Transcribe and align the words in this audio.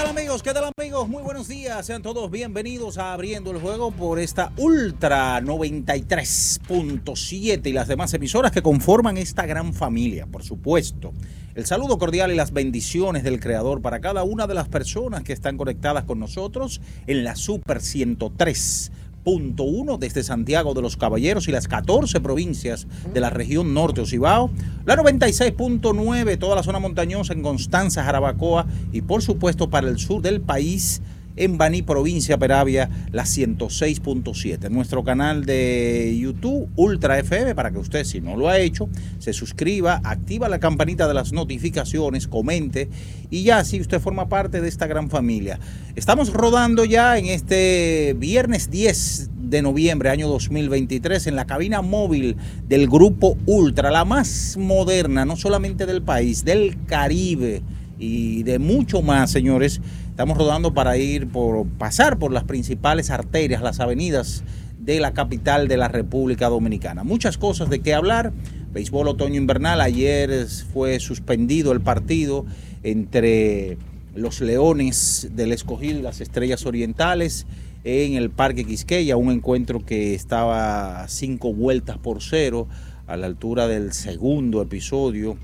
Tal 0.00 0.16
amigos? 0.16 0.42
¿Qué 0.42 0.54
tal 0.54 0.72
amigos? 0.78 1.10
Muy 1.10 1.22
buenos 1.22 1.46
días. 1.46 1.84
Sean 1.84 2.00
todos 2.00 2.30
bienvenidos 2.30 2.96
a 2.96 3.12
Abriendo 3.12 3.50
el 3.50 3.58
Juego 3.58 3.90
por 3.90 4.18
esta 4.18 4.50
Ultra 4.56 5.38
93.7 5.42 7.66
y 7.66 7.72
las 7.72 7.86
demás 7.86 8.14
emisoras 8.14 8.50
que 8.50 8.62
conforman 8.62 9.18
esta 9.18 9.44
gran 9.44 9.74
familia, 9.74 10.26
por 10.26 10.42
supuesto. 10.42 11.12
El 11.54 11.66
saludo 11.66 11.98
cordial 11.98 12.32
y 12.32 12.34
las 12.34 12.52
bendiciones 12.52 13.24
del 13.24 13.40
Creador 13.40 13.82
para 13.82 14.00
cada 14.00 14.22
una 14.22 14.46
de 14.46 14.54
las 14.54 14.70
personas 14.70 15.22
que 15.22 15.34
están 15.34 15.58
conectadas 15.58 16.04
con 16.04 16.18
nosotros 16.18 16.80
en 17.06 17.22
la 17.22 17.36
Super 17.36 17.82
103 17.82 18.92
punto 19.30 19.62
uno 19.62 19.96
desde 19.96 20.24
Santiago 20.24 20.74
de 20.74 20.82
los 20.82 20.96
Caballeros 20.96 21.46
y 21.46 21.52
las 21.52 21.68
14 21.68 22.18
provincias 22.18 22.88
de 23.14 23.20
la 23.20 23.30
región 23.30 23.72
norte 23.72 24.00
Ocibao, 24.00 24.50
la 24.84 24.96
96.9 24.96 26.36
toda 26.36 26.56
la 26.56 26.64
zona 26.64 26.80
montañosa 26.80 27.32
en 27.32 27.40
Constanza, 27.40 28.02
Jarabacoa 28.02 28.66
y 28.90 29.02
por 29.02 29.22
supuesto 29.22 29.70
para 29.70 29.88
el 29.88 30.00
sur 30.00 30.20
del 30.20 30.40
país 30.40 31.00
en 31.40 31.56
Baní, 31.56 31.80
provincia 31.80 32.36
Peravia, 32.36 32.90
la 33.12 33.24
106.7. 33.24 34.68
Nuestro 34.68 35.02
canal 35.02 35.46
de 35.46 36.16
YouTube, 36.20 36.68
Ultra 36.76 37.18
FM, 37.18 37.54
para 37.54 37.70
que 37.70 37.78
usted, 37.78 38.04
si 38.04 38.20
no 38.20 38.36
lo 38.36 38.50
ha 38.50 38.58
hecho, 38.58 38.90
se 39.18 39.32
suscriba, 39.32 40.02
activa 40.04 40.50
la 40.50 40.60
campanita 40.60 41.08
de 41.08 41.14
las 41.14 41.32
notificaciones, 41.32 42.28
comente 42.28 42.90
y 43.30 43.42
ya 43.42 43.58
así 43.58 43.80
usted 43.80 44.00
forma 44.00 44.28
parte 44.28 44.60
de 44.60 44.68
esta 44.68 44.86
gran 44.86 45.08
familia. 45.08 45.58
Estamos 45.96 46.30
rodando 46.30 46.84
ya 46.84 47.16
en 47.16 47.24
este 47.26 48.14
viernes 48.18 48.70
10 48.70 49.30
de 49.40 49.62
noviembre, 49.62 50.10
año 50.10 50.28
2023, 50.28 51.26
en 51.26 51.36
la 51.36 51.46
cabina 51.46 51.80
móvil 51.80 52.36
del 52.68 52.86
Grupo 52.86 53.38
Ultra, 53.46 53.90
la 53.90 54.04
más 54.04 54.58
moderna, 54.58 55.24
no 55.24 55.36
solamente 55.36 55.86
del 55.86 56.02
país, 56.02 56.44
del 56.44 56.76
Caribe 56.84 57.62
y 57.98 58.42
de 58.42 58.58
mucho 58.58 59.02
más, 59.02 59.30
señores. 59.30 59.80
Estamos 60.10 60.36
rodando 60.36 60.74
para 60.74 60.98
ir 60.98 61.28
por 61.28 61.66
pasar 61.66 62.18
por 62.18 62.30
las 62.32 62.44
principales 62.44 63.10
arterias, 63.10 63.62
las 63.62 63.80
avenidas 63.80 64.44
de 64.78 65.00
la 65.00 65.12
capital 65.12 65.66
de 65.66 65.78
la 65.78 65.88
República 65.88 66.48
Dominicana. 66.48 67.04
Muchas 67.04 67.38
cosas 67.38 67.70
de 67.70 67.80
qué 67.80 67.94
hablar. 67.94 68.32
Béisbol 68.72 69.08
otoño 69.08 69.36
invernal. 69.36 69.80
Ayer 69.80 70.46
fue 70.72 71.00
suspendido 71.00 71.72
el 71.72 71.80
partido 71.80 72.44
entre 72.82 73.78
los 74.14 74.40
Leones 74.40 75.28
del 75.32 75.52
Escogido 75.52 75.98
y 75.98 76.02
las 76.02 76.20
Estrellas 76.20 76.66
Orientales 76.66 77.46
en 77.84 78.14
el 78.14 78.28
Parque 78.28 78.66
Quisqueya, 78.66 79.16
un 79.16 79.30
encuentro 79.30 79.84
que 79.86 80.14
estaba 80.14 81.06
cinco 81.08 81.54
vueltas 81.54 81.96
por 81.96 82.22
cero 82.22 82.68
a 83.06 83.16
la 83.16 83.26
altura 83.26 83.68
del 83.68 83.92
segundo 83.92 84.60
episodio 84.60 85.38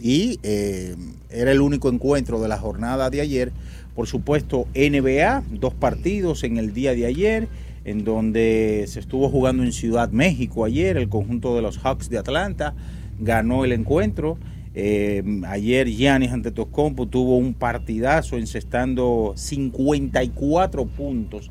y 0.00 0.38
eh, 0.42 0.94
era 1.28 1.50
el 1.50 1.60
único 1.60 1.88
encuentro 1.88 2.40
de 2.40 2.48
la 2.48 2.58
jornada 2.58 3.10
de 3.10 3.20
ayer. 3.20 3.52
Por 3.98 4.06
supuesto, 4.06 4.68
NBA, 4.76 5.42
dos 5.50 5.74
partidos 5.74 6.44
en 6.44 6.56
el 6.56 6.72
día 6.72 6.94
de 6.94 7.04
ayer, 7.04 7.48
en 7.84 8.04
donde 8.04 8.84
se 8.86 9.00
estuvo 9.00 9.28
jugando 9.28 9.64
en 9.64 9.72
Ciudad 9.72 10.10
México 10.10 10.64
ayer, 10.64 10.96
el 10.96 11.08
conjunto 11.08 11.56
de 11.56 11.62
los 11.62 11.78
Hawks 11.78 12.08
de 12.08 12.18
Atlanta 12.18 12.76
ganó 13.18 13.64
el 13.64 13.72
encuentro. 13.72 14.38
Eh, 14.76 15.24
ayer 15.48 15.88
Giannis 15.88 16.30
Antetokounmpo 16.30 17.06
tuvo 17.06 17.38
un 17.38 17.54
partidazo 17.54 18.38
encestando 18.38 19.32
54 19.34 20.86
puntos, 20.86 21.50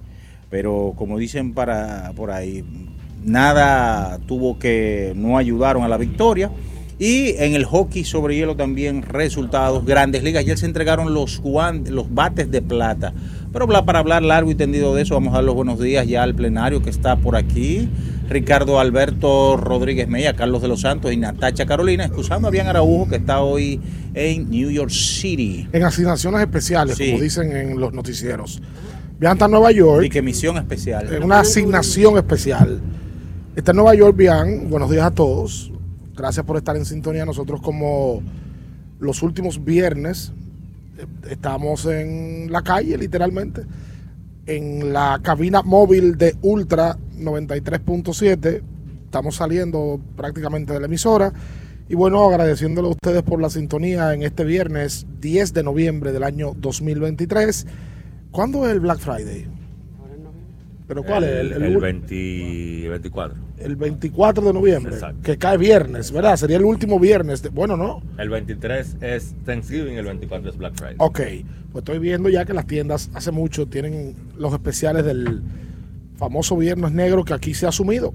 pero 0.50 0.94
como 0.96 1.18
dicen 1.18 1.54
para 1.54 2.14
por 2.16 2.32
ahí, 2.32 2.64
nada 3.26 4.20
tuvo 4.20 4.58
que 4.58 5.12
no 5.18 5.38
ayudaron 5.38 5.84
a 5.84 5.90
la 5.90 5.98
victoria. 5.98 6.50
Y 7.00 7.36
en 7.38 7.54
el 7.54 7.66
hockey 7.66 8.04
sobre 8.04 8.36
hielo 8.36 8.56
también 8.56 9.04
resultados, 9.04 9.86
grandes 9.86 10.24
ligas. 10.24 10.42
Ayer 10.42 10.58
se 10.58 10.66
entregaron 10.66 11.14
los, 11.14 11.42
los 11.44 12.14
bates 12.14 12.50
de 12.50 12.62
plata. 12.62 13.14
Pero 13.54 13.68
para 13.68 14.00
hablar 14.00 14.24
largo 14.24 14.50
y 14.50 14.56
tendido 14.56 14.96
de 14.96 15.04
eso, 15.04 15.14
vamos 15.14 15.34
a 15.34 15.38
dar 15.38 15.44
los 15.44 15.54
buenos 15.54 15.80
días 15.80 16.08
ya 16.08 16.24
al 16.24 16.34
plenario 16.34 16.82
que 16.82 16.90
está 16.90 17.16
por 17.16 17.36
aquí. 17.36 17.88
Ricardo 18.30 18.80
Alberto 18.80 19.58
Rodríguez 19.58 20.08
Mella, 20.08 20.36
Carlos 20.36 20.62
de 20.62 20.68
los 20.68 20.82
Santos 20.82 21.14
y 21.14 21.18
Natacha 21.18 21.66
Carolina, 21.66 22.06
excusando 22.06 22.48
a 22.48 22.52
Bian 22.52 22.68
Araujo 22.68 23.08
que 23.08 23.16
está 23.18 23.42
hoy 23.42 23.80
en 24.14 24.50
New 24.50 24.70
York 24.70 24.90
City. 24.90 25.68
En 25.72 25.84
asignaciones 25.84 26.42
especiales, 26.42 26.98
sí. 26.98 27.12
como 27.12 27.22
dicen 27.22 27.56
en 27.56 27.80
los 27.80 27.94
noticieros. 27.94 28.62
Bian 29.20 29.34
está 29.34 29.46
en 29.46 29.52
Nueva 29.52 29.72
York. 29.72 30.04
Y 30.06 30.10
que 30.10 30.22
misión 30.22 30.58
especial. 30.58 31.14
En 31.14 31.24
una 31.24 31.40
asignación 31.40 32.18
especial. 32.18 32.82
Está 33.56 33.72
en 33.72 33.78
Nueva 33.78 33.96
York, 33.96 34.16
Bian. 34.18 34.70
Buenos 34.70 34.90
días 34.90 35.06
a 35.06 35.12
todos. 35.12 35.72
Gracias 36.18 36.44
por 36.46 36.58
estar 36.58 36.76
en 36.76 36.86
sintonía. 36.86 37.26
Nosotros 37.26 37.62
como 37.62 38.24
los 39.00 39.22
últimos 39.22 39.64
viernes 39.64 40.34
estamos 41.30 41.86
en 41.86 42.52
la 42.52 42.64
calle, 42.64 42.98
literalmente, 42.98 43.62
en 44.48 44.92
la 44.92 45.20
cabina 45.22 45.62
móvil 45.62 46.18
de 46.18 46.36
Ultra 46.42 46.98
93.7. 47.20 48.62
Estamos 49.06 49.36
saliendo 49.36 50.02
prácticamente 50.16 50.74
de 50.74 50.80
la 50.80 50.88
emisora. 50.88 51.32
Y 51.88 51.96
bueno, 51.96 52.26
agradeciéndole 52.26 52.88
a 52.88 52.92
ustedes 52.92 53.22
por 53.22 53.40
la 53.40 53.52
sintonía 53.52 54.14
en 54.14 54.24
este 54.24 54.44
viernes 54.44 55.06
10 55.22 55.54
de 55.54 55.64
noviembre 55.64 56.12
del 56.12 56.24
año 56.24 56.54
2023. 56.58 57.68
¿Cuándo 58.32 58.66
es 58.66 58.74
el 58.74 58.80
Black 58.80 59.00
Friday? 59.00 59.48
¿Pero 60.88 61.04
cuál 61.04 61.24
el, 61.26 61.52
es? 61.52 61.58
El, 61.58 61.64
el 61.64 61.78
20, 61.78 62.90
24. 62.90 63.47
El 63.58 63.76
24 63.76 64.46
de 64.46 64.54
noviembre, 64.54 64.94
Exacto. 64.94 65.22
que 65.24 65.38
cae 65.38 65.58
viernes, 65.58 66.12
¿verdad? 66.12 66.36
Sería 66.38 66.58
el 66.58 66.66
último 66.66 67.00
viernes. 67.00 67.42
De, 67.42 67.50
bueno, 67.50 67.76
¿no? 67.76 68.02
El 68.18 68.30
23 68.30 68.98
es 69.02 69.34
Thanksgiving, 69.46 69.98
el 69.98 70.06
24 70.06 70.50
es 70.50 70.58
Black 70.58 70.76
Friday. 70.76 70.96
Ok, 71.00 71.20
pues 71.72 71.82
estoy 71.82 72.00
viendo 72.00 72.30
ya 72.30 72.46
que 72.46 72.54
las 72.54 72.68
tiendas 72.68 73.10
hace 73.14 73.32
mucho 73.32 73.68
tienen 73.68 74.16
los 74.38 74.54
especiales 74.54 75.06
del 75.06 75.42
famoso 76.18 76.56
Viernes 76.58 76.92
Negro 76.92 77.24
que 77.24 77.34
aquí 77.34 77.54
se 77.54 77.66
ha 77.66 77.70
asumido 77.70 78.14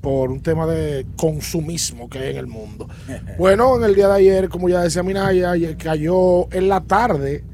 por 0.00 0.30
un 0.30 0.40
tema 0.40 0.66
de 0.66 1.06
consumismo 1.16 2.08
que 2.08 2.18
hay 2.18 2.30
en 2.30 2.36
el 2.36 2.46
mundo. 2.46 2.88
bueno, 3.38 3.76
en 3.76 3.84
el 3.84 3.94
día 3.94 4.08
de 4.08 4.14
ayer, 4.14 4.48
como 4.48 4.68
ya 4.68 4.82
decía 4.82 5.02
Minaya, 5.02 5.54
cayó 5.76 6.52
en 6.52 6.68
la 6.68 6.80
tarde, 6.80 7.44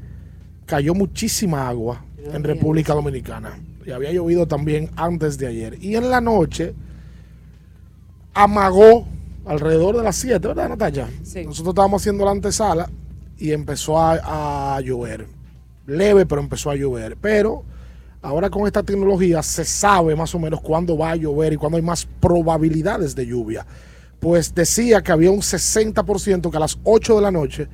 cayó 0.65 0.93
muchísima 0.93 1.67
agua 1.67 2.05
en 2.31 2.43
República 2.43 2.93
Dominicana 2.93 3.57
y 3.85 3.91
había 3.91 4.11
llovido 4.11 4.47
también 4.47 4.89
antes 4.95 5.37
de 5.37 5.47
ayer. 5.47 5.77
Y 5.81 5.95
en 5.95 6.09
la 6.09 6.21
noche 6.21 6.73
amagó 8.33 9.05
alrededor 9.45 9.97
de 9.97 10.03
las 10.03 10.15
7, 10.15 10.47
¿verdad, 10.47 10.69
Natalia? 10.69 11.09
Sí. 11.23 11.45
Nosotros 11.45 11.73
estábamos 11.73 12.01
haciendo 12.01 12.25
la 12.25 12.31
antesala 12.31 12.89
y 13.37 13.51
empezó 13.51 13.99
a, 13.99 14.75
a, 14.75 14.81
llover. 14.81 15.27
Leve, 15.85 16.25
pero 16.25 16.41
empezó 16.41 16.69
a 16.69 16.75
llover. 16.75 17.17
Pero 17.19 17.63
ahora 18.21 18.49
con 18.49 18.65
esta 18.65 18.83
tecnología 18.83 19.43
se 19.43 19.65
sabe 19.65 20.15
más 20.15 20.33
o 20.33 20.39
menos 20.39 20.61
cuándo 20.61 20.97
va 20.97 21.11
a 21.11 21.15
llover 21.15 21.53
y 21.53 21.57
cuándo 21.57 21.77
hay 21.77 21.83
más 21.83 22.07
probabilidades 22.19 23.15
de 23.15 23.25
lluvia. 23.25 23.65
Pues 24.19 24.55
decía 24.55 25.01
que 25.01 25.11
había 25.11 25.31
un 25.31 25.41
60% 25.41 26.49
que 26.49 26.57
a 26.57 26.59
las 26.59 26.79
8 26.85 27.15
de 27.17 27.21
la 27.21 27.31
noche 27.31 27.67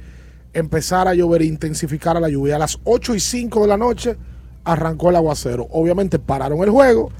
empezara 0.54 1.12
a 1.12 1.14
llover 1.14 1.44
e 1.44 1.46
intensificara 1.46 2.20
la 2.20 2.30
lluvia. 2.30 2.56
A 2.56 2.60
las 2.60 2.80
8 2.84 3.16
y 3.16 3.20
5 3.20 3.62
de 3.62 3.68
la 3.68 3.78
noche 3.78 4.18
arrancó 4.64 5.10
el 5.10 5.16
aguacero. 5.16 5.68
Obviamente 5.72 6.20
pararon 6.20 6.64
el 6.64 6.70
juego, 6.70 7.12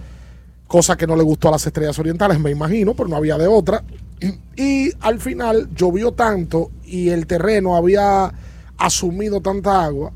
cosa 0.70 0.96
que 0.96 1.08
no 1.08 1.16
le 1.16 1.24
gustó 1.24 1.48
a 1.50 1.52
las 1.54 1.66
estrellas 1.66 1.98
orientales, 1.98 2.40
me 2.40 2.52
imagino, 2.52 2.94
pero 2.94 3.10
no 3.10 3.16
había 3.16 3.40
de 3.40 3.48
otra. 3.48 3.84
Y 4.56 4.92
al 5.00 5.20
final 5.20 5.68
llovió 5.76 6.12
tanto 6.12 6.70
y 6.86 7.10
el 7.10 7.26
terreno 7.26 7.76
había 7.76 8.32
asumido 8.78 9.42
tanta 9.42 9.84
agua 9.84 10.14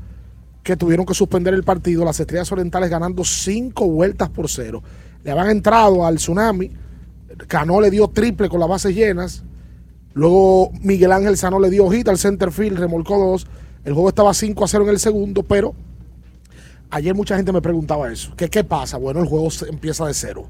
que 0.62 0.76
tuvieron 0.76 1.04
que 1.06 1.12
suspender 1.12 1.54
el 1.54 1.64
partido. 1.64 2.04
Las 2.04 2.20
estrellas 2.20 2.52
orientales 2.52 2.88
ganando 2.88 3.24
cinco 3.24 3.88
vueltas 3.88 4.30
por 4.30 4.48
cero. 4.48 4.80
Le 5.24 5.32
habían 5.32 5.50
entrado 5.50 6.06
al 6.06 6.16
tsunami. 6.16 6.70
Cano 7.48 7.80
le 7.80 7.90
dio 7.90 8.06
triple 8.06 8.48
con 8.48 8.60
las 8.60 8.68
bases 8.68 8.94
llenas. 8.94 9.42
Luego 10.12 10.70
Miguel 10.82 11.10
Ángel 11.10 11.36
Sano 11.36 11.58
le 11.58 11.68
dio 11.68 11.86
hojita 11.86 12.12
al 12.12 12.18
center 12.18 12.52
field, 12.52 12.78
remolcó 12.78 13.18
dos. 13.18 13.48
El 13.84 13.92
juego 13.92 14.08
estaba 14.08 14.32
5 14.32 14.64
a 14.64 14.68
0 14.68 14.84
en 14.84 14.90
el 14.90 15.00
segundo, 15.00 15.42
pero 15.42 15.74
ayer 16.90 17.14
mucha 17.14 17.36
gente 17.36 17.52
me 17.52 17.62
preguntaba 17.62 18.12
eso. 18.12 18.32
¿Qué, 18.36 18.48
qué 18.48 18.64
pasa? 18.64 18.96
Bueno, 18.96 19.20
el 19.20 19.26
juego 19.26 19.48
empieza 19.68 20.06
de 20.06 20.14
cero. 20.14 20.46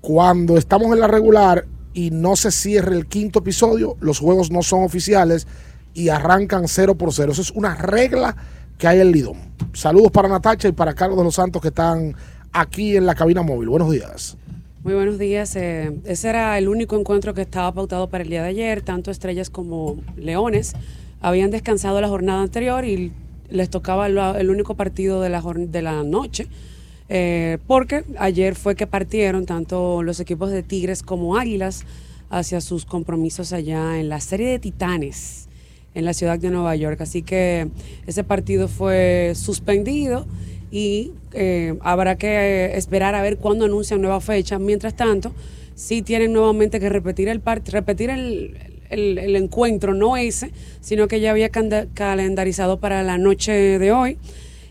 Cuando 0.00 0.56
estamos 0.56 0.92
en 0.92 1.00
la 1.00 1.08
regular 1.08 1.66
y 1.94 2.10
no 2.10 2.36
se 2.36 2.50
cierre 2.50 2.94
el 2.96 3.06
quinto 3.06 3.40
episodio, 3.40 3.96
los 4.00 4.18
juegos 4.18 4.50
no 4.50 4.62
son 4.62 4.84
oficiales 4.84 5.46
y 5.94 6.10
arrancan 6.10 6.68
cero 6.68 6.94
por 6.94 7.12
cero. 7.12 7.32
Eso 7.32 7.42
es 7.42 7.50
una 7.50 7.74
regla 7.74 8.36
que 8.78 8.86
hay 8.86 9.00
en 9.00 9.10
Lidón. 9.10 9.38
Saludos 9.72 10.12
para 10.12 10.28
Natacha 10.28 10.68
y 10.68 10.72
para 10.72 10.94
Carlos 10.94 11.18
de 11.18 11.24
los 11.24 11.34
Santos 11.34 11.60
que 11.60 11.68
están 11.68 12.14
aquí 12.52 12.96
en 12.96 13.06
la 13.06 13.14
cabina 13.14 13.42
móvil. 13.42 13.68
Buenos 13.68 13.90
días. 13.90 14.36
Muy 14.84 14.94
buenos 14.94 15.18
días. 15.18 15.56
eh, 15.56 15.98
ese 16.04 16.28
era 16.28 16.56
el 16.56 16.68
único 16.68 16.96
encuentro 16.98 17.34
que 17.34 17.42
estaba 17.42 17.72
pautado 17.72 18.08
para 18.08 18.22
el 18.22 18.30
día 18.30 18.42
de 18.42 18.48
ayer. 18.50 18.82
Tanto 18.82 19.10
Estrellas 19.10 19.50
como 19.50 19.96
Leones 20.16 20.74
habían 21.20 21.50
descansado 21.50 22.00
la 22.00 22.08
jornada 22.08 22.42
anterior 22.42 22.84
y 22.84 23.12
les 23.50 23.70
tocaba 23.70 24.06
el 24.06 24.50
único 24.50 24.74
partido 24.74 25.20
de 25.20 25.28
la, 25.28 25.42
de 25.42 25.82
la 25.82 26.02
noche. 26.02 26.46
eh, 27.08 27.58
porque 27.66 28.04
ayer 28.18 28.54
fue 28.54 28.74
que 28.74 28.86
partieron 28.86 29.46
tanto 29.46 30.02
los 30.02 30.20
equipos 30.20 30.50
de 30.50 30.62
Tigres 30.62 31.02
como 31.02 31.38
Águilas 31.38 31.84
hacia 32.30 32.60
sus 32.60 32.84
compromisos 32.84 33.52
allá 33.52 33.98
en 33.98 34.08
la 34.10 34.20
serie 34.20 34.48
de 34.48 34.58
Titanes 34.58 35.48
en 35.94 36.04
la 36.04 36.12
ciudad 36.12 36.38
de 36.38 36.50
Nueva 36.50 36.76
York. 36.76 37.00
Así 37.00 37.22
que 37.22 37.68
ese 38.06 38.24
partido 38.24 38.68
fue 38.68 39.32
suspendido 39.34 40.26
y 40.70 41.12
eh, 41.32 41.76
habrá 41.80 42.16
que 42.16 42.76
esperar 42.76 43.14
a 43.14 43.22
ver 43.22 43.38
cuándo 43.38 43.64
anuncian 43.64 44.00
nueva 44.00 44.20
fecha. 44.20 44.58
Mientras 44.58 44.94
tanto, 44.94 45.32
sí 45.74 46.02
tienen 46.02 46.32
nuevamente 46.32 46.78
que 46.80 46.88
repetir 46.88 47.28
el 47.28 47.42
repetir 47.66 48.10
el, 48.10 48.56
el- 48.90 49.36
encuentro, 49.36 49.94
no 49.94 50.16
ese, 50.16 50.52
sino 50.80 51.08
que 51.08 51.20
ya 51.20 51.30
había 51.30 51.48
calendarizado 51.50 52.78
para 52.78 53.02
la 53.02 53.18
noche 53.18 53.52
de 53.78 53.92
hoy. 53.92 54.18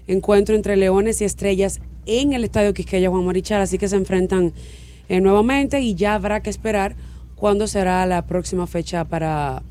Encuentro 0.07 0.55
entre 0.55 0.77
Leones 0.77 1.21
y 1.21 1.25
Estrellas 1.25 1.79
en 2.05 2.33
el 2.33 2.43
Estadio 2.43 2.73
Quisqueya 2.73 3.09
Juan 3.09 3.25
Marichal, 3.25 3.61
así 3.61 3.77
que 3.77 3.87
se 3.89 3.95
enfrentan 3.97 4.53
eh, 5.09 5.19
nuevamente 5.21 5.81
y 5.81 5.95
ya 5.95 6.15
habrá 6.15 6.41
que 6.41 6.49
esperar 6.49 6.95
cuándo 7.35 7.67
será 7.67 8.05
la 8.05 8.25
próxima 8.25 8.67
fecha 8.67 9.03
para 9.05 9.61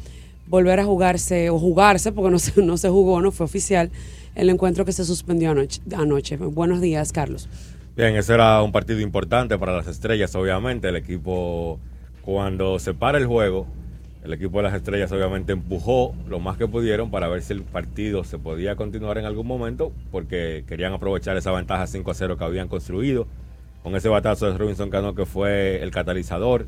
volver 0.46 0.78
a 0.80 0.84
jugarse 0.84 1.50
o 1.50 1.58
jugarse, 1.58 2.12
porque 2.12 2.30
no 2.30 2.38
se, 2.38 2.62
no 2.62 2.76
se 2.76 2.88
jugó, 2.88 3.20
no 3.20 3.32
fue 3.32 3.44
oficial, 3.46 3.90
el 4.34 4.50
encuentro 4.50 4.84
que 4.84 4.92
se 4.92 5.04
suspendió 5.04 5.50
anoche. 5.50 5.80
anoche. 5.96 6.36
Buenos 6.36 6.80
días, 6.80 7.10
Carlos. 7.12 7.48
Bien, 7.96 8.14
ese 8.14 8.34
era 8.34 8.62
un 8.62 8.70
partido 8.72 9.00
importante 9.00 9.56
para 9.58 9.74
las 9.74 9.86
estrellas, 9.86 10.34
obviamente. 10.34 10.88
El 10.88 10.96
equipo, 10.96 11.80
cuando 12.22 12.78
se 12.78 12.92
para 12.92 13.16
el 13.16 13.26
juego, 13.26 13.66
el 14.26 14.32
equipo 14.34 14.58
de 14.58 14.64
las 14.64 14.74
estrellas 14.74 15.10
obviamente 15.12 15.52
empujó 15.52 16.14
lo 16.28 16.38
más 16.40 16.56
que 16.58 16.66
pudieron 16.68 17.10
para 17.10 17.28
ver 17.28 17.42
si 17.42 17.52
el 17.52 17.62
partido 17.62 18.24
se 18.24 18.38
podía 18.38 18.76
continuar 18.76 19.18
en 19.18 19.24
algún 19.24 19.46
momento, 19.46 19.92
porque 20.10 20.64
querían 20.68 20.92
aprovechar 20.92 21.36
esa 21.36 21.52
ventaja 21.52 21.86
5 21.86 22.10
a 22.10 22.14
0 22.14 22.36
que 22.36 22.44
habían 22.44 22.68
construido. 22.68 23.26
Con 23.82 23.94
ese 23.96 24.08
batazo 24.08 24.50
de 24.50 24.58
Robinson 24.58 24.90
Cano 24.90 25.14
que 25.14 25.26
fue 25.26 25.82
el 25.82 25.90
catalizador 25.92 26.66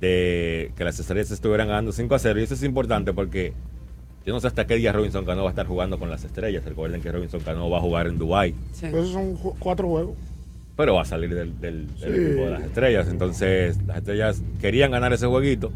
de 0.00 0.72
que 0.76 0.84
las 0.84 0.98
estrellas 0.98 1.30
estuvieran 1.30 1.68
ganando 1.68 1.92
5 1.92 2.14
a 2.14 2.18
0. 2.18 2.40
Y 2.40 2.42
eso 2.44 2.54
es 2.54 2.62
importante 2.62 3.12
porque 3.12 3.52
yo 4.26 4.32
no 4.32 4.40
sé 4.40 4.46
hasta 4.46 4.66
qué 4.66 4.76
día 4.76 4.92
Robinson 4.92 5.24
Cano 5.24 5.42
va 5.42 5.50
a 5.50 5.52
estar 5.52 5.66
jugando 5.66 5.98
con 5.98 6.10
las 6.10 6.24
estrellas. 6.24 6.64
Recuerden 6.64 7.00
que 7.02 7.12
Robinson 7.12 7.40
Cano 7.40 7.68
va 7.70 7.78
a 7.78 7.80
jugar 7.80 8.06
en 8.06 8.18
Dubái. 8.18 8.54
Sí. 8.72 8.86
Esos 8.86 9.10
son 9.10 9.34
cuatro 9.58 9.88
juegos. 9.88 10.16
pero 10.74 10.94
va 10.94 11.02
a 11.02 11.04
salir 11.04 11.34
del, 11.34 11.60
del- 11.60 11.86
del 11.86 12.14
Sí. 12.14 12.20
equipo 12.26 12.44
de 12.46 12.50
las 12.50 12.62
estrellas. 12.62 13.06
Entonces, 13.08 13.76
las 13.86 13.98
estrellas 13.98 14.42
querían 14.58 14.90
ganar 14.90 15.12
ese 15.12 15.26
jueguito 15.26 15.70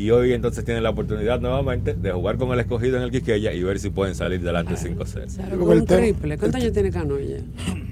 y 0.00 0.10
hoy 0.10 0.32
entonces 0.32 0.64
tienen 0.64 0.82
la 0.82 0.90
oportunidad 0.90 1.40
nuevamente 1.40 1.92
de 1.92 2.10
jugar 2.10 2.38
con 2.38 2.50
el 2.52 2.60
escogido 2.60 2.96
en 2.96 3.02
el 3.02 3.10
Quisqueya 3.10 3.52
y 3.52 3.62
ver 3.62 3.78
si 3.78 3.90
pueden 3.90 4.14
salir 4.14 4.40
delante 4.40 4.72
5-0. 4.72 5.34
Claro, 5.36 5.62
un 5.62 5.84
triple. 5.84 6.38
¿Cuántos 6.38 6.62
años 6.62 6.72
tiene 6.72 6.90
Cano 6.90 7.18
ya? 7.18 7.36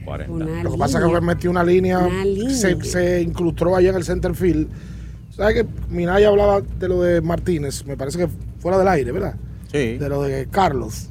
40. 0.06 0.32
Una 0.32 0.62
Lo 0.62 0.72
que 0.72 0.78
pasa 0.78 0.98
es 0.98 1.12
que 1.12 1.20
metió 1.20 1.50
una 1.50 1.62
línea, 1.62 1.98
Una 1.98 2.24
línea. 2.24 2.54
Se, 2.54 2.82
se 2.82 3.20
incrustó 3.20 3.76
allá 3.76 3.90
en 3.90 3.96
el 3.96 4.04
center 4.04 4.34
field. 4.34 4.68
¿Sabes 5.36 5.56
que 5.56 5.66
Minaya 5.90 6.28
hablaba 6.28 6.62
de 6.62 6.88
lo 6.88 7.02
de 7.02 7.20
Martínez? 7.20 7.84
Me 7.84 7.98
parece 7.98 8.16
que 8.16 8.28
fuera 8.58 8.78
del 8.78 8.88
aire, 8.88 9.12
¿verdad? 9.12 9.34
Sí. 9.70 9.98
De 9.98 10.08
lo 10.08 10.22
de 10.22 10.46
Carlos. 10.46 11.10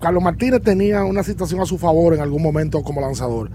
Carlos 0.00 0.24
Martínez 0.24 0.60
tenía 0.60 1.04
una 1.04 1.22
situación 1.22 1.60
a 1.60 1.66
su 1.66 1.78
favor 1.78 2.14
en 2.14 2.20
algún 2.20 2.42
momento 2.42 2.82
como 2.82 3.00
lanzador. 3.00 3.48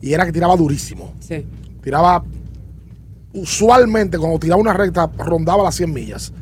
Y 0.00 0.12
era 0.12 0.24
que 0.24 0.30
tiraba 0.30 0.54
durísimo. 0.56 1.14
Sí. 1.18 1.44
Tiraba, 1.82 2.24
usualmente 3.32 4.18
cuando 4.18 4.38
tiraba 4.38 4.60
una 4.60 4.72
recta, 4.72 5.10
rondaba 5.18 5.62
las 5.64 5.74
100 5.76 5.92
millas. 5.92 6.32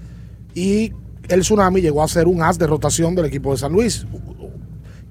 Y 0.54 0.92
el 1.28 1.40
Tsunami 1.40 1.80
llegó 1.80 2.02
a 2.02 2.08
ser 2.08 2.26
un 2.26 2.42
as 2.42 2.58
de 2.58 2.66
rotación 2.66 3.14
del 3.14 3.26
equipo 3.26 3.52
de 3.52 3.58
San 3.58 3.72
Luis. 3.72 4.06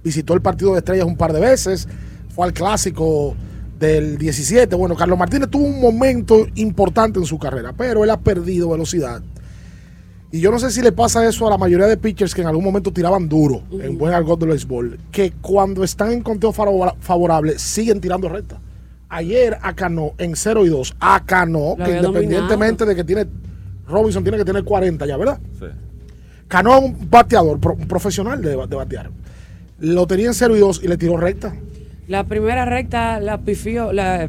Visitó 0.04 0.34
el 0.34 0.42
partido 0.42 0.74
de 0.74 0.80
estrellas 0.80 1.06
un 1.06 1.18
par 1.18 1.34
de 1.34 1.40
veces. 1.40 1.88
Fue 2.30 2.46
al 2.46 2.54
clásico 2.54 3.36
del 3.80 4.18
17. 4.18 4.76
Bueno, 4.76 4.96
Carlos 4.96 5.18
Martínez 5.18 5.50
tuvo 5.50 5.66
un 5.66 5.80
momento 5.82 6.48
importante 6.56 7.20
en 7.20 7.26
su 7.26 7.38
carrera, 7.38 7.74
pero 7.74 8.04
él 8.04 8.10
ha 8.10 8.20
perdido 8.20 8.70
velocidad. 8.70 9.22
Y 10.32 10.40
yo 10.42 10.52
no 10.52 10.60
sé 10.60 10.70
si 10.72 10.82
le 10.82 10.92
pasa 10.92 11.26
eso 11.28 11.48
a 11.48 11.50
la 11.50 11.58
mayoría 11.58 11.86
de 11.88 11.96
pitchers 11.98 12.34
que 12.36 12.42
en 12.42 12.48
algún 12.48 12.64
momento 12.66 12.92
tiraban 12.92 13.30
duro, 13.30 13.64
en 13.72 13.98
buen 13.98 14.14
argot 14.14 14.38
del 14.40 14.50
béisbol, 14.50 15.00
que 15.12 15.32
cuando 15.42 15.84
están 15.84 16.12
en 16.12 16.22
conteo 16.22 16.52
favora- 16.52 16.96
favorable 17.00 17.58
siguen 17.58 18.02
tirando 18.02 18.28
recta. 18.28 18.60
Ayer 19.10 19.58
a 19.62 19.74
Cano 19.76 20.14
en 20.18 20.36
0 20.36 20.66
y 20.66 20.70
2, 20.70 20.96
a 21.00 21.24
Cano, 21.26 21.76
Lo 21.78 21.86
que 21.86 21.92
independientemente 21.98 22.86
dominado. 22.86 22.86
de 22.88 22.96
que 22.96 23.04
tiene, 23.04 23.26
Robinson 23.88 24.24
tiene 24.24 24.38
que 24.38 24.46
tener 24.46 24.64
40 24.64 25.06
ya, 25.06 25.16
¿verdad? 25.18 25.40
Sí. 25.60 25.66
Cano 26.48 26.78
es 26.78 26.84
un 26.84 27.10
bateador, 27.10 27.60
pro- 27.60 27.76
un 27.76 27.88
profesional 27.88 28.42
de, 28.42 28.50
de 28.52 28.76
batear. 28.76 29.10
Lo 29.80 30.08
tenía 30.08 30.28
en 30.28 30.34
0 30.34 30.56
y 30.56 30.60
2 30.60 30.82
y 30.84 30.88
le 30.88 30.98
tiró 30.98 31.18
recta. 31.18 31.56
La 32.08 32.24
primera 32.24 32.66
recta 32.66 33.20
la 33.20 33.40
pifió, 33.40 33.92
la, 33.94 34.28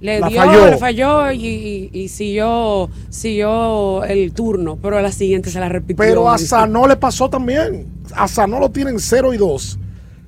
le 0.00 0.20
La 0.20 0.28
dio, 0.28 0.40
falló. 0.40 0.66
le 0.70 0.78
falló 0.78 1.32
y, 1.32 1.46
y- 1.46 1.90
y 1.92 2.08
siguió, 2.08 2.88
siguió 3.08 4.04
el 4.04 4.32
turno, 4.32 4.76
pero 4.80 4.98
a 4.98 5.02
la 5.02 5.12
siguiente 5.12 5.50
se 5.50 5.60
la 5.60 5.68
repitió. 5.68 5.96
Pero 6.04 6.28
a 6.30 6.38
Sanó 6.38 6.86
le 6.86 6.96
pasó 6.96 7.28
también. 7.30 7.86
A 8.14 8.26
Sanó 8.28 8.58
lo 8.60 8.70
tienen 8.70 8.98
0 8.98 9.32
y 9.34 9.36
2 9.36 9.78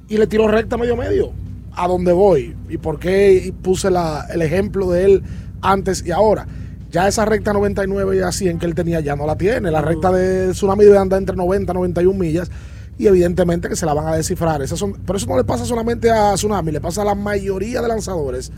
y 0.09 0.17
le 0.17 0.27
tiró 0.27 0.47
recta 0.49 0.77
medio 0.77 0.97
medio. 0.97 1.33
A 1.77 1.87
dónde 1.89 2.13
voy 2.13 2.57
y 2.69 2.79
por 2.79 2.99
qué 2.99 3.53
puse 3.63 3.91
la- 3.91 4.27
el 4.33 4.43
ejemplo 4.43 4.91
de 4.91 5.05
él 5.05 5.23
antes 5.63 6.05
y 6.07 6.11
ahora. 6.11 6.47
Ya 6.91 7.07
esa 7.07 7.25
recta 7.25 7.53
99 7.53 8.17
y 8.17 8.21
a 8.21 8.33
100 8.33 8.59
que 8.59 8.67
él 8.67 8.75
tenía 8.75 8.99
ya 9.01 9.15
no 9.15 9.25
la 9.27 9.37
tiene. 9.37 9.71
La 9.71 9.81
recta 9.81 10.11
de 10.11 10.51
Tsunami 10.53 10.85
debe 10.85 10.99
andar 10.99 11.21
entre 11.21 11.37
90 11.37 11.71
y 11.73 11.75
91 11.75 12.19
millas 12.19 12.51
y 12.99 13.07
evidentemente 13.07 13.69
que 13.69 13.77
se 13.77 13.87
la 13.87 13.95
van 13.95 14.09
a 14.09 14.17
descifrar. 14.17 14.61
Esas 14.63 14.79
son, 14.79 14.95
pero 15.07 15.17
eso 15.17 15.27
no 15.27 15.37
le 15.37 15.45
pasa 15.45 15.65
solamente 15.65 16.11
a 16.11 16.35
Tsunami, 16.35 16.73
le 16.73 16.81
pasa 16.81 17.03
a 17.03 17.05
la 17.05 17.15
mayoría 17.15 17.81
de 17.81 17.87
lanzadores 17.89 18.51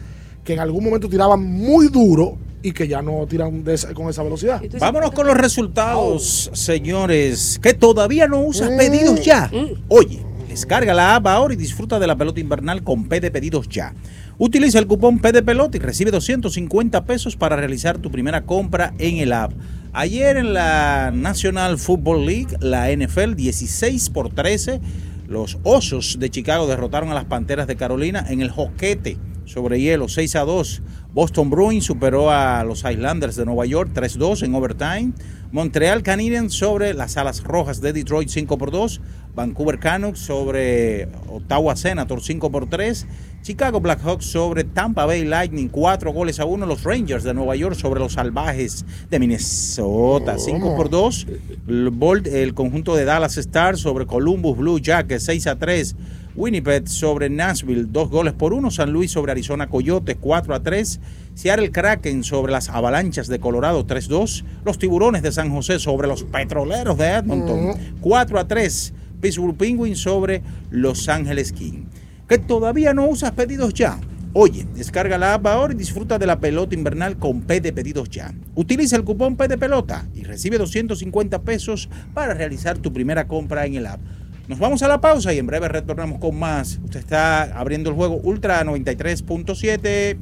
que 0.44 0.54
en 0.54 0.60
algún 0.60 0.82
momento 0.84 1.08
tiraban 1.08 1.44
muy 1.44 1.88
duro 1.88 2.38
y 2.62 2.72
que 2.72 2.88
ya 2.88 3.02
no 3.02 3.26
tiran 3.28 3.62
de 3.64 3.74
esa- 3.74 3.92
con 3.92 4.08
esa 4.08 4.22
velocidad. 4.22 4.62
Vámonos 4.80 5.10
con 5.12 5.26
los 5.26 5.36
resultados, 5.36 6.50
señores, 6.54 7.58
que 7.62 7.74
todavía 7.74 8.26
no 8.28 8.40
usas 8.40 8.70
Mm. 8.70 8.76
pedidos 8.78 9.24
ya. 9.24 9.50
Oye, 9.88 10.24
descarga 10.52 10.92
la 10.92 11.14
app 11.14 11.26
ahora 11.28 11.54
y 11.54 11.56
disfruta 11.56 11.98
de 11.98 12.06
la 12.06 12.16
pelota 12.16 12.38
invernal 12.38 12.82
con 12.84 13.08
P 13.08 13.20
de 13.20 13.30
pedidos 13.30 13.70
ya. 13.70 13.94
Utiliza 14.36 14.78
el 14.78 14.86
cupón 14.86 15.18
P 15.18 15.32
de 15.32 15.42
pelota 15.42 15.78
y 15.78 15.80
recibe 15.80 16.10
250 16.10 17.06
pesos 17.06 17.36
para 17.36 17.56
realizar 17.56 17.96
tu 17.96 18.10
primera 18.10 18.42
compra 18.42 18.92
en 18.98 19.16
el 19.16 19.32
app. 19.32 19.52
Ayer 19.94 20.36
en 20.36 20.52
la 20.52 21.10
National 21.10 21.78
Football 21.78 22.26
League, 22.26 22.56
la 22.60 22.94
NFL 22.94 23.34
16 23.34 24.10
por 24.10 24.28
13, 24.28 24.82
los 25.26 25.56
Osos 25.62 26.18
de 26.18 26.28
Chicago 26.28 26.66
derrotaron 26.66 27.10
a 27.10 27.14
las 27.14 27.24
Panteras 27.24 27.66
de 27.66 27.76
Carolina 27.76 28.26
en 28.28 28.42
el 28.42 28.50
Joquete 28.50 29.16
sobre 29.46 29.80
hielo 29.80 30.08
6 30.08 30.36
a 30.36 30.40
2. 30.40 30.82
Boston 31.14 31.50
Bruins 31.50 31.84
superó 31.84 32.30
a 32.30 32.62
los 32.64 32.84
Islanders 32.84 33.36
de 33.36 33.44
Nueva 33.44 33.66
York 33.66 33.90
3-2 33.94 34.44
en 34.44 34.54
overtime. 34.54 35.12
Montreal 35.50 36.02
Canadiens 36.02 36.54
sobre 36.54 36.94
las 36.94 37.18
Alas 37.18 37.42
Rojas 37.42 37.82
de 37.82 37.92
Detroit 37.92 38.30
5 38.30 38.56
por 38.56 38.70
2. 38.70 39.00
Vancouver 39.34 39.78
Canucks 39.78 40.20
sobre 40.20 41.08
Ottawa 41.28 41.74
Senators 41.76 42.24
5 42.24 42.50
por 42.50 42.68
3. 42.68 43.06
Chicago 43.42 43.80
Blackhawks 43.80 44.26
sobre 44.26 44.62
Tampa 44.62 45.04
Bay 45.04 45.24
Lightning 45.24 45.68
4 45.68 46.12
goles 46.12 46.38
a 46.38 46.44
1. 46.44 46.66
Los 46.66 46.84
Rangers 46.84 47.24
de 47.24 47.34
Nueva 47.34 47.56
York 47.56 47.74
sobre 47.74 48.00
los 48.00 48.12
Salvajes 48.12 48.84
de 49.10 49.18
Minnesota 49.18 50.38
5 50.38 50.76
por 50.76 50.90
2. 50.90 51.26
El, 51.66 52.54
conjunto 52.54 52.94
de 52.94 53.04
Dallas 53.04 53.36
Stars 53.38 53.80
sobre 53.80 54.06
Columbus 54.06 54.56
Blue 54.58 54.80
Jackets 54.80 55.24
6 55.24 55.46
a 55.46 55.58
3. 55.58 55.96
Winnipeg 56.34 56.88
sobre 56.88 57.28
Nashville, 57.28 57.86
dos 57.88 58.08
goles 58.10 58.32
por 58.32 58.52
uno. 58.52 58.70
San 58.70 58.90
Luis 58.90 59.10
sobre 59.10 59.32
Arizona 59.32 59.68
Coyotes, 59.68 60.16
4 60.20 60.54
a 60.54 60.62
3. 60.62 61.00
Seattle 61.34 61.70
Kraken 61.70 62.22
sobre 62.24 62.52
las 62.52 62.68
Avalanchas 62.68 63.28
de 63.28 63.38
Colorado, 63.38 63.86
3-2. 63.86 64.44
Los 64.64 64.78
Tiburones 64.78 65.22
de 65.22 65.32
San 65.32 65.50
José 65.50 65.78
sobre 65.78 66.06
los 66.08 66.22
Petroleros 66.22 66.96
de 66.98 67.06
Edmonton, 67.06 67.74
4 68.00 68.38
a 68.38 68.46
3. 68.46 68.94
Pittsburgh 69.22 69.56
Penguins 69.56 70.00
sobre 70.00 70.42
Los 70.70 71.08
Ángeles 71.08 71.52
King. 71.52 71.84
Que 72.28 72.36
todavía 72.36 72.92
no 72.92 73.06
usas 73.06 73.30
pedidos 73.30 73.72
ya. 73.72 73.98
Oye, 74.34 74.66
descarga 74.74 75.18
la 75.18 75.34
app 75.34 75.46
ahora 75.46 75.74
y 75.74 75.76
disfruta 75.76 76.18
de 76.18 76.26
la 76.26 76.40
pelota 76.40 76.74
invernal 76.74 77.18
con 77.18 77.42
P 77.42 77.60
de 77.60 77.72
pedidos 77.72 78.10
ya. 78.10 78.34
Utiliza 78.54 78.96
el 78.96 79.04
cupón 79.04 79.36
P 79.36 79.46
de 79.46 79.58
pelota 79.58 80.06
y 80.14 80.24
recibe 80.24 80.56
250 80.58 81.42
pesos 81.42 81.88
para 82.14 82.34
realizar 82.34 82.78
tu 82.78 82.92
primera 82.92 83.28
compra 83.28 83.66
en 83.66 83.74
el 83.74 83.86
app. 83.86 84.00
Nos 84.48 84.58
vamos 84.58 84.82
a 84.82 84.88
la 84.88 85.00
pausa 85.00 85.32
y 85.32 85.38
en 85.38 85.46
breve 85.46 85.68
retornamos 85.68 86.18
con 86.18 86.36
más. 86.38 86.80
Usted 86.82 86.98
está 87.00 87.42
abriendo 87.58 87.90
el 87.90 87.96
juego 87.96 88.16
Ultra 88.16 88.64
93.7. 88.64 90.16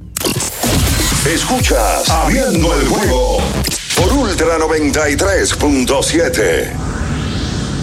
Escuchas 1.26 2.08
Abriendo 2.10 2.80
el 2.80 2.86
juego 2.86 3.38
por 3.96 4.12
Ultra 4.12 4.58
93.7. 4.58 6.89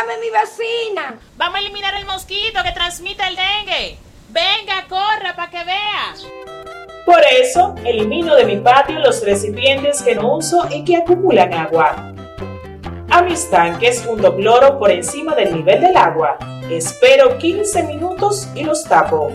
Dígame, 0.00 0.20
mi 0.20 0.30
vecina. 0.30 1.18
Vamos 1.36 1.56
a 1.56 1.60
eliminar 1.60 1.94
el 1.94 2.06
mosquito 2.06 2.62
que 2.64 2.72
transmite 2.72 3.22
el 3.28 3.36
dengue. 3.36 3.98
Venga, 4.30 4.86
corra 4.88 5.34
para 5.36 5.50
que 5.50 5.64
vea. 5.64 6.14
Por 7.04 7.20
eso, 7.38 7.74
elimino 7.84 8.34
de 8.34 8.44
mi 8.44 8.56
patio 8.56 8.98
los 9.00 9.22
recipientes 9.22 10.00
que 10.02 10.14
no 10.14 10.36
uso 10.36 10.66
y 10.70 10.84
que 10.84 10.96
acumulan 10.96 11.52
agua. 11.52 12.14
A 13.10 13.22
mis 13.22 13.50
tanques 13.50 14.06
hundo 14.06 14.34
cloro 14.36 14.78
por 14.78 14.90
encima 14.90 15.34
del 15.34 15.54
nivel 15.54 15.80
del 15.80 15.96
agua. 15.96 16.38
Espero 16.70 17.36
15 17.36 17.82
minutos 17.82 18.48
y 18.54 18.64
los 18.64 18.84
tapo. 18.84 19.32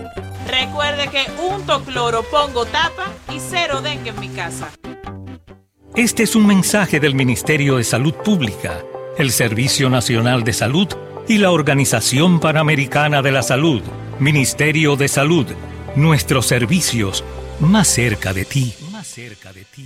Recuerde 0.48 1.10
que 1.10 1.25
unto 1.41 1.84
cloro, 1.84 2.24
pongo 2.24 2.65
tapa 2.65 3.12
y 3.31 3.39
cero 3.39 3.81
dengue 3.81 4.12
en 4.12 4.19
mi 4.19 4.29
casa. 4.29 4.69
Este 5.95 6.24
es 6.24 6.36
un 6.36 6.48
mensaje 6.48 7.00
del 7.00 7.13
Ministerio 7.13 7.77
de 7.77 7.84
Salud 7.84 8.13
Pública, 8.15 8.84
el 9.17 9.31
Servicio 9.31 9.89
Nacional 9.89 10.43
de 10.43 10.53
Salud 10.53 10.88
y 11.27 11.38
la 11.38 11.51
Organización 11.51 12.39
Panamericana 12.39 13.22
de 13.22 13.31
la 13.31 13.43
Salud. 13.43 13.81
Ministerio 14.19 14.95
de 14.95 15.07
Salud, 15.07 15.45
nuestros 15.95 16.45
servicios 16.45 17.24
más 17.60 17.88
cerca 17.88 18.34
de 18.34 18.45
ti. 18.45 18.74
Más 18.91 19.07
cerca 19.07 19.53
de 19.53 19.63
ti. 19.65 19.86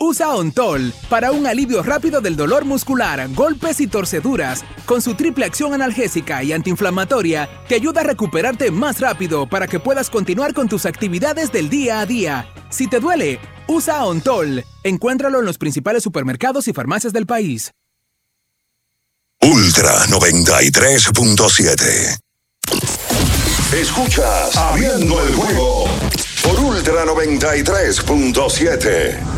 Usa 0.00 0.28
Ontol 0.28 0.94
para 1.10 1.32
un 1.32 1.48
alivio 1.48 1.82
rápido 1.82 2.20
del 2.20 2.36
dolor 2.36 2.64
muscular, 2.64 3.28
golpes 3.34 3.80
y 3.80 3.88
torceduras. 3.88 4.64
Con 4.86 5.02
su 5.02 5.14
triple 5.14 5.44
acción 5.44 5.74
analgésica 5.74 6.44
y 6.44 6.52
antiinflamatoria, 6.52 7.48
te 7.66 7.74
ayuda 7.74 8.02
a 8.02 8.04
recuperarte 8.04 8.70
más 8.70 9.00
rápido 9.00 9.48
para 9.48 9.66
que 9.66 9.80
puedas 9.80 10.08
continuar 10.08 10.54
con 10.54 10.68
tus 10.68 10.86
actividades 10.86 11.50
del 11.50 11.68
día 11.68 11.98
a 11.98 12.06
día. 12.06 12.46
Si 12.70 12.86
te 12.86 13.00
duele, 13.00 13.40
usa 13.66 14.04
Ontol. 14.04 14.64
Encuéntralo 14.84 15.40
en 15.40 15.46
los 15.46 15.58
principales 15.58 16.04
supermercados 16.04 16.68
y 16.68 16.72
farmacias 16.72 17.12
del 17.12 17.26
país. 17.26 17.72
Ultra 19.42 20.06
93.7. 20.06 22.20
Escuchas 23.74 24.56
Abriendo 24.56 25.20
el 25.26 25.34
juego 25.34 25.86
por 26.44 26.60
Ultra 26.60 27.04
93.7. 27.04 29.37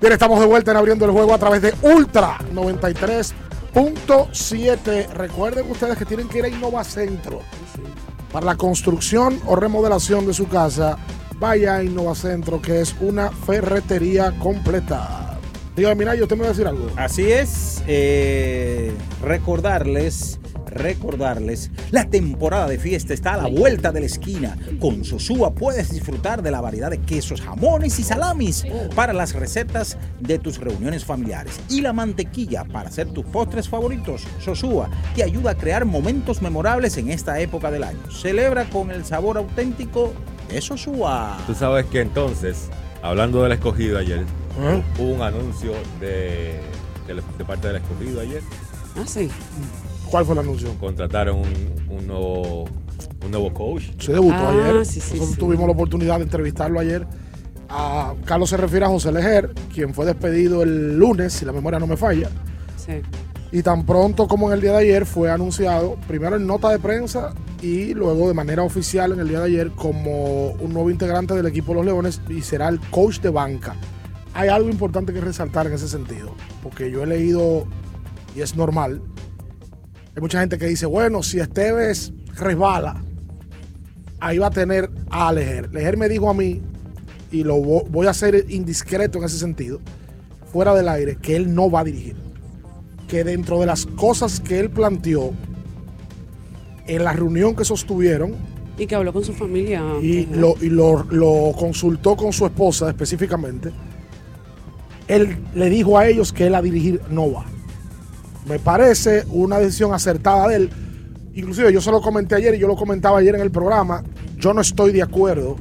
Bien, 0.00 0.12
estamos 0.12 0.38
de 0.38 0.46
vuelta 0.46 0.70
en 0.70 0.76
abriendo 0.76 1.06
el 1.06 1.10
juego 1.10 1.34
a 1.34 1.38
través 1.38 1.60
de 1.60 1.74
Ultra 1.82 2.38
93.7. 2.54 5.08
Recuerden 5.08 5.68
ustedes 5.68 5.98
que 5.98 6.04
tienen 6.04 6.28
que 6.28 6.38
ir 6.38 6.44
a 6.44 6.48
Innova 6.48 6.84
Centro 6.84 7.40
para 8.32 8.46
la 8.46 8.56
construcción 8.56 9.40
o 9.46 9.56
remodelación 9.56 10.24
de 10.24 10.34
su 10.34 10.46
casa. 10.46 10.98
Vaya 11.40 11.74
a 11.74 11.82
Innova 11.82 12.14
Centro, 12.14 12.62
que 12.62 12.80
es 12.80 12.94
una 13.00 13.30
ferretería 13.30 14.38
completa. 14.38 15.36
Dígame, 15.74 15.96
Minayo, 15.96 16.22
usted 16.22 16.36
me 16.36 16.42
va 16.42 16.48
a 16.48 16.52
decir 16.52 16.68
algo. 16.68 16.86
Así 16.94 17.32
es, 17.32 17.82
eh, 17.88 18.92
recordarles, 19.20 20.38
recordarles, 20.70 21.70
la 21.90 22.04
temporada 22.08 22.68
de 22.68 22.78
fiesta 22.78 23.14
está 23.14 23.34
a 23.34 23.42
la 23.42 23.48
vuelta 23.48 23.92
de 23.92 24.00
la 24.00 24.06
esquina. 24.06 24.56
Con 24.80 25.04
Sosúa 25.04 25.54
puedes 25.54 25.90
disfrutar 25.90 26.42
de 26.42 26.50
la 26.50 26.60
variedad 26.60 26.90
de 26.90 27.00
quesos, 27.00 27.40
jamones 27.40 27.98
y 27.98 28.04
salamis 28.04 28.64
para 28.94 29.12
las 29.12 29.34
recetas 29.34 29.98
de 30.20 30.38
tus 30.38 30.58
reuniones 30.58 31.04
familiares. 31.04 31.60
Y 31.68 31.80
la 31.80 31.92
mantequilla 31.92 32.64
para 32.64 32.88
hacer 32.88 33.08
tus 33.08 33.24
postres 33.26 33.68
favoritos. 33.68 34.24
Sosúa 34.40 34.90
te 35.14 35.22
ayuda 35.22 35.52
a 35.52 35.54
crear 35.56 35.84
momentos 35.84 36.42
memorables 36.42 36.96
en 36.96 37.10
esta 37.10 37.40
época 37.40 37.70
del 37.70 37.84
año. 37.84 38.10
Celebra 38.10 38.68
con 38.70 38.90
el 38.90 39.04
sabor 39.04 39.38
auténtico 39.38 40.12
de 40.48 40.60
Sosúa. 40.60 41.38
Tú 41.46 41.54
sabes 41.54 41.86
que 41.86 42.00
entonces, 42.00 42.68
hablando 43.02 43.42
del 43.42 43.52
escogido 43.52 43.98
ayer, 43.98 44.24
hubo 44.98 45.12
un 45.12 45.22
anuncio 45.22 45.72
de, 46.00 46.60
de, 47.06 47.44
parte 47.44 47.68
del 47.68 47.76
escogido 47.76 48.20
ayer. 48.20 48.42
Ah, 48.96 49.04
sí. 49.06 49.30
¿Cuál 50.10 50.24
fue 50.24 50.34
el 50.34 50.40
anuncio? 50.40 50.70
Contrataron 50.80 51.38
un, 51.38 51.96
un 51.98 52.06
nuevo, 52.06 52.64
un 53.24 53.30
nuevo 53.30 53.52
coach. 53.52 53.84
Se 53.98 54.12
debutó 54.12 54.34
Ah, 54.36 54.50
ayer. 54.50 54.86
sí, 54.86 55.00
sí, 55.00 55.10
Nosotros 55.12 55.30
sí. 55.34 55.38
tuvimos 55.38 55.66
la 55.66 55.72
oportunidad 55.72 56.16
de 56.18 56.24
entrevistarlo 56.24 56.80
ayer. 56.80 57.06
A 57.68 58.14
Carlos 58.24 58.48
se 58.48 58.56
refiere 58.56 58.86
a 58.86 58.88
José 58.88 59.12
Lejer, 59.12 59.52
quien 59.74 59.92
fue 59.92 60.06
despedido 60.06 60.62
el 60.62 60.96
lunes, 60.98 61.34
si 61.34 61.44
la 61.44 61.52
memoria 61.52 61.78
no 61.78 61.86
me 61.86 61.96
falla. 61.98 62.30
Sí. 62.76 63.02
Y 63.52 63.62
tan 63.62 63.84
pronto 63.84 64.26
como 64.26 64.48
en 64.48 64.54
el 64.54 64.60
día 64.60 64.72
de 64.72 64.78
ayer 64.78 65.04
fue 65.06 65.30
anunciado, 65.30 65.96
primero 66.06 66.36
en 66.36 66.46
nota 66.46 66.70
de 66.70 66.78
prensa 66.78 67.34
y 67.62 67.92
luego 67.94 68.28
de 68.28 68.34
manera 68.34 68.62
oficial 68.62 69.12
en 69.12 69.20
el 69.20 69.28
día 69.28 69.40
de 69.40 69.46
ayer 69.46 69.70
como 69.72 70.50
un 70.52 70.72
nuevo 70.72 70.90
integrante 70.90 71.34
del 71.34 71.46
equipo 71.46 71.72
de 71.72 71.76
los 71.76 71.86
Leones 71.86 72.20
y 72.28 72.40
será 72.42 72.68
el 72.68 72.78
coach 72.90 73.20
de 73.20 73.30
banca. 73.30 73.74
Hay 74.34 74.48
algo 74.48 74.68
importante 74.70 75.12
que 75.12 75.20
resaltar 75.20 75.66
en 75.66 75.72
ese 75.74 75.88
sentido, 75.88 76.30
porque 76.62 76.90
yo 76.90 77.02
he 77.02 77.06
leído, 77.06 77.66
y 78.36 78.40
es 78.42 78.54
normal, 78.54 79.00
hay 80.18 80.20
mucha 80.22 80.40
gente 80.40 80.58
que 80.58 80.66
dice, 80.66 80.84
bueno, 80.84 81.22
si 81.22 81.38
Esteves 81.38 82.12
resbala, 82.34 83.04
ahí 84.18 84.38
va 84.38 84.48
a 84.48 84.50
tener 84.50 84.90
a 85.10 85.32
Lejer. 85.32 85.72
Lejer 85.72 85.96
me 85.96 86.08
dijo 86.08 86.28
a 86.28 86.34
mí, 86.34 86.60
y 87.30 87.44
lo 87.44 87.56
vo- 87.58 87.86
voy 87.88 88.08
a 88.08 88.12
ser 88.14 88.46
indiscreto 88.48 89.18
en 89.18 89.24
ese 89.24 89.38
sentido, 89.38 89.78
fuera 90.52 90.74
del 90.74 90.88
aire, 90.88 91.14
que 91.22 91.36
él 91.36 91.54
no 91.54 91.70
va 91.70 91.80
a 91.80 91.84
dirigir. 91.84 92.16
Que 93.06 93.22
dentro 93.22 93.60
de 93.60 93.66
las 93.66 93.86
cosas 93.86 94.40
que 94.40 94.58
él 94.58 94.70
planteó 94.70 95.30
en 96.88 97.04
la 97.04 97.12
reunión 97.12 97.54
que 97.54 97.64
sostuvieron, 97.64 98.34
Y 98.76 98.88
que 98.88 98.96
habló 98.96 99.12
con 99.12 99.22
su 99.22 99.32
familia. 99.34 99.84
y, 100.02 100.24
Ajá. 100.24 100.34
lo, 100.34 100.56
y 100.60 100.68
lo- 100.68 101.04
lo 101.12 101.52
consultó 101.56 102.16
con 102.16 102.32
su 102.32 102.44
esposa 102.44 102.88
específicamente, 102.88 103.70
él 105.06 105.36
le 105.54 105.70
dijo 105.70 105.96
a 105.96 106.08
ellos 106.08 106.32
que 106.32 106.48
él 106.48 106.56
a 106.56 106.60
dirigir 106.62 107.00
no 107.08 107.30
va. 107.32 107.44
Me 108.48 108.58
parece 108.58 109.24
una 109.30 109.58
decisión 109.58 109.92
acertada 109.92 110.48
de 110.48 110.56
él. 110.56 110.70
Inclusive 111.34 111.70
yo 111.72 111.82
se 111.82 111.90
lo 111.90 112.00
comenté 112.00 112.34
ayer 112.34 112.54
y 112.54 112.58
yo 112.58 112.66
lo 112.66 112.76
comentaba 112.76 113.18
ayer 113.18 113.34
en 113.34 113.42
el 113.42 113.50
programa. 113.50 114.02
Yo 114.38 114.54
no 114.54 114.62
estoy 114.62 114.92
de 114.92 115.02
acuerdo 115.02 115.56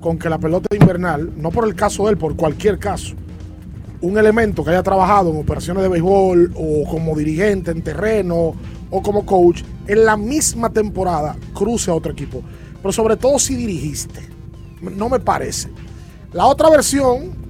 con 0.00 0.18
que 0.18 0.28
la 0.28 0.38
pelota 0.38 0.74
invernal, 0.74 1.30
no 1.36 1.50
por 1.50 1.66
el 1.66 1.76
caso 1.76 2.04
de 2.04 2.10
él, 2.10 2.18
por 2.18 2.34
cualquier 2.34 2.78
caso, 2.78 3.14
un 4.00 4.18
elemento 4.18 4.64
que 4.64 4.70
haya 4.70 4.82
trabajado 4.82 5.30
en 5.30 5.36
operaciones 5.38 5.84
de 5.84 5.88
béisbol 5.88 6.52
o 6.56 6.84
como 6.90 7.16
dirigente 7.16 7.70
en 7.70 7.82
terreno 7.82 8.54
o 8.90 9.02
como 9.02 9.24
coach, 9.24 9.62
en 9.86 10.04
la 10.04 10.16
misma 10.16 10.70
temporada 10.70 11.36
cruce 11.54 11.90
a 11.92 11.94
otro 11.94 12.12
equipo. 12.12 12.42
Pero 12.82 12.92
sobre 12.92 13.16
todo 13.16 13.38
si 13.38 13.54
dirigiste. 13.54 14.20
No 14.80 15.08
me 15.08 15.20
parece. 15.20 15.68
La 16.32 16.46
otra 16.46 16.70
versión, 16.70 17.45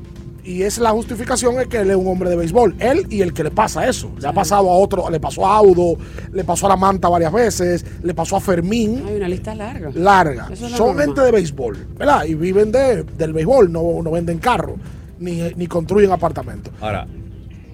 y 0.47 0.63
es 0.63 0.79
la 0.79 0.91
justificación, 0.93 1.61
es 1.61 1.67
que 1.67 1.79
él 1.79 1.91
es 1.91 1.97
un 1.97 2.07
hombre 2.07 2.31
de 2.31 2.37
béisbol. 2.37 2.77
Él 2.79 3.07
y 3.11 3.21
el 3.21 3.33
que 3.35 3.43
le 3.43 3.51
pasa 3.51 3.89
eso. 3.89 4.13
Le 4.21 4.29
ha 4.29 4.33
pasado 4.33 4.71
a 4.71 4.75
otro, 4.75 5.11
le 5.11 5.19
pasó 5.19 5.45
a 5.47 5.57
Audo, 5.57 5.97
le 6.33 6.45
pasó 6.45 6.67
a 6.67 6.69
la 6.69 6.77
Manta 6.77 7.09
varias 7.09 7.33
veces, 7.33 7.85
le 8.03 8.15
pasó 8.15 8.37
a 8.37 8.41
Fermín. 8.41 9.03
Hay 9.09 9.17
una 9.17 9.29
lista 9.29 9.55
larga. 9.55 9.91
Larga. 9.93 10.49
Es 10.53 10.61
la 10.61 10.69
Son 10.71 10.89
norma. 10.89 11.03
gente 11.03 11.21
de 11.23 11.33
béisbol, 11.33 11.87
¿verdad? 11.99 12.25
Y 12.27 12.35
viven 12.35 12.71
de, 12.71 13.03
del 13.03 13.33
béisbol, 13.33 13.73
no, 13.73 13.83
no 14.03 14.11
venden 14.13 14.39
carros, 14.39 14.77
ni, 15.19 15.43
ni 15.57 15.67
construyen 15.67 16.13
apartamentos. 16.13 16.73
Ahora, 16.81 17.07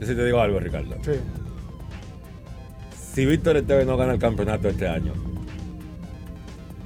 yo 0.00 0.06
sí 0.06 0.14
te 0.14 0.24
digo 0.24 0.40
algo, 0.40 0.58
Ricardo. 0.58 0.96
Sí. 1.04 1.12
Si 3.14 3.26
Víctor 3.26 3.58
Esteves 3.58 3.87
no 3.87 3.96
gana 3.98 4.14
el 4.14 4.18
campeonato 4.18 4.68
este 4.70 4.88
año, 4.88 5.12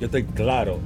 yo 0.01 0.07
estoy 0.07 0.25
claro 0.25 0.79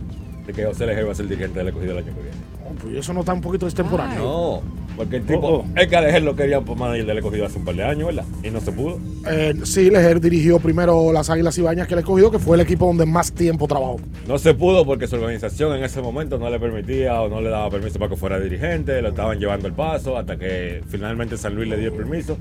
de 0.47 0.53
que 0.53 0.65
José 0.67 0.87
Lejer 0.87 1.09
va 1.09 1.13
a 1.13 1.15
ser 1.15 1.27
dirigente 1.27 1.59
del 1.59 1.69
escogido 1.69 1.93
el 1.93 2.05
año 2.05 2.15
que 2.15 2.23
viene. 2.23 2.37
Oh, 2.69 2.75
pues 2.75 2.97
eso 2.97 3.13
no 3.15 3.21
está 3.21 3.33
un 3.33 3.41
poquito 3.41 3.67
extemporáneo. 3.67 4.23
No, 4.23 4.63
porque 4.97 5.17
el 5.17 5.23
tipo, 5.25 5.41
Oh, 5.49 5.57
oh. 5.59 5.79
es 5.81 5.89
que 5.89 5.97
a 5.97 6.01
Lejer 6.01 6.23
lo 6.23 6.37
quería 6.37 6.61
por 6.61 6.77
manager 6.77 7.07
del 7.07 7.19
escogido 7.19 7.47
hace 7.47 7.59
un 7.59 7.65
par 7.65 7.75
de 7.75 7.85
años, 7.85 8.07
¿verdad? 8.07 8.25
Y 8.43 8.51
no 8.51 8.61
se 8.61 8.73
pudo. 8.73 8.99
Eh, 9.29 9.55
sí, 9.65 9.91
Lejer 9.91 10.21
dirigió 10.21 10.59
primero 10.59 11.13
las 11.13 11.31
Águilas 11.31 11.57
Ibañas 11.59 11.89
que 11.89 11.95
le 11.95 12.01
escogido, 12.03 12.31
que 12.31 12.39
fue 12.39 12.57
el 12.57 12.61
equipo 12.63 12.87
donde 12.87 13.07
más 13.07 13.33
tiempo 13.33 13.67
trabajó. 13.67 13.97
No 14.29 14.39
se 14.39 14.55
pudo 14.55 14.85
porque 14.85 15.07
su 15.07 15.17
organización 15.17 15.77
en 15.77 15.85
ese 15.85 16.03
momento 16.03 16.39
no 16.39 16.51
le 16.51 16.59
permitía 16.61 17.21
o 17.21 17.29
no 17.29 17.41
le 17.41 17.49
daba 17.51 17.71
permiso 17.71 17.99
para 17.99 18.11
que 18.11 18.17
fuera 18.17 18.39
dirigente, 18.39 19.01
lo 19.03 19.09
estaban 19.09 19.39
llevando 19.39 19.67
el 19.69 19.75
paso 19.75 20.17
hasta 20.17 20.37
que 20.37 20.83
finalmente 20.89 21.37
San 21.37 21.55
Luis 21.55 21.69
le 21.69 21.77
dio 21.79 21.89
el 21.89 21.95
permiso 21.97 22.37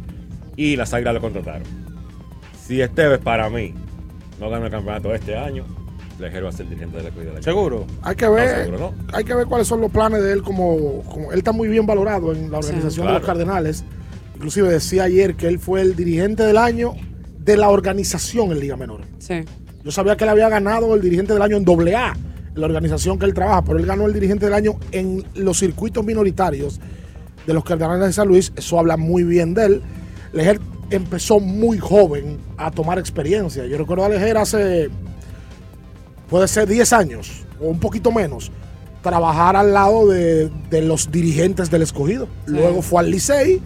y 0.56 0.76
las 0.76 0.94
Águilas 0.94 1.14
lo 1.16 1.22
contrataron. 1.22 1.64
Si 2.66 2.82
Esteves 2.82 3.20
para 3.20 3.50
mí 3.50 3.74
no 4.40 4.50
gana 4.50 4.66
el 4.66 4.72
campeonato 4.72 5.14
este 5.14 5.36
año, 5.36 5.66
Lejer 6.20 6.44
va 6.46 6.50
a 6.50 6.52
ser 6.52 6.68
dirigente 6.68 6.98
del 6.98 7.06
escogido 7.08 7.30
del 7.32 7.38
año. 7.38 7.44
¿Seguro? 7.44 7.86
Hay 8.02 8.16
que 8.16 8.26
No, 8.26 8.32
ver, 8.34 8.64
seguro 8.66 8.80
no. 8.80 8.94
hay 9.16 9.24
que 9.24 9.34
ver 9.34 9.46
cuáles 9.48 9.68
son 9.68 9.82
los 9.82 9.92
planes 9.92 10.22
de 10.22 10.34
él 10.34 10.42
como, 10.44 11.02
como- 11.04 11.32
él 11.32 11.38
está 11.40 11.52
muy 11.52 11.68
bien 11.70 11.86
valorado 11.86 12.34
en 12.34 12.52
la 12.52 12.58
organización 12.60 13.08
de 13.08 13.14
los. 13.14 13.24
Cardenales. 13.26 13.84
Inclusive 14.36 14.70
decía 14.70 15.04
ayer 15.04 15.36
que 15.36 15.48
él 15.48 15.60
fue 15.60 15.82
el 15.82 15.96
dirigente 15.96 16.44
del 16.44 16.58
año 16.58 16.94
de 17.40 17.58
la 17.58 17.70
organización 17.70 18.52
en 18.52 18.60
Liga 18.60 18.76
Menor. 18.78 19.02
Sí. 19.18 19.44
Yo 19.84 19.92
sabía 19.92 20.16
que 20.18 20.24
él 20.26 20.30
había 20.30 20.50
ganado 20.50 20.94
el 20.96 21.02
dirigente 21.02 21.34
del 21.34 21.42
año 21.42 21.58
en 21.58 21.66
AA, 21.96 22.14
en 22.56 22.62
la 22.62 22.66
organización 22.66 23.18
que 23.18 23.26
él 23.26 23.34
trabaja, 23.34 23.64
pero 23.64 23.80
él 23.80 23.86
ganó 23.86 24.06
el 24.06 24.14
dirigente 24.14 24.46
del 24.46 24.54
año 24.54 24.74
en 24.92 25.24
los 25.36 25.58
circuitos 25.60 26.06
minoritarios 26.06 26.80
de 27.48 27.54
los 27.54 27.64
Cardenales 27.64 28.08
de 28.08 28.14
San 28.14 28.28
Luis. 28.28 28.52
Eso 28.56 28.78
habla 28.80 28.98
muy 28.98 29.24
bien 29.24 29.54
de 29.54 29.66
él. 29.66 29.82
Lejer 30.34 30.60
empezó 30.90 31.40
muy 31.40 31.78
joven 31.80 32.38
a 32.58 32.72
tomar 32.72 33.00
experiencia. 33.00 33.66
Yo 33.66 33.78
recuerdo 33.78 34.06
a 34.06 34.10
Lejer 34.10 34.38
hace, 34.38 34.90
puede 36.30 36.48
ser 36.48 36.68
10 36.68 36.94
años 36.94 37.44
o 37.60 37.68
un 37.68 37.80
poquito 37.80 38.12
menos, 38.12 38.52
trabajar 39.02 39.56
al 39.56 39.74
lado 39.74 40.08
de, 40.08 40.50
de 40.70 40.82
los 40.82 41.12
dirigentes 41.12 41.70
del 41.72 41.82
escogido. 41.82 42.28
Luego 42.46 42.82
fue 42.82 43.00
al 43.02 43.12
Licey, 43.12 43.62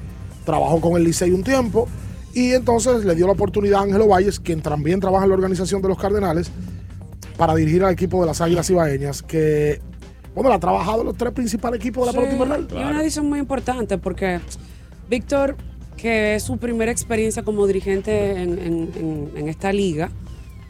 trabajó 0.45 0.80
con 0.82 0.95
el 0.97 1.04
Licey 1.04 1.32
un 1.32 1.43
tiempo 1.43 1.88
y 2.34 2.52
entonces 2.54 3.06
le 3.06 3.15
dio 3.15 3.26
la 3.28 3.34
oportunidad 3.34 3.80
a 3.80 3.84
Ángelo 3.84 4.08
Valles, 4.08 4.39
quien 4.39 4.62
también 4.62 4.99
trabaja 4.99 5.26
en 5.26 5.30
la 5.30 5.36
organización 5.36 5.82
de 5.82 5.88
los 5.89 5.97
Cardenales, 5.97 6.49
para 7.38 7.56
dirigir 7.56 7.84
al 7.84 7.93
equipo 7.93 8.21
de 8.21 8.28
las 8.28 8.41
Águilas 8.41 8.69
Ibaeñas, 8.69 9.21
que, 9.23 9.82
bueno, 10.36 10.49
él 10.49 10.56
ha 10.56 10.60
trabajado 10.60 11.04
los 11.04 11.15
tres 11.17 11.34
principales 11.34 11.80
equipos 11.80 12.06
de 12.08 12.13
la 12.13 12.19
pelota 12.19 12.34
invernal. 12.34 12.67
Y 12.71 12.84
una 12.91 12.99
decisión 12.99 13.28
muy 13.28 13.39
importante 13.39 13.97
porque 13.97 14.39
Víctor, 15.10 15.56
que 15.97 16.36
es 16.36 16.43
su 16.43 16.58
primera 16.58 16.91
experiencia 16.91 17.43
como 17.43 17.65
dirigente 17.67 18.32
en, 18.41 18.60
en- 18.60 18.91
en- 18.95 19.32
en 19.36 19.49
esta 19.49 19.71
liga, 19.73 20.10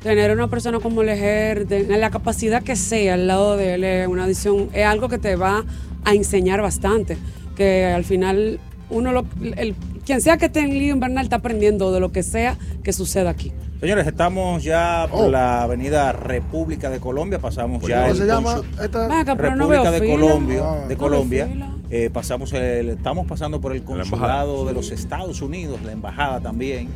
tener 0.03 0.31
una 0.31 0.47
persona 0.49 0.79
como 0.79 1.01
Lejer, 1.01 1.65
en 1.71 1.99
la 1.99 2.09
capacidad 2.11 2.61
que 2.61 2.75
sea 2.75 3.13
al 3.15 3.27
lado 3.27 3.57
de 3.57 3.73
él, 3.75 3.83
es 3.83 4.07
una 4.07 4.27
decisión, 4.27 4.69
es 4.73 4.85
algo 4.85 5.09
que 5.09 5.17
te 5.17 5.35
va 5.35 5.63
a 6.05 6.13
enseñar 6.13 6.61
bastante. 6.61 7.17
Que 7.55 7.85
al 7.85 8.03
final 8.03 8.59
uno 8.89 9.11
lo, 9.11 9.25
el- 9.55 9.75
quien 10.05 10.19
sea 10.21 10.37
que 10.37 10.47
esté 10.47 10.59
en 10.59 10.71
Liga 10.77 10.93
Invernal 10.93 11.23
está 11.23 11.37
aprendiendo 11.37 11.91
de 11.93 11.99
lo 12.01 12.11
que 12.11 12.23
sea 12.23 12.57
que 12.83 12.91
suceda 12.91 13.29
aquí. 13.29 13.53
Señores, 13.79 14.05
estamos 14.07 14.63
ya 14.63 15.07
por 15.11 15.25
Oh. 15.25 15.29
la 15.29 15.63
avenida 15.63 16.11
República 16.13 16.89
de 16.89 16.99
Colombia, 16.99 17.39
pasamos 17.39 17.83
ya 17.87 18.01
¿Cómo 18.01 18.11
el 18.11 18.17
se 18.17 18.25
llama 18.25 18.61
esta? 18.81 19.07
No 19.07 19.35
República 19.35 19.91
de 19.91 19.99
fila. 19.99 20.11
Colombia, 20.13 20.61
Ah. 20.63 20.85
de 20.87 20.95
No 20.95 20.99
Colombia. 20.99 21.47
Eh, 21.89 22.09
pasamos 22.11 22.51
el, 22.53 22.89
estamos 22.89 23.27
pasando 23.27 23.61
por 23.61 23.73
el 23.73 23.83
consulado 23.83 24.65
de 24.65 24.73
los 24.73 24.91
Estados 24.91 25.41
Unidos, 25.41 25.79
la 25.85 25.91
embajada 25.91 26.39
también. 26.39 26.87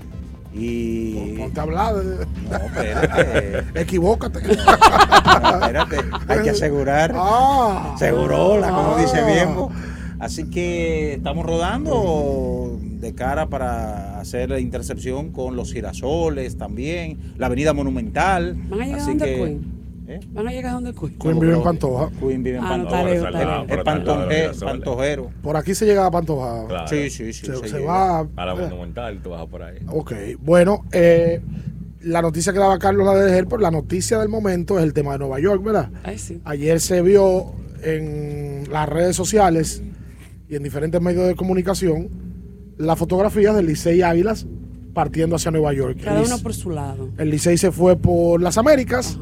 Y 0.57 1.35
Ponte 1.37 1.59
a 1.59 1.63
hablar. 1.63 1.93
no, 1.95 2.55
espérate, 2.57 3.63
Equivócate. 3.81 4.39
espérate, 4.39 5.97
hay 6.27 6.39
que 6.41 6.49
asegurar. 6.49 7.13
Ah. 7.15 7.95
Segurola, 7.97 8.69
como 8.69 8.95
Ah. 8.95 9.01
dice 9.01 9.23
Biembo. 9.23 9.71
Así 10.19 10.49
que 10.49 11.13
estamos 11.13 11.45
rodando 11.45 12.79
de 12.81 13.13
cara 13.13 13.49
para 13.49 14.19
hacer 14.19 14.49
la 14.49 14.59
intercepción 14.59 15.31
con 15.31 15.55
los 15.55 15.71
girasoles 15.71 16.57
también, 16.57 17.19
la 17.37 17.45
avenida 17.45 17.73
Monumental. 17.73 18.55
¿Van 18.67 18.81
a 18.81 18.85
llegar 18.85 19.01
Así 19.01 19.17
que, 19.17 19.35
Queen? 19.35 19.76
¿Eh? 20.07 20.19
¿Van 20.31 20.47
a 20.47 20.51
llegar 20.51 20.73
donde 20.73 20.93
Queen? 20.93 21.17
Queen 21.19 21.39
vive 21.39 21.53
en 21.55 21.63
Pantoja. 21.63 22.09
Queen 22.19 22.43
vive 22.43 22.57
en 22.57 22.63
Ah, 22.63 22.77
no, 22.77 22.83
Pantoja. 22.89 23.01
está 23.13 23.13
lejos, 23.13 23.25
Ahora 23.25 23.39
está 23.39 23.55
lejos. 23.55 23.67
de 23.67 23.83
pantoje- 23.83 24.17
los 24.17 24.29
girasoles. 24.33 24.63
pantojero. 24.73 25.29
Por 25.41 25.57
aquí 25.57 25.75
se 25.75 25.85
llega 25.85 26.05
a 26.05 26.11
Pantoja. 26.11 26.67
Claro. 26.67 26.87
Sí, 26.87 27.09
sí, 27.09 27.33
sí. 27.33 27.45
Se, 27.45 27.55
se 27.57 27.67
se 27.67 27.77
llega. 27.79 27.91
va. 27.91 28.27
A 28.35 28.45
la 28.45 28.53
eh, 28.53 28.55
monumental, 28.69 29.19
tú 29.21 29.29
vas 29.31 29.45
por 29.47 29.63
ahí. 29.63 29.77
Ok, 29.89 30.13
bueno, 30.39 30.85
eh, 30.91 31.41
la 32.01 32.21
noticia 32.21 32.53
que 32.53 32.59
daba 32.59 32.77
Carlos 32.79 33.05
la 33.05 33.15
de 33.15 33.25
dejar, 33.31 33.45
pero 33.47 33.61
la 33.61 33.71
noticia 33.71 34.19
del 34.19 34.29
momento 34.29 34.77
es 34.77 34.83
el 34.85 34.93
tema 34.93 35.13
de 35.13 35.19
Nueva 35.19 35.39
York, 35.39 35.63
¿verdad? 35.63 35.89
Ay, 36.03 36.17
sí. 36.17 36.41
Ayer 36.45 36.79
se 36.79 37.01
vio 37.01 37.51
en 37.83 38.63
las 38.71 38.87
redes 38.87 39.15
sociales 39.15 39.81
y 40.49 40.55
en 40.55 40.63
diferentes 40.63 41.01
medios 41.01 41.27
de 41.27 41.35
comunicación 41.35 42.09
la 42.77 42.95
fotografía 42.95 43.53
del 43.53 43.65
Licey 43.65 44.01
Águilas 44.03 44.45
partiendo 44.93 45.35
hacia 45.35 45.51
Nueva 45.51 45.73
York. 45.73 45.99
Cada 46.03 46.19
El 46.21 46.27
uno 46.27 46.37
por 46.39 46.53
su 46.53 46.69
lado. 46.71 47.09
El 47.17 47.29
Licey 47.29 47.57
se 47.57 47.71
fue 47.71 47.95
por 47.97 48.41
las 48.41 48.57
Américas 48.57 49.19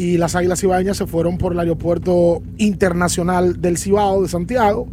y 0.00 0.16
las 0.16 0.34
Águilas 0.34 0.62
Ibañas 0.62 0.96
se 0.96 1.06
fueron 1.06 1.36
por 1.36 1.52
el 1.52 1.60
aeropuerto 1.60 2.40
internacional 2.56 3.60
del 3.60 3.76
Cibao 3.76 4.22
de 4.22 4.28
Santiago. 4.28 4.88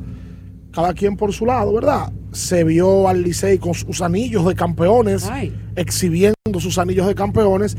Cada 0.74 0.94
quien 0.94 1.16
por 1.16 1.32
su 1.32 1.46
lado, 1.46 1.72
¿verdad? 1.72 2.12
Se 2.34 2.66
vio 2.66 3.08
al 3.08 3.24
Licey 3.24 3.58
con 3.58 3.74
sus 3.74 4.02
anillos 4.02 4.46
de 4.46 4.54
campeones, 4.54 5.26
Ay. 5.30 5.56
exhibiendo 5.78 6.60
sus 6.60 6.78
anillos 6.78 7.08
de 7.08 7.16
campeones 7.16 7.78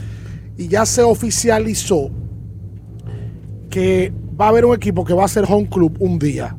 y 0.56 0.68
ya 0.68 0.86
se 0.86 1.02
oficializó 1.02 2.10
que 3.68 4.10
va 4.40 4.46
a 4.46 4.48
haber 4.48 4.64
un 4.64 4.74
equipo 4.74 5.04
que 5.04 5.12
va 5.12 5.26
a 5.26 5.28
ser 5.28 5.44
home 5.46 5.68
club 5.68 5.98
un 5.98 6.18
día, 6.18 6.56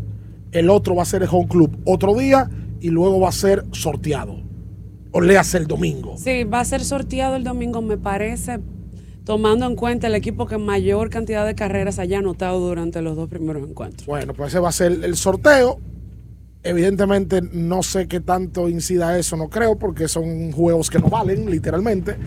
el 0.52 0.70
otro 0.70 0.94
va 0.94 1.02
a 1.02 1.06
ser 1.06 1.24
el 1.24 1.30
home 1.32 1.48
club 1.48 1.80
otro 1.84 2.14
día 2.14 2.48
y 2.80 2.90
luego 2.92 3.20
va 3.20 3.30
a 3.30 3.32
ser 3.32 3.66
sorteado. 3.72 4.40
O 5.14 5.20
le 5.20 5.36
hace 5.36 5.58
el 5.58 5.66
domingo. 5.66 6.16
Sí, 6.20 6.44
va 6.44 6.60
a 6.60 6.66
ser 6.66 6.84
sorteado 6.84 7.38
el 7.38 7.44
domingo, 7.44 7.82
me 7.82 7.98
parece, 7.98 8.60
tomando 9.26 9.66
en 9.66 9.76
cuenta 9.76 10.08
el 10.08 10.16
equipo 10.16 10.46
que 10.48 10.58
mayor 10.58 11.10
cantidad 11.10 11.46
de 11.46 11.56
carreras 11.56 12.00
haya 12.00 12.20
anotado 12.20 12.60
durante 12.60 13.02
los 13.02 13.16
dos 13.16 13.30
primeros 13.30 13.68
encuentros. 13.68 14.06
Bueno, 14.08 14.34
pues 14.34 14.50
ese 14.50 14.60
va 14.60 14.70
a 14.70 14.72
ser 14.74 14.92
el 15.04 15.16
sorteo. 15.16 15.80
Evidentemente 16.62 17.42
no 17.54 17.82
sé 17.84 18.08
qué 18.10 18.20
tanto 18.20 18.68
incida 18.68 19.18
eso, 19.18 19.38
no 19.38 19.48
creo, 19.50 19.78
porque 19.78 20.10
son 20.10 20.52
juegos 20.52 20.90
que 20.90 21.00
no 21.00 21.08
valen, 21.08 21.50
literalmente. 21.50 22.18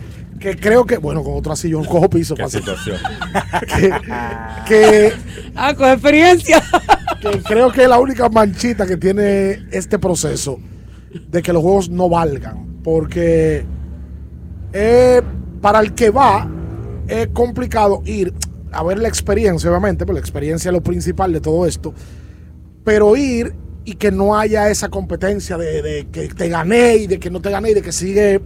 Que 0.40 0.57
creo 0.57 0.87
que, 0.87 0.96
bueno, 0.96 1.22
con 1.22 1.35
otro 1.37 1.52
así 1.52 1.68
yo 1.68 1.85
cojo 1.85 2.09
piso. 2.09 2.35
Qué 2.35 2.44
para- 2.44 2.50
situación. 2.50 2.96
que, 3.76 3.92
que, 4.66 5.12
Ah, 5.55 5.74
con 5.74 5.87
experiencia. 5.90 6.62
que 7.20 7.42
creo 7.42 7.70
que 7.70 7.83
es 7.83 7.88
la 7.90 8.00
única 8.00 8.28
manchita 8.31 8.87
que 8.87 8.96
tiene 8.96 9.66
este 9.70 9.98
proceso 9.98 10.59
de 11.28 11.42
que 11.42 11.52
los 11.52 11.62
juegos 11.62 11.90
no 11.90 12.09
valgan. 12.09 12.81
Porque 12.83 13.66
eh, 14.72 15.20
para 15.61 15.81
el 15.81 15.92
que 15.92 16.09
va 16.09 16.48
es 17.20 17.29
complicado 17.29 18.03
ir 18.07 18.33
a 18.72 18.83
ver 18.83 18.98
la 18.98 19.09
experiencia, 19.09 19.68
obviamente, 19.70 20.07
porque 20.07 20.14
la 20.14 20.20
experiencia 20.20 20.68
es 20.70 20.72
lo 20.72 20.83
principal 20.83 21.33
de 21.33 21.40
todo 21.40 21.66
esto. 21.66 21.92
Pero 22.85 23.16
ir 23.16 23.53
y 23.85 23.94
que 23.94 24.11
no 24.11 24.37
haya 24.38 24.70
esa 24.70 24.88
competencia 24.88 25.57
de, 25.59 25.83
de 25.83 26.07
que 26.11 26.29
te 26.29 26.48
gané 26.48 26.96
y 26.96 27.07
de 27.07 27.18
que 27.18 27.31
no 27.31 27.40
te 27.40 27.51
gané 27.51 27.70
y 27.70 27.75
de 27.75 27.83
que 27.83 27.92
sigue 27.92 28.40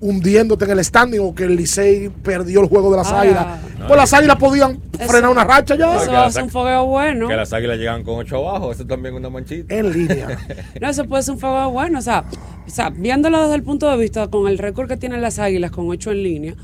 hundiéndote 0.00 0.64
en 0.66 0.72
el 0.72 0.84
standing 0.84 1.20
o 1.20 1.34
que 1.34 1.44
el 1.44 1.56
Licey 1.56 2.10
perdió 2.22 2.60
el 2.60 2.68
juego 2.68 2.90
de 2.90 2.98
las 2.98 3.10
Ah. 3.10 3.20
águilas. 3.22 3.46
No, 3.78 3.86
pues 3.86 3.96
las 3.98 4.12
águilas 4.12 4.36
podían 4.36 4.78
Eso- 4.98 5.10
frenar 5.10 5.30
una 5.30 5.44
racha 5.44 5.74
ya. 5.74 5.96
Eso 5.96 6.30
ser 6.30 6.42
un 6.42 6.50
fogueo 6.50 6.86
bueno. 6.86 7.28
Que 7.28 7.36
las 7.36 7.52
águilas 7.52 7.78
llegan 7.78 8.02
con 8.04 8.16
ocho 8.16 8.36
abajo, 8.36 8.72
eso 8.72 8.86
también 8.86 9.14
es 9.14 9.20
una 9.20 9.30
manchita. 9.30 9.74
En 9.74 9.92
línea. 9.92 10.38
No, 10.80 10.88
eso 10.90 11.04
puede 11.06 11.22
ser 11.22 11.34
un 11.34 11.40
fogueo 11.40 11.70
bueno. 11.70 11.98
O 11.98 12.02
sea, 12.02 12.24
o 12.66 12.70
sea, 12.70 12.90
viéndolo 12.90 13.42
desde 13.42 13.54
el 13.54 13.62
punto 13.62 13.90
de 13.90 13.96
vista 13.96 14.28
con 14.28 14.46
el 14.48 14.58
récord 14.58 14.86
que 14.88 14.96
tienen 14.98 15.22
las 15.22 15.38
águilas 15.38 15.70
con 15.70 15.88
ocho 15.88 16.10
en 16.12 16.22
línea, 16.22 16.54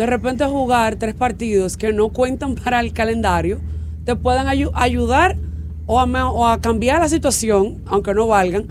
de 0.00 0.06
repente 0.06 0.46
jugar 0.46 0.96
tres 0.96 1.14
partidos 1.14 1.76
que 1.76 1.92
no 1.92 2.08
cuentan 2.08 2.54
para 2.54 2.80
el 2.80 2.94
calendario 2.94 3.58
te 4.06 4.16
pueden 4.16 4.46
ayu- 4.46 4.70
ayudar 4.72 5.36
o 5.84 6.00
a, 6.00 6.04
o 6.30 6.46
a 6.46 6.58
cambiar 6.62 7.00
la 7.00 7.08
situación, 7.10 7.82
aunque 7.84 8.14
no 8.14 8.26
valgan, 8.26 8.66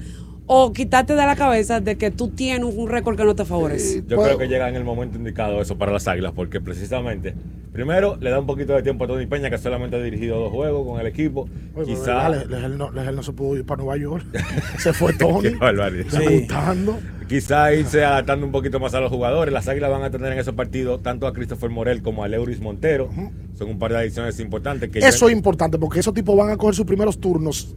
o 0.52 0.74
quitarte 0.74 1.14
de 1.14 1.24
la 1.26 1.36
cabeza 1.36 1.80
de 1.80 1.96
que 1.96 2.10
tú 2.10 2.30
tienes 2.30 2.74
un 2.76 2.90
récord 2.90 3.16
que 3.16 3.24
no 3.24 3.36
te 3.36 3.46
favorece. 3.46 4.04
Yo 4.08 4.16
Pues- 4.16 4.30
creo 4.30 4.38
que 4.40 4.48
llega 4.48 4.68
en 4.68 4.76
el 4.76 4.84
momento 4.84 5.16
indicado 5.16 5.62
eso 5.62 5.78
para 5.78 5.92
las 5.92 6.08
águilas, 6.08 6.32
porque 6.36 6.60
precisamente, 6.60 7.36
primero, 7.72 8.18
le 8.20 8.32
da 8.32 8.40
un 8.40 8.48
poquito 8.48 8.74
de 8.74 8.82
tiempo 8.82 9.04
a 9.04 9.08
Tony 9.08 9.28
Peña, 9.28 9.52
que 9.52 9.60
solamente 9.60 9.98
ha 9.98 10.02
dirigido 10.02 10.40
dos 10.40 10.52
juegos 10.52 10.88
con 10.88 11.00
el 11.00 11.06
equipo. 11.06 11.42
Oye, 11.44 11.52
pero 11.76 11.86
Quizá. 11.86 12.30
verdad, 12.30 12.46
Le- 12.48 12.56
Lejel 12.56 12.78
no, 12.80 12.90
no 12.92 13.24
se 13.24 13.32
pudo 13.32 13.58
ir 13.58 13.66
para 13.66 13.84
Nueva 13.84 13.98
York. 13.98 14.26
se 14.80 14.92
fue 14.92 15.14
Tony. 15.20 15.50
Qué 15.52 15.56
barbaridad. 15.56 16.20
debutando. 16.20 16.98
Quizá 17.28 17.72
irse 17.76 18.04
adaptando 18.04 18.44
un 18.48 18.52
poquito 18.52 18.80
más 18.80 18.96
a 18.96 19.00
los 19.02 19.12
jugadores. 19.12 19.54
Las 19.54 19.68
águilas 19.68 19.92
van 19.92 20.02
a 20.02 20.10
tener 20.10 20.34
en 20.34 20.40
esos 20.40 20.56
partidos 20.56 21.04
tanto 21.04 21.28
a 21.28 21.34
Christopher 21.34 21.70
Morel 21.70 22.02
como 22.02 22.24
a 22.24 22.28
Leuris 22.28 22.60
Montero. 22.60 23.08
Son 23.56 23.70
un 23.70 23.78
par 23.78 23.92
de 23.92 24.00
adiciones 24.00 24.40
importantes. 24.40 24.90
Que 24.90 24.98
Eso 24.98 25.28
es 25.30 25.36
importante 25.36 25.78
porque 25.78 26.00
esos 26.00 26.16
tipos 26.16 26.36
van 26.36 26.50
a 26.50 26.58
coger 26.58 26.74
sus 26.74 26.88
primeros 26.88 27.20
turnos 27.20 27.76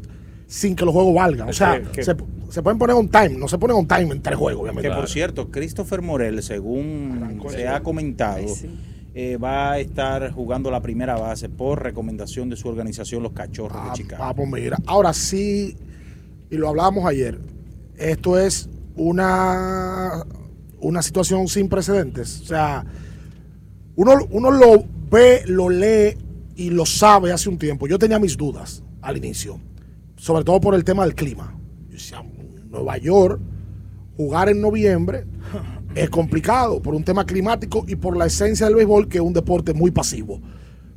sin 0.53 0.77
que 0.77 0.85
los 0.85 0.93
juegos 0.93 1.15
valgan. 1.15 1.49
O 1.49 1.53
sea, 1.55 1.81
que- 1.81 2.05
se, 2.05 2.15
se 2.51 2.63
pueden 2.63 2.79
poner 2.79 2.95
on 2.95 3.09
time. 3.09 3.31
No 3.31 3.49
se 3.49 3.57
ponen 3.57 3.77
on 3.77 3.87
time 3.89 4.13
en 4.13 4.21
tres 4.21 4.37
juegos, 4.37 4.63
obviamente. 4.63 4.89
Que 4.91 4.95
por 4.95 5.09
cierto, 5.09 5.51
Christopher 5.51 6.03
Morel, 6.03 6.43
según 6.43 7.41
se 7.49 7.67
ha 7.67 7.83
comentado, 7.83 8.37
Ay, 8.37 8.49
sí. 8.49 8.69
eh, 9.15 9.39
va 9.39 9.73
a 9.73 9.79
estar 9.79 10.31
jugando 10.31 10.71
la 10.71 10.83
primera 10.83 11.17
base 11.17 11.49
por 11.49 11.83
recomendación 11.83 12.51
de 12.51 12.57
su 12.57 12.69
organización, 12.69 13.23
los 13.23 13.33
Cachorros 13.33 13.79
Ah, 13.81 13.89
de 13.89 13.93
Chicago. 13.95 14.25
ah, 14.25 14.35
pues 14.35 14.47
mira. 14.51 14.77
Ahora 14.85 15.15
sí, 15.15 15.75
y 16.51 16.57
lo 16.59 16.69
hablábamos 16.69 17.07
ayer, 17.07 17.39
esto 17.97 18.39
es 18.39 18.69
una, 18.97 20.25
una 20.81 21.01
situación 21.03 21.49
sin 21.49 21.69
precedentes. 21.71 22.43
O 22.43 22.45
sea, 22.45 22.85
uno, 23.97 24.13
uno 24.31 24.51
lo 24.51 24.85
ve, 25.11 25.43
lo 25.47 25.71
lee 25.71 26.17
y 26.57 26.69
lo 26.69 26.85
sabe 26.85 27.33
hace 27.33 27.49
un 27.49 27.57
tiempo. 27.57 27.87
Yo 27.87 27.99
tenía 27.99 28.19
mis 28.19 28.37
dudas 28.37 28.83
al 29.01 29.17
inicio, 29.17 29.59
sobre 30.23 30.45
todo 30.45 30.61
por 30.61 30.77
el 30.77 30.85
tema 30.85 31.03
del 31.03 31.17
clima. 31.17 31.53
Yo 31.89 31.95
decía, 31.95 32.23
Nueva 32.71 32.97
York, 32.97 33.41
jugar 34.17 34.49
en 34.49 34.61
noviembre 34.61 35.25
es 35.97 36.09
complicado 36.11 36.81
por 36.81 36.95
un 36.95 37.03
tema 37.03 37.27
climático 37.27 37.85
y 37.89 37.97
por 37.97 38.17
la 38.17 38.27
esencia 38.27 38.67
del 38.67 38.77
béisbol, 38.77 39.09
que 39.09 39.19
es 39.19 39.25
un 39.25 39.33
deporte 39.33 39.75
muy 39.75 39.91
pasivo. 39.91 40.41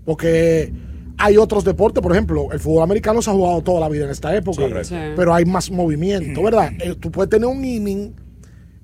Porque 0.05 0.71
hay 1.17 1.37
otros 1.37 1.63
deportes, 1.63 2.03
por 2.03 2.11
ejemplo, 2.11 2.51
el 2.51 2.59
fútbol 2.59 2.83
americano 2.83 3.19
se 3.19 3.31
ha 3.31 3.33
jugado 3.33 3.63
toda 3.63 3.79
la 3.79 3.89
vida 3.89 4.05
en 4.05 4.11
esta 4.11 4.35
época. 4.35 4.61
Sí. 4.83 4.95
pero 5.15 5.33
hay 5.33 5.45
más 5.45 5.71
movimiento, 5.71 6.43
¿verdad? 6.43 6.73
Eh, 6.79 6.93
Tú 6.93 7.09
puedes 7.09 7.31
tener 7.31 7.47
un 7.47 7.65
inning 7.65 8.13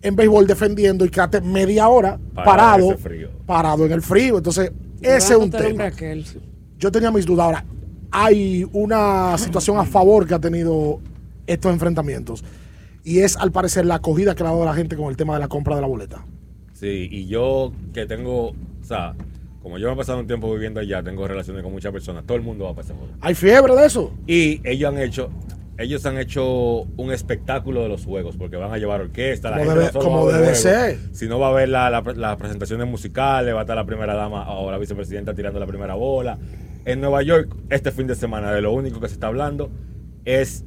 en 0.02 0.16
béisbol 0.16 0.48
defendiendo 0.48 1.06
y 1.06 1.10
quedarte 1.10 1.40
media 1.42 1.88
hora 1.88 2.20
Para 2.34 2.46
parado, 2.46 2.96
parado 3.46 3.86
en 3.86 3.92
el 3.92 4.02
frío. 4.02 4.40
Entonces, 4.40 4.72
ese 5.04 5.34
es 5.34 5.40
un 5.40 5.52
tema. 5.52 5.86
aquel. 5.86 6.26
Yo 6.80 6.92
tenía 6.92 7.12
mis 7.12 7.28
dudas. 7.28 7.46
Ahora, 7.46 7.66
hay 8.12 8.68
una 8.74 9.38
situación 9.38 9.78
a 9.78 9.86
favor 9.86 10.28
que 10.28 10.34
ha 10.34 10.40
tenido 10.40 11.00
estos 11.48 11.72
enfrentamientos. 11.72 12.44
Y 13.04 13.20
es, 13.20 13.36
al 13.38 13.52
parecer, 13.52 13.86
la 13.86 13.96
acogida 13.96 14.36
que 14.36 14.44
le 14.44 14.50
ha 14.50 14.52
dado 14.54 14.66
la 14.66 14.74
gente 14.74 14.96
con 14.96 15.08
el 15.10 15.18
tema 15.18 15.34
de 15.34 15.40
la 15.40 15.48
compra 15.48 15.76
de 15.76 15.82
la 15.82 15.88
boleta. 15.88 16.26
Sí, 16.74 17.08
y 17.12 17.28
yo 17.28 17.72
que 17.94 18.06
tengo, 18.06 18.50
o 18.50 18.56
sea, 18.84 19.16
como 19.64 19.78
yo 19.78 19.88
me 19.88 19.94
he 19.94 19.98
pasado 19.98 20.20
un 20.20 20.28
tiempo 20.28 20.52
viviendo 20.54 20.80
allá, 20.80 21.02
tengo 21.04 21.28
relaciones 21.28 21.64
con 21.64 21.72
muchas 21.72 21.92
personas, 21.92 22.26
todo 22.26 22.38
el 22.38 22.44
mundo 22.44 22.66
va 22.74 22.82
ese 22.82 22.94
juego. 22.94 23.14
¿Hay 23.22 23.34
fiebre 23.36 23.76
de 23.76 23.86
eso? 23.86 24.14
Y 24.28 24.62
ellos 24.64 24.92
han 24.94 25.00
hecho, 25.00 25.30
ellos 25.78 26.06
han 26.06 26.18
hecho 26.18 26.82
un 26.98 27.12
espectáculo 27.12 27.82
de 27.84 27.90
los 27.90 28.06
juegos, 28.06 28.36
porque 28.38 28.56
van 28.58 28.72
a 28.72 28.78
llevar 28.78 29.02
orquesta, 29.02 29.50
la 29.52 29.58
Como 29.58 29.70
gente 29.72 29.80
debe- 29.86 29.94
no 29.94 30.00
como 30.00 30.28
a 30.30 30.38
debe 30.38 30.56
ser. 30.56 31.00
sino 31.12 31.40
va 31.40 31.50
a 31.50 31.54
ver 31.54 31.70
la- 31.70 31.90
la- 31.90 32.02
las 32.16 32.36
presentaciones 32.38 32.88
musicales, 32.88 33.54
va 33.54 33.60
a 33.60 33.62
estar 33.62 33.76
la 33.76 33.86
primera 33.86 34.14
dama 34.16 34.50
o 34.52 34.70
la 34.72 34.78
vicepresidenta 34.78 35.34
tirando 35.34 35.60
la 35.60 35.68
primera 35.68 35.94
bola. 35.96 36.38
En 36.86 37.00
Nueva 37.02 37.22
York, 37.22 37.56
este 37.70 37.92
fin 37.92 38.08
de 38.08 38.16
semana, 38.16 38.52
de 38.52 38.62
lo 38.62 38.72
único 38.74 39.00
que 39.00 39.08
se 39.08 39.14
está 39.14 39.28
hablando 39.28 39.70
es 40.26 40.64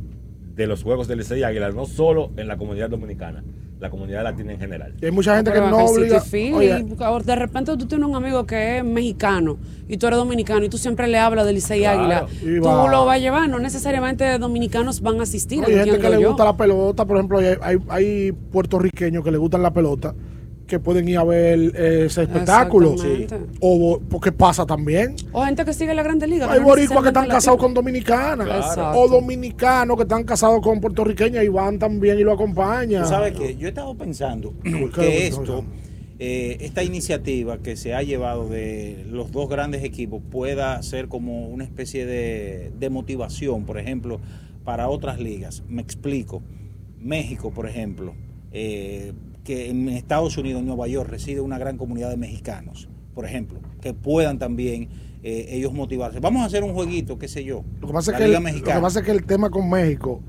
de 0.55 0.67
los 0.67 0.83
juegos 0.85 1.09
del 1.09 1.19
Licey 1.19 1.43
Águilas, 1.43 1.75
no 1.75 1.87
solo 1.87 2.31
en 2.37 2.47
la 2.47 2.57
comunidad 2.57 2.89
dominicana, 2.89 3.43
la 3.81 3.91
comunidad 3.91 4.23
latina 4.23 4.53
en 4.53 4.61
general. 4.61 4.95
Y 5.03 5.07
hay 5.07 5.11
mucha 5.11 5.35
gente 5.35 5.53
que 5.53 5.61
no 5.61 5.77
obliga. 5.85 6.23
Oye, 6.55 6.85
de 7.25 7.37
repente 7.37 7.77
tú 7.77 7.87
tienes 7.87 8.07
un 8.09 8.15
amigo 8.15 8.47
que 8.47 8.79
es 8.79 8.85
mexicano 8.85 9.59
y 9.89 9.97
tú 9.97 10.07
eres 10.07 10.17
dominicano 10.19 10.65
y 10.65 10.69
tú 10.69 10.79
siempre 10.79 11.09
le 11.09 11.19
hablas 11.19 11.45
del 11.47 11.57
Licey 11.57 11.81
Claro. 11.81 12.01
Águila. 12.01 12.27
Y 12.43 12.61
Tú 12.61 12.65
va. 12.67 12.89
lo 12.89 13.05
vas 13.05 13.17
a 13.17 13.19
llevar, 13.19 13.49
no 13.49 13.59
necesariamente 13.59 14.39
dominicanos 14.39 15.01
van 15.01 15.19
a 15.19 15.25
asistir. 15.25 15.65
hay 15.65 15.75
gente 15.75 15.99
que 15.99 16.11
le 16.11 16.25
gusta 16.25 16.45
la 16.45 16.57
pelota, 16.57 17.05
por 17.05 17.17
ejemplo, 17.17 17.39
hay, 17.39 17.57
hay, 17.61 17.79
hay 17.89 18.33
puertorriqueños 18.33 19.25
que 19.25 19.33
le 19.33 19.39
gustan 19.39 19.63
la 19.63 19.73
pelota 19.73 20.15
que 20.67 20.79
pueden 20.79 21.09
ir 21.09 21.19
a 21.19 21.25
ver 21.25 21.59
eh, 21.75 22.05
ese 22.07 22.23
espectáculo. 22.23 22.95
Exactamente. 22.95 23.59
O 23.61 24.01
porque 24.09 24.33
pasa 24.33 24.65
también. 24.67 25.17
O 25.33 25.45
gente 25.45 25.65
que 25.65 25.73
sigue 25.73 25.95
la 25.95 26.03
Grande 26.03 26.27
Liga. 26.27 26.51
Hay 26.51 26.61
boricuas 26.61 27.03
que 27.03 27.09
están 27.09 27.29
casados 27.29 27.61
con 27.61 27.75
dominicanas. 27.75 28.75
Claro. 28.75 28.99
O 28.99 29.09
dominicanos 29.09 29.97
que 29.97 30.03
están 30.03 30.25
casados 30.25 30.61
con 30.61 30.81
puertorriqueñas 30.81 31.45
y 31.45 31.49
van 31.49 31.79
también 31.79 32.19
y 32.19 32.23
lo 32.23 32.33
acompañan. 32.33 33.07
Sabes 33.07 33.35
que 33.35 33.57
yo 33.57 33.67
he 33.67 33.71
estado 33.71 33.95
pensando 33.95 34.55
¿Qué? 34.63 34.91
que 34.95 35.27
esto, 35.27 35.65
eh, 36.19 36.59
esta 36.61 36.83
iniciativa 36.83 37.59
que 37.59 37.77
se 37.77 37.95
ha 37.95 38.03
llevado 38.03 38.49
de 38.49 39.05
los 39.11 39.33
dos 39.33 39.49
grandes 39.49 39.85
equipos 39.85 40.23
pueda 40.31 40.83
ser 40.83 41.09
como 41.09 41.49
una 41.49 41.65
especie 41.65 42.07
de, 42.07 42.73
de 42.79 42.91
motivación, 42.91 43.65
por 43.65 43.79
ejemplo, 43.79 44.21
para 44.65 44.89
otras 44.89 45.21
ligas. 45.21 45.63
Me 45.69 45.83
explico. 45.83 46.43
México, 47.01 47.51
por 47.51 47.69
ejemplo, 47.69 48.15
eh, 48.51 49.13
que 49.45 49.69
en 49.71 49.89
Estados 49.91 50.37
Unidos, 50.39 50.61
en 50.61 50.67
Nueva 50.67 50.89
York, 50.89 51.09
reside 51.09 51.41
una 51.41 51.59
gran 51.59 51.77
comunidad 51.77 52.11
de 52.11 52.17
mexicanos, 52.17 52.89
por 53.15 53.27
ejemplo, 53.27 53.61
que 53.81 53.93
puedan 53.95 54.39
también 54.39 54.89
eh, 55.23 55.47
ellos 55.51 55.73
motivarse. 55.73 56.19
Vamos 56.21 56.43
a 56.43 56.47
hacer 56.47 56.65
un 56.65 56.73
jueguito, 56.75 57.19
qué 57.19 57.29
sé 57.29 57.45
yo. 57.45 57.63
Lo 57.81 57.87
que, 57.89 57.93
pasa 57.93 58.13
es 58.13 58.17
que 58.19 58.25
el, 58.25 58.33
lo 58.33 58.41
que 58.43 58.81
pasa 58.81 59.01
es 59.01 59.05
que 59.07 59.13
el 59.13 59.25
tema 59.25 59.51
con 59.51 59.69
México 59.71 60.23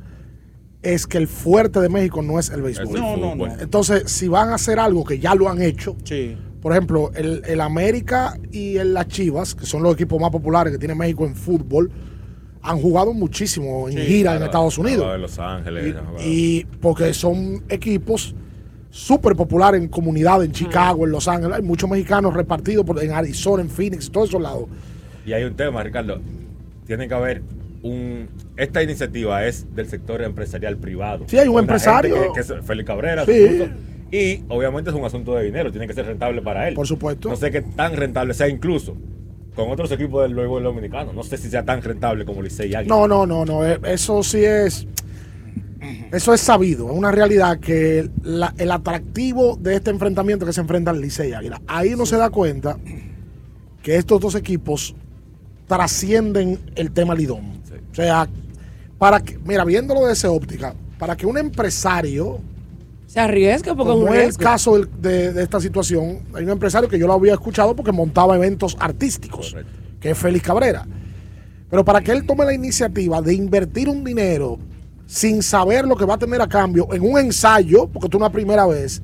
es 0.82 1.08
que 1.08 1.18
el 1.18 1.28
fuerte 1.28 1.80
de 1.80 1.90
México 1.90 2.22
no 2.22 2.38
es 2.40 2.50
el 2.50 2.62
béisbol. 2.62 2.94
No, 3.00 3.18
no, 3.18 3.36
no. 3.36 3.46
Entonces, 3.60 4.04
si 4.12 4.28
van 4.28 4.50
a 4.50 4.56
hacer 4.56 4.80
algo 4.80 5.04
que 5.04 5.18
ya 5.20 5.34
lo 5.34 5.50
han 5.50 5.62
hecho, 5.62 5.96
Sí. 6.04 6.38
por 6.62 6.74
ejemplo, 6.74 7.12
el, 7.16 7.42
el 7.46 7.60
América 7.62 8.38
y 8.52 8.78
el 8.78 8.94
las 8.94 9.08
Chivas, 9.08 9.56
que 9.56 9.66
son 9.66 9.82
los 9.82 9.94
equipos 9.96 10.22
más 10.22 10.30
populares 10.30 10.72
que 10.74 10.78
tiene 10.80 10.94
México 10.94 11.26
en 11.26 11.36
fútbol, 11.36 11.92
han 12.62 12.80
jugado 12.80 13.14
muchísimo 13.14 13.88
en 13.88 13.94
Sí, 13.98 14.00
gira 14.06 14.32
en 14.32 14.38
claro, 14.38 14.46
Estados 14.46 14.78
Unidos. 14.78 14.98
jugado 15.00 15.16
en 15.16 15.22
Los 15.22 15.40
Ángeles. 15.40 15.96
Y 16.24 16.66
porque 16.82 17.14
son 17.14 17.64
equipos 17.70 18.36
súper 18.96 19.36
populares 19.36 19.82
en 19.82 19.90
comunidad, 19.90 20.42
en 20.42 20.54
Chicago, 20.54 21.06
en 21.06 21.12
Los 21.12 21.28
Ángeles. 21.28 21.58
Hay 21.58 21.62
muchos 21.64 21.90
mexicanos 21.90 22.34
repartidos 22.34 22.86
por- 22.86 23.04
en 23.04 23.12
Arizona, 23.12 23.62
en 23.62 23.70
Phoenix, 23.70 24.10
todos 24.10 24.30
esos 24.30 24.42
lados. 24.42 24.66
Y 25.26 25.34
hay 25.34 25.44
un 25.44 25.54
tema, 25.56 25.84
Ricardo. 25.84 26.22
Tiene 26.88 27.08
que 27.10 27.14
haber 27.14 27.42
un. 27.84 28.30
Esta 28.56 28.82
iniciativa 28.82 29.46
es 29.46 29.66
del 29.76 29.88
sector 29.90 30.22
empresarial 30.22 30.78
privado. 30.78 31.26
Sí, 31.28 31.38
hay 31.38 31.48
un 31.50 31.60
empresario. 31.60 32.16
Que, 32.16 32.30
que 32.36 32.40
es 32.40 32.54
Félix 32.66 32.88
Cabrera. 32.88 33.26
Sí. 33.26 33.64
Y 34.12 34.44
obviamente 34.48 34.92
es 34.92 34.96
un 34.96 35.04
asunto 35.04 35.36
de 35.36 35.44
dinero, 35.44 35.72
tiene 35.72 35.88
que 35.88 35.94
ser 35.94 36.06
rentable 36.06 36.42
para 36.42 36.68
él. 36.70 36.74
Por 36.76 36.88
supuesto. 36.88 37.28
No 37.28 37.36
sé 37.36 37.52
qué 37.52 37.64
tan 37.64 37.98
rentable 37.98 38.34
sea 38.34 38.48
incluso 38.48 38.96
con 39.56 39.70
otros 39.72 39.92
equipos 39.92 40.24
del 40.24 40.36
béisbol 40.36 40.64
dominicano. 40.64 41.12
No 41.12 41.24
sé 41.24 41.36
si 41.38 41.50
sea 41.50 41.66
tan 41.66 41.82
rentable 41.82 42.24
como 42.24 42.42
Licey 42.42 42.72
y 42.72 42.76
Águila. 42.76 42.96
No, 42.96 43.08
no, 43.10 43.26
no, 43.26 43.44
no. 43.44 43.66
eh, 43.66 43.78
Eso 43.84 44.24
sí 44.24 44.46
es. 44.46 44.88
Eso 46.12 46.34
es 46.34 46.42
sabido. 46.42 46.90
Es 46.92 46.98
una 46.98 47.12
realidad 47.12 47.60
que 47.60 48.10
la- 48.24 48.54
el 48.58 48.72
atractivo 48.72 49.58
de 49.60 49.76
este 49.76 49.90
enfrentamiento 49.92 50.46
que 50.46 50.54
se 50.54 50.62
enfrentan 50.62 51.00
Licey 51.02 51.30
y 51.30 51.34
Águila. 51.34 51.62
Ahí 51.68 51.94
uno 51.94 52.06
se 52.06 52.18
da 52.18 52.30
cuenta 52.30 52.78
que 53.84 53.96
estos 53.98 54.20
dos 54.20 54.36
equipos 54.36 54.96
trascienden 55.68 56.60
el 56.76 56.92
tema 56.92 57.16
Lidón. 57.16 57.62
O 57.92 57.96
sea, 57.96 58.28
para 58.98 59.20
que, 59.20 59.38
mira, 59.46 59.64
viéndolo 59.66 60.02
desde 60.02 60.14
esa 60.14 60.32
óptica, 60.32 60.74
para 61.00 61.16
que 61.16 61.26
un 61.26 61.38
empresario 61.38 62.40
Se 63.08 63.20
arriesga 63.20 63.76
porque 63.76 63.92
es 63.92 63.98
un 63.98 64.04
como 64.06 64.14
es 64.16 64.36
el 64.36 64.38
caso 64.38 64.78
de, 65.00 65.32
de 65.34 65.44
esta 65.44 65.60
situación, 65.62 66.20
hay 66.34 66.44
un 66.44 66.50
empresario 66.50 66.90
que 66.90 67.00
yo 67.00 67.08
lo 67.08 67.14
había 67.14 67.34
escuchado 67.34 67.76
porque 67.76 67.92
montaba 67.92 68.36
eventos 68.36 68.76
artísticos, 68.80 69.56
que 70.00 70.12
es 70.12 70.18
Félix 70.18 70.46
Cabrera. 70.46 70.86
Pero 71.70 71.86
para 71.86 72.02
que 72.02 72.12
él 72.12 72.26
tome 72.26 72.46
la 72.46 72.54
iniciativa 72.54 73.22
de 73.22 73.34
invertir 73.34 73.88
un 73.90 74.04
dinero 74.04 74.58
sin 75.06 75.44
saber 75.44 75.86
lo 75.86 75.96
que 75.96 76.06
va 76.06 76.16
a 76.16 76.18
tener 76.18 76.42
a 76.42 76.48
cambio 76.48 76.88
en 76.94 77.04
un 77.04 77.18
ensayo, 77.20 77.88
porque 77.88 78.10
tú 78.10 78.18
una 78.18 78.32
primera 78.32 78.66
vez, 78.66 79.02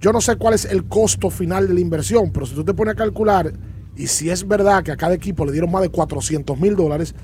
yo 0.00 0.12
no 0.12 0.20
sé 0.20 0.36
cuál 0.36 0.54
es 0.54 0.64
el 0.64 0.84
costo 0.84 1.30
final 1.30 1.68
de 1.68 1.74
la 1.74 1.80
inversión, 1.80 2.30
pero 2.32 2.46
si 2.46 2.54
tú 2.54 2.64
te 2.64 2.74
pones 2.74 2.92
a 2.92 2.96
calcular, 2.96 3.52
y 3.96 4.06
si 4.06 4.28
es 4.28 4.46
verdad 4.46 4.82
que 4.82 4.92
a 4.92 4.96
cada 4.96 5.14
equipo 5.14 5.44
le 5.44 5.52
dieron 5.52 5.70
más 5.70 5.82
de 5.82 5.88
400 5.88 6.58
mil 6.58 6.76
dólares, 6.76 7.14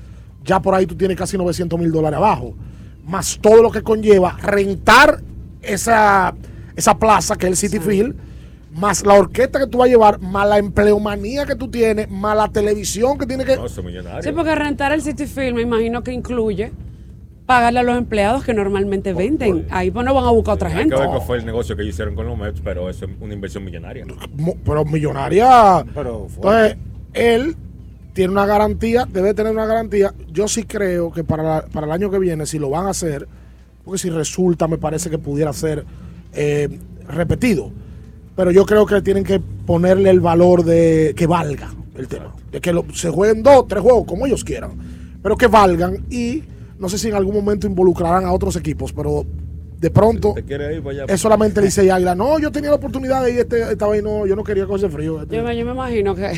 ya 0.43 0.61
por 0.61 0.73
ahí 0.73 0.85
tú 0.85 0.95
tienes 0.95 1.17
casi 1.17 1.37
900 1.37 1.79
mil 1.79 1.91
dólares 1.91 2.17
abajo, 2.17 2.55
más 3.05 3.37
todo 3.41 3.61
lo 3.61 3.71
que 3.71 3.81
conlleva 3.81 4.37
rentar 4.37 5.21
esa, 5.61 6.33
esa 6.75 6.97
plaza 6.97 7.35
que 7.35 7.47
es 7.47 7.51
el 7.51 7.69
City 7.69 7.83
Field, 7.83 8.15
más 8.73 9.05
la 9.05 9.15
orquesta 9.15 9.59
que 9.59 9.67
tú 9.67 9.79
vas 9.79 9.87
a 9.87 9.91
llevar, 9.91 10.19
más 10.21 10.47
la 10.47 10.57
empleomanía 10.57 11.45
que 11.45 11.55
tú 11.55 11.69
tienes, 11.69 12.09
más 12.09 12.35
la 12.37 12.47
televisión 12.47 13.17
que 13.17 13.25
tiene 13.25 13.43
que... 13.45 13.55
No, 13.57 13.65
eso 13.65 13.81
es 13.81 13.85
millonario. 13.85 14.23
Sí, 14.23 14.31
porque 14.31 14.55
rentar 14.55 14.91
el 14.93 15.01
City 15.01 15.25
Field 15.27 15.55
me 15.55 15.61
imagino 15.61 16.03
que 16.03 16.11
incluye 16.13 16.71
pagarle 17.45 17.79
a 17.79 17.83
los 17.83 17.97
empleados 17.97 18.45
que 18.45 18.53
normalmente 18.53 19.13
venden. 19.13 19.67
Ahí 19.71 19.91
pues 19.91 20.05
no 20.05 20.13
van 20.13 20.23
a 20.23 20.31
buscar 20.31 20.53
otra 20.55 20.69
gente. 20.69 20.95
que 20.95 21.01
ver 21.01 21.09
cuál 21.09 21.21
fue 21.21 21.37
el 21.37 21.45
negocio 21.45 21.75
que 21.75 21.81
ellos 21.81 21.95
hicieron 21.95 22.15
con 22.15 22.25
los 22.27 22.37
Mets, 22.37 22.61
pero 22.63 22.89
eso 22.89 23.05
es 23.05 23.11
una 23.19 23.33
inversión 23.33 23.65
millonaria. 23.65 24.05
Pero 24.63 24.85
millonaria. 24.85 25.83
Pero 25.93 26.27
Entonces, 26.33 26.77
él 27.13 27.57
tiene 28.13 28.31
una 28.31 28.45
garantía, 28.45 29.05
debe 29.11 29.33
tener 29.33 29.51
una 29.51 29.65
garantía. 29.65 30.13
Yo 30.31 30.47
sí 30.47 30.63
creo 30.63 31.11
que 31.11 31.25
para, 31.25 31.43
la- 31.43 31.65
para 31.65 31.87
el 31.87 31.91
año 31.91 32.09
que 32.09 32.19
viene, 32.19 32.45
si 32.45 32.57
lo 32.57 32.69
van 32.69 32.85
a 32.85 32.91
hacer, 32.91 33.27
porque 33.83 33.97
si 33.97 34.09
resulta, 34.09 34.67
me 34.69 34.77
parece 34.77 35.09
que 35.09 35.17
pudiera 35.17 35.51
ser 35.51 35.85
eh, 36.33 36.69
repetido. 37.09 37.71
Pero 38.41 38.49
yo 38.49 38.65
creo 38.65 38.87
que 38.87 38.99
tienen 39.03 39.23
que 39.23 39.39
ponerle 39.39 40.09
el 40.09 40.19
valor 40.19 40.65
de 40.65 41.13
que 41.15 41.27
valga 41.27 41.71
el 41.95 42.07
tema. 42.07 42.33
De 42.51 42.59
que 42.59 42.73
lo- 42.73 42.85
se 42.91 43.11
jueguen 43.11 43.43
dos, 43.43 43.67
tres 43.67 43.83
juegos, 43.83 44.05
como 44.07 44.25
ellos 44.25 44.43
quieran. 44.43 44.71
Pero 45.21 45.37
que 45.37 45.45
valgan 45.45 46.03
y 46.09 46.41
no 46.79 46.89
sé 46.89 46.97
si 46.97 47.09
en 47.09 47.13
algún 47.13 47.35
momento 47.35 47.67
involucrarán 47.67 48.25
a 48.25 48.33
otros 48.33 48.55
equipos, 48.55 48.93
pero 48.93 49.23
de 49.79 49.91
pronto 49.91 50.33
es 51.13 51.21
solamente 51.21 51.61
Licey 51.61 51.91
Águila. 51.91 52.15
No, 52.15 52.39
yo 52.39 52.51
tenía 52.51 52.71
la 52.71 52.77
oportunidad 52.77 53.23
de 53.23 53.31
ir 53.31 53.39
este, 53.41 53.61
esta 53.73 53.87
vez, 53.87 54.01
no, 54.01 54.25
yo 54.25 54.35
no 54.35 54.43
quería 54.43 54.65
coger 54.65 54.89
frío. 54.89 55.23
Yo 55.29 55.43
me, 55.43 55.55
yo 55.55 55.63
me 55.63 55.73
imagino 55.73 56.15
que, 56.15 56.31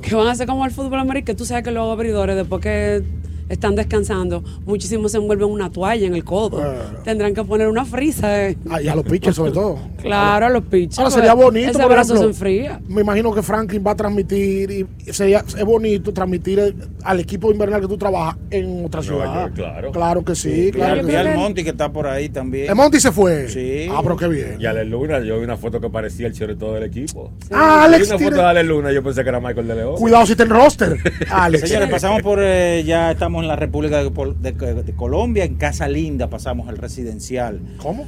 que 0.00 0.14
van 0.14 0.28
a 0.28 0.34
ser 0.34 0.46
como 0.46 0.64
el 0.64 0.70
fútbol 0.70 0.98
americano, 1.00 1.26
que 1.26 1.34
tú 1.34 1.44
sabes 1.44 1.62
que 1.62 1.72
los 1.72 1.92
abridores, 1.92 2.36
después 2.36 2.62
que 2.62 3.02
están 3.50 3.74
descansando, 3.76 4.42
muchísimos 4.64 5.12
se 5.12 5.18
envuelven 5.18 5.48
una 5.50 5.70
toalla 5.70 6.06
en 6.06 6.14
el 6.14 6.24
codo. 6.24 6.62
Tendrán 7.04 7.34
que 7.34 7.44
poner 7.44 7.68
una 7.68 7.84
frisa. 7.84 8.48
eh. 8.48 8.56
Ah, 8.70 8.80
y 8.80 8.88
a 8.88 8.94
los 8.94 9.04
pitchers 9.04 9.36
sobre 9.36 9.52
todo. 9.52 9.78
Claro, 10.00 10.46
a 10.46 10.48
los 10.48 10.62
pitchers. 10.64 10.98
Ahora 10.98 11.10
sería 11.10 11.34
bonito, 11.34 11.70
Ese 11.70 11.78
por 11.78 11.90
brazo 11.90 12.14
ejemplo, 12.14 12.20
se 12.20 12.26
enfría. 12.38 12.80
Me 12.88 13.02
imagino 13.02 13.34
que 13.34 13.42
Franklin 13.42 13.84
va 13.86 13.90
a 13.90 13.96
transmitir 13.96 14.70
y 14.70 14.86
sería 15.12 15.40
es 15.46 15.64
bonito 15.64 16.12
transmitir 16.12 16.58
el- 16.60 16.74
al 17.02 17.20
equipo 17.20 17.50
invernal 17.50 17.80
que 17.82 17.88
tú 17.88 17.98
trabajas 17.98 18.36
en 18.50 18.84
otra 18.86 19.02
ciudad. 19.02 19.42
York, 19.42 19.54
claro. 19.54 19.92
Claro 19.92 20.24
que 20.24 20.34
sí, 20.34 20.68
Y 20.68 20.70
claro 20.70 21.00
al- 21.00 21.00
que 21.06 21.06
y 21.06 21.10
sí. 21.10 21.16
al 21.16 21.34
Monty 21.36 21.64
que 21.64 21.70
está 21.70 21.92
por 21.92 22.06
ahí 22.06 22.28
también. 22.28 22.68
El 22.70 22.74
Monty 22.76 23.00
se 23.00 23.12
fue. 23.12 23.48
Sí. 23.48 23.88
Ah, 23.90 24.00
pero 24.02 24.16
qué 24.16 24.28
bien. 24.28 24.56
Y 24.60 24.66
Ale 24.66 24.84
Luna, 24.84 25.18
yo 25.20 25.38
vi 25.38 25.44
una 25.44 25.56
foto 25.56 25.80
que 25.80 25.90
parecía 25.90 26.26
el 26.28 26.34
todo 26.56 26.74
del 26.74 26.84
equipo. 26.84 27.32
Ah, 27.50 27.86
Vi 27.88 27.94
Alex 27.94 28.08
una 28.08 28.16
tiene- 28.16 28.30
foto 28.32 28.42
de 28.42 28.48
Ale 28.48 28.62
Luna, 28.64 28.92
yo 28.92 29.02
pensé 29.02 29.22
que 29.22 29.28
era 29.28 29.40
Michael 29.40 29.66
de 29.68 29.74
León. 29.74 29.94
Cuidado 29.96 30.24
si 30.26 30.32
está 30.32 30.44
en 30.44 30.50
roster. 30.50 30.96
Alex. 31.30 31.68
Señores, 31.68 31.90
pasamos 31.90 32.22
por, 32.22 32.38
eh, 32.42 32.82
ya 32.86 33.10
estamos 33.10 33.39
en 33.40 33.48
la 33.48 33.56
República 33.56 34.02
de, 34.02 34.10
Pol- 34.10 34.36
de- 34.40 34.52
de 34.52 34.92
Colombia, 34.94 35.44
en 35.44 35.56
Casa 35.56 35.88
Linda, 35.88 36.28
pasamos 36.30 36.68
al 36.68 36.78
residencial. 36.78 37.60
¿Cómo? 37.78 38.06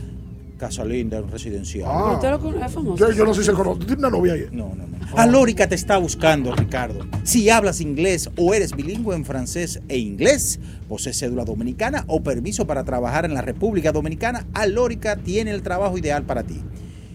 Casa 0.58 0.84
Linda, 0.84 1.18
el 1.18 1.28
residencial. 1.28 1.88
Ah. 1.90 2.12
¿Usted 2.14 2.30
lo 2.30 2.40
conoce? 2.40 2.64
Es 2.66 2.72
famoso. 2.72 2.96
Yo, 2.96 3.12
yo 3.12 3.24
no 3.24 3.34
sé 3.34 3.40
si 3.40 3.46
se 3.46 3.52
conoce. 3.52 3.80
¿Tú 3.80 3.86
tienes 3.86 3.98
una 4.04 4.10
novia 4.10 4.34
ahí? 4.34 4.46
No, 4.52 4.68
no, 4.76 4.86
no. 4.86 4.92
Alórica 5.16 5.68
te 5.68 5.74
está 5.74 5.98
buscando, 5.98 6.54
Ricardo. 6.54 7.04
Si 7.24 7.50
hablas 7.50 7.80
inglés 7.80 8.30
o 8.36 8.54
eres 8.54 8.74
bilingüe 8.74 9.14
en 9.16 9.24
francés 9.24 9.80
e 9.88 9.98
inglés, 9.98 10.60
posees 10.88 11.18
cédula 11.18 11.44
dominicana 11.44 12.04
o 12.06 12.22
permiso 12.22 12.66
para 12.66 12.84
trabajar 12.84 13.24
en 13.24 13.34
la 13.34 13.42
República 13.42 13.90
Dominicana, 13.92 14.46
Alórica 14.54 15.16
tiene 15.16 15.50
el 15.50 15.62
trabajo 15.62 15.98
ideal 15.98 16.22
para 16.22 16.44
ti. 16.44 16.60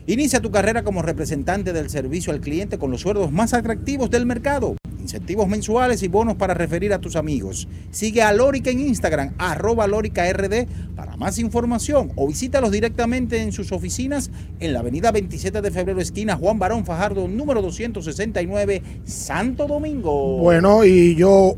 Inicia 0.08 0.42
tu 0.42 0.52
carrera 0.52 0.84
como 0.84 1.02
representante 1.02 1.74
del 1.74 1.90
servicio 1.90 2.32
al 2.34 2.40
cliente 2.42 2.78
con 2.78 2.92
los 2.92 3.02
sueldos 3.02 3.32
más 3.32 3.54
atractivos 3.54 4.10
del 4.10 4.26
mercado. 4.26 4.76
Incentivos 5.08 5.48
mensuales 5.48 6.04
y 6.04 6.10
bonos 6.10 6.36
para 6.36 6.54
referir 6.54 6.92
a 6.92 7.00
tus 7.00 7.16
amigos. 7.16 7.70
Sigue 7.92 8.22
a 8.22 8.34
Lórica 8.34 8.72
en 8.72 8.82
Instagram, 8.82 9.36
arroba 9.38 9.88
LóricaRD, 9.88 10.68
para 10.98 11.16
más 11.16 11.40
información 11.40 12.12
o 12.18 12.28
visítalos 12.28 12.72
directamente 12.72 13.42
en 13.42 13.54
sus 13.54 13.72
oficinas 13.72 14.30
en 14.60 14.74
la 14.74 14.80
avenida 14.80 15.14
27 15.14 15.62
de 15.62 15.72
febrero, 15.72 16.02
esquina 16.02 16.36
Juan 16.36 16.60
Barón 16.60 16.84
Fajardo, 16.84 17.26
número 17.30 17.62
269, 17.62 18.82
Santo 19.06 19.66
Domingo. 19.66 20.40
Bueno, 20.40 20.84
y 20.84 21.16
yo 21.16 21.56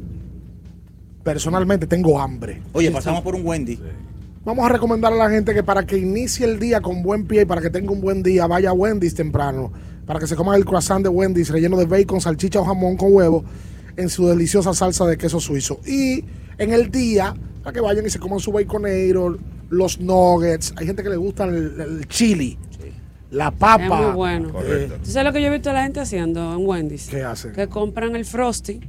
personalmente 1.24 1.88
tengo 1.88 2.22
hambre. 2.22 2.62
Oye, 2.74 2.92
pasamos 2.92 3.24
por 3.24 3.34
un 3.34 3.44
Wendy. 3.44 3.80
Vamos 4.46 4.64
a 4.64 4.70
recomendar 4.70 5.12
a 5.12 5.16
la 5.16 5.30
gente 5.32 5.56
que 5.56 5.64
para 5.64 5.88
que 5.88 5.98
inicie 5.98 6.46
el 6.46 6.60
día 6.60 6.82
con 6.82 7.02
buen 7.02 7.26
pie 7.26 7.42
y 7.42 7.46
para 7.46 7.62
que 7.62 7.72
tenga 7.72 7.92
un 7.92 8.00
buen 8.00 8.22
día, 8.22 8.46
vaya 8.46 8.70
a 8.70 8.74
Wendy's 8.74 9.16
temprano. 9.16 9.72
Para 10.10 10.20
que 10.20 10.26
se 10.26 10.36
coma 10.36 10.56
el 10.56 10.66
croissant 10.66 11.04
de 11.04 11.10
Wendy's 11.10 11.50
relleno 11.50 11.78
de 11.78 11.86
bacon, 11.86 12.20
salchicha 12.20 12.60
o 12.60 12.66
jamón 12.66 12.98
con 12.98 13.14
huevo 13.14 13.44
en 13.96 14.10
su 14.10 14.26
deliciosa 14.26 14.74
salsa 14.74 15.06
de 15.06 15.20
queso 15.20 15.40
suizo. 15.40 15.82
Y 15.86 16.26
en 16.58 16.74
el 16.74 16.90
día, 16.90 17.36
para 17.62 17.76
que 17.76 17.80
vayan 17.80 18.08
y 18.08 18.10
se 18.10 18.18
coman 18.18 18.40
su 18.40 18.52
baconero, 18.52 19.38
los 19.70 20.00
nuggets. 20.00 20.74
Hay 20.78 20.88
gente 20.88 21.04
que 21.04 21.10
le 21.10 21.18
gusta 21.18 21.44
el, 21.44 21.80
el 21.80 22.08
chili, 22.08 22.58
la 23.32 23.52
papa. 23.52 23.84
Es 23.84 23.90
muy 24.08 24.12
bueno. 24.16 24.50
Correcto. 24.52 24.96
¿Tú 25.04 25.12
sabes 25.12 25.26
lo 25.28 25.34
que 25.34 25.42
yo 25.42 25.48
he 25.48 25.52
visto 25.52 25.70
a 25.70 25.74
la 25.74 25.84
gente 25.84 26.00
haciendo 26.00 26.54
en 26.54 26.66
Wendy's? 26.66 27.08
¿Qué 27.10 27.24
hacen? 27.24 27.54
Que 27.54 27.68
compran 27.68 28.16
el 28.16 28.26
Frosty, 28.26 28.80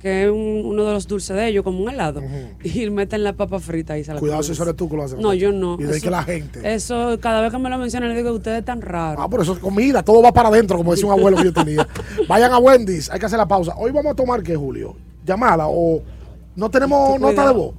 que 0.00 0.24
es 0.24 0.30
un- 0.30 0.62
uno 0.66 0.84
de 0.84 0.92
los 0.92 1.06
dulces 1.08 1.34
de 1.34 1.48
ellos, 1.48 1.64
como 1.64 1.82
un 1.82 1.88
helado, 1.90 2.22
y 2.62 2.90
meten 2.90 3.24
la 3.24 3.32
papa 3.32 3.58
frita 3.60 3.96
y 3.98 4.04
se 4.04 4.12
la 4.12 4.20
Cuidado 4.20 4.42
si 4.42 4.52
eso 4.52 4.62
eres 4.62 4.76
tú 4.76 4.88
que 4.90 4.96
lo 4.96 5.04
haces. 5.04 5.18
No, 5.18 5.32
yo 5.32 5.52
no. 5.52 5.76
Y 5.80 5.84
de 5.84 5.90
ahí 5.90 5.96
Eso- 5.96 6.04
que 6.04 6.10
la 6.10 6.22
gente. 6.22 6.74
Eso, 6.74 7.18
cada 7.20 7.40
vez 7.40 7.50
que 7.50 7.58
me 7.58 7.70
lo 7.70 7.78
mencionan, 7.78 8.10
le 8.10 8.16
digo 8.16 8.30
que 8.30 8.36
ustedes 8.36 8.58
están 8.58 8.82
raros. 8.82 9.24
Ah, 9.24 9.28
por 9.28 9.40
eso 9.40 9.54
es 9.54 9.58
comida, 9.58 10.02
todo 10.02 10.20
va 10.22 10.32
para 10.32 10.48
adentro, 10.50 10.76
como 10.76 10.90
decía 10.92 11.06
un 11.06 11.12
abuelo 11.18 11.38
que 11.38 11.44
yo 11.44 11.52
tenía. 11.52 11.86
Vayan 12.28 12.52
a 12.52 12.58
Wendy's, 12.58 13.10
hay 13.10 13.18
que 13.18 13.26
hacer 13.26 13.38
la 13.38 13.48
pausa. 13.48 13.74
Hoy 13.78 13.90
vamos 13.90 14.12
a 14.12 14.14
tomar 14.14 14.42
qué, 14.42 14.54
Julio? 14.54 14.96
Llamada 15.24 15.66
o 15.68 16.02
no 16.56 16.70
tenemos 16.70 17.12
Ten 17.12 17.22
nota 17.22 17.46
de 17.46 17.54
voz. 17.54 17.74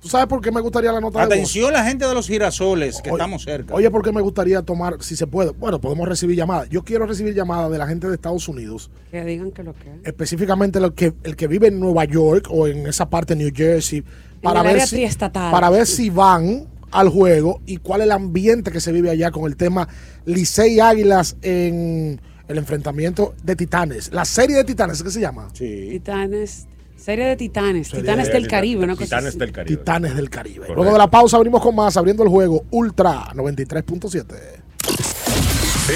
¿Tú 0.00 0.08
sabes 0.08 0.26
por 0.26 0.40
qué 0.40 0.52
me 0.52 0.60
gustaría 0.60 0.92
la 0.92 1.00
nota 1.00 1.20
de 1.20 1.24
voz? 1.26 1.34
Atención 1.34 1.72
la 1.72 1.82
gente 1.82 2.06
de 2.06 2.14
los 2.14 2.28
girasoles, 2.28 3.00
que 3.02 3.10
Oye, 3.10 3.18
estamos 3.22 3.42
cerca. 3.42 3.74
Oye, 3.74 3.90
¿por 3.90 4.02
qué 4.02 4.12
me 4.12 4.20
gustaría 4.20 4.62
tomar, 4.62 5.02
si 5.02 5.16
se 5.16 5.26
puede? 5.26 5.50
Bueno, 5.50 5.80
podemos 5.80 6.06
recibir 6.06 6.36
llamadas. 6.36 6.68
Yo 6.68 6.84
quiero 6.84 7.06
recibir 7.06 7.34
llamadas 7.34 7.70
de 7.72 7.78
la 7.78 7.86
gente 7.88 8.06
de 8.06 8.14
Estados 8.14 8.46
Unidos, 8.46 8.90
Que 9.10 9.24
digan 9.24 9.50
que 9.50 9.62
lo 9.64 9.72
que 9.74 9.88
es. 9.88 9.96
específicamente 10.04 10.78
el 10.78 10.92
que, 10.92 11.14
el 11.24 11.34
que 11.34 11.46
vive 11.48 11.68
en 11.68 11.80
Nueva 11.80 12.04
York 12.04 12.46
o 12.50 12.68
en 12.68 12.86
esa 12.86 13.08
parte 13.10 13.34
de 13.34 13.42
New 13.44 13.52
Jersey, 13.54 14.04
para 14.42 14.62
ver 14.62 14.82
si, 14.82 14.96
triestatal. 14.96 15.50
para 15.50 15.70
ver 15.70 15.86
si 15.86 16.10
van 16.10 16.66
al 16.92 17.08
juego 17.08 17.60
y 17.66 17.78
cuál 17.78 18.02
es 18.02 18.04
el 18.06 18.12
ambiente 18.12 18.70
que 18.70 18.80
se 18.80 18.92
vive 18.92 19.10
allá 19.10 19.30
con 19.32 19.46
el 19.46 19.56
tema 19.56 19.88
Licey 20.24 20.78
Águilas 20.78 21.36
en 21.42 22.20
el 22.46 22.58
enfrentamiento 22.58 23.34
de 23.42 23.56
Titanes. 23.56 24.12
La 24.12 24.24
serie 24.24 24.56
de 24.56 24.64
Titanes, 24.64 25.02
¿qué 25.02 25.10
se 25.10 25.20
llama? 25.20 25.48
Sí. 25.52 25.88
Titanes, 25.90 26.66
serie 27.06 27.24
de 27.24 27.36
Titanes, 27.36 27.86
Serie 27.86 28.02
Titanes 28.02 28.26
de 28.26 28.32
del. 28.32 28.48
Caribe, 28.48 28.82
una 28.82 28.94
cosa 28.94 29.04
Titanes 29.04 29.28
así. 29.28 29.38
del 29.38 29.52
Caribe. 29.52 29.76
Titanes 29.76 30.16
del 30.16 30.28
Caribe. 30.28 30.56
Correcto. 30.56 30.74
Luego 30.74 30.92
de 30.92 30.98
la 30.98 31.08
pausa 31.08 31.36
abrimos 31.36 31.62
con 31.62 31.76
más, 31.76 31.96
abriendo 31.96 32.24
el 32.24 32.28
juego 32.28 32.64
Ultra 32.72 33.26
93.7. 33.32 34.34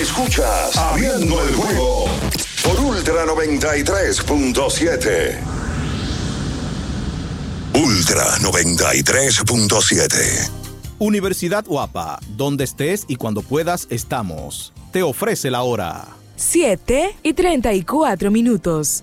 Escuchas 0.01 0.77
Abriendo 0.77 1.43
el 1.43 1.53
juego 1.53 2.05
por 2.63 2.79
Ultra 2.79 3.27
93.7. 3.27 5.37
Ultra 7.75 8.25
93.7. 8.39 10.51
Universidad 11.01 11.65
Guapa, 11.65 12.21
donde 12.37 12.63
estés 12.63 13.05
y 13.09 13.17
cuando 13.17 13.43
puedas 13.43 13.89
estamos. 13.91 14.73
Te 14.93 15.03
ofrece 15.03 15.51
la 15.51 15.63
hora. 15.63 16.07
7 16.37 17.17
y 17.25 17.33
34 17.33 18.31
minutos. 18.31 19.03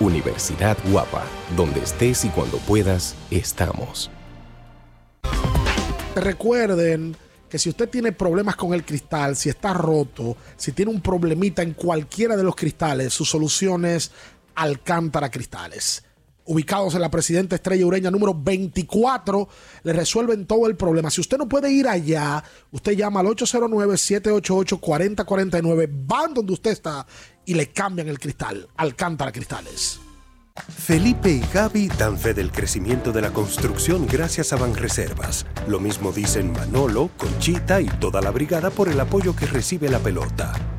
Universidad 0.00 0.78
Guapa, 0.90 1.24
donde 1.56 1.80
estés 1.80 2.24
y 2.24 2.28
cuando 2.28 2.58
puedas, 2.58 3.16
estamos. 3.30 4.10
Recuerden 6.14 7.16
que 7.48 7.58
si 7.58 7.68
usted 7.68 7.88
tiene 7.88 8.12
problemas 8.12 8.56
con 8.56 8.74
el 8.74 8.84
cristal, 8.84 9.34
si 9.34 9.48
está 9.48 9.72
roto, 9.72 10.36
si 10.56 10.72
tiene 10.72 10.90
un 10.90 11.00
problemita 11.00 11.62
en 11.62 11.74
cualquiera 11.74 12.36
de 12.36 12.44
los 12.44 12.54
cristales, 12.54 13.12
su 13.12 13.24
solución 13.24 13.84
es 13.84 14.12
Alcántara 14.54 15.30
Cristales. 15.30 16.04
Ubicados 16.48 16.94
en 16.94 17.02
la 17.02 17.10
Presidenta 17.10 17.56
Estrella 17.56 17.84
Ureña 17.84 18.10
número 18.10 18.32
24, 18.34 19.46
le 19.82 19.92
resuelven 19.92 20.46
todo 20.46 20.66
el 20.66 20.76
problema. 20.76 21.10
Si 21.10 21.20
usted 21.20 21.36
no 21.36 21.46
puede 21.46 21.70
ir 21.70 21.86
allá, 21.86 22.42
usted 22.72 22.92
llama 22.92 23.20
al 23.20 23.26
809-788-4049, 23.26 25.90
van 26.06 26.32
donde 26.32 26.54
usted 26.54 26.70
está 26.70 27.06
y 27.44 27.52
le 27.52 27.70
cambian 27.70 28.08
el 28.08 28.18
cristal. 28.18 28.66
Alcántara 28.76 29.30
Cristales. 29.30 30.00
Felipe 30.68 31.30
y 31.30 31.42
Gaby 31.52 31.88
dan 31.98 32.18
fe 32.18 32.32
del 32.32 32.50
crecimiento 32.50 33.12
de 33.12 33.20
la 33.20 33.30
construcción 33.30 34.06
gracias 34.06 34.54
a 34.54 34.56
Banreservas. 34.56 35.44
Lo 35.66 35.80
mismo 35.80 36.12
dicen 36.12 36.52
Manolo, 36.52 37.10
Conchita 37.18 37.82
y 37.82 37.86
toda 37.86 38.22
la 38.22 38.30
brigada 38.30 38.70
por 38.70 38.88
el 38.88 38.98
apoyo 38.98 39.36
que 39.36 39.44
recibe 39.46 39.90
la 39.90 39.98
pelota. 39.98 40.77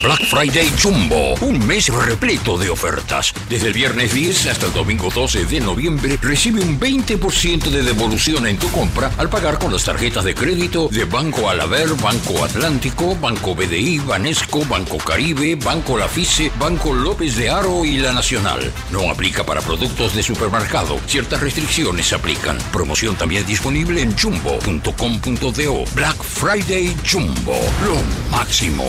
Black 0.00 0.26
Friday 0.26 0.72
Jumbo, 0.80 1.34
un 1.40 1.66
mes 1.66 1.88
repleto 1.88 2.56
de 2.56 2.70
ofertas. 2.70 3.34
Desde 3.48 3.66
el 3.66 3.72
viernes 3.72 4.14
10 4.14 4.46
hasta 4.46 4.66
el 4.66 4.72
domingo 4.72 5.10
12 5.12 5.44
de 5.44 5.58
noviembre, 5.58 6.16
recibe 6.22 6.62
un 6.62 6.78
20% 6.78 7.68
de 7.68 7.82
devolución 7.82 8.46
en 8.46 8.58
tu 8.58 8.70
compra 8.70 9.10
al 9.18 9.28
pagar 9.28 9.58
con 9.58 9.72
las 9.72 9.82
tarjetas 9.82 10.22
de 10.22 10.36
crédito 10.36 10.88
de 10.88 11.04
Banco 11.04 11.50
Alaber, 11.50 11.88
Banco 12.00 12.44
Atlántico, 12.44 13.16
Banco 13.16 13.56
BDI, 13.56 13.98
Banesco, 13.98 14.64
Banco 14.66 14.98
Caribe, 14.98 15.56
Banco 15.56 15.98
Lafice, 15.98 16.52
Banco 16.60 16.94
López 16.94 17.34
de 17.34 17.50
Aro 17.50 17.84
y 17.84 17.98
La 17.98 18.12
Nacional. 18.12 18.72
No 18.92 19.10
aplica 19.10 19.44
para 19.44 19.62
productos 19.62 20.14
de 20.14 20.22
supermercado. 20.22 21.00
Ciertas 21.06 21.40
restricciones 21.40 22.12
aplican. 22.12 22.56
Promoción 22.72 23.16
también 23.16 23.44
disponible 23.44 24.00
en 24.00 24.16
jumbo.com.do. 24.16 25.84
Black 25.92 26.22
Friday 26.22 26.96
Jumbo, 27.04 27.58
lo 27.84 28.30
máximo. 28.30 28.88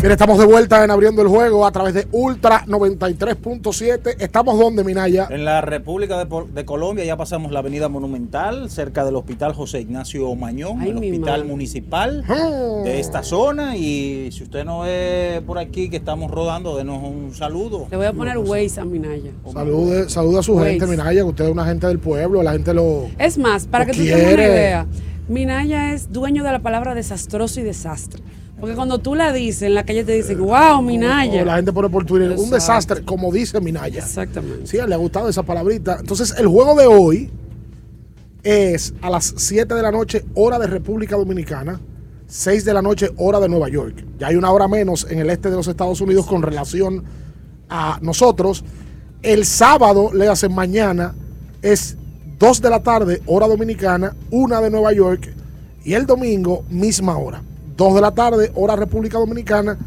Mira, 0.00 0.12
estamos 0.12 0.38
de 0.38 0.46
vuelta 0.46 0.84
en 0.84 0.92
abriendo 0.92 1.22
el 1.22 1.28
juego 1.28 1.66
a 1.66 1.72
través 1.72 1.92
de 1.92 2.06
Ultra 2.12 2.64
93.7. 2.66 4.14
¿Estamos 4.20 4.56
donde, 4.56 4.84
Minaya? 4.84 5.26
En 5.28 5.44
la 5.44 5.60
República 5.60 6.24
de, 6.24 6.64
Colombia 6.64 7.04
ya 7.04 7.16
pasamos 7.16 7.50
la 7.50 7.58
Avenida 7.58 7.88
Monumental, 7.88 8.70
cerca 8.70 9.04
del 9.04 9.16
Hospital 9.16 9.54
José 9.54 9.80
Ignacio 9.80 10.32
Mañón, 10.36 10.82
Ay, 10.82 10.90
el 10.90 10.98
hospital 10.98 11.40
madre. 11.40 11.44
municipal 11.44 12.24
de 12.84 13.00
esta 13.00 13.24
zona. 13.24 13.76
Y 13.76 14.30
si 14.30 14.44
usted 14.44 14.64
no 14.64 14.82
ve 14.82 15.42
por 15.44 15.58
aquí 15.58 15.90
que 15.90 15.96
estamos 15.96 16.30
rodando, 16.30 16.76
denos 16.76 17.02
un 17.02 17.34
saludo. 17.34 17.88
Le 17.90 17.96
voy 17.96 18.06
a 18.06 18.12
poner 18.12 18.38
Waze 18.38 18.80
a 18.80 18.84
Minaya. 18.84 19.32
Salude, 19.52 20.08
saluda 20.08 20.38
a 20.38 20.42
su 20.44 20.54
Waze. 20.54 20.70
gente, 20.70 20.86
Minaya, 20.86 21.22
que 21.22 21.28
usted 21.28 21.44
es 21.46 21.50
una 21.50 21.64
gente 21.64 21.88
del 21.88 21.98
pueblo, 21.98 22.40
la 22.44 22.52
gente 22.52 22.72
lo. 22.72 23.08
Es 23.18 23.36
más, 23.36 23.66
para 23.66 23.84
que 23.84 23.94
tú 23.94 24.04
tengas 24.04 24.32
una 24.32 24.44
idea, 24.44 24.86
Minaya 25.26 25.92
es 25.92 26.12
dueño 26.12 26.44
de 26.44 26.52
la 26.52 26.60
palabra 26.60 26.94
desastroso 26.94 27.58
y 27.58 27.64
desastre. 27.64 28.22
Porque 28.60 28.74
cuando 28.74 28.98
tú 28.98 29.14
la 29.14 29.32
dices, 29.32 29.62
en 29.62 29.74
la 29.74 29.84
calle 29.84 30.04
te 30.04 30.12
dicen, 30.12 30.38
wow, 30.38 30.82
Minaya. 30.82 31.42
O 31.42 31.44
la 31.44 31.56
gente 31.56 31.72
pone 31.72 31.88
por 31.88 32.04
Twitter, 32.04 32.34
un 32.36 32.50
desastre, 32.50 33.04
como 33.04 33.30
dice 33.30 33.60
Minaya. 33.60 34.00
Exactamente. 34.00 34.66
Sí, 34.66 34.78
le 34.84 34.94
ha 34.94 34.98
gustado 34.98 35.28
esa 35.28 35.44
palabrita. 35.44 35.98
Entonces, 36.00 36.34
el 36.36 36.48
juego 36.48 36.74
de 36.74 36.86
hoy 36.86 37.30
es 38.42 38.94
a 39.00 39.10
las 39.10 39.34
7 39.36 39.74
de 39.74 39.82
la 39.82 39.92
noche, 39.92 40.24
hora 40.34 40.58
de 40.58 40.66
República 40.66 41.16
Dominicana, 41.16 41.80
6 42.26 42.64
de 42.64 42.74
la 42.74 42.82
noche, 42.82 43.10
hora 43.16 43.38
de 43.38 43.48
Nueva 43.48 43.68
York. 43.68 44.04
Ya 44.18 44.26
hay 44.26 44.36
una 44.36 44.50
hora 44.50 44.66
menos 44.66 45.06
en 45.08 45.20
el 45.20 45.30
este 45.30 45.50
de 45.50 45.56
los 45.56 45.68
Estados 45.68 46.00
Unidos 46.00 46.26
con 46.26 46.42
relación 46.42 47.04
a 47.68 47.98
nosotros. 48.02 48.64
El 49.22 49.44
sábado, 49.44 50.10
le 50.12 50.26
hacen 50.26 50.52
mañana, 50.52 51.14
es 51.62 51.96
2 52.38 52.60
de 52.60 52.70
la 52.70 52.82
tarde, 52.82 53.22
hora 53.26 53.46
dominicana, 53.46 54.16
1 54.30 54.60
de 54.62 54.70
Nueva 54.70 54.92
York. 54.92 55.32
Y 55.84 55.94
el 55.94 56.06
domingo, 56.06 56.64
misma 56.70 57.16
hora. 57.16 57.42
2 57.78 57.94
de 57.94 58.00
la 58.00 58.10
tarde, 58.10 58.50
hora 58.56 58.74
República 58.74 59.18
Dominicana, 59.18 59.78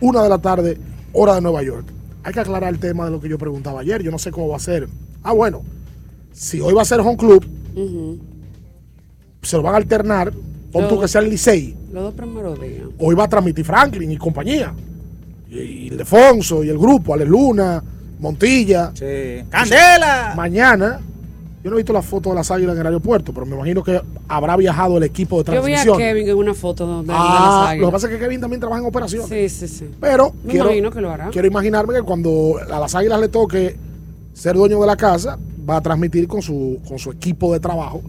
1 0.00 0.22
de 0.22 0.28
la 0.28 0.38
tarde, 0.38 0.78
hora 1.12 1.34
de 1.34 1.40
Nueva 1.40 1.62
York. 1.64 1.84
Hay 2.22 2.32
que 2.32 2.38
aclarar 2.38 2.72
el 2.72 2.78
tema 2.78 3.06
de 3.06 3.10
lo 3.10 3.20
que 3.20 3.28
yo 3.28 3.36
preguntaba 3.36 3.80
ayer. 3.80 4.00
Yo 4.00 4.12
no 4.12 4.18
sé 4.18 4.30
cómo 4.30 4.46
va 4.48 4.56
a 4.56 4.60
ser. 4.60 4.88
Ah, 5.24 5.32
bueno. 5.32 5.62
Si 6.32 6.60
hoy 6.60 6.72
va 6.72 6.82
a 6.82 6.84
ser 6.84 7.00
home 7.00 7.16
club, 7.16 7.44
se 9.42 9.56
lo 9.56 9.62
van 9.64 9.74
a 9.74 9.78
alternar. 9.78 10.32
Pon 10.70 10.88
tú 10.88 11.00
que 11.00 11.08
sea 11.08 11.20
el 11.20 11.30
Licey. 11.30 11.74
Los 11.92 12.04
dos 12.04 12.14
primeros 12.14 12.60
días. 12.60 12.84
Hoy 12.98 13.16
va 13.16 13.24
a 13.24 13.28
transmitir 13.28 13.64
Franklin 13.64 14.12
y 14.12 14.16
compañía. 14.16 14.72
Y, 15.50 15.58
y 15.58 15.88
el 15.88 15.98
Defonso 15.98 16.62
y 16.62 16.68
el 16.68 16.78
grupo, 16.78 17.12
Ale 17.12 17.26
Luna, 17.26 17.82
Montilla. 18.20 18.92
¡Candela! 19.50 20.32
Mañana, 20.36 21.00
yo 21.62 21.70
no 21.70 21.76
he 21.76 21.80
visto 21.80 21.92
la 21.92 22.02
foto 22.02 22.30
de 22.30 22.34
las 22.36 22.50
águilas 22.50 22.74
en 22.74 22.80
el 22.80 22.86
aeropuerto, 22.86 23.32
pero 23.32 23.46
me 23.46 23.54
imagino 23.54 23.82
que 23.84 24.00
habrá 24.28 24.56
viajado 24.56 24.96
el 24.98 25.04
equipo 25.04 25.42
de 25.42 25.52
Yo 25.54 25.62
vi 25.62 25.72
a 25.74 25.82
transmisión. 25.82 25.98
Kevin 25.98 26.28
en 26.28 26.36
una 26.36 26.54
foto 26.54 26.86
de, 26.86 27.02
de 27.02 27.06
las 27.08 27.16
Ah, 27.20 27.68
águilas. 27.70 27.80
lo 27.80 27.86
que 27.88 27.92
pasa 27.92 28.06
es 28.08 28.12
que 28.14 28.18
Kevin 28.18 28.40
también 28.40 28.60
trabaja 28.60 28.80
en 28.80 28.86
operaciones. 28.88 29.28
Sí, 29.28 29.48
sí, 29.48 29.68
sí. 29.68 29.90
Pero 30.00 30.32
Me 30.44 30.50
quiero, 30.52 30.66
imagino 30.66 30.90
que 30.90 31.00
lo 31.00 31.10
hará. 31.10 31.28
quiero 31.30 31.46
imaginarme 31.46 31.94
que 31.94 32.02
cuando 32.02 32.56
a 32.70 32.80
las 32.80 32.94
águilas 32.94 33.20
le 33.20 33.28
toque 33.28 33.76
ser 34.34 34.56
dueño 34.56 34.80
de 34.80 34.86
la 34.86 34.96
casa, 34.96 35.38
va 35.68 35.76
a 35.76 35.80
transmitir 35.80 36.26
con 36.26 36.42
su, 36.42 36.80
con 36.88 36.98
su 36.98 37.10
equipo 37.12 37.52
de 37.52 37.60
trabajo 37.60 38.02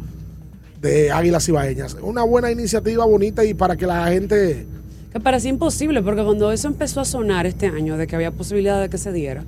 de 0.82 1.12
Águilas 1.12 1.48
Ibaeñas. 1.48 1.96
Una 2.02 2.24
buena 2.24 2.52
iniciativa, 2.52 3.06
bonita 3.06 3.44
y 3.46 3.54
para 3.54 3.76
que 3.78 3.86
la 3.86 4.08
gente... 4.08 4.66
Que 5.12 5.20
parecía 5.20 5.50
imposible, 5.52 6.02
porque 6.02 6.24
cuando 6.24 6.52
eso 6.52 6.68
empezó 6.68 7.00
a 7.00 7.06
sonar 7.06 7.46
este 7.46 7.68
año, 7.68 7.98
de 7.98 8.08
que 8.08 8.16
había 8.16 8.32
posibilidad 8.32 8.82
de 8.82 8.90
que 8.90 8.98
se 8.98 9.12
diera, 9.14 9.44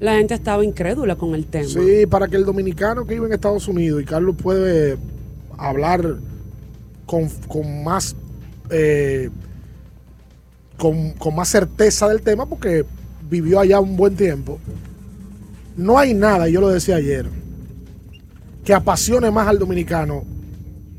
la 0.00 0.16
gente 0.16 0.34
estaba 0.34 0.64
incrédula 0.64 1.16
con 1.16 1.34
el 1.34 1.46
tema. 1.46 1.68
Sí, 1.68 2.06
para 2.06 2.28
que 2.28 2.36
el 2.36 2.44
dominicano 2.44 3.04
que 3.04 3.14
vive 3.14 3.26
en 3.26 3.32
Estados 3.32 3.66
Unidos, 3.68 4.02
y 4.02 4.04
Carlos 4.04 4.36
puede 4.40 4.96
hablar 5.56 6.16
con, 7.06 7.28
con 7.48 7.82
más... 7.84 8.14
eh, 8.70 9.30
con, 10.76 11.10
con 11.12 11.34
más 11.34 11.48
certeza 11.48 12.08
del 12.08 12.22
tema 12.22 12.46
porque 12.46 12.84
vivió 13.28 13.58
allá 13.58 13.80
un 13.80 13.96
buen 13.96 14.14
tiempo. 14.14 14.60
No 15.76 15.98
hay 15.98 16.14
nada, 16.14 16.48
yo 16.48 16.60
lo 16.60 16.68
decía 16.68 16.96
ayer, 16.96 17.26
que 18.64 18.74
apasione 18.74 19.30
más 19.30 19.48
al 19.48 19.58
dominicano 19.58 20.22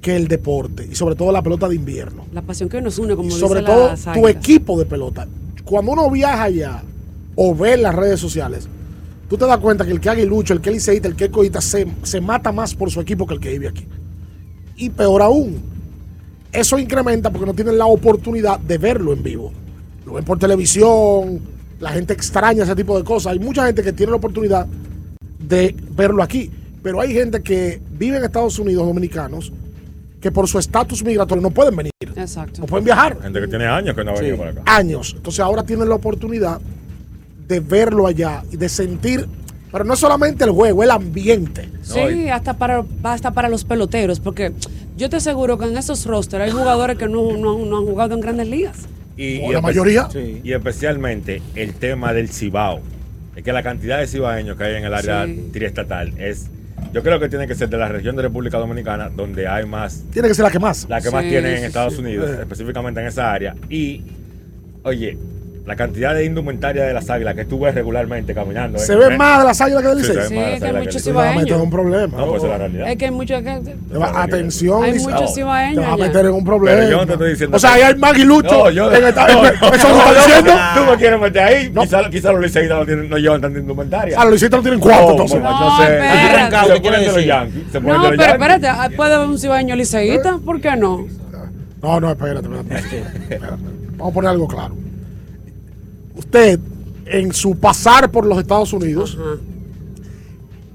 que 0.02 0.16
el 0.16 0.28
deporte 0.28 0.88
y 0.90 0.96
sobre 0.96 1.16
todo 1.16 1.32
la 1.32 1.42
pelota 1.42 1.68
de 1.70 1.76
invierno. 1.76 2.26
La 2.34 2.42
pasión 2.42 2.68
que 2.70 2.82
nos 2.82 2.98
une, 3.00 3.16
como 3.16 3.30
Y 3.30 3.32
sobre 3.32 3.62
todo 3.62 3.94
tu 4.14 4.28
equipo 4.28 4.78
de 4.78 4.86
pelota. 4.86 5.28
Cuando 5.64 5.92
uno 5.94 6.10
viaja 6.10 6.44
allá 6.44 6.84
o 7.36 7.56
ve 7.56 7.78
las 7.78 7.96
redes 7.96 8.20
sociales, 8.20 8.68
tú 9.30 9.38
te 9.38 9.46
das 9.46 9.60
cuenta 9.60 9.86
que 9.86 9.92
el 9.92 10.02
que 10.02 10.10
aguilucho, 10.10 10.54
el 10.54 10.62
que 10.62 10.72
liceíta, 10.72 11.08
el 11.08 11.16
que 11.16 11.30
coita, 11.30 11.62
se, 11.62 11.88
se 12.04 12.20
mata 12.20 12.52
más 12.52 12.74
por 12.76 12.90
su 12.92 13.00
equipo 13.00 13.26
que 13.28 13.36
el 13.36 13.40
que 13.40 13.50
vive 13.52 13.68
aquí. 13.70 13.86
Y 14.76 14.90
peor 14.90 15.22
aún, 15.22 15.62
eso 16.52 16.80
incrementa 16.80 17.30
porque 17.30 17.46
no 17.46 17.54
tienen 17.54 17.78
la 17.78 17.86
oportunidad 17.86 18.60
de 18.60 18.78
verlo 18.78 19.14
en 19.14 19.22
vivo. 19.22 19.52
Lo 20.06 20.14
ven 20.14 20.26
por 20.26 20.40
televisión, 20.40 21.42
la 21.80 21.92
gente 21.92 22.14
extraña 22.14 22.64
ese 22.64 22.76
tipo 22.76 22.98
de 22.98 23.04
cosas. 23.04 23.34
Hay 23.34 23.40
mucha 23.40 23.66
gente 23.66 23.84
que 23.84 23.94
tiene 23.94 24.12
la 24.12 24.18
oportunidad 24.18 24.66
de 25.40 25.76
verlo 25.92 26.24
aquí, 26.24 26.50
pero 26.82 27.00
hay 27.00 27.14
gente 27.14 27.42
que 27.42 27.80
vive 27.92 28.18
en 28.18 28.24
Estados 28.24 28.58
Unidos, 28.58 28.88
dominicanos, 28.88 29.54
que 30.20 30.32
por 30.32 30.48
su 30.48 30.58
estatus 30.58 31.04
migratorio 31.04 31.42
no 31.42 31.52
pueden 31.52 31.76
venir. 31.76 31.92
Exacto. 32.16 32.62
No 32.62 32.68
pueden 32.68 32.86
viajar. 32.86 33.22
Gente 33.22 33.40
que 33.40 33.48
tiene 33.48 33.66
años 33.68 33.96
que 33.96 34.04
no 34.04 34.12
ha 34.12 34.16
venido 34.16 34.38
para 34.38 34.52
acá. 34.52 34.64
Años. 34.66 35.14
Entonces 35.16 35.40
ahora 35.40 35.64
tienen 35.64 35.88
la 35.88 35.96
oportunidad 35.96 36.60
de 37.50 37.60
verlo 37.60 38.06
allá 38.08 38.44
y 38.52 38.58
de 38.58 38.70
sentir, 38.70 39.28
pero 39.72 39.84
no 39.84 39.96
solamente 39.96 40.44
el 40.46 40.52
juego, 40.52 40.84
el 40.84 40.92
ambiente. 40.92 41.68
Sí, 41.82 42.30
hasta 42.30 42.54
para, 42.56 42.86
hasta 43.04 43.32
para 43.32 43.50
los 43.50 43.66
peloteros, 43.66 44.20
porque 44.20 44.54
yo 44.96 45.10
te 45.10 45.16
aseguro 45.18 45.58
que 45.58 45.66
en 45.66 45.76
esos 45.76 46.06
rosters 46.06 46.44
hay 46.44 46.52
jugadores 46.52 46.98
que 46.98 47.08
no, 47.10 47.36
no- 47.38 47.58
no 47.66 47.78
han 47.80 47.86
jugado 47.86 48.14
en 48.14 48.22
grandes 48.22 48.48
ligas. 48.48 48.78
Y, 49.18 49.42
O 49.42 49.52
la 49.52 49.62
mayoría. 49.62 50.08
sí, 50.12 50.40
Y 50.44 50.54
especialmente 50.54 51.42
el 51.56 51.74
tema 51.74 52.14
del 52.14 52.30
Cibao. 52.30 52.80
Es 53.36 53.44
que 53.44 53.52
la 53.52 53.64
cantidad 53.64 53.98
de 54.00 54.06
cibaeños 54.08 54.56
que 54.56 54.64
hay 54.66 54.76
en 54.76 54.86
el 54.86 54.94
área 54.94 55.26
Sí. 55.26 55.50
triestatal 55.52 56.14
es. 56.20 56.48
Yo 56.94 57.04
creo 57.04 57.20
que 57.20 57.28
tiene 57.30 57.48
que 57.48 57.56
ser 57.56 57.70
de 57.70 57.78
la 57.78 57.88
región 57.90 58.16
de 58.16 58.22
República 58.22 58.58
Dominicana 58.58 59.10
donde 59.10 59.48
hay 59.48 59.66
más. 59.66 60.04
Tiene 60.12 60.28
que 60.28 60.36
ser 60.36 60.44
la 60.46 60.52
que 60.52 60.60
más. 60.60 60.88
La 60.88 61.02
que 61.02 61.10
más 61.12 61.24
tiene 61.24 61.58
en 61.58 61.64
Estados 61.66 61.96
sí. 61.96 62.00
Unidos, 62.00 62.30
Eh. 62.30 62.38
específicamente 62.42 63.02
en 63.02 63.08
esa 63.08 63.32
área. 63.34 63.56
Y, 63.70 64.04
oye, 64.84 65.18
la 65.66 65.76
cantidad 65.76 66.16
de 66.16 66.26
indumentaria 66.26 66.84
de 66.84 66.94
las 66.94 67.08
águilas 67.12 67.36
que 67.36 67.46
tú 67.46 67.60
ves 67.60 67.76
regularmente 67.76 68.34
caminando. 68.34 68.80
Se 68.80 68.94
en- 68.94 69.00
ve 69.00 69.06
en- 69.08 69.18
más 69.18 69.40
de 69.40 69.46
las 69.46 69.62
águilas 69.62 69.82
que 69.84 69.88
del 69.90 70.00
Sí, 70.00 70.06
se 70.06 70.14
Licey. 70.16 70.22
más 70.22 70.46
de 70.46 70.52
las 70.52 70.60
que 70.60 70.66
águilas 70.66 70.86
muchos 70.86 71.04
Te 71.04 71.14
meter 71.14 71.54
en 71.56 71.62
un 71.62 71.70
problema. 71.70 72.18
No, 72.18 72.26
pues 72.28 72.44
es 72.44 72.50
la 72.50 72.58
realidad. 72.58 72.90
Es 72.90 72.98
que 72.98 73.06
hay 73.06 73.12
muchos. 73.12 73.44
Te 73.44 73.76
atención, 74.16 74.84
Hay 74.84 74.94
muchos 75.00 75.20
Te 75.20 75.42
cibaeños 75.42 75.86
vas 75.86 75.94
a 75.94 75.98
meter 75.98 76.26
en 76.26 76.32
un 76.34 76.44
problema. 76.46 76.78
Pero 76.80 76.90
yo 76.92 76.98
no 76.98 77.06
te 77.06 77.14
estoy 77.14 77.30
diciendo 77.32 77.58
O 77.58 77.60
sea, 77.60 77.74
ahí 77.74 77.82
hay 77.84 77.96
más 77.96 78.12
aguilucho. 78.12 78.50
No, 78.50 78.70
yo 78.72 78.92
en 78.92 79.06
esta- 79.06 79.28
no, 79.28 79.44
no, 79.44 79.48
¿Eso 79.76 79.90
no, 79.90 80.06
no, 80.06 80.14
diciendo? 80.16 80.52
Tú 80.76 80.92
me 80.92 80.98
quieres 80.98 81.22
meter 81.22 81.44
ahí. 81.44 81.72
Quizá, 81.72 82.10
quizá 82.10 82.32
los 82.32 82.42
liceístas 82.42 82.88
no, 82.88 83.18
llevan 83.18 83.42
tanta 83.42 83.60
indumentaria. 83.60 84.16
Ah, 84.20 84.24
los 84.24 84.34
liceístas 84.34 84.58
no 84.60 84.64
tienen 84.64 84.80
cuarto, 84.80 85.06
No, 85.06 85.12
entonces. 85.12 85.42
No, 85.42 85.60
No, 85.60 85.78
sé. 85.78 86.74
Se 86.74 86.80
ponen 86.82 87.02
de 87.02 87.08
los 87.12 87.26
Yankees. 87.26 87.64
Se 87.72 87.80
No, 87.80 88.10
pero 88.10 88.24
espérate, 88.24 88.68
ah, 88.68 88.90
puede 88.96 89.14
haber 89.14 89.28
un 89.28 89.38
cibaeño 89.38 89.76
liceísta, 89.76 90.40
¿por 90.44 90.60
qué 90.60 90.76
no? 90.76 91.06
No, 91.82 92.00
no, 92.00 92.12
espérate, 92.12 92.40
espérate. 92.48 92.98
Espérate. 93.30 93.64
Vamos 93.98 94.12
a 94.12 94.14
poner 94.14 94.30
algo 94.32 94.48
claro. 94.48 94.74
Usted, 96.32 96.60
en 97.08 97.34
su 97.34 97.60
pasar 97.60 98.12
por 98.12 98.24
los 98.24 98.38
Estados 98.38 98.72
Unidos, 98.72 99.18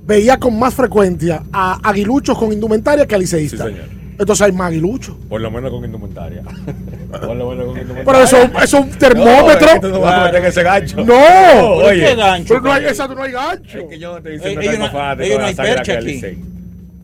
veía 0.04 0.36
con 0.36 0.58
más 0.58 0.74
frecuencia 0.74 1.44
a 1.52 1.78
aguiluchos 1.88 2.36
con 2.36 2.52
indumentaria 2.52 3.06
que 3.06 3.14
a 3.14 3.18
liceístas. 3.18 3.68
Sí. 3.68 3.74
Entonces 4.18 4.42
hay 4.46 4.50
más 4.50 4.68
aguiluchos. 4.72 5.14
Por 5.28 5.40
lo 5.40 5.52
menos 5.52 5.70
con 5.70 5.84
indumentaria. 5.84 6.42
Por 7.12 7.36
lo 7.36 7.50
menos 7.50 7.66
con 7.66 7.78
indumentaria. 7.80 8.04
Pero 8.04 8.20
eso, 8.24 8.36
eso 8.36 8.58
es 8.64 8.74
un 8.74 8.90
termómetro. 8.98 9.66
No, 9.66 9.74
es 9.74 9.80
que 9.80 9.88
no 9.88 10.00
vas 10.00 10.14
a 10.14 10.24
meter 10.24 10.40
en 10.40 10.46
ese 10.46 10.62
gancho. 10.64 10.96
No. 10.96 11.04
No, 11.04 11.12
¿Pero 11.14 11.74
oye. 11.86 12.04
qué 12.04 12.14
gancho? 12.16 12.48
Pero 12.48 12.60
no 12.62 12.72
hay, 12.72 12.84
exacto, 12.86 13.14
no 13.14 13.22
hay 13.22 13.32
gancho. 13.32 13.78
Es 13.78 13.84
que 13.88 13.98
yo 14.00 14.10
no 14.10 14.16
estoy 14.18 14.32
diciendo 14.32 14.60
que 14.60 14.66
no- 14.66 15.22
ellos 15.22 15.46
de 15.46 15.54
percha 15.62 15.98
que 16.00 16.18
aquí. 16.26 16.38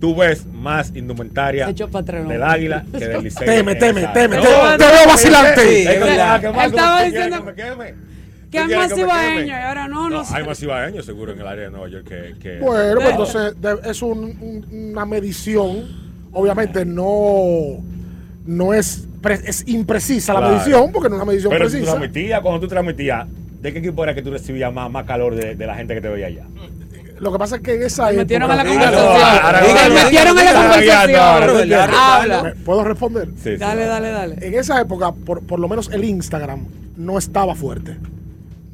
Tú 0.01 0.17
ves 0.17 0.45
más 0.47 0.91
indumentaria 0.97 1.67
del 1.73 2.43
águila 2.43 2.85
que 2.99 3.07
del 3.07 3.23
Licey. 3.23 3.47
Teme, 3.47 3.75
teme, 3.77 4.01
Esa- 4.01 4.13
teme. 4.13 4.37
Te, 4.39 4.43
te 4.43 4.49
veo 4.49 5.07
vacilante. 5.07 5.83
estaba 5.83 6.41
¿tú 6.41 6.47
quieres 6.49 7.13
diciendo 7.13 7.45
que 8.51 8.59
hay 8.59 8.75
más 8.77 8.93
queme? 8.93 9.47
y 9.47 9.51
ahora 9.51 9.89
no, 9.89 10.11
no, 10.11 10.25
sé. 10.25 10.35
Hay 10.37 10.45
más 10.45 10.59
cibaeños 10.59 11.05
seguro 11.07 11.33
en 11.33 11.41
el 11.41 11.47
área 11.47 11.65
de 11.65 11.71
Nueva 11.71 11.89
York 11.89 12.07
que. 12.09 12.35
que 12.41 12.59
Bueno, 12.59 13.01
pues 13.01 13.11
entonces 13.11 13.55
es 13.85 14.03
un- 14.03 14.37
un- 14.41 14.91
una 14.91 15.07
medición. 15.07 16.11
Obviamente 16.33 16.85
no, 16.85 17.79
no 18.47 18.75
es, 18.75 19.07
pre- 19.23 19.41
es 19.45 19.67
imprecisa 19.69 20.33
la 20.35 20.41
medición, 20.49 20.93
porque 20.93 21.09
no 21.09 21.17
es 21.17 21.23
una 21.23 21.31
medición 21.31 21.51
Pero 21.51 21.65
tú 21.67 21.71
precisa. 21.73 21.91
transmitías, 21.93 22.41
cuando 22.41 22.61
tú 22.61 22.69
transmitías, 22.69 23.27
¿de 23.61 23.73
qué 23.73 23.79
equipo 23.81 24.03
era 24.05 24.15
que 24.15 24.23
tú 24.23 24.31
recibías 24.31 24.73
más, 24.73 24.91
más 24.91 25.05
calor 25.07 25.35
de, 25.35 25.55
de 25.57 25.67
la 25.67 25.75
gente 25.75 25.95
que 25.95 26.01
te 26.01 26.09
veía 26.09 26.27
allá? 26.27 26.45
Lo 27.19 27.31
que 27.33 27.39
pasa 27.39 27.57
es 27.57 27.63
que 27.63 27.75
en 27.75 27.83
esa 27.83 28.11
Me 28.11 28.19
metieron 28.19 28.51
a 28.51 28.57
la 28.57 28.63
época- 28.63 28.75
conversación. 28.93 29.13
Me 29.13 29.41
ahora- 29.41 30.05
metieron 30.05 30.39
a 30.39 30.43
la 30.45 30.53
conversación. 30.55 31.21
ahora- 31.21 32.17
Habla. 32.17 32.43
¿Me- 32.45 32.53
¿Puedo 32.55 32.85
responder? 32.85 33.29
Sí, 33.37 33.51
sí. 33.53 33.57
Dale, 33.57 33.85
dale, 33.85 34.11
dale. 34.11 34.37
En 34.41 34.55
esa 34.55 34.81
época, 34.81 35.13
por, 35.13 35.43
por 35.43 35.59
lo 35.61 35.69
menos 35.69 35.91
el 35.93 36.05
Instagram 36.05 36.65
no 36.97 37.19
estaba 37.19 37.55
fuerte. 37.55 37.97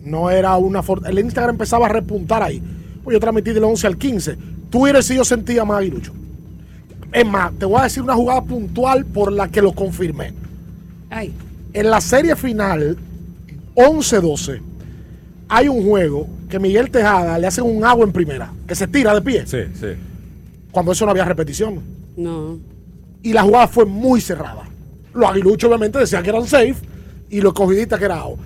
No 0.06 0.30
era 0.30 0.56
una 0.56 0.82
El 1.06 1.18
Instagram 1.18 1.54
empezaba 1.56 1.86
a 1.86 1.88
repuntar 1.90 2.42
ahí. 2.42 2.62
Pues 3.04 3.14
yo 3.14 3.20
transmití 3.20 3.52
del 3.52 3.64
11 3.64 3.86
al 3.86 3.98
15. 3.98 4.36
Twitter 4.70 5.02
sí 5.02 5.16
yo 5.16 5.24
sentía 5.24 5.64
más 5.64 5.78
aguilucho. 5.78 6.12
Es 7.12 7.26
más, 7.26 7.52
te 7.58 7.66
voy 7.66 7.80
a 7.80 7.84
decir 7.84 8.02
una 8.02 8.14
jugada 8.14 8.42
puntual 8.42 9.04
por 9.04 9.32
la 9.32 9.48
que 9.48 9.60
lo 9.62 9.72
confirmé. 9.72 10.32
Ay. 11.10 11.32
En 11.72 11.90
la 11.90 12.00
serie 12.00 12.34
final, 12.36 12.96
11-12, 13.74 14.60
hay 15.48 15.68
un 15.68 15.84
juego 15.84 16.26
que 16.48 16.58
Miguel 16.58 16.90
Tejada 16.90 17.38
le 17.38 17.46
hace 17.46 17.60
un 17.62 17.84
agua 17.84 18.04
en 18.04 18.12
primera, 18.12 18.52
que 18.66 18.74
se 18.74 18.86
tira 18.86 19.14
de 19.14 19.20
pie, 19.22 19.46
Sí, 19.46 19.58
sí. 19.74 19.88
cuando 20.70 20.92
eso 20.92 21.04
no 21.04 21.10
había 21.10 21.24
repetición. 21.24 21.80
No. 22.16 22.58
Y 23.22 23.32
la 23.32 23.42
jugada 23.42 23.68
fue 23.68 23.84
muy 23.84 24.20
cerrada. 24.20 24.62
Los 25.14 25.30
aguiluchos 25.30 25.68
obviamente 25.68 25.98
decían 25.98 26.22
que 26.22 26.30
eran 26.30 26.46
safe 26.46 26.76
y 27.30 27.40
los 27.40 27.52
cogidistas 27.52 27.98
que 27.98 28.04
era 28.04 28.16
out. 28.20 28.38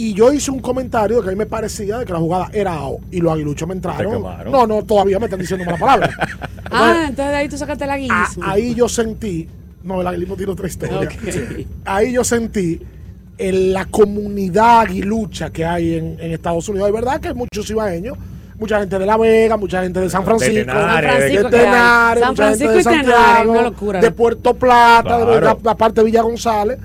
Y 0.00 0.14
yo 0.14 0.32
hice 0.32 0.50
un 0.52 0.60
comentario 0.60 1.16
de 1.16 1.22
que 1.24 1.28
a 1.28 1.32
mí 1.32 1.36
me 1.38 1.46
parecía 1.46 1.98
de 1.98 2.04
que 2.06 2.12
la 2.12 2.20
jugada 2.20 2.48
era 2.52 2.72
out 2.74 3.00
y 3.10 3.20
los 3.20 3.32
aguiluchos 3.32 3.66
me 3.68 3.74
entraron. 3.74 4.22
No, 4.50 4.66
no, 4.66 4.82
todavía 4.84 5.18
me 5.18 5.24
están 5.26 5.40
diciendo 5.40 5.64
mala 5.66 5.76
palabra. 5.78 6.10
Ah, 6.70 7.06
entonces 7.08 7.32
de 7.32 7.36
ahí 7.36 7.48
tú 7.48 7.56
sacaste 7.56 7.84
el 7.84 7.90
A- 7.90 7.94
aguilismo. 7.94 8.44
ahí 8.44 8.74
yo 8.74 8.88
sentí, 8.90 9.48
no, 9.82 10.02
el 10.02 10.06
aguilismo 10.06 10.36
tiene 10.36 10.52
otra 10.52 10.66
historia. 10.68 11.08
Ahí 11.86 12.12
yo 12.12 12.22
sentí 12.24 12.78
en 13.38 13.72
la 13.72 13.86
comunidad 13.86 14.80
aguilucha 14.80 15.48
que 15.50 15.64
hay 15.64 15.94
en, 15.94 16.16
en 16.20 16.32
Estados 16.32 16.68
Unidos. 16.68 16.88
Es 16.88 16.94
verdad 16.94 17.20
que 17.20 17.28
hay 17.28 17.34
muchos 17.34 17.70
ibaeños, 17.70 18.18
mucha 18.58 18.80
gente 18.80 18.98
de 18.98 19.06
La 19.06 19.16
Vega, 19.16 19.56
mucha 19.56 19.82
gente 19.82 19.98
de 20.00 20.10
San 20.10 20.24
Francisco, 20.24 20.54
Tenares, 20.54 21.42
de. 21.42 21.44
Tenares, 21.50 22.22
San 22.22 22.30
mucha 22.32 22.48
gente 22.50 22.64
de 22.64 22.70
Francisco 22.74 22.80
y 22.80 23.02
Tenares, 23.02 23.46
Santiago, 23.46 24.00
de 24.00 24.10
Puerto 24.10 24.54
Plata, 24.54 25.18
de 25.18 25.24
Claro. 25.24 25.40
la, 25.40 25.56
la 25.64 25.74
parte 25.76 26.02
de 26.02 26.04
Villa 26.04 26.20
González, 26.22 26.78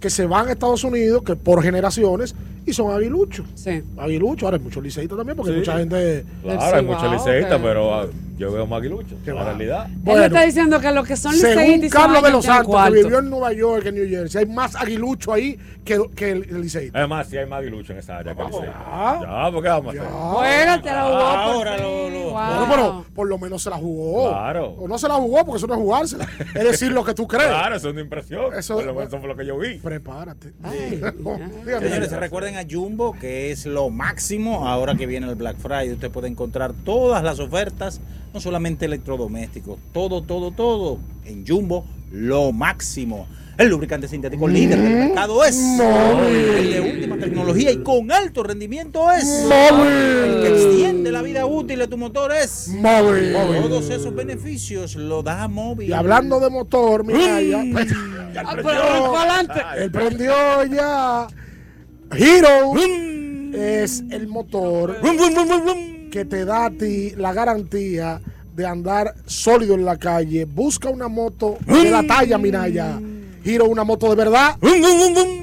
que 0.00 0.10
se 0.10 0.26
van 0.26 0.48
a 0.48 0.52
Estados 0.52 0.82
Unidos, 0.82 1.22
que 1.22 1.36
por 1.36 1.62
generaciones, 1.62 2.34
y 2.70 2.72
son 2.74 2.90
aguiluchos. 2.92 3.46
Sí. 3.54 3.82
Aguiluchos, 3.98 4.44
ahora 4.44 4.56
hay 4.56 4.62
muchos 4.62 4.82
liceístas 4.82 5.18
también, 5.18 5.36
porque 5.36 5.52
Sí. 5.52 5.58
mucha 5.58 5.78
gente... 5.78 6.24
Claro, 6.42 6.76
hay 6.76 6.84
muchos 6.84 7.10
liceístas, 7.12 7.60
pero 7.62 8.10
yo 8.40 8.50
veo 8.52 8.66
más 8.66 8.78
aguiluchos. 8.80 9.18
Que 9.24 9.30
La 9.32 9.42
va. 9.42 9.44
realidad. 9.44 9.86
Él 10.06 10.18
le 10.18 10.26
está 10.26 10.42
diciendo 10.44 10.80
que 10.80 10.90
los 10.92 11.06
que 11.06 11.16
son 11.16 11.34
Según 11.34 11.88
Carlos 11.88 12.22
de 12.22 12.30
los 12.30 12.44
Santos, 12.44 12.84
que 12.86 12.90
vivió 13.02 13.18
en 13.18 13.30
Nueva 13.30 13.52
York, 13.52 13.86
en 13.86 13.94
New 13.96 14.08
Jersey, 14.08 14.40
hay 14.44 14.46
más 14.50 14.74
aguilucho 14.74 15.32
ahí 15.32 15.58
que, 15.84 16.00
que 16.16 16.30
el, 16.32 16.44
el 16.50 16.62
liceísta. 16.62 16.98
Además, 16.98 17.28
sí 17.28 17.36
hay 17.36 17.46
más 17.46 17.60
aguiluchos 17.60 17.90
en 17.90 17.98
esa 17.98 18.16
área 18.18 18.34
que 18.34 18.42
Licey. 18.44 18.60
ya. 18.62 19.20
Ya, 19.46 19.52
¿por 19.52 19.62
qué 19.62 19.68
vamos 19.68 19.94
a 19.96 19.98
hacer? 20.00 20.10
Juégate 20.12 20.90
la 20.90 21.02
jugó. 21.04 21.18
por 21.18 21.26
Ahora 21.68 21.74
fin. 21.76 21.84
lo- 21.84 22.10
lo- 22.10 22.20
Wow. 22.30 22.38
Bueno, 22.38 22.66
pero 22.70 23.04
por 23.14 23.28
lo 23.28 23.38
menos 23.38 23.60
se 23.62 23.70
la 23.70 23.76
jugó. 23.76 24.28
Claro. 24.30 24.66
O 24.78 24.86
no 24.86 24.96
se 24.98 25.08
la 25.08 25.14
jugó 25.14 25.44
porque 25.44 25.56
eso 25.58 25.66
no 25.66 25.74
es 25.74 25.80
jugársela. 25.80 26.28
es 26.54 26.64
decir 26.64 26.92
lo 26.92 27.02
que 27.04 27.12
tú 27.12 27.26
crees. 27.26 27.48
Claro, 27.48 27.74
eso 27.74 27.88
es 27.88 27.92
una 27.92 28.02
impresión. 28.02 28.54
Eso- 28.56 28.76
Por 28.76 28.84
lo 28.84 28.94
menos 28.94 29.08
eso 29.08 29.18
fue 29.18 29.28
lo 29.28 29.36
que 29.36 29.44
yo 29.46 29.58
vi. 29.58 29.78
Prepárate. 29.78 30.52
Ay, 30.62 31.00
No. 31.18 31.36
Señores, 31.64 32.12
recuerden 32.12 32.56
a 32.56 32.62
Jumbo, 32.70 33.16
que 33.18 33.50
es 33.50 33.66
lo 33.66 33.90
máximo. 33.90 34.68
Ahora 34.68 34.94
que 34.94 35.06
viene 35.06 35.28
el 35.28 35.34
Black 35.34 35.56
Friday, 35.58 35.92
usted 35.92 36.10
puede 36.10 36.28
encontrar 36.28 36.72
todas 36.84 37.22
las 37.24 37.40
ofertas, 37.40 38.00
no 38.32 38.40
solamente 38.40 38.84
electrodomésticos, 38.86 39.78
todo, 39.92 40.22
todo, 40.22 40.50
todo. 40.52 40.98
En 41.24 41.46
Jumbo, 41.46 41.84
lo 42.12 42.52
máximo. 42.52 43.26
El 43.58 43.68
lubricante 43.68 44.08
sintético 44.08 44.48
líder 44.48 44.80
del 44.80 44.94
mercado 45.08 45.44
es 45.44 45.54
el 45.58 46.72
de 46.72 46.80
última 46.80 47.18
tecnología 47.18 47.70
y 47.70 47.82
con 47.82 48.10
alto 48.10 48.42
rendimiento 48.42 49.12
es 49.12 49.28
el 49.28 50.40
que 50.40 50.48
extiende 50.48 51.12
la 51.12 51.20
vida 51.20 51.44
útil 51.44 51.78
de 51.80 51.86
tu 51.86 51.98
motor 51.98 52.32
es 52.32 52.68
Móvil. 52.68 53.34
todos 53.34 53.90
esos 53.90 54.14
beneficios 54.14 54.96
lo 54.96 55.22
da 55.22 55.46
móvil. 55.46 55.90
Y 55.90 55.92
hablando 55.92 56.40
de 56.40 56.48
motor, 56.48 57.04
mira, 57.04 57.42
ya, 57.42 57.62
ya 58.32 58.42
Ah, 58.46 58.52
prendió. 58.52 59.74
Él 59.76 59.90
prendió 59.90 60.64
ya. 60.64 61.26
Hero 62.12 62.72
es 63.52 64.02
el 64.10 64.26
motor 64.26 64.96
que 66.10 66.24
te 66.24 66.44
da 66.44 66.66
a 66.66 66.70
ti 66.70 67.12
la 67.16 67.32
garantía 67.32 68.20
de 68.54 68.66
andar 68.66 69.14
sólido 69.26 69.74
en 69.74 69.84
la 69.84 69.96
calle. 69.96 70.44
Busca 70.44 70.90
una 70.90 71.08
moto 71.08 71.56
de 71.66 71.90
la 71.90 72.02
talla 72.06 72.36
Minaya. 72.36 73.00
Hero, 73.42 73.66
una 73.66 73.84
moto 73.84 74.10
de 74.10 74.16
verdad. 74.16 74.56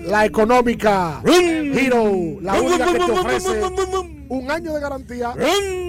La 0.06 0.26
económica. 0.26 1.22
Hero, 1.26 2.40
la 2.42 2.62
única 2.62 2.92
que 2.92 3.00
te 3.00 3.12
ofrece 3.12 3.62
un 4.30 4.52
año 4.52 4.74
de 4.74 4.80
garantía 4.80 5.34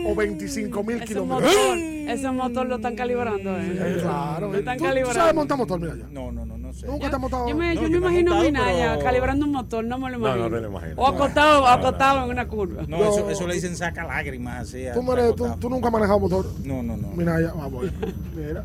o 0.07 0.15
25 0.15 0.83
mil 0.83 1.03
kilómetros. 1.05 1.53
ese 1.55 2.31
motor 2.31 2.67
lo 2.67 2.77
están 2.77 2.95
calibrando. 2.95 3.59
Eh. 3.59 3.99
Claro, 4.01 4.53
Lo 4.53 4.59
están 4.59 4.79
¿Tú, 4.79 4.85
tú 4.85 5.13
sabes 5.13 5.35
montar 5.35 5.59
motor, 5.59 5.81
mira 5.81 5.97
ya. 5.97 6.07
No, 6.11 6.33
no, 6.33 6.47
no, 6.47 6.58
no. 6.69 6.73
no 6.73 6.79
sé. 6.79 6.87
Nunca 6.87 7.09
te 7.11 7.15
has 7.17 7.21
montado. 7.21 7.49
Yo 7.49 7.57
me, 7.57 7.75
No, 7.75 7.83
yo 7.83 7.91
me 7.91 7.97
imagino 7.97 8.35
a 8.35 8.41
Minaya 8.43 8.91
pero- 8.95 9.05
calibrando 9.05 9.45
un 9.47 9.53
motor, 9.53 9.85
no 9.85 9.99
me 9.99 10.11
lo 10.11 10.19
No, 10.19 10.29
no 10.29 10.35
imagino. 10.37 10.57
te 10.57 10.63
lo 10.63 10.69
imagino. 10.69 10.95
O 11.03 11.07
acostado, 11.07 11.55
No, 11.61 11.67
no, 11.67 11.67
acostado 11.73 12.25
en 12.25 12.31
una 12.31 12.49
curva. 12.49 12.83
No, 12.87 12.97
eso, 13.05 13.29
eso 13.31 13.47
le 13.47 13.55
dicen 13.55 13.77
saca 13.77 14.05
lágrimas. 14.07 14.69
Así, 14.69 14.85
Tú, 14.95 15.03
no 15.03 15.13
eres- 15.15 15.35
tú- 15.35 15.49
tú 15.59 15.69
nunca 15.71 15.89
has 15.89 15.93
manejado 15.93 16.19
motor. 16.21 16.47
No, 16.65 16.83
no, 16.83 16.97
no. 16.97 17.09
Mira, 17.17 17.41
ya, 17.41 17.53
vamos. 17.53 17.85
Mira. 18.37 18.65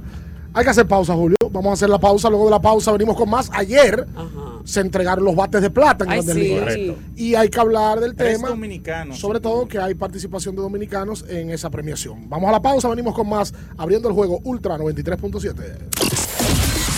Hay 0.56 0.64
que 0.64 0.70
hacer 0.70 0.88
pausa, 0.88 1.16
Julio. 1.16 1.36
Vamos 1.50 1.72
a 1.72 1.74
hacer 1.74 1.90
la 1.90 1.98
pausa. 1.98 2.30
Luego 2.30 2.46
de 2.46 2.52
la 2.52 2.62
pausa 2.62 2.92
venimos 2.92 3.18
con 3.18 3.28
más. 3.28 3.50
Ayer 3.54 4.06
se 4.66 4.82
entregaron 4.82 5.26
los 5.26 5.36
bates 5.36 5.64
de 5.64 5.72
plata 5.72 6.04
en 6.06 6.12
Ay, 6.12 6.18
Grandes 6.18 6.36
sí. 6.36 6.42
Ligas. 6.42 6.60
Correcto. 6.60 6.96
Y 7.16 7.34
hay 7.34 7.50
que 7.50 7.60
hablar 7.60 8.00
del 8.00 8.16
Tres 8.16 8.36
tema. 8.36 8.50
dominicanos. 8.50 9.18
Sobre 9.18 9.40
todo 9.40 9.68
que 9.68 9.80
hay 9.80 9.96
participación 9.96 10.56
de 10.56 10.62
dominicanos 10.62 11.26
en 11.28 11.50
esa 11.50 11.72
premiación. 11.72 12.30
Vamos 12.30 12.50
a 12.50 12.52
la 12.52 12.62
pausa, 12.62 12.88
venimos 12.88 13.16
con 13.16 13.28
más. 13.28 13.52
Abriendo 13.78 14.08
el 14.10 14.14
juego 14.14 14.42
Ultra 14.44 14.78
93.7. 14.78 16.33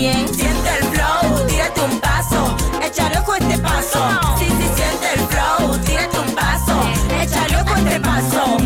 siente 0.00 0.70
el 0.80 0.86
flow, 0.86 1.46
tírate 1.46 1.80
un 1.80 2.00
paso, 2.00 2.56
échale 2.82 3.18
ojo 3.18 3.34
este 3.34 3.58
paso. 3.58 3.98
Sí, 4.38 4.46
sí, 4.46 4.66
siente 4.74 5.12
el 5.14 5.20
flow, 5.28 5.76
tírate 5.84 6.18
un 6.18 6.34
paso, 6.34 6.82
échale 7.20 7.56
ojo 7.56 7.76
este 7.76 8.00
paso. 8.00 8.56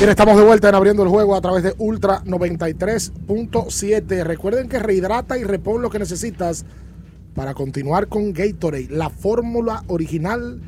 Bien, 0.00 0.08
estamos 0.08 0.38
de 0.38 0.44
vuelta 0.44 0.70
en 0.70 0.74
abriendo 0.74 1.02
el 1.02 1.10
juego 1.10 1.36
a 1.36 1.42
través 1.42 1.62
de 1.62 1.74
Ultra 1.76 2.24
93.7. 2.24 4.24
Recuerden 4.24 4.66
que 4.66 4.78
rehidrata 4.78 5.36
y 5.36 5.44
repon 5.44 5.82
lo 5.82 5.90
que 5.90 5.98
necesitas 5.98 6.64
para 7.34 7.52
continuar 7.52 8.08
con 8.08 8.32
Gatorade, 8.32 8.88
la 8.88 9.10
fórmula 9.10 9.84
original 9.88 10.62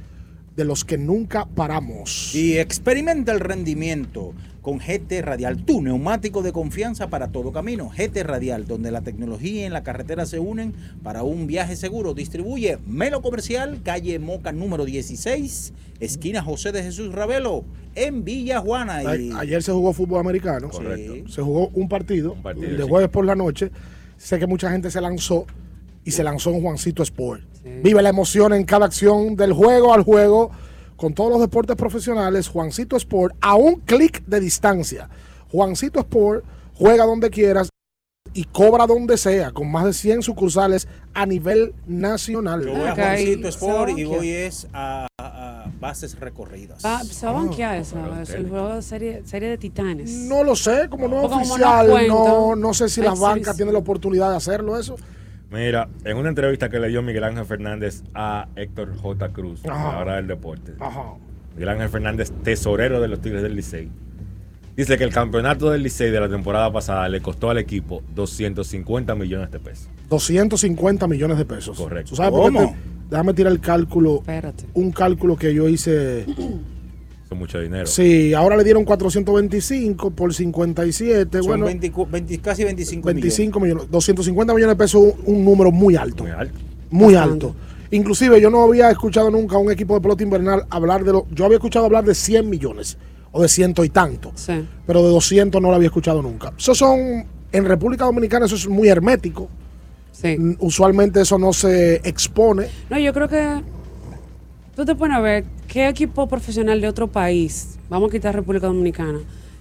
de 0.57 0.65
los 0.65 0.85
que 0.85 0.99
nunca 0.99 1.47
paramos. 1.47 2.35
Y 2.35 2.59
experimenta 2.59 3.33
el 3.33 3.41
rendimiento 3.41 4.35
con 4.63 4.79
GT 4.79 5.23
Radial, 5.23 5.65
tu 5.65 5.83
neumático 5.83 6.43
de 6.43 6.53
confianza 6.53 7.09
para 7.09 7.29
todo 7.29 7.53
camino. 7.53 7.91
GT 7.91 8.23
Radial, 8.23 8.67
donde 8.67 8.93
la 8.93 9.01
tecnología 9.01 9.67
y 9.67 9.69
la 9.71 9.83
carretera 9.83 10.25
se 10.25 10.39
unen 10.39 10.73
para 11.03 11.25
un 11.25 11.49
viaje 11.49 11.75
seguro. 11.75 12.15
Distribuye 12.15 12.79
Melo 12.87 13.23
Comercial, 13.23 13.81
calle 13.83 14.19
Moca 14.21 14.53
número 14.53 14.85
16, 14.85 15.73
esquina 15.99 16.43
José 16.43 16.71
de 16.71 16.83
Jesús 16.85 17.13
Ravelo, 17.13 17.65
en 17.97 18.25
Villa 18.25 18.61
Juana. 18.61 19.03
Y... 19.17 19.33
Ayer 19.33 19.63
se 19.63 19.73
jugó 19.73 19.93
fútbol 19.93 20.21
americano. 20.21 20.69
Correcto. 20.69 21.29
Se 21.29 21.43
jugó 21.43 21.69
un 21.75 21.89
partido, 21.89 22.35
partido, 22.37 22.77
de 22.77 22.85
sí. 22.85 22.89
jueves 22.89 23.11
por 23.11 23.25
la 23.25 23.35
noche. 23.35 23.71
Sé 24.17 24.39
que 24.39 24.47
mucha 24.47 24.71
gente 24.71 24.91
se 24.93 25.01
lanzó 25.01 25.45
y 26.05 26.13
se 26.13 26.23
lanzó 26.23 26.51
en 26.51 26.63
Juancito 26.63 27.03
Sport. 27.03 27.52
Vive 27.65 28.03
la 28.03 28.09
emoción 28.09 28.53
en 28.53 28.65
cada 28.65 28.87
acción 28.87 29.37
del 29.37 29.53
juego 29.53 29.95
al 29.95 30.03
juego 30.03 30.51
con 30.97 31.15
todos 31.15 31.31
los 31.31 31.41
deportes 31.41 31.77
profesionales. 31.77 32.49
Juancito 32.49 32.97
Sport 32.97 33.35
a 33.41 33.55
un 33.55 33.77
clic 33.81 34.25
de 34.27 34.41
distancia. 34.41 35.09
Juancito 35.51 36.01
Sport 36.01 36.45
juega 36.75 37.05
donde 37.05 37.31
quieras 37.31 37.69
y 38.35 38.45
cobra 38.45 38.87
donde 38.87 39.19
sea, 39.19 39.51
con 39.53 39.71
más 39.71 39.85
de 39.85 39.93
100 39.93 40.23
sucursales 40.23 40.89
a 41.13 41.27
nivel 41.27 41.75
nacional. 41.87 42.65
Yo 42.65 42.73
voy 42.73 42.87
a 42.89 42.95
Juancito 42.95 43.49
Sport 43.49 43.91
y 43.99 44.05
voy 44.05 44.29
es 44.31 44.67
a, 44.73 45.07
bases 45.79 46.19
recorridas. 46.19 46.83
Va- 46.85 47.03
se 47.05 47.27
va 47.27 47.33
a 47.33 47.35
banquear 47.35 47.77
esa, 47.77 48.23
es 48.23 48.31
el 48.31 48.49
juego 48.49 48.75
de 48.75 48.83
serie, 48.83 49.23
serie 49.27 49.51
de 49.51 49.59
titanes. 49.59 50.11
No 50.11 50.43
lo 50.45 50.57
sé, 50.57 50.89
como 50.89 51.09
no 51.09 51.17
es 51.17 51.23
Porque 51.23 51.35
como 51.45 51.59
no 51.59 51.81
oficial, 51.81 52.09
no, 52.09 52.57
no 52.57 52.75
sé 52.75 52.89
si 52.89 53.01
las 53.03 53.19
bancas 53.21 53.55
tienen 53.57 53.75
la 53.75 53.81
oportunidad 53.81 54.31
de 54.31 54.37
hacerlo 54.37 54.79
eso. 54.79 54.97
Mira, 55.53 55.89
en 56.05 56.17
una 56.17 56.31
entrevista 56.31 56.69
que 56.71 56.79
le 56.81 56.89
dio 56.89 57.03
Miguel 57.03 57.25
Ángel 57.25 57.45
Fernández 57.45 58.03
a 58.15 58.49
Héctor 58.57 58.97
J. 58.97 59.29
Cruz, 59.31 59.61
Ajá. 59.67 59.99
ahora 59.99 60.17
del 60.17 60.27
deporte. 60.27 60.73
Ajá. 60.81 61.15
Miguel 61.55 61.69
Ángel 61.69 61.89
Fernández, 61.91 62.33
tesorero 62.43 63.01
de 63.01 63.09
los 63.09 63.21
Tigres 63.21 63.43
del 63.43 63.55
Licey. 63.55 63.91
Dice 64.75 64.97
que 64.97 65.05
el 65.05 65.13
campeonato 65.13 65.71
del 65.71 65.83
Licey 65.83 66.11
de 66.11 66.19
la 66.21 66.29
temporada 66.31 66.73
pasada 66.73 67.07
le 67.11 67.21
costó 67.21 67.51
al 67.51 67.59
equipo 67.59 68.03
250 68.15 69.15
millones 69.15 69.51
de 69.51 69.59
pesos. 69.59 69.89
250 70.09 71.07
millones 71.07 71.37
de 71.37 71.45
pesos. 71.45 71.77
Correcto. 71.77 72.11
¿Tú 72.11 72.17
sabes 72.17 72.33
por 72.33 72.51
qué 72.51 72.59
te- 72.59 72.75
déjame 73.11 73.35
tirar 73.35 73.53
el 73.53 73.61
cálculo. 73.61 74.17
Espérate. 74.21 74.65
Un 74.73 74.91
cálculo 74.91 75.37
que 75.37 75.53
yo 75.53 75.69
hice. 75.69 76.25
Mucho 77.35 77.61
dinero. 77.61 77.87
Sí, 77.87 78.35
ahora 78.35 78.57
le 78.57 78.65
dieron 78.65 78.85
425 78.85 80.11
por 80.11 80.33
57. 80.35 81.39
Son 81.39 81.47
bueno, 81.47 81.67
20 81.67 81.93
20 82.11 82.39
casi 82.39 82.65
25, 82.65 83.07
25 83.07 83.61
millones. 83.61 83.91
250 83.91 84.55
millones 84.55 84.77
de 84.77 84.83
pesos, 84.83 85.01
un, 85.03 85.15
un 85.37 85.45
número 85.45 85.71
muy 85.71 85.97
alto. 85.97 86.25
Muy 86.25 86.33
alto. 86.33 86.55
Muy 86.91 87.15
alto. 87.15 87.55
Inclusive 87.91 88.41
yo 88.41 88.51
no 88.51 88.63
había 88.63 88.91
escuchado 88.91 89.31
nunca 89.31 89.57
a 89.57 89.59
un 89.59 89.71
equipo 89.71 89.95
de 89.95 90.01
pelota 90.01 90.23
invernal 90.23 90.65
hablar 90.71 91.05
de 91.05 91.13
lo. 91.13 91.27
Yo 91.31 91.45
había 91.45 91.57
escuchado 91.57 91.85
hablar 91.85 92.05
de 92.05 92.15
100 92.15 92.49
millones 92.49 92.97
o 93.33 93.43
de 93.43 93.49
ciento 93.49 93.85
y 93.85 93.91
tanto. 93.91 94.33
Sí. 94.35 94.67
Pero 94.87 95.03
de 95.03 95.09
200 95.11 95.61
no 95.61 95.69
lo 95.69 95.75
había 95.75 95.89
escuchado 95.89 96.23
nunca. 96.23 96.53
Eso 96.57 96.75
son. 96.75 97.27
En 97.53 97.67
República 97.67 98.07
Dominicana 98.07 98.47
eso 98.47 98.55
es 98.55 98.67
muy 98.67 98.89
hermético. 98.89 99.49
Mm, 100.23 100.55
Usualmente 100.61 101.21
eso 101.21 101.39
no 101.39 101.53
se 101.53 101.97
expone. 101.97 102.69
No, 102.89 102.99
yo 102.99 103.13
creo 103.13 103.29
que 103.29 103.61
tú 104.77 104.85
te 104.85 104.95
pones 104.95 105.17
a 105.17 105.21
ver 105.21 105.45
qué 105.69 105.89
equipo 105.89 106.27
profesional 106.29 106.81
de 106.81 106.89
otro 106.89 107.09
país, 107.09 107.79
vamos 107.89 108.09
a 108.09 108.13
quitar 108.13 108.35
República 108.35 108.67
Dominicana, 108.67 109.19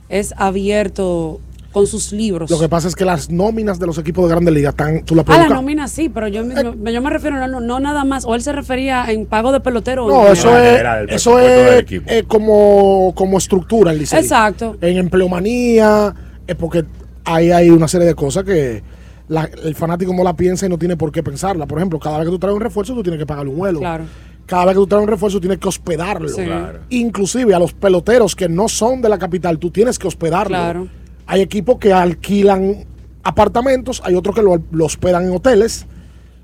es 0.09 0.34
abierto 0.38 1.39
con 1.72 1.88
sus 1.88 2.12
libros. 2.12 2.51
Lo 2.51 2.59
que 2.59 2.68
pasa 2.68 2.89
es 2.89 2.95
que 2.97 3.05
las 3.05 3.30
nóminas 3.30 3.80
de 3.80 3.88
los 3.88 3.97
equipos 3.97 4.26
de 4.26 4.32
grandes 4.32 4.53
ligas 4.53 4.72
están. 4.74 5.05
Tú 5.05 5.16
las 5.16 5.24
Ah, 5.24 5.26
puedes 5.26 5.39
la 5.39 5.45
buscar. 5.45 5.62
nómina 5.64 5.88
sí, 5.88 6.09
pero 6.09 6.28
yo, 6.28 6.43
me- 6.43 6.91
yo 6.91 7.01
me 7.01 7.09
refiero 7.09 7.47
no, 7.47 7.62
no, 7.62 7.80
nada 7.80 8.03
más. 8.03 8.26
O 8.26 8.36
él 8.36 8.41
se 8.41 8.51
refería 8.51 9.05
en 9.09 9.26
pago 9.26 9.53
de 9.53 9.62
pelotero. 9.62 10.05
o 10.05 10.09
No, 10.09 10.26
en- 10.28 10.34
eso 10.34 10.57
es, 10.57 10.82
eso 11.09 11.39
es 11.39 11.86
eh, 11.89 12.24
como, 12.28 13.14
como 13.16 13.38
estructura 13.38 13.91
el 13.93 13.99
Licey. 13.99 14.20
Exacto. 14.20 14.76
En 14.82 14.97
empleomanía, 14.97 16.14
es 16.45 16.55
porque 16.57 16.84
ahí 17.24 17.51
hay 17.51 17.70
una 17.70 17.88
serie 17.88 18.05
de 18.05 18.16
cosas 18.16 18.43
que 18.43 18.84
la- 19.30 19.49
el 19.64 19.74
fanático 19.76 20.14
no 20.14 20.26
la 20.26 20.36
piensa 20.36 20.66
y 20.66 20.70
no 20.70 20.78
tiene 20.78 20.97
por 20.97 21.09
qué 21.14 21.24
pensarla. 21.24 21.68
Por 21.68 21.78
ejemplo, 21.78 21.99
cada 21.99 22.18
vez 22.18 22.26
que 22.28 22.32
tú 22.32 22.39
traes 22.39 22.53
un 22.55 22.62
refuerzo, 22.62 22.93
tú 22.93 23.01
tienes 23.01 23.18
que 23.18 23.26
pagarle 23.26 23.49
un 23.51 23.57
vuelo. 23.57 23.80
Claro. 23.80 24.03
Cada 24.52 24.66
vez 24.66 24.74
que 24.74 24.80
tú 24.80 24.88
traes 24.88 25.04
un 25.04 25.08
refuerzo, 25.08 25.39
tienes 25.39 25.60
que 25.60 25.70
hospedarlo. 25.70 26.28
Sí. 26.28 26.43
Claro. 26.43 26.80
Inclusive 26.89 27.56
a 27.56 27.60
los 27.60 27.72
peloteros 27.72 28.36
que 28.36 28.49
no 28.49 28.68
son 28.68 29.02
de 29.02 29.08
la 29.08 29.18
capital, 29.18 29.58
tú 29.58 29.72
tienes 29.72 29.97
que 29.97 30.10
hospedarlo. 30.10 30.58
Claro. 30.58 30.88
Hay 31.26 31.39
equipos 31.39 31.78
que 31.78 31.93
alquilan 31.93 32.84
apartamentos, 33.24 34.02
hay 34.04 34.14
otros 34.16 34.36
que 34.36 34.41
lo, 34.41 34.62
lo 34.72 34.86
hospedan 34.86 35.24
en 35.24 35.32
hoteles. 35.32 35.86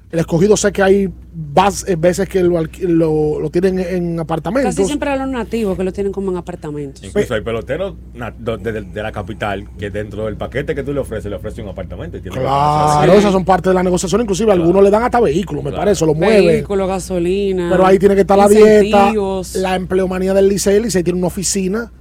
El 0.10 0.20
escogido 0.20 0.56
sé 0.56 0.72
que 0.72 0.82
hay 0.82 1.04
eh, 1.04 1.96
veces 1.98 2.30
que 2.30 2.42
lo, 2.42 2.62
lo, 2.82 3.40
lo 3.42 3.50
tienen 3.50 3.78
en 3.80 4.18
apartamentos. 4.20 4.74
Casi 4.74 4.86
siempre 4.88 5.10
a 5.10 5.18
los 5.18 5.28
nativos 5.28 5.76
que 5.78 5.84
lo 5.84 5.92
tienen 5.92 6.14
como 6.14 6.32
en 6.32 6.38
apartamentos. 6.38 7.04
Incluso 7.04 7.34
hay 7.34 7.42
peloteros 7.42 7.96
de, 8.40 8.58
de- 8.72 8.82
de 8.84 9.04
la 9.04 9.12
capital 9.12 9.68
que 9.78 9.90
dentro 9.90 10.26
del 10.26 10.38
paquete 10.38 10.74
que 10.74 10.84
tú 10.84 10.94
le 10.94 11.02
ofreces, 11.02 11.30
le 11.30 11.36
ofrece 11.36 11.62
un 11.62 11.68
apartamento. 11.68 12.16
Y 12.18 12.22
Claro, 12.22 13.12
esas 13.12 13.34
son 13.34 13.44
parte 13.44 13.68
de 13.68 13.76
la 13.76 13.84
negociación. 13.84 14.22
Inclusive 14.22 14.50
algunos 14.54 14.82
le 14.82 14.90
dan 14.90 15.04
hasta 15.04 15.20
vehículos, 15.20 15.62
me 15.62 15.74
parece, 15.74 16.06
lo 16.06 16.14
mueven. 16.14 16.46
Vehículo, 16.48 16.88
gasolina. 16.88 17.68
Pero 17.70 17.86
ahí 17.86 18.00
tiene 18.00 18.16
que 18.16 18.22
estar 18.22 18.38
la 18.38 18.48
dieta, 18.48 19.12
la 19.56 19.76
empleomanía 19.76 20.34
del 20.34 20.48
Licey. 20.48 20.78
El 20.78 20.84
Licey 20.84 21.04
tiene 21.04 21.20
una 21.20 21.28
oficina, 21.28 21.92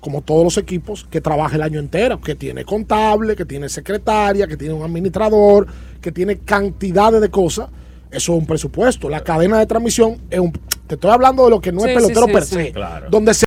como 0.00 0.20
todos 0.20 0.44
los 0.44 0.58
equipos, 0.58 1.06
que 1.10 1.22
trabaja 1.22 1.56
el 1.56 1.62
año 1.62 1.80
entero, 1.80 2.20
que 2.20 2.34
tiene 2.34 2.64
contable, 2.66 3.34
que 3.36 3.46
tiene 3.46 3.70
secretaria, 3.70 4.46
que 4.46 4.58
tiene 4.58 4.74
un 4.74 4.82
administrador, 4.82 5.66
que 6.04 6.12
tiene 6.12 6.36
cantidades 6.38 7.20
de 7.22 7.30
cosas. 7.30 7.70
Eso 8.10 8.34
es 8.34 8.38
un 8.38 8.46
presupuesto. 8.46 9.08
La 9.08 9.24
cadena 9.24 9.58
de 9.58 9.64
transmisión 9.66 10.18
es 10.28 10.38
un... 10.38 10.52
Te 10.86 10.96
estoy 10.96 11.10
hablando 11.10 11.44
de 11.44 11.50
lo 11.50 11.60
que 11.62 11.72
no 11.72 11.80
Sí, 11.80 11.88
es 11.88 11.94
pelotero 11.96 12.26
sí, 12.26 12.32
per 12.32 12.42
se. 12.44 12.72
Claro. 12.72 13.06
Donde 13.10 13.32
se 13.32 13.46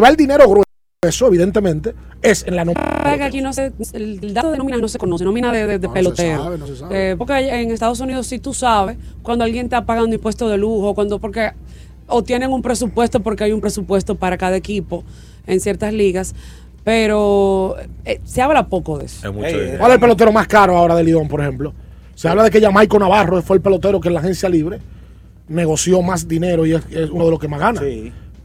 va 0.00 0.08
el 0.10 0.16
dinero 0.16 0.44
grueso, 0.46 1.26
evidentemente, 1.26 1.94
es 2.20 2.46
en 2.46 2.56
la 2.56 2.64
nómina. 2.66 3.24
Aquí 3.24 3.40
no 3.40 3.52
se, 3.54 3.72
el, 3.94 4.34
dato 4.34 4.50
de 4.52 4.58
nómina 4.58 4.76
no 4.76 4.86
se 4.88 4.98
conoce, 4.98 5.24
nómina 5.24 5.50
de, 5.50 5.66
de- 5.66 5.78
de 5.78 5.88
No, 5.88 5.88
no 5.88 5.94
se 5.94 5.94
pelotero. 5.94 6.42
sabe, 6.44 6.58
no 6.58 6.66
se 6.66 6.76
sabe. 6.76 7.10
Eh, 7.12 7.16
porque 7.16 7.32
en 7.38 7.70
Estados 7.70 8.00
Unidos 8.00 8.26
sí 8.26 8.38
tú 8.38 8.52
sabes 8.52 8.98
cuando 9.22 9.44
alguien 9.44 9.64
está 9.66 9.86
pagando 9.86 10.14
impuestos 10.14 10.50
de 10.50 10.58
lujo, 10.58 10.94
cuando 10.94 11.18
porque 11.18 11.52
o 12.06 12.22
tienen 12.22 12.52
un 12.52 12.60
presupuesto 12.60 13.20
porque 13.20 13.44
hay 13.44 13.52
un 13.52 13.62
presupuesto 13.62 14.14
para 14.14 14.36
cada 14.36 14.56
equipo 14.56 15.04
en 15.46 15.58
ciertas 15.60 15.92
ligas, 15.94 16.34
pero 16.84 17.76
eh, 18.04 18.20
se 18.24 18.42
habla 18.42 18.68
poco 18.68 18.98
de 18.98 19.06
eso. 19.06 19.26
Es 19.26 19.34
mucho 19.34 19.48
dinero. 19.48 19.78
¿Cuál 19.78 19.90
es 19.90 19.94
el 19.94 20.00
pelotero 20.00 20.32
más 20.32 20.46
caro 20.46 20.76
ahora 20.76 20.94
de 20.94 21.04
Lidón, 21.04 21.28
por 21.28 21.40
ejemplo? 21.40 21.72
Se 22.14 22.28
habla 22.28 22.44
de 22.44 22.50
que 22.50 22.60
Jamaico 22.60 22.98
Navarro 22.98 23.40
fue 23.42 23.56
el 23.56 23.62
pelotero 23.62 24.00
que 24.00 24.08
en 24.08 24.14
la 24.14 24.20
agencia 24.20 24.48
libre 24.48 24.78
negoció 25.48 26.00
más 26.02 26.28
dinero 26.28 26.64
y 26.66 26.74
es, 26.74 26.82
es 26.90 27.10
uno 27.10 27.24
de 27.24 27.30
los 27.30 27.40
que 27.40 27.48
más 27.48 27.58
gana. 27.58 27.80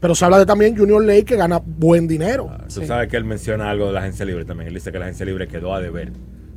Pero 0.00 0.14
se 0.14 0.24
habla 0.24 0.38
de 0.38 0.46
también 0.46 0.76
Junior 0.76 1.04
Lake 1.04 1.26
que 1.26 1.36
gana 1.36 1.60
buen 1.62 2.08
dinero. 2.08 2.50
Tú 2.72 2.84
sabes 2.86 3.08
que 3.08 3.18
él 3.18 3.24
menciona 3.24 3.70
algo 3.70 3.86
de 3.88 3.92
la 3.92 4.00
agencia 4.00 4.24
libre 4.24 4.46
también. 4.46 4.68
Él 4.68 4.74
dice 4.74 4.90
que 4.90 4.98
la 4.98 5.04
agencia 5.04 5.26
libre 5.26 5.46
quedó 5.46 5.74
a 5.74 5.80
deber. 5.80 6.10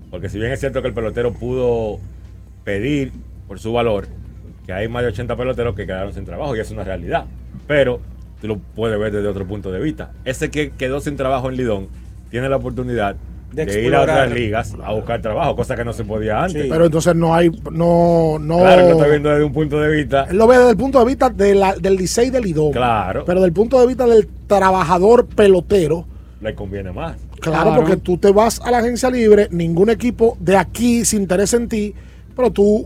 Porque 0.10 0.30
si 0.30 0.40
bien 0.40 0.52
es 0.52 0.62
cierto 0.62 0.82
que 0.82 0.88
el 0.88 0.94
pelotero 0.94 1.34
pudo 1.34 2.00
pedir 2.64 3.12
por 3.48 3.60
su 3.60 3.74
valor, 3.74 4.08
que 4.66 4.72
hay 4.72 4.88
más 4.88 5.04
de 5.04 5.10
80 5.10 5.36
peloteros 5.36 5.76
que 5.76 5.86
quedaron 5.86 6.14
sin 6.14 6.24
trabajo 6.24 6.56
y 6.56 6.60
es 6.62 6.72
una 6.72 6.86
realidad. 6.86 7.26
Pero 7.68 8.00
tú 8.44 8.50
lo 8.50 8.58
puedes 8.58 9.00
ver 9.00 9.14
desde 9.14 9.26
otro 9.30 9.48
punto 9.48 9.72
de 9.72 9.80
vista. 9.80 10.12
Ese 10.26 10.52
que 10.52 10.72
quedó 10.72 11.00
sin 11.00 11.16
trabajo 11.16 11.50
en 11.50 11.56
Lidón 11.56 11.88
tiene 12.30 12.50
la 12.50 12.58
oportunidad 12.58 13.16
De 13.54 13.66
de, 13.66 13.84
ir 13.88 13.96
a 13.96 14.02
otras 14.02 14.30
ligas 14.34 14.76
a 14.84 14.92
buscar 14.92 15.22
trabajo, 15.22 15.56
cosa 15.56 15.78
que 15.78 15.86
no 15.86 15.94
se 15.94 16.04
podía 16.04 16.44
antes. 16.44 16.66
Pero 16.70 16.84
entonces 16.86 17.16
no 17.16 17.34
hay, 17.34 17.50
no, 17.72 18.38
no. 18.42 18.58
Claro, 18.60 18.82
lo 18.82 18.90
estoy 18.96 19.10
viendo 19.12 19.30
desde 19.30 19.46
un 19.46 19.54
punto 19.54 19.80
de 19.80 19.96
vista. 19.96 20.26
Él 20.30 20.36
lo 20.38 20.46
ve 20.48 20.58
desde 20.58 20.72
el 20.72 20.76
punto 20.78 21.00
de 21.00 21.06
vista 21.06 21.30
de 21.30 21.56
la- 21.56 21.76
del 21.76 21.96
Licey 21.96 22.32
de 22.32 22.42
Lidón. 22.42 22.74
Claro. 22.74 23.24
Pero 23.26 23.40
desde 23.40 23.48
el 23.48 23.54
punto 23.54 23.80
de 23.80 23.88
vista 23.88 24.06
del 24.08 24.28
trabajador 24.46 25.26
pelotero, 25.28 26.06
Le 26.42 26.54
conviene 26.54 26.92
más. 26.92 27.16
claro, 27.40 27.64
Claro. 27.72 27.76
porque 27.82 27.96
tú 27.96 28.18
te 28.18 28.30
vas 28.34 28.60
a 28.60 28.72
la 28.72 28.80
agencia 28.80 29.10
libre, 29.10 29.48
ningún 29.52 29.90
equipo 29.90 30.36
de 30.42 30.58
aquí 30.58 31.06
se 31.06 31.16
interesa 31.16 31.56
en 31.56 31.70
ti, 31.70 31.94
pero 32.36 32.52
tú, 32.52 32.86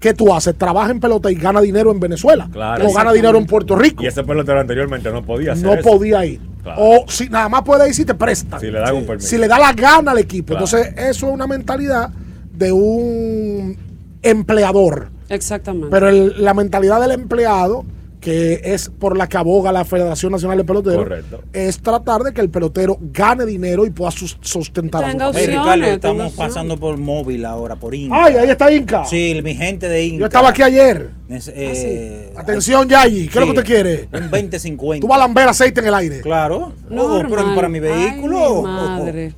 ¿qué 0.00 0.14
tú 0.14 0.32
haces? 0.34 0.56
Trabaja 0.56 0.90
en 0.90 1.00
pelota 1.00 1.30
y 1.30 1.34
gana 1.34 1.60
dinero 1.60 1.90
en 1.90 2.00
Venezuela. 2.00 2.48
Claro. 2.52 2.86
O 2.88 2.92
gana 2.92 3.12
dinero 3.12 3.38
en 3.38 3.46
Puerto 3.46 3.76
Rico. 3.76 4.02
Y 4.02 4.06
ese 4.06 4.22
pelotero 4.24 4.60
anteriormente 4.60 5.10
no 5.10 5.22
podía 5.24 5.52
hacer 5.52 5.64
no 5.66 5.74
eso. 5.74 5.88
podía 5.88 6.24
ir. 6.24 6.40
Claro. 6.62 6.80
O 6.82 7.04
si 7.08 7.28
nada 7.28 7.48
más 7.48 7.62
puede 7.62 7.88
ir 7.88 7.94
si 7.94 8.04
te 8.04 8.14
prestan. 8.14 8.60
Si 8.60 8.66
le 8.70 8.78
dan 8.80 8.94
un 8.94 9.06
permiso. 9.06 9.28
Si 9.28 9.38
le 9.38 9.48
da 9.48 9.58
la 9.58 9.72
gana 9.72 10.12
al 10.12 10.18
equipo. 10.18 10.54
Claro. 10.54 10.64
Entonces, 10.64 10.94
eso 10.96 11.26
es 11.28 11.32
una 11.32 11.46
mentalidad 11.46 12.10
de 12.52 12.72
un 12.72 13.76
empleador. 14.22 15.10
Exactamente. 15.28 15.88
Pero 15.90 16.08
el- 16.08 16.42
la 16.44 16.54
mentalidad 16.54 17.00
del 17.00 17.12
empleado, 17.12 17.84
que 18.20 18.60
es 18.64 18.90
por 18.90 19.16
la 19.16 19.28
que 19.28 19.36
aboga 19.36 19.70
la 19.70 19.84
Federación 19.84 20.32
Nacional 20.32 20.58
de 20.58 20.64
Peloteros, 20.64 21.04
Correcto. 21.04 21.42
es 21.52 21.78
tratar 21.80 22.22
de 22.22 22.32
que 22.32 22.40
el 22.40 22.50
pelotero 22.50 22.98
gane 23.00 23.46
dinero 23.46 23.86
y 23.86 23.90
pueda 23.90 24.10
sus- 24.10 24.36
sustentar 24.40 25.04
a 25.04 25.12
su 25.12 25.18
Tenga 25.18 25.30
Hey. 25.34 25.46
Ricardo, 25.46 25.84
estamos 25.84 26.26
opciones. 26.26 26.32
pasando 26.54 26.76
por 26.76 26.96
móvil 26.98 27.44
ahora, 27.44 27.76
por 27.76 27.94
Inca. 27.94 28.24
Ay, 28.24 28.34
ahí 28.36 28.50
está 28.50 28.72
Inca. 28.72 29.04
Sí, 29.04 29.40
mi 29.42 29.54
gente 29.54 29.88
de 29.88 30.04
Inca. 30.04 30.18
Yo 30.20 30.24
estaba 30.26 30.48
aquí 30.48 30.62
ayer. 30.62 31.10
Es- 31.28 31.52
eh, 31.54 32.32
Atención, 32.36 32.88
Yayi. 32.88 33.28
¿Qué 33.28 33.38
es 33.38 33.46
lo 33.46 33.52
que 33.52 33.60
usted 33.60 33.64
quiere? 33.64 34.08
Un 34.12 34.30
20-50. 34.30 35.00
Tú 35.00 35.06
vas 35.08 35.16
a 35.16 35.20
lamber 35.20 35.48
aceite 35.48 35.80
en 35.80 35.86
el 35.86 35.94
aire. 35.94 36.20
Claro. 36.20 36.72
Oh, 36.90 37.22
pero 37.28 37.54
para 37.54 37.68
mi 37.68 37.80
vehículo. 37.80 38.38
Ay, 38.38 38.54
mi 38.56 38.62
madre. 38.98 39.34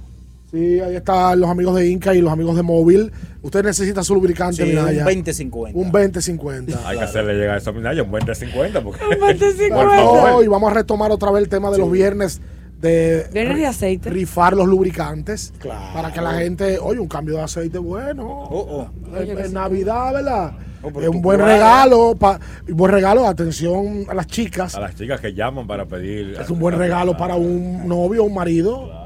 Sí, 0.51 0.80
ahí 0.80 0.96
están 0.96 1.38
los 1.38 1.48
amigos 1.48 1.76
de 1.76 1.88
Inca 1.88 2.12
y 2.14 2.20
los 2.20 2.32
amigos 2.32 2.57
de 2.57 2.62
Móvil. 2.62 3.12
Usted 3.42 3.62
necesita 3.64 4.03
su 4.03 4.14
lubricante, 4.14 4.57
Sí, 4.57 4.62
un 4.62 4.68
Minaya. 4.84 5.05
20-50. 5.07 5.70
Un 5.74 5.92
20-50. 5.92 6.76
Hay 6.84 6.98
que 6.98 7.05
hacerle 7.05 7.34
llegar 7.34 7.57
eso 7.59 7.70
a 7.70 7.72
Minaya, 7.72 8.03
un 8.03 8.11
20-50. 8.11 8.82
Porque... 8.82 9.01
Por 9.70 9.88
favor, 9.94 10.44
y 10.44 10.48
vamos 10.48 10.70
a 10.72 10.74
retomar 10.74 11.12
otra 11.12 11.30
vez 11.30 11.44
el 11.44 11.48
tema 11.48 11.70
de 11.70 11.78
los 11.78 11.90
viernes 11.90 12.40
de 12.80 13.26
Viernes 13.32 13.59
de 13.59 13.66
aceite. 13.66 14.09
rifar 14.11 14.55
los 14.55 14.66
lubricantes 14.66 15.53
para 15.94 16.12
que 16.12 16.20
la 16.22 16.32
gente, 16.34 16.78
oye, 16.80 16.98
un 16.98 17.09
cambio 17.09 17.36
de 17.36 17.42
aceite 17.42 17.78
bueno. 17.78 18.26
Oh, 18.26 18.88
En, 19.16 19.38
en 19.38 19.53
Navidad, 19.53 20.14
¿verdad? 20.14 20.53
pero 20.82 21.01
es 21.03 21.09
un 21.09 21.20
buen 21.20 21.38
regalo, 21.40 22.14
pa- 22.18 22.40
un 22.66 22.74
buen 22.76 22.90
regalo, 22.90 23.26
atención 23.26 24.07
a 24.09 24.14
las 24.14 24.26
chicas. 24.26 24.74
A 24.76 24.80
las 24.80 24.94
chicas 24.96 25.20
que 25.20 25.34
llaman 25.34 25.66
para 25.66 25.84
pedir. 25.84 26.36
Es 26.40 26.48
un 26.48 26.59
buen 26.59 26.76
regalo 26.78 27.16
para 27.18 27.34
un 27.36 27.86
novio 27.86 28.22
o 28.22 28.26
un 28.26 28.32
marido. 28.34 28.78
Un 28.80 28.99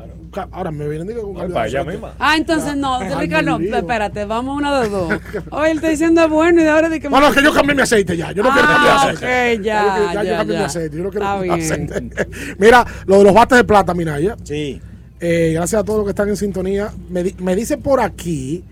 Ahora 0.52 0.70
me 0.70 0.88
vienen 0.88 1.06
diciendo 1.06 1.22
que 1.22 1.30
un 1.32 1.36
cambio 1.36 1.54
para 1.54 1.64
de 1.66 1.70
ella 1.70 1.84
misma. 1.84 2.14
Ah, 2.18 2.36
entonces 2.36 2.76
no, 2.76 2.98
Ricardo, 3.18 3.58
mi 3.58 3.66
espérate, 3.68 4.24
vamos 4.24 4.56
una 4.56 4.80
de 4.80 4.88
dos. 4.88 5.12
Oye, 5.50 5.70
él 5.70 5.76
está 5.78 5.88
diciendo 5.88 6.28
bueno 6.28 6.60
y 6.60 6.64
de 6.64 6.70
ahora 6.70 6.88
de 6.88 7.00
que... 7.00 7.08
No, 7.08 7.20
no, 7.20 7.32
que 7.32 7.42
yo 7.42 7.52
cambié 7.52 7.74
mi 7.74 7.82
aceite 7.82 8.16
ya. 8.16 8.32
Yo 8.32 8.42
no 8.42 8.50
quiero 8.50 8.68
cambiar 8.68 8.96
Ah, 8.96 9.02
aceite. 9.10 9.62
ya, 9.64 9.96
yo, 9.96 10.12
ya, 10.14 10.24
yo 10.24 10.36
cambié 10.36 10.54
ya. 10.54 10.58
mi 10.60 10.64
aceite. 10.66 10.96
Yo 10.96 11.02
no 11.04 11.10
quiero 11.10 11.26
cambiar 11.26 11.58
aceite. 11.60 12.26
Mira, 12.58 12.84
lo 13.06 13.18
de 13.18 13.24
los 13.24 13.34
bates 13.34 13.58
de 13.58 13.64
plata, 13.64 13.94
Minaya. 13.94 14.36
Sí. 14.44 14.80
Eh, 15.20 15.52
gracias 15.54 15.80
a 15.80 15.84
todos 15.84 15.98
los 15.98 16.06
que 16.06 16.10
están 16.10 16.28
en 16.28 16.36
sintonía. 16.36 16.90
Me, 17.08 17.22
di- 17.22 17.34
me 17.38 17.54
dice 17.56 17.78
por 17.78 18.00
aquí 18.00 18.62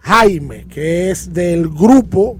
Jaime, 0.00 0.66
que 0.68 1.10
es 1.10 1.32
del 1.32 1.68
grupo 1.68 2.36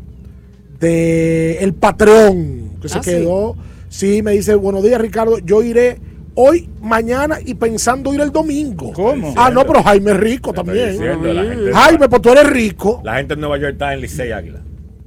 de 0.79 1.59
El 1.59 1.75
Patreon, 1.75 2.73
que 2.81 2.89
se 2.89 2.99
Ah, 2.99 3.03
sí. 3.03 3.11
quedó. 3.11 3.57
Sí. 3.89 4.23
me 4.23 4.33
dice, 4.33 4.55
buenos 4.55 4.83
días, 4.85 5.01
Ricardo. 5.01 5.39
Yo 5.39 5.63
iré 5.63 5.99
hoy, 6.37 6.69
mañana 6.81 7.39
y 7.45 7.55
pensando 7.55 8.15
ir 8.15 8.21
el 8.21 8.31
domingo. 8.31 8.93
¿Cómo? 8.93 9.35
Ah, 9.37 9.51
no, 9.51 9.67
pero 9.67 9.83
Jaime 9.83 10.13
es 10.13 10.17
rico 10.19 10.53
también. 10.53 10.93
diciendo, 10.93 11.29
Jaime, 11.75 12.09
pues 12.09 12.23
tú 12.23 12.29
eres 12.31 12.47
rico. 12.49 13.01
La 13.03 13.17
gente 13.17 13.35
en 13.35 13.41
Nueva 13.41 13.59
York 13.59 13.73
está 13.73 13.93
en 13.95 14.01
Licey 14.01 14.31
Águila. 14.33 14.61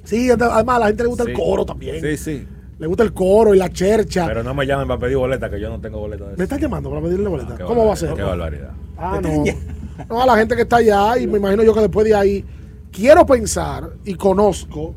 Sí, 0.04 0.30
además 0.30 0.76
a 0.76 0.80
la 0.80 0.88
gente 0.88 1.04
le 1.04 1.10
gusta 1.10 1.24
Sí. 1.24 1.32
el 1.32 1.38
coro 1.38 1.66
también. 1.66 2.02
Sí, 2.02 2.18
sí. 2.18 2.48
Le 2.80 2.88
gusta 2.88 3.04
el 3.04 3.14
coro 3.14 3.54
y 3.54 3.58
la 3.58 3.70
chercha. 3.70 4.26
Pero 4.26 4.42
no 4.44 4.54
me 4.54 4.66
llamen 4.66 4.88
para 4.88 5.00
pedir 5.00 5.18
boleta, 5.18 5.50
que 5.50 5.60
yo 5.60 5.70
no 5.70 5.80
tengo 5.80 6.00
boleta 6.00 6.30
de 6.30 6.38
¿Me 6.38 6.44
estás 6.44 6.60
llamando 6.60 6.90
para 6.90 7.02
pedirle 7.02 7.28
boleta? 7.28 7.56
Qué 7.58 7.64
¿Cómo 7.64 7.86
va 7.86 7.94
a 7.94 7.96
ser? 7.96 8.14
Qué 8.14 8.22
barbaridad. 8.24 8.72
Ah, 8.98 9.20
no. 9.22 9.44
No, 10.10 10.22
a 10.22 10.26
la 10.26 10.38
gente 10.38 10.56
que 10.56 10.62
está 10.62 10.78
allá 10.78 11.18
y 11.20 11.28
me 11.28 11.38
imagino 11.40 11.62
yo 11.62 11.74
que 11.74 11.82
después 11.82 12.06
de 12.08 12.16
ahí 12.16 12.46
quiero 12.92 13.26
pensar 13.26 13.90
y 14.06 14.16
conozco 14.16 14.96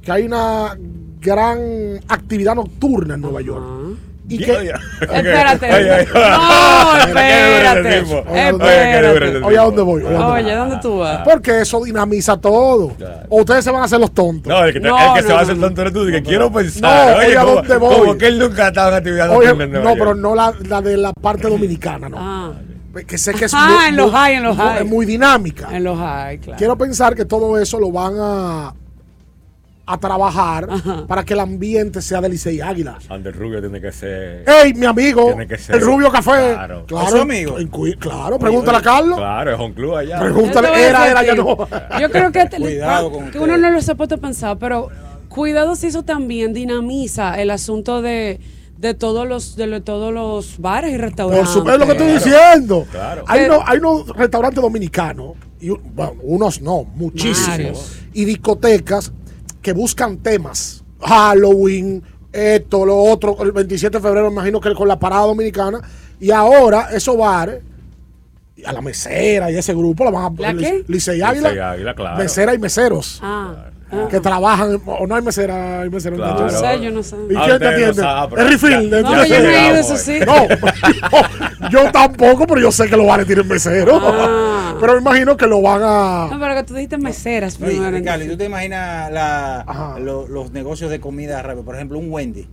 que 0.00 0.12
hay 0.12 0.22
una 0.24 0.78
gran 1.20 1.58
actividad 2.06 2.54
nocturna 2.54 3.14
en 3.14 3.20
Nueva 3.22 3.40
York. 3.40 3.64
Y 4.28 4.42
Espérate. 4.42 5.66
Ay, 5.66 5.84
ay, 5.88 5.90
ay. 5.90 6.06
No, 6.14 6.98
espérate. 7.06 7.88
ese 7.88 8.02
tipo. 8.02 8.24
Oye, 8.30 8.40
¿a 8.40 8.50
dónde- 8.52 8.66
Espérate. 8.66 9.44
Oye, 9.44 9.58
¿a 9.58 9.62
dónde 9.62 9.82
voy? 9.82 10.02
Oye, 10.02 10.16
¿a 10.16 10.18
dónde? 10.20 10.54
¿dónde 10.56 10.76
tú 10.82 10.98
vas? 10.98 11.20
Porque 11.24 11.60
eso 11.60 11.84
dinamiza 11.84 12.36
todo. 12.36 12.92
O 13.28 13.40
ustedes 13.40 13.64
se 13.64 13.70
van 13.70 13.82
a 13.82 13.84
hacer 13.84 14.00
los 14.00 14.12
tontos. 14.12 14.52
No, 14.52 14.64
el 14.64 14.72
que, 14.72 14.80
te- 14.80 14.88
No, 14.88 14.98
el 14.98 15.14
que 15.14 15.22
no, 15.22 15.26
se 15.28 15.32
va 15.32 15.38
a 15.40 15.42
hacer 15.42 15.60
tonto 15.60 15.80
eres 15.80 15.92
tú, 15.92 16.06
que 16.06 16.22
quiero 16.22 16.50
pensar. 16.52 16.82
No, 17.16 17.18
oye, 17.18 17.36
¿a 17.36 17.42
dónde 17.44 17.76
voy? 17.76 17.96
como 17.98 18.18
que 18.18 18.26
él 18.26 18.38
nunca 18.38 18.64
ha 18.64 18.68
estado 18.68 18.88
en 18.90 18.94
actividad 18.96 19.30
Oye, 19.30 19.54
no, 19.68 19.94
pero 19.94 20.14
no 20.14 20.34
la, 20.34 20.52
la 20.68 20.80
de 20.82 20.96
la 20.96 21.12
parte 21.12 21.48
dominicana, 21.48 22.08
no. 22.08 22.16
Ah, 22.18 22.52
Que 23.06 23.18
sé 23.18 23.32
que 23.34 23.44
es 23.44 23.52
Ah, 23.54 23.76
muy, 23.78 23.88
en 23.90 23.96
los 23.96 24.10
high, 24.10 24.34
en 24.36 24.42
los 24.42 24.56
muy- 24.56 24.66
high. 24.66 24.78
es 24.78 24.86
muy 24.86 25.06
dinámica. 25.06 25.68
en 25.70 25.84
los 25.84 25.98
high, 25.98 26.38
claro. 26.38 26.58
Quiero 26.58 26.76
pensar 26.78 27.14
que 27.14 27.24
todo 27.26 27.58
eso 27.60 27.78
lo 27.78 27.92
van 27.92 28.14
a, 28.18 28.74
a 29.88 29.98
trabajar 29.98 30.68
para 31.06 31.24
que 31.24 31.34
el 31.34 31.40
ambiente 31.40 32.02
sea 32.02 32.20
de 32.20 32.28
Licey 32.28 32.60
Águila. 32.60 32.98
Ander 33.08 33.34
Rubio 33.36 33.60
tiene 33.60 33.80
que 33.80 33.92
ser. 33.92 34.44
¡Ey, 34.48 34.74
mi 34.74 34.84
amigo! 34.84 35.26
Tiene 35.26 35.46
que 35.46 35.56
ser- 35.56 35.76
El 35.76 35.82
Rubio 35.82 36.10
Café. 36.10 36.54
Claro. 36.54 36.84
Claro, 36.86 37.06
¿Es 37.06 37.12
su 37.12 37.18
amigo? 37.20 37.56
claro, 38.00 38.38
pregúntale 38.38 38.78
a 38.78 38.82
Carlos. 38.82 39.16
Claro, 39.16 39.54
es 39.54 39.60
un 39.60 39.72
club 39.72 39.94
allá. 39.94 40.18
Pregúntale, 40.18 40.68
era, 40.88 41.08
era, 41.08 41.22
ya 41.24 41.34
no. 41.36 41.56
Yo 42.00 42.10
creo 42.10 42.32
que, 42.32 42.46
te- 42.46 42.56
Cuidado 42.58 43.12
con 43.12 43.30
que 43.30 43.38
uno 43.38 43.56
no 43.56 43.70
lo 43.70 43.80
se 43.80 43.92
ha 43.92 43.94
puesto 43.94 44.16
a 44.16 44.18
pensar, 44.18 44.58
pero 44.58 44.88
cuidado 45.28 45.76
si 45.76 45.86
eso 45.86 46.02
también 46.02 46.52
dinamiza 46.52 47.40
el 47.40 47.50
asunto 47.52 48.02
de, 48.02 48.40
de 48.78 48.94
todos 48.94 49.28
los 49.28 49.54
de 49.54 49.68
lo- 49.68 49.82
todos 49.84 50.12
los 50.12 50.58
bares 50.58 50.90
y 50.90 50.94
Por 50.96 51.00
restaurantes. 51.04 51.48
supuesto, 51.50 51.78
lo 51.78 51.86
que 51.86 51.92
estoy 51.92 52.12
diciendo. 52.12 52.86
Claro. 52.90 53.22
Hay, 53.28 53.40
Pero- 53.42 53.58
unos, 53.58 53.68
hay 53.68 53.78
unos 53.78 54.08
restaurantes 54.16 54.60
dominicanos, 54.60 55.34
y, 55.60 55.68
bueno, 55.68 56.14
unos 56.24 56.60
no, 56.60 56.82
muchísimos, 56.96 57.48
Varios. 57.48 57.96
y 58.12 58.24
discotecas 58.24 59.12
que 59.66 59.72
buscan 59.72 60.18
temas. 60.18 60.84
Halloween, 61.00 62.00
esto, 62.32 62.86
lo 62.86 62.98
otro, 62.98 63.36
el 63.42 63.50
27 63.50 63.98
de 63.98 64.00
febrero, 64.00 64.30
imagino 64.30 64.60
que 64.60 64.72
con 64.74 64.86
la 64.86 64.96
parada 64.96 65.26
dominicana. 65.26 65.80
Y 66.20 66.30
ahora 66.30 66.90
esos 66.92 67.16
bares, 67.18 67.64
y 68.54 68.64
a 68.64 68.72
la 68.72 68.80
mesera 68.80 69.50
y 69.50 69.56
ese 69.56 69.74
grupo, 69.74 70.04
la 70.04 70.12
van 70.12 70.36
a 70.38 70.52
¿La 70.52 70.54
qué? 70.54 70.84
Licey 70.86 71.20
Águila, 71.20 71.94
claro. 71.96 72.16
mesera 72.16 72.54
y 72.54 72.60
meseros. 72.60 73.18
Ah, 73.20 73.70
ah. 73.92 74.08
Que 74.10 74.20
trabajan, 74.20 74.80
o 74.86 75.06
no 75.06 75.14
hay 75.14 75.22
mesera, 75.22 75.80
hay 75.82 75.90
meseros. 75.90 76.18
Claro. 76.18 76.38
Yo 76.38 76.44
no 76.44 76.50
sé, 76.50 76.80
yo 76.82 76.90
no 76.90 77.02
sé. 77.02 77.16
¿Y 77.30 77.36
Ah, 77.36 77.42
quién 77.46 77.58
te 77.58 77.64
no 77.64 77.70
atiende? 77.70 78.02
pero 78.30 78.42
es 78.42 78.50
refill. 78.50 78.90
No, 78.90 78.96
de- 78.96 79.02
yo 79.28 79.42
no 79.42 79.48
he 79.50 79.66
ido, 79.68 79.76
eso 79.76 79.96
sí. 79.96 80.18
No, 80.26 80.48
yo, 80.48 81.68
yo 81.84 81.92
tampoco, 81.92 82.46
pero 82.46 82.60
yo 82.60 82.72
sé 82.72 82.88
que 82.88 82.96
los 82.96 83.06
bares 83.06 83.26
tienen 83.26 83.46
meseros. 83.48 84.00
Ah. 84.04 84.52
Pero 84.80 84.92
me 84.92 84.98
imagino 85.00 85.38
que 85.38 85.46
lo 85.46 85.62
van 85.62 85.80
a. 85.82 86.28
No, 86.30 86.38
pero 86.38 86.54
que 86.54 86.62
tú 86.64 86.74
dijiste 86.74 86.98
meseras 86.98 87.56
primero. 87.56 87.90
Ricardo, 87.90 88.24
¿y 88.24 88.28
¿tú 88.28 88.36
te 88.36 88.44
imaginas 88.44 89.10
la- 89.10 89.96
lo- 90.00 90.28
los 90.28 90.50
negocios 90.50 90.90
de 90.90 91.00
comida 91.00 91.40
rápida? 91.40 91.64
Por 91.64 91.76
ejemplo, 91.76 91.98
un 91.98 92.12
Wendy. 92.12 92.46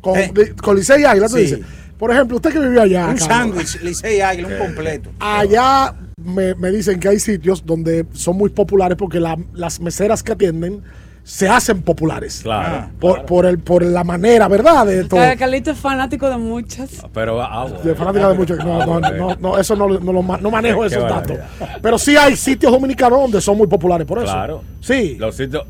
Con, 0.00 0.18
Eh. 0.18 0.32
con 0.60 0.74
Licey 0.76 1.04
Águila, 1.04 1.28
tú 1.28 1.36
Sí. 1.36 1.42
dices. 1.42 1.60
Por 1.96 2.10
ejemplo, 2.10 2.38
usted 2.38 2.50
que 2.52 2.58
vive 2.58 2.80
allá. 2.80 3.06
un 3.06 3.18
sándwich, 3.20 3.80
Licey 3.82 4.20
Águila, 4.20 4.48
un 4.48 4.58
completo. 4.58 5.10
Allá 5.20 5.94
me, 6.24 6.54
me 6.54 6.70
dicen 6.70 7.00
que 7.00 7.08
hay 7.08 7.18
sitios 7.18 7.64
donde 7.64 8.06
son 8.12 8.36
muy 8.36 8.50
populares 8.50 8.96
porque 8.98 9.20
la- 9.20 9.38
las 9.52 9.80
meseras 9.80 10.22
que 10.22 10.32
atienden 10.32 10.82
se 11.22 11.48
hacen 11.48 11.82
populares. 11.82 12.40
Claro. 12.42 12.88
Por, 12.98 13.24
por, 13.26 13.46
el, 13.46 13.58
por 13.58 13.84
la 13.84 14.02
manera, 14.04 14.48
¿verdad? 14.48 14.86
De 14.86 15.04
todo. 15.04 15.20
Ca- 15.20 15.36
Carlito 15.36 15.70
es 15.70 15.78
fanático 15.78 16.28
de 16.28 16.38
muchas. 16.38 16.90
Pero 17.12 17.40
ah, 17.42 17.64
bueno. 17.64 17.78
De 17.84 17.94
fanática 17.94 18.28
de 18.30 18.34
muchos. 18.34 18.58
No, 18.58 18.84
no, 18.86 19.00
no, 19.00 19.36
no, 19.36 19.58
eso 19.58 19.76
no, 19.76 19.86
no, 19.86 20.12
lo 20.12 20.22
no 20.22 20.50
manejo 20.50 20.84
esos 20.86 21.02
datos. 21.02 21.36
Pero 21.82 21.98
sí 21.98 22.16
hay 22.16 22.36
sitios 22.36 22.72
dominicanos 22.72 23.20
donde 23.20 23.40
son 23.40 23.58
muy 23.58 23.66
populares 23.66 24.06
por 24.06 24.18
eso. 24.18 24.26
Claro. 24.32 24.62
Sí. 24.80 25.16
Los 25.18 25.36
sitios, 25.36 25.64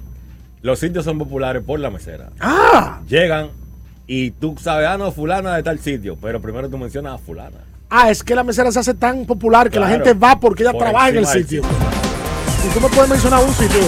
los 0.63 0.79
sitios 0.79 1.05
son 1.05 1.19
populares 1.19 1.63
por 1.65 1.79
la 1.81 1.91
mesera. 1.91 2.31
Ah, 2.41 3.01
Llegan 3.09 3.49
y 4.07 4.31
tú 4.31 4.57
sabes, 4.59 4.87
ah, 4.89 4.97
no, 4.99 5.11
fulana 5.13 5.57
de 5.57 5.63
tal 5.63 5.79
sitio, 5.81 6.17
pero 6.21 6.41
primero 6.41 6.69
tú 6.71 6.79
mencionas 6.79 7.15
a 7.15 7.19
fulana. 7.19 7.59
Ah, 7.91 8.11
es 8.11 8.23
que 8.23 8.35
la 8.35 8.45
mesera 8.45 8.73
se 8.73 8.79
hace 8.79 8.95
tan 8.95 9.27
popular 9.27 9.69
que 9.69 9.79
la 9.79 9.89
gente 9.89 10.15
va 10.15 10.41
porque 10.41 10.63
ella 10.63 10.73
Por 10.73 10.83
trabaja 10.83 11.11
en 11.11 11.17
el 11.19 11.27
sitio. 11.27 11.63
¿Y 11.63 12.75
tú 12.75 12.81
me 12.81 12.89
puedes 12.89 13.11
mencionar 13.11 13.45
un 13.45 13.53
sitio? 13.53 13.81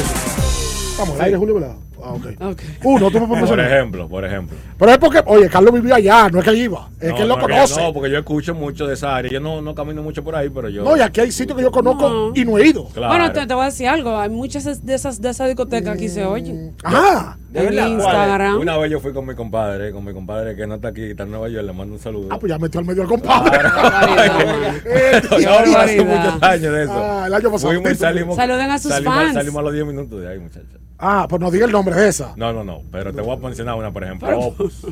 Vamos, 0.98 1.16
al 1.16 1.22
aire, 1.22 1.36
Julio, 1.36 1.54
¿verdad? 1.54 1.76
Ah. 2.04 2.52
Uno, 2.84 3.10
tú 3.10 3.20
me 3.20 3.26
puedes 3.28 3.48
Por 3.48 3.60
ejemplo, 3.60 4.08
por 4.08 4.24
ejemplo. 4.24 4.56
Pero 4.78 4.90
es 4.92 4.98
porque, 4.98 5.22
oye, 5.26 5.48
Carlos 5.48 5.72
vivió 5.72 5.94
allá, 5.94 6.28
no 6.28 6.38
es 6.40 6.44
que 6.44 6.50
él 6.50 6.56
iba, 6.58 6.88
es 7.00 7.10
No, 7.10 7.14
que 7.16 7.22
él 7.22 7.28
lo 7.28 7.36
no, 7.36 7.42
conoce. 7.42 7.80
No, 7.80 7.92
porque 7.92 8.10
yo 8.10 8.18
escucho 8.18 8.54
mucho 8.54 8.86
de 8.86 8.94
esa 8.94 9.14
área. 9.16 9.30
Yo 9.30 9.40
no, 9.40 9.62
no 9.62 9.74
camino 9.74 10.02
mucho 10.02 10.24
por 10.24 10.34
ahí, 10.36 10.50
pero 10.50 10.68
yo. 10.68 10.82
No, 10.84 10.96
y 10.96 11.00
aquí 11.00 11.20
hay 11.20 11.30
sitios 11.32 11.56
que 11.56 11.62
yo 11.62 11.70
conozco 11.70 12.08
No. 12.08 12.32
y 12.34 12.44
no 12.44 12.58
he 12.58 12.66
ido. 12.66 12.86
Claro. 12.88 13.08
Bueno, 13.14 13.32
te, 13.32 13.46
te 13.46 13.54
voy 13.54 13.62
a 13.62 13.66
decir 13.66 13.86
algo. 13.88 14.18
Hay 14.18 14.30
muchas 14.30 14.84
de 14.84 14.94
esas 14.94 15.20
de 15.20 15.30
esas 15.30 15.46
discotecas 15.48 15.94
aquí 15.94 16.08
se 16.08 16.24
oyen. 16.24 16.74
Ajá. 16.82 17.38
¿De 17.50 17.60
En 17.60 17.66
verdad? 17.66 17.88
Instagram. 17.88 18.58
Una 18.60 18.78
vez 18.78 18.90
yo 18.90 18.98
fui 19.00 19.12
con 19.12 19.26
mi 19.26 19.34
compadre, 19.34 19.92
con 19.92 20.02
mi 20.04 20.12
compadre 20.14 20.56
que 20.56 20.66
no 20.66 20.76
está 20.76 20.88
aquí, 20.88 21.02
está 21.10 21.24
en 21.24 21.30
Nueva 21.32 21.48
York, 21.50 21.66
le 21.66 21.72
mando 21.74 21.94
un 21.94 22.00
saludo. 22.00 22.28
Ah, 22.30 22.38
pues 22.38 22.50
ya 22.50 22.58
metió 22.58 22.80
al 22.80 22.86
medio 22.86 23.02
al 23.02 23.08
compadre. 23.08 23.58
Qué 24.82 25.22
No, 25.30 25.38
no, 25.38 25.78
hace 25.78 26.02
barbaridad. 26.02 26.04
muchos 26.34 26.42
años 26.42 26.72
de 26.72 26.82
eso. 26.84 26.92
Ah, 26.96 27.24
el 27.26 27.34
año 27.34 27.50
pasado. 27.52 27.72
Fuimos 27.74 27.98
salimos. 27.98 28.36
Saluden 28.36 28.70
a 28.70 28.78
sus 28.78 28.90
salimos, 28.90 29.14
fans. 29.14 29.34
Salimos 29.34 29.58
a 29.58 29.62
los 29.62 29.72
10 29.74 29.86
minutos 29.86 30.20
de 30.20 30.28
ahí, 30.28 30.38
muchachos. 30.38 30.80
Ah, 31.04 31.26
pues 31.28 31.42
no 31.42 31.50
diga 31.50 31.66
el 31.66 31.72
nombre 31.72 31.96
de 31.96 32.08
esa. 32.08 32.32
No, 32.36 32.52
no, 32.52 32.62
no. 32.62 32.82
Pero 32.92 33.12
te 33.12 33.20
voy 33.20 33.32
a 33.34 33.36
mencionar 33.36 33.74
una, 33.74 33.92
por 33.92 34.04
ejemplo. 34.04 34.38
Opus. 34.38 34.86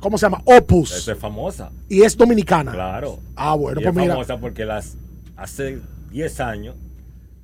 ¿Cómo 0.00 0.16
se 0.16 0.26
llama? 0.26 0.40
Opus. 0.44 0.92
Esa 0.92 1.12
es 1.12 1.18
famosa. 1.18 1.72
Y 1.88 2.02
es 2.02 2.16
dominicana. 2.16 2.70
Claro. 2.70 3.18
Ah, 3.34 3.56
bueno, 3.56 3.80
Y 3.80 3.82
pues 3.84 3.96
es 3.96 4.00
mira. 4.00 4.14
famosa 4.14 4.38
porque 4.38 4.64
las 4.64 4.96
hace 5.36 5.80
10 6.12 6.40
años 6.40 6.76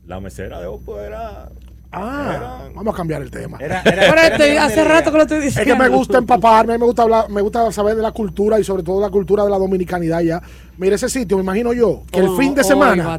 la 0.06 0.20
mesera 0.20 0.60
de 0.60 0.66
Opus 0.68 0.98
era. 1.00 1.48
Ah, 1.92 2.68
vamos 2.74 2.92
a 2.92 2.96
cambiar 2.96 3.22
el 3.22 3.30
tema. 3.30 3.58
Era, 3.60 3.80
era- 3.84 3.92
Pero 4.00 4.12
era 4.12 4.26
este, 4.26 4.58
hace 4.58 4.84
rato 4.84 5.10
que 5.10 5.16
lo 5.16 5.22
estoy 5.22 5.38
Es 5.38 5.44
diciendo. 5.44 5.74
que 5.74 5.80
me 5.82 5.88
gusta 5.88 6.18
empaparme, 6.18 6.76
me 6.78 6.84
gusta 6.84 7.02
hablar, 7.02 7.30
me 7.30 7.40
gusta 7.40 7.70
saber 7.72 7.96
de 7.96 8.02
la 8.02 8.12
cultura 8.12 8.58
y 8.60 8.64
sobre 8.64 8.82
todo 8.82 9.00
la 9.00 9.08
cultura 9.10 9.44
de 9.44 9.50
la 9.50 9.58
dominicanidad 9.58 10.20
ya. 10.20 10.42
Mire 10.78 10.96
ese 10.96 11.08
sitio, 11.08 11.38
me 11.38 11.42
imagino 11.42 11.72
yo, 11.72 12.02
que 12.12 12.20
el 12.20 12.28
Oh, 12.28 12.36
fin 12.36 12.54
de 12.54 12.60
oh, 12.60 12.64
semana 12.64 13.18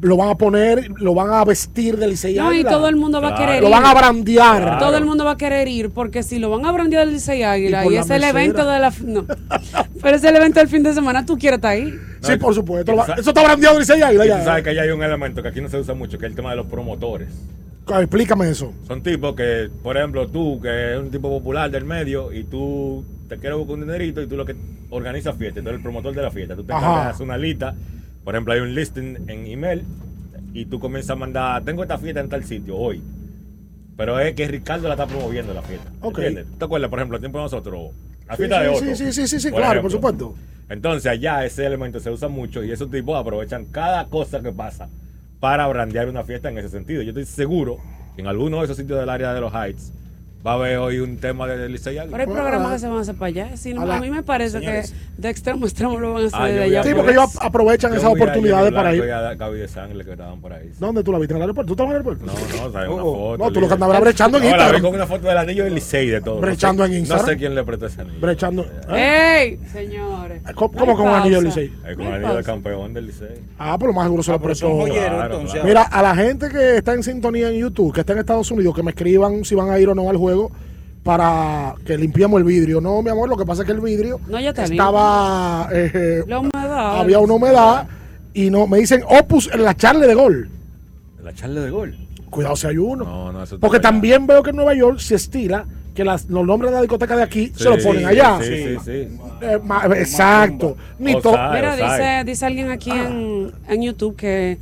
lo 0.00 0.16
van 0.16 0.28
a 0.28 0.34
poner, 0.36 0.88
lo 1.00 1.12
van 1.12 1.32
a 1.32 1.44
vestir 1.44 1.96
de 1.96 2.06
Licey 2.06 2.36
No, 2.36 2.52
y 2.52 2.62
todo 2.62 2.86
el 2.88 2.94
mundo 2.94 3.20
va 3.20 3.30
a 3.30 3.34
querer 3.34 3.60
Lo 3.62 3.68
ir. 3.68 3.74
van 3.74 3.84
a 3.84 3.94
brandear. 3.94 4.62
Claro. 4.62 4.78
Todo 4.78 4.96
el 4.96 5.04
mundo 5.04 5.24
va 5.24 5.32
a 5.32 5.36
querer 5.36 5.66
ir 5.66 5.90
porque 5.90 6.22
si 6.22 6.38
lo 6.38 6.50
van 6.50 6.64
a 6.66 6.70
brandear 6.70 7.04
del 7.04 7.14
Licey 7.14 7.42
Águila 7.42 7.84
Y 7.84 7.94
y, 7.94 7.96
es 7.96 8.08
el 8.10 8.22
evento 8.22 8.64
de 8.64 8.78
la 8.78 8.92
no. 9.04 9.24
Pero 10.02 10.16
es 10.16 10.22
el 10.22 10.36
evento 10.36 10.60
del 10.60 10.68
fin 10.68 10.84
de 10.84 10.94
semana, 10.94 11.26
tú 11.26 11.36
quieres 11.36 11.58
estar 11.58 11.72
ahí. 11.72 11.92
Sí, 12.20 12.36
por 12.36 12.54
supuesto. 12.54 12.92
lo 12.92 13.02
Eso 13.02 13.30
está 13.30 13.42
brandeado 13.42 13.74
de 13.74 13.80
Licey 13.80 14.00
Águila 14.00 14.26
ya. 14.26 14.44
sabes 14.44 14.62
que 14.62 14.70
allá 14.70 14.82
hay 14.82 14.90
un 14.90 15.02
elemento 15.02 15.42
que 15.42 15.48
aquí 15.48 15.60
no 15.60 15.68
se 15.68 15.78
usa 15.78 15.94
mucho, 15.94 16.16
que 16.16 16.26
es 16.26 16.30
el 16.30 16.36
tema 16.36 16.50
de 16.50 16.56
los 16.56 16.66
promotores. 16.66 17.28
Explícame 17.86 18.48
eso. 18.48 18.72
Son 18.86 19.02
tipos 19.02 19.34
que, 19.34 19.68
por 19.82 19.96
ejemplo, 19.96 20.26
tú, 20.28 20.60
que 20.60 20.68
eres 20.68 21.00
un 21.00 21.10
tipo 21.10 21.28
popular 21.28 21.70
del 21.70 21.84
medio, 21.84 22.32
y 22.32 22.44
tú 22.44 23.04
te 23.28 23.36
quieres 23.38 23.58
buscar 23.58 23.74
un 23.74 23.80
dinerito 23.82 24.22
y 24.22 24.26
tú 24.26 24.36
lo 24.36 24.44
que 24.46 24.56
organizas 24.90 25.36
fiesta, 25.36 25.60
tú 25.60 25.68
eres 25.68 25.78
el 25.78 25.82
promotor 25.82 26.14
de 26.14 26.22
la 26.22 26.30
fiesta. 26.30 26.54
Tú 26.56 26.64
te 26.64 26.72
encargas 26.72 27.20
una 27.20 27.36
lista 27.36 27.74
Por 28.22 28.34
ejemplo, 28.34 28.54
hay 28.54 28.60
un 28.60 28.74
listing 28.74 29.28
en 29.28 29.46
email 29.46 29.82
y 30.54 30.66
tú 30.66 30.78
comienzas 30.80 31.10
a 31.10 31.16
mandar, 31.16 31.62
tengo 31.64 31.82
esta 31.82 31.98
fiesta 31.98 32.20
en 32.20 32.28
tal 32.28 32.44
sitio 32.44 32.76
hoy. 32.76 33.02
Pero 33.96 34.18
es 34.18 34.34
que 34.34 34.48
Ricardo 34.48 34.88
la 34.88 34.94
está 34.94 35.06
promoviendo 35.06 35.52
la 35.54 35.62
fiesta. 35.62 35.90
Ok. 36.00 36.18
¿Entiendes? 36.18 36.58
¿Te 36.58 36.64
acuerdas, 36.64 36.90
por 36.90 36.98
ejemplo, 36.98 37.16
el 37.16 37.20
tiempo 37.20 37.38
de 37.38 37.44
nosotros? 37.44 37.90
La 38.26 38.34
Sí, 38.34 38.38
fiesta 38.38 38.62
de 38.62 38.68
sí, 38.70 38.74
Otto. 38.76 38.84
sí, 38.84 38.96
sí, 38.96 39.12
sí, 39.12 39.28
sí, 39.28 39.40
sí, 39.40 39.50
claro, 39.50 39.82
por 39.82 39.90
supuesto. 39.90 40.34
Entonces 40.68 41.10
allá 41.10 41.44
ese 41.44 41.66
elemento 41.66 42.00
se 42.00 42.10
usa 42.10 42.28
mucho 42.28 42.64
y 42.64 42.70
esos 42.72 42.90
tipos 42.90 43.14
aprovechan 43.18 43.66
cada 43.66 44.06
cosa 44.06 44.40
que 44.40 44.50
pasa 44.52 44.88
para 45.44 45.66
brandear 45.66 46.08
una 46.08 46.24
fiesta 46.24 46.48
en 46.48 46.56
ese 46.56 46.70
sentido. 46.70 47.02
Yo 47.02 47.10
estoy 47.10 47.26
seguro 47.26 47.76
que 48.16 48.22
en 48.22 48.28
alguno 48.28 48.60
de 48.60 48.64
esos 48.64 48.78
sitios 48.78 48.98
del 48.98 49.10
área 49.10 49.34
de 49.34 49.42
los 49.42 49.52
Heights 49.52 49.92
va 50.46 50.52
a 50.52 50.54
haber 50.54 50.76
hoy 50.78 50.98
un 50.98 51.16
tema 51.16 51.46
de 51.46 51.68
Licey 51.68 51.96
Águila. 51.98 52.16
Pero 52.18 52.30
hay 52.30 52.36
programas 52.38 52.72
que 52.74 52.78
se 52.80 52.88
van 52.88 52.98
a 52.98 53.00
hacer 53.00 53.14
para 53.14 53.28
allá. 53.28 53.56
Si 53.56 53.72
no, 53.72 53.82
A 53.82 53.86
la- 53.86 53.96
a 53.96 54.00
mí 54.00 54.10
me 54.10 54.22
parece 54.22 54.58
Señores. 54.58 54.90
que 54.92 55.22
de 55.22 55.30
extremo 55.30 55.64
a 55.64 55.68
extremo 55.68 55.98
lo 55.98 56.12
van 56.14 56.24
a 56.24 56.26
hacer 56.26 56.40
Ah, 56.40 56.46
de 56.46 56.54
yo 56.54 56.60
vi 56.60 56.66
allá. 56.68 56.82
Sí, 56.82 56.88
por 56.90 56.96
porque 56.98 57.12
ellos 57.12 57.38
aprovechan 57.40 57.90
Yo 57.92 57.96
esas 57.98 58.10
oportunidades 58.12 58.70
yo 58.70 58.76
para 58.76 58.90
vi 58.92 58.98
ir. 58.98 59.12
a 59.12 59.34
Gaby 59.34 59.58
de 59.58 59.68
Sangre 59.68 60.04
que 60.04 60.10
estaban 60.12 60.40
por 60.40 60.52
ahí. 60.52 60.70
¿Dónde 60.78 61.02
tú 61.02 61.12
la 61.12 61.18
viste? 61.18 61.32
¿En 61.32 61.36
el 61.36 61.42
aeropuerto? 61.42 61.74
¿Tú 61.74 61.82
estabas 61.82 61.94
en 61.94 62.00
el 62.00 62.06
aeropuerto? 62.08 62.26
No, 62.58 62.64
no, 62.66 62.72
sale 62.72 62.88
una 62.88 63.02
Oh, 63.02 63.14
foto. 63.32 63.44
no, 63.44 63.50
tú 63.52 63.60
lo 63.60 63.68
que 63.68 63.74
andabas 63.74 64.00
brechando 64.00 64.38
en 64.38 64.44
No, 64.44 64.50
la 64.50 64.56
vi 64.56 64.60
Instagram. 64.62 64.82
con 64.82 64.94
una 64.94 65.06
foto 65.06 65.28
del 65.28 65.38
anillo 65.38 65.64
del 65.64 65.74
Licey 65.74 66.06
de 66.08 66.20
todo. 66.20 66.40
Brechando 66.40 66.84
en 66.84 66.92
Instagram. 66.94 67.26
No 67.26 67.32
sé 67.32 67.38
quién 67.38 67.54
le 67.54 67.64
prestó 67.64 67.86
ese 67.86 68.00
anillo. 68.02 68.20
Brechando. 68.20 68.66
¿eh? 68.90 69.58
¡Ey! 69.58 69.58
Señores. 69.72 70.42
¿Cómo, 70.54 70.96
con 70.96 71.08
un 71.08 71.14
anillo 71.14 71.36
del. 71.36 71.44
Licey? 71.46 71.68
Con 71.96 72.06
el 72.06 72.12
anillo 72.14 72.34
de 72.36 72.42
campeón 72.44 72.92
del 72.92 73.06
Licey. 73.06 73.28
Ah, 73.58 73.78
por 73.78 73.88
lo 73.88 73.94
más 73.94 74.04
seguro 74.04 74.22
se 74.22 74.30
lo 74.32 74.40
prestó. 74.40 74.66
Claro, 74.84 75.40
claro. 75.44 75.64
Mira, 75.64 75.82
a 75.82 76.02
la 76.02 76.14
gente 76.14 76.48
que 76.50 76.76
está 76.78 76.92
en 76.92 77.02
sintonía 77.02 77.48
en 77.48 77.56
YouTube, 77.56 77.94
que 77.94 78.00
está 78.00 78.12
en 78.12 78.18
Estados 78.18 78.50
Unidos, 78.50 78.74
que 78.74 78.82
me 78.82 78.90
escriban 78.90 79.44
si 79.44 79.54
van 79.54 79.70
a 79.70 79.78
ir 79.78 79.88
o 79.88 79.94
no 79.94 80.10
al 80.10 80.16
juego 80.16 80.33
para 81.02 81.74
que 81.84 81.98
limpiemos 81.98 82.38
el 82.38 82.44
vidrio. 82.44 82.80
No, 82.80 83.02
mi 83.02 83.10
amor, 83.10 83.28
lo 83.28 83.36
que 83.36 83.44
pasa 83.44 83.62
es 83.62 83.66
que 83.66 83.72
el 83.72 83.80
vidrio 83.80 84.20
No, 84.28 84.40
ya 84.40 84.50
está 84.50 84.64
estaba... 84.64 85.68
eh, 85.72 86.22
La 86.26 86.38
humedad. 86.38 87.00
había 87.00 87.18
una 87.18 87.34
humedad 87.34 87.86
y 88.32 88.50
no 88.50 88.66
me 88.66 88.78
dicen 88.78 89.02
opus 89.06 89.50
en 89.52 89.62
la 89.64 89.74
charla 89.76 90.06
de 90.06 90.14
gol. 90.14 90.48
La 91.22 91.32
charla 91.34 91.60
de 91.60 91.70
gol. 91.70 91.96
Cuidado 92.30 92.56
si 92.56 92.66
hay 92.66 92.78
uno. 92.78 93.04
No, 93.04 93.32
no, 93.32 93.42
eso 93.44 93.60
Porque 93.60 93.78
también 93.80 94.26
veo 94.26 94.42
que 94.42 94.50
en 94.50 94.56
Nueva 94.56 94.74
York 94.74 94.98
se 94.98 95.14
estila 95.16 95.66
que 95.94 96.04
las- 96.04 96.28
los 96.28 96.44
nombres 96.44 96.72
de 96.72 96.76
la 96.76 96.80
discoteca 96.82 97.16
de 97.16 97.22
aquí 97.22 97.52
se 97.54 97.64
lo 97.68 97.78
Sí, 97.78 97.86
ponen 97.86 98.04
allá. 98.06 98.38
Sí, 98.42 98.46
sí, 98.56 98.76
sí. 98.84 99.08
Eh, 99.42 99.60
ma- 99.62 99.84
exacto. 99.94 100.76
Ni 100.98 101.14
Mira, 101.14 101.76
dice, 101.76 102.22
dice 102.24 102.46
alguien 102.46 102.70
aquí 102.70 102.90
en, 102.90 103.52
en 103.68 103.82
YouTube 103.82 104.16
que 104.16 104.58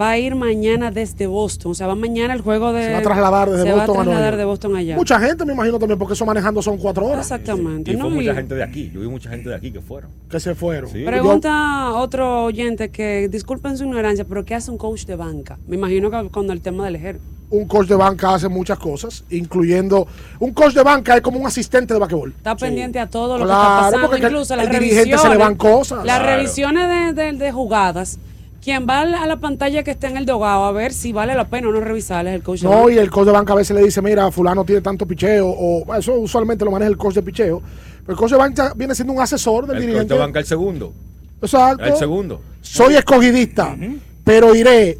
va 0.00 0.10
a 0.10 0.18
ir 0.18 0.34
mañana 0.34 0.90
desde 0.90 1.26
Boston. 1.26 1.72
O 1.72 1.74
sea, 1.74 1.86
va 1.86 1.94
mañana 1.94 2.32
el 2.34 2.40
juego 2.40 2.72
de. 2.72 2.84
Se 2.84 2.92
va 2.92 2.98
a 2.98 3.02
trasladar 3.02 3.50
desde 3.50 3.64
se 3.64 3.72
Boston 3.72 3.88
va 3.96 3.98
a 3.98 4.02
a 4.02 4.04
trasladar 4.04 4.30
York. 4.32 4.38
de 4.38 4.44
Boston 4.44 4.76
allá. 4.76 4.96
Mucha 4.96 5.20
gente 5.20 5.44
me 5.44 5.52
imagino 5.52 5.78
también 5.78 5.98
porque 5.98 6.14
eso 6.14 6.24
manejando 6.24 6.62
son 6.62 6.78
cuatro 6.78 7.06
horas. 7.06 7.20
Exactamente. 7.30 7.90
Y 7.90 7.96
¿no? 7.96 8.06
fue 8.06 8.10
mucha 8.14 8.32
Y 8.32 8.34
gente 8.34 8.54
de 8.54 8.62
aquí. 8.62 8.90
Yo 8.94 9.00
vi 9.00 9.08
mucha 9.08 9.30
gente 9.30 9.48
de 9.50 9.54
aquí 9.56 9.70
que 9.70 9.80
fueron. 9.80 10.10
Que 10.30 10.40
se 10.40 10.54
fueron. 10.54 10.90
Sí. 10.90 11.02
Pregunta 11.04 11.92
otro 11.94 12.44
oyente 12.44 12.90
que, 12.90 13.28
disculpen 13.28 13.76
su 13.76 13.84
ignorancia, 13.84 14.24
pero 14.24 14.44
¿qué 14.44 14.54
hace 14.54 14.70
un 14.70 14.78
coach 14.78 15.04
de 15.04 15.16
banca? 15.16 15.58
Me 15.66 15.76
imagino 15.76 16.10
que 16.10 16.28
con 16.30 16.50
el 16.50 16.60
tema 16.60 16.84
del 16.84 16.96
ejército. 16.96 17.24
un 17.50 17.66
coach 17.66 17.88
de 17.88 17.96
banca 17.96 18.34
hace 18.34 18.48
muchas 18.48 18.78
cosas, 18.78 19.24
incluyendo 19.28 20.06
un 20.38 20.52
coach 20.52 20.72
de 20.72 20.82
banca 20.84 21.16
es 21.16 21.20
como 21.20 21.38
un 21.40 21.46
asistente 21.46 21.92
de 21.92 21.98
basquetbol. 22.00 22.32
Está 22.36 22.54
pendiente 22.56 22.98
a 23.00 23.08
todo 23.10 23.36
lo 23.38 23.44
Claro, 23.44 23.60
que 23.60 23.66
está 23.66 23.80
pasando, 23.90 24.06
porque 24.08 24.26
incluso 24.26 24.54
al 24.54 24.58
las 24.60 24.70
dirigente 24.70 24.96
revisiones. 25.00 25.20
se 25.22 25.28
le 25.28 25.36
van 25.36 25.54
cosas. 25.56 26.04
Las 26.04 26.18
Claro. 26.20 26.36
revisiones 26.36 27.14
de, 27.16 27.22
de- 27.22 27.32
de 27.32 27.52
jugadas. 27.52 28.18
Quien 28.62 28.86
va 28.86 29.00
a 29.00 29.26
la, 29.26 29.36
pantalla 29.38 29.82
que 29.82 29.90
está 29.92 30.08
en 30.08 30.18
el 30.18 30.26
dogado 30.26 30.64
a 30.64 30.72
ver 30.72 30.92
si 30.92 31.12
vale 31.12 31.34
la 31.34 31.48
pena 31.48 31.68
o 31.68 31.72
no 31.72 31.80
revisarles 31.80 32.34
el 32.34 32.42
coach 32.42 32.60
de 32.60 32.68
No, 32.68 32.80
banca. 32.80 32.92
y 32.92 32.98
el 32.98 33.10
coach 33.10 33.26
de 33.26 33.32
banca 33.32 33.52
a 33.54 33.56
veces 33.56 33.74
le 33.74 33.82
dice, 33.82 34.02
mira, 34.02 34.30
fulano 34.30 34.64
tiene 34.64 34.82
tanto 34.82 35.06
picheo, 35.06 35.48
o 35.48 35.94
eso 35.94 36.12
usualmente 36.14 36.64
lo 36.64 36.70
maneja 36.70 36.90
el 36.90 36.98
coach 36.98 37.14
de 37.14 37.22
picheo. 37.22 37.62
Pero 38.02 38.12
el 38.12 38.16
coach 38.18 38.30
de 38.32 38.36
banca 38.36 38.72
viene 38.76 38.94
siendo 38.94 39.14
un 39.14 39.20
asesor 39.20 39.66
del 39.66 39.76
El 39.76 39.82
coach 39.82 39.86
dirigente. 39.86 40.14
de 40.14 40.20
banca 40.20 40.38
el 40.40 40.44
segundo. 40.46 40.92
Exacto. 41.40 41.84
El 41.84 41.96
segundo. 41.96 42.40
Soy 42.60 42.94
escogidista, 42.96 43.76
pero 44.24 44.54
iré 44.54 44.98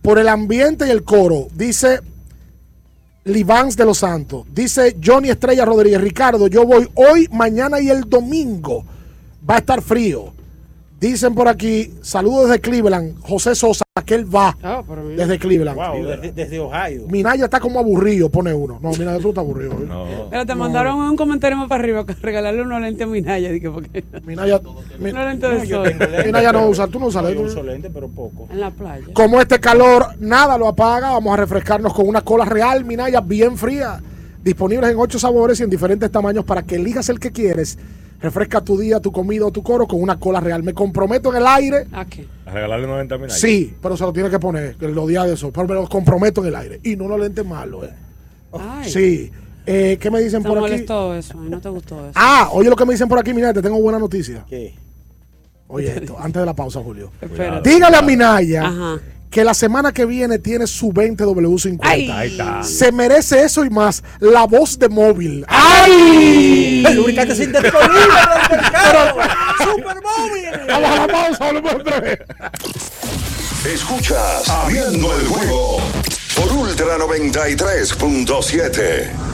por 0.00 0.18
el 0.18 0.28
ambiente 0.28 0.86
y 0.86 0.90
el 0.90 1.04
coro. 1.04 1.48
Dice 1.54 2.00
Livans 3.24 3.76
de 3.76 3.84
los 3.84 3.98
Santos. 3.98 4.46
Dice 4.54 4.96
Johnny 5.04 5.28
Estrella 5.30 5.64
Rodríguez. 5.66 6.00
Ricardo, 6.00 6.46
yo 6.46 6.64
voy 6.64 6.88
hoy, 6.94 7.28
mañana 7.32 7.80
y 7.80 7.88
el 7.90 8.02
domingo. 8.08 8.84
Va 9.48 9.56
a 9.56 9.58
estar 9.58 9.82
frío. 9.82 10.32
Dicen 11.04 11.34
por 11.34 11.48
aquí, 11.48 11.92
saludos 12.00 12.48
desde 12.48 12.62
Cleveland. 12.62 13.20
José 13.20 13.54
Sosa, 13.54 13.84
que 14.06 14.14
él 14.14 14.34
va 14.34 14.56
desde 15.14 15.38
Cleveland. 15.38 15.76
Wow, 15.76 16.02
desde, 16.02 16.32
desde 16.32 16.58
Ohio. 16.58 17.06
Minaya 17.10 17.44
está 17.44 17.60
como 17.60 17.78
aburrido, 17.78 18.30
pone 18.30 18.54
uno. 18.54 18.78
No, 18.80 18.90
Minaya, 18.92 19.18
tú 19.18 19.28
estás 19.28 19.44
aburrido. 19.44 19.72
¿eh? 19.74 20.26
Pero 20.30 20.46
te 20.46 20.54
mandaron 20.54 20.98
un 20.98 21.14
comentario 21.14 21.58
más 21.58 21.68
para 21.68 21.82
arriba 21.82 22.06
que 22.06 22.14
regalarle 22.14 22.62
unos 22.62 22.80
lentes 22.80 23.06
a 23.06 23.10
Minaya. 23.10 23.50
Dije, 23.52 23.68
porque 23.70 24.02
Minaya, 24.24 24.58
de 24.58 25.12
No, 25.12 25.64
yo 25.64 25.84
sol. 25.84 25.94
Minaya 26.24 26.52
no 26.52 26.68
usa, 26.68 26.86
tú 26.86 26.98
no 26.98 27.08
usas 27.08 27.22
Yo 27.22 27.28
lentes. 27.28 27.52
uso 27.52 27.62
lentes, 27.62 27.90
pero 27.92 28.08
poco. 28.08 28.48
En 28.50 28.60
la 28.60 28.70
playa. 28.70 29.04
Como 29.12 29.42
este 29.42 29.60
calor 29.60 30.06
nada 30.20 30.56
lo 30.56 30.68
apaga, 30.68 31.10
vamos 31.10 31.34
a 31.34 31.36
refrescarnos 31.36 31.92
con 31.92 32.08
una 32.08 32.22
cola 32.22 32.46
real, 32.46 32.82
Minaya, 32.86 33.20
bien 33.20 33.58
fría. 33.58 34.00
Disponibles 34.42 34.90
en 34.90 34.98
ocho 34.98 35.18
sabores 35.18 35.60
y 35.60 35.64
en 35.64 35.68
diferentes 35.68 36.10
tamaños 36.10 36.46
para 36.46 36.62
que 36.62 36.76
elijas 36.76 37.10
el 37.10 37.20
que 37.20 37.30
quieres. 37.30 37.76
Refresca 38.24 38.62
tu 38.62 38.78
día, 38.78 39.00
tu 39.00 39.12
comida 39.12 39.44
o 39.44 39.50
tu 39.52 39.62
coro 39.62 39.86
con 39.86 40.00
una 40.00 40.18
cola 40.18 40.40
real. 40.40 40.62
Me 40.62 40.72
comprometo 40.72 41.28
en 41.30 41.36
el 41.42 41.46
aire. 41.46 41.86
¿A 41.92 42.06
qué? 42.06 42.26
A 42.46 42.52
regalarle 42.52 42.86
90 42.86 43.18
mil. 43.18 43.30
Sí, 43.30 43.74
pero 43.82 43.98
se 43.98 44.04
lo 44.04 44.14
tiene 44.14 44.30
que 44.30 44.38
poner, 44.38 44.76
los 44.80 45.06
días 45.06 45.26
de 45.26 45.34
eso. 45.34 45.52
Pero 45.52 45.68
me 45.68 45.74
lo 45.74 45.86
comprometo 45.86 46.40
en 46.40 46.46
el 46.48 46.56
aire. 46.56 46.80
Y 46.82 46.96
no 46.96 47.06
los 47.06 47.20
lentes 47.20 47.44
malos. 47.44 47.84
eh. 47.84 47.90
Ay, 48.58 48.90
Sí. 48.90 49.30
Eh, 49.66 49.98
¿Qué 50.00 50.10
me 50.10 50.20
dicen 50.20 50.42
Te 50.42 50.48
por 50.48 50.56
aquí? 50.58 50.68
molestó 50.68 51.14
eso, 51.14 51.34
no 51.38 51.58
te 51.60 51.68
gustó 51.70 51.96
eso. 52.00 52.12
Ah, 52.14 52.48
oye 52.52 52.68
lo 52.70 52.76
que 52.76 52.84
me 52.86 52.92
dicen 52.92 53.08
por 53.08 53.18
aquí, 53.18 53.32
Minaya, 53.34 53.52
te 53.54 53.62
tengo 53.62 53.78
buena 53.80 53.98
noticia. 53.98 54.44
¿Qué? 54.48 54.74
Oye 55.68 55.88
esto, 55.96 56.16
antes 56.18 56.40
de 56.40 56.46
la 56.46 56.54
pausa, 56.54 56.80
Julio. 56.82 57.10
Espérate. 57.20 57.68
Dígale 57.70 57.96
a 57.96 58.02
Minaya 58.02 58.66
Ajá. 58.66 58.98
Que 59.34 59.42
la 59.42 59.52
semana 59.52 59.92
que 59.92 60.06
viene 60.06 60.38
tiene 60.38 60.68
su 60.68 60.92
20W50. 60.92 61.80
Ay. 61.82 62.08
Ahí 62.08 62.30
está. 62.30 62.62
Se 62.62 62.92
merece 62.92 63.42
eso 63.42 63.64
y 63.64 63.70
más. 63.70 64.04
La 64.20 64.44
voz 64.44 64.78
de 64.78 64.88
móvil. 64.88 65.44
¡Ay! 65.48 66.84
El 66.86 66.94
lubricante 66.94 67.34
sin 67.34 67.50
disponible 67.50 67.98
del 67.98 68.60
mercado. 68.60 69.16
Super 69.58 69.96
móvil. 69.96 70.44
Vamos 70.68 70.88
a 70.88 70.94
la 70.94 71.08
pausa, 71.08 71.46
volvemos 71.46 71.74
otra 71.74 71.98
vez. 71.98 72.20
Escuchas 73.74 74.48
Abriendo 74.48 75.12
el 75.18 75.26
juego 75.26 75.80
por 76.36 76.52
Ultra 76.52 76.96
93.7. 76.96 79.33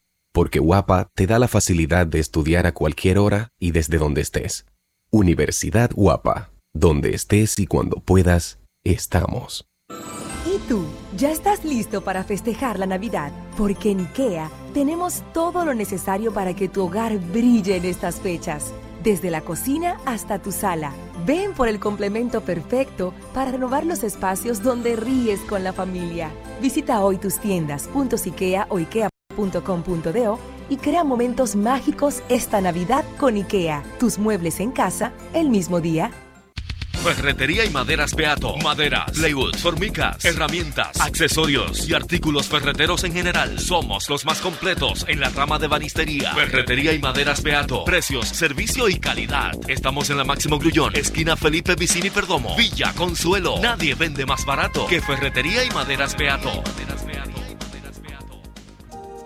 porque 0.31 0.59
Guapa 0.59 1.09
te 1.13 1.27
da 1.27 1.39
la 1.39 1.47
facilidad 1.47 2.07
de 2.07 2.19
estudiar 2.19 2.67
a 2.67 2.73
cualquier 2.73 3.17
hora 3.17 3.49
y 3.59 3.71
desde 3.71 3.97
donde 3.97 4.21
estés. 4.21 4.65
Universidad 5.11 5.91
Guapa, 5.93 6.51
donde 6.73 7.13
estés 7.13 7.59
y 7.59 7.67
cuando 7.67 7.97
puedas, 7.97 8.59
estamos. 8.83 9.67
¿Y 10.45 10.57
tú? 10.67 10.85
¿Ya 11.17 11.31
estás 11.31 11.63
listo 11.63 12.01
para 12.01 12.23
festejar 12.23 12.79
la 12.79 12.85
Navidad? 12.85 13.31
Porque 13.57 13.91
en 13.91 14.01
IKEA 14.01 14.49
tenemos 14.73 15.21
todo 15.33 15.65
lo 15.65 15.73
necesario 15.73 16.33
para 16.33 16.55
que 16.55 16.69
tu 16.69 16.85
hogar 16.85 17.17
brille 17.19 17.75
en 17.75 17.85
estas 17.85 18.19
fechas. 18.19 18.73
Desde 19.03 19.31
la 19.31 19.41
cocina 19.41 19.97
hasta 20.05 20.39
tu 20.39 20.51
sala. 20.51 20.93
Ven 21.25 21.53
por 21.53 21.67
el 21.67 21.79
complemento 21.79 22.41
perfecto 22.41 23.13
para 23.33 23.51
renovar 23.51 23.85
los 23.85 24.03
espacios 24.03 24.63
donde 24.63 24.95
ríes 24.95 25.41
con 25.41 25.63
la 25.63 25.73
familia. 25.73 26.31
Visita 26.61 27.03
hoy 27.03 27.17
tus 27.17 27.39
tiendas, 27.39 27.89
IKEA 28.25 28.67
o 28.69 28.79
ikea.com.do 29.31 30.39
y 30.69 30.77
crea 30.77 31.03
momentos 31.03 31.55
mágicos 31.55 32.21
esta 32.29 32.61
Navidad 32.61 33.03
con 33.17 33.35
IKEA. 33.35 33.83
Tus 33.99 34.17
muebles 34.17 34.59
en 34.59 34.71
casa 34.71 35.11
el 35.33 35.49
mismo 35.49 35.81
día. 35.81 36.11
Ferretería 37.03 37.65
y 37.65 37.69
maderas 37.71 38.13
Beato. 38.13 38.55
Maderas, 38.57 39.11
plywood, 39.11 39.55
formicas, 39.55 40.23
herramientas, 40.23 41.01
accesorios 41.01 41.89
y 41.89 41.95
artículos 41.95 42.47
ferreteros 42.47 43.03
en 43.03 43.13
general. 43.13 43.57
Somos 43.57 44.07
los 44.07 44.23
más 44.23 44.39
completos 44.39 45.05
en 45.07 45.19
la 45.19 45.29
rama 45.29 45.57
de 45.57 45.67
banistería. 45.67 46.31
Ferretería 46.35 46.93
y 46.93 46.99
maderas 46.99 47.41
Beato. 47.41 47.83
Precios, 47.85 48.27
servicio 48.27 48.87
y 48.87 48.99
calidad. 48.99 49.53
Estamos 49.67 50.11
en 50.11 50.17
la 50.17 50.25
Máximo 50.25 50.59
Grullón, 50.59 50.95
esquina 50.95 51.35
Felipe 51.35 51.73
Vicini 51.73 52.11
Perdomo. 52.11 52.55
Villa 52.55 52.93
Consuelo. 52.93 53.55
Nadie 53.59 53.95
vende 53.95 54.27
más 54.27 54.45
barato 54.45 54.85
que 54.85 55.01
Ferretería 55.01 55.63
y 55.65 55.71
maderas 55.71 56.15
Beato. 56.15 56.63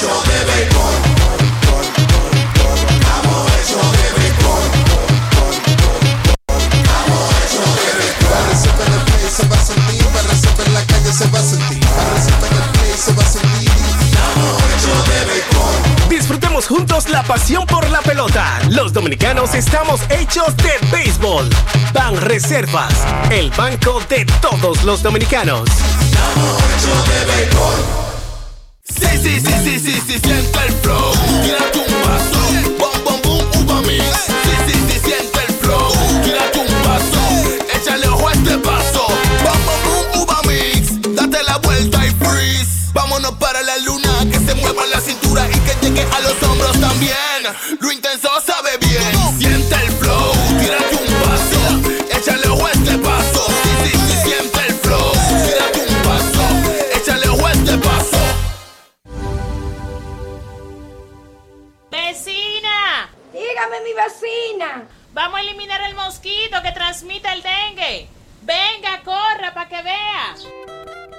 Estamos 0.00 0.24
hechos 3.60 3.92
de. 3.92 4.08
Disfrutemos 16.08 16.66
juntos 16.66 17.10
la 17.10 17.22
pasión 17.24 17.66
por 17.66 17.86
la 17.90 18.00
pelota. 18.00 18.58
Los 18.70 18.94
dominicanos 18.94 19.54
estamos 19.54 20.00
hechos 20.08 20.56
de 20.56 20.72
béisbol. 20.90 21.50
Sí, 28.98 29.06
sí, 29.22 29.40
sí, 29.40 29.52
sí, 29.64 29.78
sí, 29.78 30.02
sí, 30.06 30.18
siente 30.22 30.58
el 30.66 30.72
flow. 30.82 31.12
Tírate 31.42 31.78
un 31.78 31.86
paso, 32.02 32.40
bom, 32.78 33.04
bom, 33.04 33.20
boom, 33.22 33.64
uva 33.64 33.80
mix. 33.82 34.04
Sí, 34.44 34.52
sí, 34.66 34.74
sí, 34.88 35.00
siente 35.04 35.38
el 35.48 35.54
flow. 35.54 35.92
Tírate 36.24 36.58
un 36.58 36.66
paso, 36.82 37.22
échale 37.74 38.08
ojo 38.08 38.28
a 38.28 38.32
este 38.32 38.58
paso. 38.58 39.06
Bom, 39.44 39.60
bom, 39.66 39.80
boom, 39.84 40.22
uva 40.22 40.40
mix. 40.46 41.00
Date 41.14 41.42
la 41.44 41.56
vuelta 41.58 42.06
y 42.06 42.10
freeze. 42.10 42.90
Vámonos 42.92 43.32
para 43.32 43.62
la 43.62 43.76
luna, 43.78 44.26
que 44.30 44.38
se 44.38 44.54
mueva 44.56 44.86
la 44.86 45.00
cintura 45.00 45.48
y 45.48 45.58
que 45.60 45.74
llegue 45.86 46.02
a 46.02 46.20
los 46.20 46.42
hombros 46.42 46.80
también. 46.80 47.16
Lo 47.80 47.92
vecina. 64.10 64.88
Vamos 65.12 65.38
a 65.38 65.42
eliminar 65.42 65.80
el 65.82 65.94
mosquito 65.94 66.62
que 66.62 66.72
transmite 66.72 67.28
el 67.32 67.42
dengue. 67.42 68.08
Venga, 68.42 69.02
corra 69.04 69.52
para 69.54 69.68
que 69.68 69.82
vea. 69.82 70.34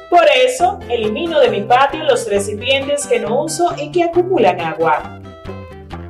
Por 0.09 0.25
eso, 0.35 0.79
elimino 0.89 1.39
de 1.39 1.49
mi 1.49 1.61
patio 1.61 2.03
los 2.03 2.27
recipientes 2.27 3.05
que 3.07 3.19
no 3.19 3.43
uso 3.43 3.73
y 3.77 3.91
que 3.91 4.03
acumulan 4.03 4.59
agua. 4.59 5.19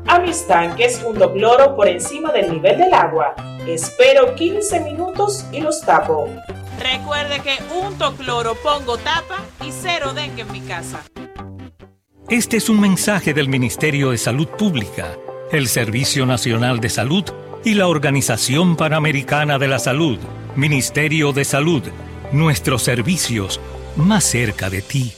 A 0.08 0.20
mis 0.20 0.46
tanques 0.48 1.02
junto 1.02 1.32
cloro 1.32 1.76
por 1.76 1.88
encima 1.88 2.32
del 2.32 2.52
nivel 2.52 2.78
del 2.78 2.94
agua. 2.94 3.36
Espero 3.68 4.34
15 4.36 4.80
minutos 4.82 5.46
y 5.52 5.62
los 5.62 5.82
tapo. 5.82 6.28
Recuerde 6.80 7.42
que 7.42 7.58
unto 7.72 8.16
cloro, 8.16 8.56
pongo 8.56 8.98
tapa 8.98 9.46
y 9.64 9.72
cero 9.72 10.14
dengue 10.14 10.42
en 10.42 10.52
mi 10.52 10.62
casa. 10.62 11.04
Este 12.28 12.58
es 12.58 12.70
un 12.70 12.80
mensaje 12.80 13.34
del 13.34 13.50
Ministerio 13.50 14.12
de 14.12 14.18
Salud 14.18 14.48
Pública, 14.48 15.16
el 15.52 15.68
Servicio 15.68 16.26
Nacional 16.26 16.80
de 16.80 16.90
Salud 16.90 17.26
y 17.66 17.74
la 17.74 17.88
Organización 17.88 18.78
Panamericana 18.78 19.60
de 19.60 19.68
la 19.68 19.80
Salud. 19.80 20.18
Ministerio 20.56 21.34
de 21.34 21.44
Salud, 21.44 21.84
nuestros 22.32 22.84
servicios 22.84 23.60
más 23.98 24.24
cerca 24.24 24.70
de 24.70 24.82
ti. 24.82 25.12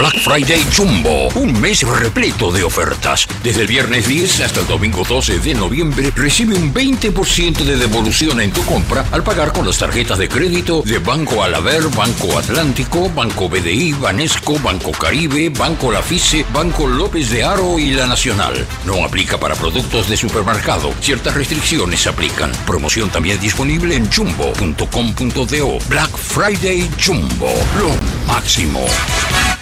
Black 0.00 0.18
Friday 0.20 0.64
Jumbo, 0.74 1.28
un 1.34 1.60
mes 1.60 1.82
repleto 1.82 2.50
de 2.50 2.64
ofertas. 2.64 3.26
Desde 3.42 3.62
el 3.62 3.66
viernes 3.66 4.08
10 4.08 4.40
hasta 4.40 4.60
el 4.60 4.66
domingo 4.66 5.02
12 5.06 5.40
de 5.40 5.52
noviembre, 5.52 6.10
recibe 6.16 6.54
un 6.54 6.72
20% 6.72 7.64
de 7.64 7.76
devolución 7.76 8.40
en 8.40 8.50
tu 8.50 8.64
compra 8.64 9.04
al 9.12 9.22
pagar 9.22 9.52
con 9.52 9.66
las 9.66 9.76
tarjetas 9.76 10.16
de 10.16 10.26
crédito 10.26 10.80
de 10.86 11.00
Banco 11.00 11.42
Alaber, 11.42 11.82
Banco 11.88 12.38
Atlántico, 12.38 13.10
Banco 13.10 13.50
BDI, 13.50 13.92
Banesco, 13.92 14.58
Banco 14.60 14.92
Caribe, 14.92 15.50
Banco 15.50 15.92
Lafice, 15.92 16.46
Banco 16.50 16.86
López 16.86 17.28
de 17.28 17.44
Aro 17.44 17.78
y 17.78 17.90
La 17.90 18.06
Nacional. 18.06 18.66
No 18.86 19.04
aplica 19.04 19.38
para 19.38 19.54
productos 19.54 20.08
de 20.08 20.16
supermercado. 20.16 20.94
Ciertas 21.02 21.34
restricciones 21.34 22.06
aplican. 22.06 22.52
Promoción 22.66 23.10
también 23.10 23.38
disponible 23.38 23.96
en 23.96 24.10
jumbo.com.do. 24.10 25.78
Black 25.90 26.16
Friday 26.16 26.88
Jumbo, 27.04 27.52
lo 27.78 28.26
máximo. 28.32 28.86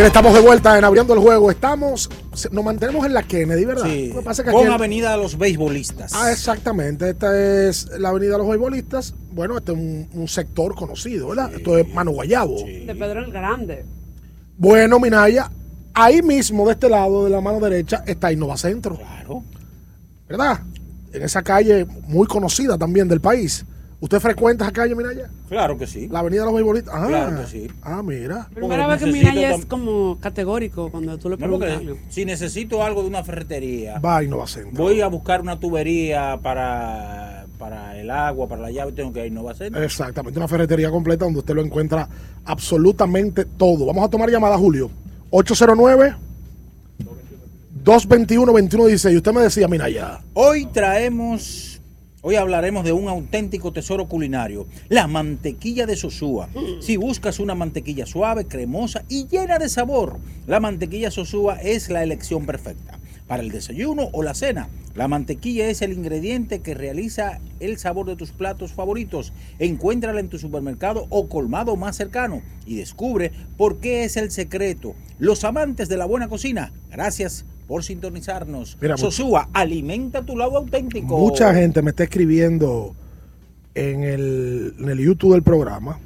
Bien, 0.00 0.06
estamos 0.06 0.32
de 0.32 0.40
vuelta 0.40 0.78
en 0.78 0.84
Abriendo 0.86 1.12
el 1.12 1.20
Juego. 1.20 1.50
Estamos, 1.50 2.08
nos 2.52 2.64
mantenemos 2.64 3.04
en 3.04 3.12
la 3.12 3.22
Kennedy, 3.22 3.66
¿verdad? 3.66 3.84
Sí, 3.84 4.08
Lo 4.08 4.20
que 4.20 4.24
pasa 4.24 4.40
es 4.40 4.46
que 4.48 4.52
con 4.54 4.64
aquí- 4.64 4.72
Avenida 4.72 5.10
de 5.10 5.18
los 5.18 5.36
Beisbolistas. 5.36 6.12
Ah, 6.14 6.32
exactamente. 6.32 7.10
Esta 7.10 7.68
es 7.68 7.86
la 7.98 8.08
Avenida 8.08 8.32
de 8.32 8.38
los 8.38 8.48
Beisbolistas. 8.48 9.12
Bueno, 9.30 9.58
este 9.58 9.72
es 9.72 9.78
un, 9.78 10.08
un 10.14 10.26
sector 10.26 10.74
conocido, 10.74 11.28
¿verdad? 11.28 11.52
Esto 11.54 11.76
es 11.76 11.86
Mano 11.92 12.12
Guayabo. 12.12 12.56
De 12.64 12.96
Pedro 12.98 13.26
el 13.26 13.30
Grande. 13.30 13.84
Bueno, 14.56 14.98
Minaya, 15.00 15.50
ahí 15.92 16.22
mismo, 16.22 16.64
de 16.64 16.72
este 16.72 16.88
lado, 16.88 17.24
de 17.24 17.28
la 17.28 17.42
mano 17.42 17.60
derecha, 17.60 18.02
está 18.06 18.32
Innova 18.32 18.56
Centro. 18.56 18.96
Claro. 18.96 19.44
¿Verdad? 20.26 20.60
En 21.12 21.22
esa 21.24 21.42
calle 21.42 21.84
muy 22.08 22.26
conocida 22.26 22.78
también 22.78 23.06
del 23.06 23.20
país. 23.20 23.66
¿Usted 24.02 24.18
frecuenta 24.18 24.64
esa 24.64 24.72
calle, 24.72 24.94
Minaya? 24.94 25.28
Claro 25.50 25.76
que 25.76 25.86
sí. 25.86 26.08
La 26.08 26.20
Avenida 26.20 26.40
de 26.40 26.46
los 26.46 26.54
Beisbolistas. 26.54 26.94
Ah, 26.96 27.06
Claro 27.06 27.40
que 27.42 27.46
sí. 27.46 27.68
Ah, 27.82 28.02
mira. 28.02 28.48
Primera 28.54 28.86
vez 28.86 28.98
que 29.02 29.12
Minaya 29.12 29.54
es 29.54 29.66
como 29.66 30.18
categórico 30.18 30.90
cuando 30.90 31.18
tú 31.18 31.28
le 31.28 31.36
No, 31.36 31.58
preguntas. 31.58 31.82
si 32.08 32.24
necesito 32.24 32.82
algo 32.82 33.02
de 33.02 33.08
una 33.08 33.22
ferretería, 33.22 33.98
Va 33.98 34.16
a 34.18 34.24
Innova 34.24 34.46
Centro. 34.46 34.82
voy 34.82 35.02
a 35.02 35.06
buscar 35.08 35.42
una 35.42 35.60
tubería 35.60 36.38
para, 36.42 37.44
para 37.58 37.98
el 38.00 38.10
agua, 38.10 38.48
para 38.48 38.62
la 38.62 38.70
llave, 38.70 38.92
tengo 38.92 39.12
que 39.12 39.18
ir 39.18 39.24
a 39.24 39.28
Innova 39.28 39.52
Centro. 39.54 39.82
Exactamente, 39.82 40.38
una 40.38 40.48
ferretería 40.48 40.90
completa 40.90 41.26
donde 41.26 41.40
usted 41.40 41.54
lo 41.54 41.60
encuentra 41.62 42.08
absolutamente 42.46 43.44
todo. 43.44 43.84
Vamos 43.84 44.02
a 44.04 44.08
tomar 44.08 44.30
llamada, 44.30 44.56
Julio. 44.56 44.90
809 45.28 46.14
221 47.84 48.46
2116. 48.52 49.16
Usted 49.16 49.32
me 49.32 49.42
decía, 49.42 49.68
Minaya. 49.68 50.20
Hoy 50.34 50.66
traemos, 50.66 51.69
hoy 52.22 52.36
hablaremos 52.36 52.84
de 52.84 52.92
un 52.92 53.08
auténtico 53.08 53.72
tesoro 53.72 54.06
culinario, 54.06 54.66
la 54.88 55.06
mantequilla 55.06 55.86
de 55.86 55.96
Sosúa. 55.96 56.48
Si 56.80 56.96
buscas 56.96 57.40
una 57.40 57.54
mantequilla 57.54 58.06
suave, 58.06 58.46
cremosa 58.46 59.04
y 59.08 59.26
llena 59.26 59.58
de 59.58 59.68
sabor, 59.68 60.18
la 60.46 60.60
mantequilla 60.60 61.10
Sosúa 61.10 61.56
es 61.60 61.90
la 61.90 62.02
elección 62.02 62.46
perfecta. 62.46 62.99
Para 63.30 63.44
el 63.44 63.52
desayuno 63.52 64.08
o 64.10 64.24
la 64.24 64.34
cena, 64.34 64.70
la 64.96 65.06
mantequilla 65.06 65.68
es 65.68 65.82
el 65.82 65.92
ingrediente 65.92 66.62
que 66.62 66.74
realiza 66.74 67.38
el 67.60 67.78
sabor 67.78 68.06
de 68.06 68.16
tus 68.16 68.32
platos 68.32 68.72
favoritos. 68.72 69.32
Encuéntrala 69.60 70.18
en 70.18 70.28
tu 70.28 70.36
supermercado 70.36 71.06
o 71.10 71.28
colmado 71.28 71.76
más 71.76 71.94
cercano 71.94 72.42
y 72.66 72.74
descubre 72.74 73.30
por 73.56 73.76
qué 73.78 74.02
es 74.02 74.16
el 74.16 74.32
secreto. 74.32 74.96
Los 75.20 75.44
amantes 75.44 75.88
de 75.88 75.96
la 75.96 76.06
buena 76.06 76.26
cocina, 76.28 76.72
gracias 76.90 77.44
por 77.68 77.84
sintonizarnos. 77.84 78.76
Mira, 78.80 78.96
Sosúa, 78.96 79.48
alimenta 79.52 80.26
tu 80.26 80.36
lado 80.36 80.56
auténtico. 80.56 81.16
Mucha 81.16 81.54
gente 81.54 81.82
me 81.82 81.90
está 81.90 82.02
escribiendo 82.02 82.96
en 83.76 84.02
el, 84.02 84.74
en 84.76 84.88
el 84.88 84.98
YouTube 84.98 85.34
del 85.34 85.44
programa. 85.44 86.00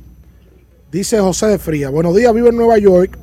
Dice 0.92 1.18
José 1.20 1.46
de 1.46 1.58
Fría, 1.58 1.88
buenos 1.88 2.14
días, 2.14 2.34
vivo 2.34 2.48
en 2.48 2.56
Nueva 2.56 2.76
York 2.76 3.18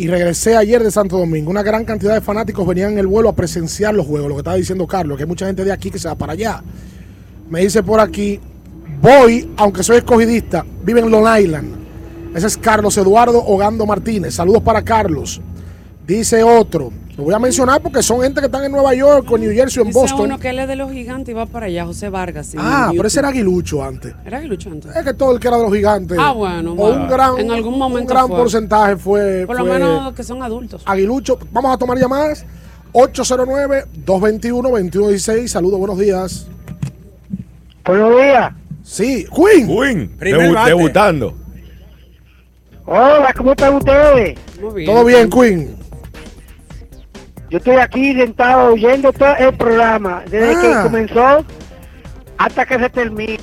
y 0.00 0.06
regresé 0.06 0.56
ayer 0.56 0.82
de 0.82 0.90
Santo 0.90 1.18
Domingo. 1.18 1.50
Una 1.50 1.62
gran 1.62 1.84
cantidad 1.84 2.14
de 2.14 2.22
fanáticos 2.22 2.66
venían 2.66 2.92
en 2.92 3.00
el 3.00 3.06
vuelo 3.06 3.28
a 3.28 3.34
presenciar 3.34 3.92
los 3.92 4.06
juegos, 4.06 4.30
lo 4.30 4.34
que 4.36 4.40
estaba 4.40 4.56
diciendo 4.56 4.86
Carlos, 4.86 5.18
que 5.18 5.24
hay 5.24 5.28
mucha 5.28 5.44
gente 5.44 5.62
de 5.62 5.70
aquí 5.70 5.90
que 5.90 5.98
se 5.98 6.08
va 6.08 6.14
para 6.14 6.32
allá. 6.32 6.62
Me 7.50 7.60
dice 7.60 7.82
por 7.82 8.00
aquí, 8.00 8.40
voy, 9.02 9.50
aunque 9.58 9.82
soy 9.82 9.98
escogidista, 9.98 10.64
vive 10.82 11.00
en 11.00 11.10
Long 11.10 11.26
Island. 11.38 11.74
Ese 12.34 12.46
es 12.46 12.56
Carlos 12.56 12.96
Eduardo 12.96 13.44
Ogando 13.44 13.84
Martínez. 13.84 14.36
Saludos 14.36 14.62
para 14.62 14.80
Carlos. 14.80 15.38
Dice 16.10 16.42
otro, 16.42 16.90
lo 17.16 17.22
voy 17.22 17.34
a 17.34 17.38
mencionar 17.38 17.80
porque 17.80 18.02
son 18.02 18.20
gente 18.22 18.40
que 18.40 18.46
están 18.46 18.64
en 18.64 18.72
Nueva 18.72 18.92
York, 18.94 19.30
o 19.30 19.36
en 19.36 19.42
New 19.42 19.52
Jersey, 19.54 19.78
o 19.80 19.82
en 19.82 19.88
Dice 19.90 20.00
Boston. 20.00 20.20
uno 20.22 20.38
que 20.40 20.48
él 20.48 20.58
es 20.58 20.66
de 20.66 20.74
los 20.74 20.90
gigantes 20.90 21.28
y 21.28 21.32
va 21.34 21.46
para 21.46 21.66
allá, 21.66 21.84
José 21.86 22.08
Vargas. 22.08 22.52
en 22.54 22.58
Ah, 22.60 22.88
pero 22.90 23.06
ese 23.06 23.20
era 23.20 23.28
Aguilucho 23.28 23.84
antes. 23.84 24.12
Era 24.24 24.38
Aguilucho 24.38 24.70
antes. 24.70 24.96
Es 24.96 25.04
que 25.04 25.14
todo 25.14 25.30
el 25.32 25.38
que 25.38 25.46
era 25.46 25.56
de 25.58 25.62
los 25.62 25.72
gigantes. 25.72 26.18
Ah, 26.20 26.32
bueno, 26.32 26.72
O 26.72 26.74
bueno. 26.74 27.02
un 27.02 27.08
gran, 27.08 27.38
En 27.38 27.52
algún 27.52 27.78
momento 27.78 28.00
un 28.12 28.18
gran 28.18 28.26
fue. 28.26 28.36
porcentaje 28.38 28.96
fue. 28.96 29.44
Por 29.46 29.56
lo 29.56 29.64
fue 29.66 29.74
menos 29.78 30.12
que 30.14 30.24
son 30.24 30.42
adultos. 30.42 30.82
Aguilucho. 30.84 31.38
Vamos 31.52 31.72
a 31.74 31.78
tomar 31.78 31.96
llamadas. 31.96 32.44
809-221-2116. 32.92 35.46
Saludos, 35.48 35.78
buenos 35.78 35.96
días. 35.98 36.48
Buenos 37.84 38.16
días. 38.16 38.52
Sí, 38.82 39.26
Queen. 39.32 39.68
Queen. 39.68 40.08
Primer 40.18 40.50
debu- 40.50 40.54
bate. 40.54 40.70
debutando. 40.70 41.34
Hola, 42.86 43.32
¿cómo 43.36 43.52
están 43.52 43.76
ustedes? 43.76 44.36
Todo 44.84 45.04
bien, 45.04 45.30
Queen. 45.30 45.76
Yo 47.50 47.58
estoy 47.58 47.76
aquí 47.76 48.14
sentado 48.14 48.72
oyendo 48.74 49.12
todo 49.12 49.34
el 49.36 49.54
programa, 49.56 50.22
desde 50.30 50.54
Ah. 50.54 50.60
que 50.62 50.82
comenzó 50.88 51.44
hasta 52.38 52.64
que 52.64 52.78
se 52.78 52.90
termine. 52.90 53.38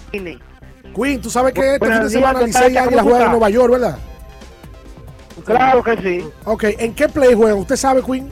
Queen, 0.96 1.22
tú 1.22 1.30
sabes 1.30 1.54
que 1.54 1.74
este 1.76 1.86
fin 1.86 2.04
de 2.04 2.10
semana. 2.10 2.42
Licey 2.42 2.74
y 2.74 2.78
Águila 2.78 3.02
¿Cómo 3.02 3.10
juegan 3.12 3.26
en? 3.28 3.32
Nueva 3.32 3.50
York, 3.50 3.72
¿verdad? 3.72 3.98
Claro 5.46 5.84
que 5.84 5.98
sí. 5.98 6.28
Ok, 6.46 6.64
¿en 6.80 6.94
qué 6.96 7.08
play 7.08 7.34
juegan? 7.36 7.60
¿Usted 7.60 7.76
sabe, 7.76 8.02
Queen? 8.02 8.32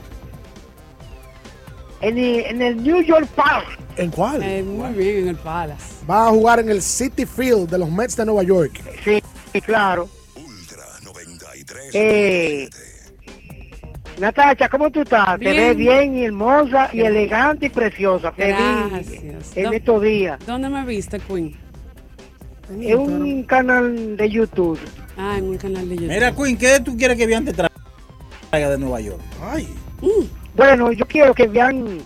En 2.00 2.18
el, 2.18 2.40
en 2.46 2.62
el 2.62 2.82
New 2.82 3.00
York 3.02 3.26
Park. 3.34 3.66
¿En 3.96 4.10
cuál? 4.10 4.42
Eh, 4.42 4.62
muy 4.62 4.92
bien, 4.92 5.18
en 5.18 5.28
el 5.28 5.36
Palace. 5.36 6.04
Va 6.10 6.26
a 6.26 6.30
jugar 6.30 6.60
en 6.60 6.68
el 6.70 6.82
City 6.82 7.24
Field 7.24 7.70
de 7.70 7.78
los 7.78 7.90
Mets 7.90 8.16
de 8.16 8.24
Nueva 8.26 8.42
York. 8.42 8.80
Sí, 9.04 9.22
claro. 9.60 10.08
Eh, 11.92 12.68
Natacha, 14.18 14.68
¿cómo 14.68 14.90
tú 14.90 15.02
estás? 15.02 15.38
Te 15.38 15.52
ves 15.52 15.76
bien 15.76 16.16
y 16.16 16.24
hermosa 16.24 16.88
y 16.92 17.00
elegante 17.00 17.66
y 17.66 17.68
preciosa. 17.68 18.32
Feliz 18.32 18.56
Gracias. 18.90 19.56
en 19.56 19.64
¿Dó- 19.66 19.72
estos 19.72 20.02
días. 20.02 20.38
¿Dónde 20.46 20.68
me 20.70 20.84
viste, 20.86 21.18
Queen? 21.20 21.54
Es 22.80 22.94
un 22.94 23.42
canal 23.44 24.16
de 24.16 24.30
YouTube. 24.30 24.78
Ah, 25.18 25.36
en 25.38 25.44
un 25.50 25.58
canal 25.58 25.88
de 25.88 25.96
YouTube. 25.96 26.08
Mira, 26.08 26.32
Queen, 26.34 26.56
¿qué 26.56 26.80
tú 26.80 26.96
quieres 26.96 27.16
que 27.18 27.26
Bian 27.26 27.44
te 27.44 27.52
traiga 27.52 28.70
de 28.70 28.78
Nueva 28.78 29.00
York? 29.00 29.20
Ay. 29.42 29.68
Bueno, 30.56 30.92
yo 30.92 31.04
quiero 31.06 31.34
que 31.34 31.46
vean, 31.46 31.98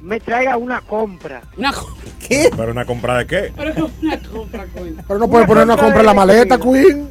me 0.00 0.20
traiga 0.20 0.56
una 0.56 0.80
compra. 0.82 1.42
Una 1.56 1.72
compra. 1.72 2.10
¿Qué? 2.28 2.48
¿Pero 2.56 2.70
una 2.70 2.84
compra 2.84 3.18
de 3.18 3.26
qué? 3.26 3.52
Pero 3.56 3.90
una 4.02 4.18
compra, 4.22 4.66
Queen. 4.66 4.96
Pero 5.06 5.18
no 5.18 5.28
puede 5.28 5.46
poner 5.46 5.64
una 5.64 5.76
compra 5.76 6.00
en 6.00 6.06
la 6.06 6.14
maleta, 6.14 6.58
Queen. 6.58 7.08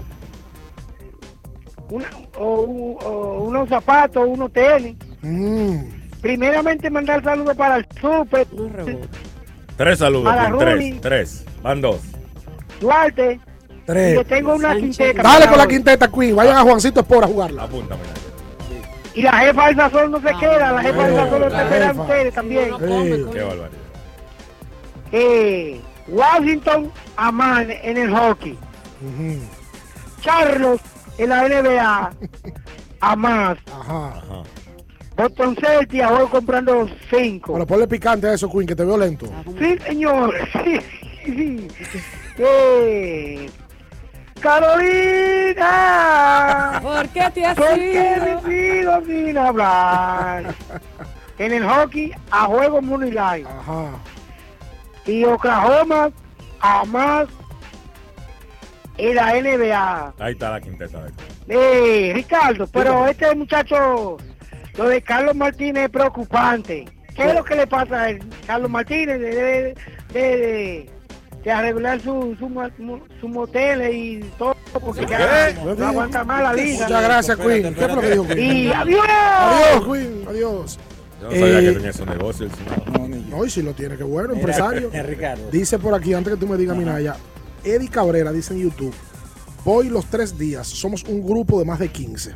Una, 1.89 2.07
o, 2.39 2.61
un- 2.61 2.97
o 3.03 3.43
unos 3.43 3.69
zapatos, 3.69 4.25
unos 4.27 4.51
tenis. 4.51 4.95
Mm. 5.21 5.79
Primeramente 6.21 6.89
mandar 6.89 7.23
saludos 7.23 7.55
para 7.55 7.77
el 7.77 7.87
súper. 8.01 8.47
Tres 9.77 9.99
saludos, 9.99 10.31
A 10.33 10.35
la 10.35 10.49
Ruli. 10.49 10.91
tres, 10.99 11.01
tres. 11.01 11.45
Van 11.61 11.79
dos. 11.81 11.99
Duarte. 12.81 13.39
Tres. 13.85 14.13
Y 14.13 14.17
le 14.17 14.25
tengo 14.25 14.53
una 14.55 14.75
quinteta. 14.75 15.21
Dale 15.23 15.39
para 15.45 15.49
con 15.49 15.57
la 15.57 15.67
quinteta, 15.67 16.07
Queen. 16.11 16.35
Vayan 16.35 16.57
a 16.57 16.61
Juancito 16.61 16.99
Espora 16.99 17.25
a 17.25 17.29
jugarla. 17.29 17.63
Apúntame. 17.63 18.01
Y 19.15 19.21
la 19.23 19.33
jefa 19.39 19.67
del 19.67 19.75
sazón 19.75 20.11
no 20.11 20.19
se 20.21 20.33
queda, 20.39 20.71
la 20.71 20.81
jefa 20.81 21.03
del 21.07 21.15
sazón 21.15 21.41
lo 21.41 21.49
la 21.49 21.63
esperan 21.63 21.89
jefa. 21.89 22.01
ustedes 22.03 22.33
también. 22.33 22.63
Qué 22.77 23.41
barbaridad. 23.43 23.69
Eh, 25.11 25.81
Washington 26.07 26.91
Amán 27.17 27.67
en 27.71 27.97
el 27.97 28.11
hockey. 28.15 28.57
Charlos 30.21 30.79
en 31.19 31.29
la 31.29 31.47
NBA. 31.47 32.11
Amás. 33.01 33.57
Ajá. 33.71 34.21
Boston 35.15 35.55
Celtics 35.59 36.07
hoy 36.09 36.27
comprando 36.29 36.87
cinco. 37.09 37.53
Pero 37.53 37.67
ponle 37.67 37.87
picante 37.87 38.27
a 38.27 38.33
eso, 38.33 38.49
Queen, 38.49 38.65
que 38.65 38.75
te 38.75 38.85
veo 38.85 38.97
lento. 38.97 39.27
Sí, 39.59 39.77
señor. 39.85 40.33
Sí, 41.25 41.35
sí. 41.35 41.67
Eh, 42.37 43.49
Carolina. 45.59 46.79
¿Por 46.81 47.09
qué 47.09 47.29
te 47.33 47.45
has 47.45 47.55
¿Por 47.57 47.75
qué 47.75 48.15
ido? 48.15 48.41
me 48.41 48.41
sigo 48.49 49.05
sin 49.05 49.37
hablar? 49.37 50.55
En 51.37 51.53
el 51.53 51.65
hockey 51.65 52.11
a 52.31 52.45
juego 52.45 52.81
Line. 52.81 53.45
Ajá. 53.47 53.91
Y 55.05 55.23
Oklahoma 55.23 56.11
a 56.59 56.83
más 56.85 57.27
en 58.99 59.15
la 59.15 59.33
NBA. 59.33 60.13
Ahí 60.19 60.33
está 60.33 60.51
la 60.51 60.61
quinteta 60.61 61.03
de 61.03 61.11
Eh, 61.47 62.11
Ricardo, 62.13 62.67
pero 62.67 63.07
este 63.07 63.33
muchacho, 63.35 64.17
lo 64.77 64.89
de 64.89 65.01
Carlos 65.01 65.35
Martínez 65.35 65.85
es 65.85 65.89
preocupante. 65.89 66.85
¿Qué 67.15 67.27
es 67.27 67.33
lo 67.33 67.43
que 67.43 67.55
le 67.55 67.67
pasa 67.67 68.01
a 68.03 68.09
él? 68.11 68.19
Carlos 68.47 68.69
Martínez 68.69 69.19
debe 69.19 69.33
de, 69.33 69.75
de, 70.13 70.37
de- 70.37 70.89
de 71.43 71.51
arreglar 71.51 72.01
su, 72.01 72.35
su, 72.37 73.01
su 73.21 73.27
motel 73.29 73.93
y 73.95 74.19
todo, 74.37 74.55
porque 74.81 75.05
ya 75.05 75.53
no 75.77 75.87
aguanta 75.87 76.23
más 76.25 76.43
la 76.43 76.53
liga. 76.53 76.83
Muchas 76.85 77.03
gracias, 77.03 77.37
Queen. 77.37 77.73
¿Qué 77.73 77.85
fue 77.87 77.95
lo 77.95 78.01
que 78.01 78.09
dijo 78.11 78.27
Queen? 78.27 78.55
Y 78.57 78.71
adiós. 78.73 79.05
Adiós, 79.09 79.85
Queen. 79.85 80.25
Adiós. 80.27 80.79
Yo 81.21 81.25
no 81.29 81.31
sabía 81.31 81.59
Eh, 81.59 81.63
que 81.65 81.71
tenía 81.71 81.89
esos 81.91 82.07
negocios. 82.07 82.51
No, 83.29 83.45
y 83.45 83.49
si 83.49 83.61
lo 83.61 83.73
tiene, 83.73 83.95
qué 83.95 84.03
bueno, 84.03 84.29
Mira, 84.35 84.39
empresario. 84.39 84.89
Ricardo. 85.03 85.49
Dice 85.49 85.79
por 85.79 85.93
aquí, 85.93 86.13
antes 86.13 86.33
que 86.33 86.39
tú 86.39 86.45
me 86.47 86.57
digas, 86.57 86.75
Minaya, 86.75 87.15
Eddie 87.71 87.89
Cabrera 87.89 88.31
dice 88.31 88.53
en 88.53 88.61
YouTube, 88.61 88.93
voy 89.65 89.89
los 89.89 90.05
tres 90.05 90.37
días, 90.37 90.67
somos 90.67 91.03
un 91.03 91.21
grupo 91.25 91.59
de 91.59 91.65
más 91.65 91.79
de 91.79 91.89
15. 91.89 92.35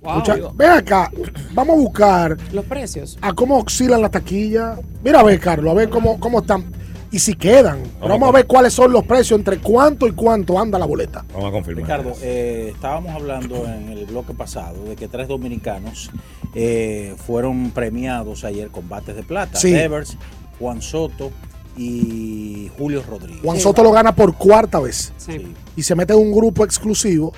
Wow. 0.00 0.14
Mucha- 0.14 0.36
ven 0.54 0.70
acá, 0.70 1.10
vamos 1.54 1.76
a 1.76 1.78
buscar 1.80 2.36
Los 2.52 2.64
precios. 2.66 3.18
a 3.20 3.32
cómo 3.32 3.58
oscilan 3.58 4.00
las 4.00 4.10
taquillas. 4.12 4.78
Mira 5.02 5.20
a 5.20 5.24
ver, 5.24 5.40
Carlos, 5.40 5.70
a 5.72 5.74
ver 5.74 5.88
cómo, 5.88 6.20
cómo 6.20 6.38
están 6.40 6.64
y 7.10 7.18
si 7.18 7.34
quedan. 7.34 7.82
Pero 7.98 8.10
vamos 8.10 8.28
a 8.28 8.32
ver 8.32 8.46
cuáles 8.46 8.72
son 8.74 8.92
los 8.92 9.04
precios, 9.04 9.38
entre 9.38 9.58
cuánto 9.58 10.06
y 10.06 10.12
cuánto 10.12 10.58
anda 10.60 10.78
la 10.78 10.86
boleta. 10.86 11.24
Vamos 11.32 11.48
a 11.48 11.52
confirmar. 11.52 11.82
Ricardo, 11.84 12.12
eh, 12.22 12.70
estábamos 12.74 13.12
hablando 13.14 13.64
en 13.66 13.88
el 13.88 14.04
bloque 14.06 14.34
pasado 14.34 14.84
de 14.84 14.94
que 14.94 15.08
tres 15.08 15.26
dominicanos 15.26 16.10
eh, 16.54 17.14
fueron 17.26 17.70
premiados 17.72 18.44
ayer 18.44 18.68
con 18.68 18.88
bates 18.88 19.16
de 19.16 19.22
plata. 19.24 19.58
Sí. 19.58 19.72
Devers, 19.72 20.16
Juan 20.60 20.80
Soto 20.80 21.32
y 21.78 22.70
Julio 22.76 23.02
Rodríguez. 23.08 23.40
Juan 23.42 23.58
Soto 23.60 23.82
lo 23.82 23.92
gana 23.92 24.14
por 24.14 24.34
cuarta 24.36 24.80
vez. 24.80 25.12
Sí. 25.16 25.54
Y 25.76 25.82
se 25.82 25.94
mete 25.94 26.12
en 26.12 26.18
un 26.18 26.32
grupo 26.32 26.64
exclusivo 26.64 27.32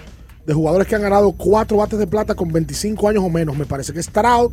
de 0.46 0.54
jugadores 0.54 0.86
que 0.88 0.94
han 0.96 1.02
ganado 1.02 1.32
cuatro 1.32 1.76
bates 1.76 1.98
de 1.98 2.06
plata 2.06 2.34
con 2.34 2.50
25 2.50 3.08
años 3.08 3.22
o 3.24 3.28
menos. 3.28 3.56
Me 3.56 3.66
parece 3.66 3.92
que 3.92 4.00
es 4.00 4.06
Stroud, 4.06 4.52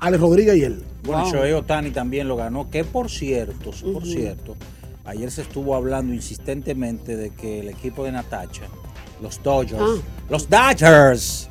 Alex 0.00 0.20
Rodríguez 0.20 0.56
y 0.56 0.62
él. 0.64 0.82
Bueno, 1.04 1.22
Wow. 1.22 1.32
Shohei 1.32 1.52
Otani 1.52 1.90
también 1.90 2.28
lo 2.28 2.36
ganó, 2.36 2.68
que 2.70 2.82
por 2.84 3.10
cierto, 3.10 3.70
por 3.92 4.04
cierto, 4.04 4.56
ayer 5.04 5.30
se 5.30 5.42
estuvo 5.42 5.74
hablando 5.76 6.12
insistentemente 6.14 7.16
de 7.16 7.30
que 7.30 7.60
el 7.60 7.68
equipo 7.68 8.04
de 8.04 8.12
Natacha, 8.12 8.62
los 9.22 9.42
Dodgers, 9.42 9.80
Ah. 9.80 9.94
los 10.30 10.48
Dodgers, 10.48 11.48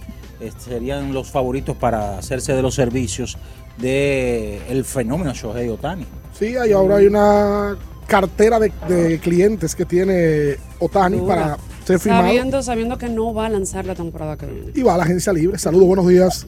serían 0.57 1.14
los 1.14 1.32
favoritos 1.32 1.76
para 1.78 2.18
hacerse 2.18 2.53
de 2.53 2.61
los 2.61 2.76
servicios 2.76 3.38
de 3.78 4.61
el 4.70 4.86
fenómeno 4.86 5.34
Shohei 5.34 5.70
Otani. 5.70 6.06
Sí, 6.38 6.56
hay, 6.56 6.72
ahora 6.72 6.98
hay 6.98 7.07
una 7.07 7.78
cartera 8.07 8.60
de, 8.60 8.72
de 8.88 9.20
clientes 9.20 9.76
que 9.76 9.86
tiene 9.86 10.57
Otani 10.80 11.18
Dura. 11.18 11.36
para 11.36 11.57
ser 11.86 11.99
firmado. 11.99 12.24
Sabiendo, 12.26 12.64
sabiendo 12.64 12.98
que 12.98 13.10
no 13.10 13.34
va 13.34 13.48
a 13.48 13.49
lanzar 13.49 13.86
la 13.86 13.95
temporada 13.95 14.38
que 14.38 14.45
viene. 14.45 14.72
Y 14.76 14.84
va 14.84 14.95
a 14.95 14.98
la 14.98 15.03
agencia 15.03 15.34
libre. 15.34 15.57
Saludos, 15.57 15.88
buenos 15.88 16.07
días. 16.07 16.48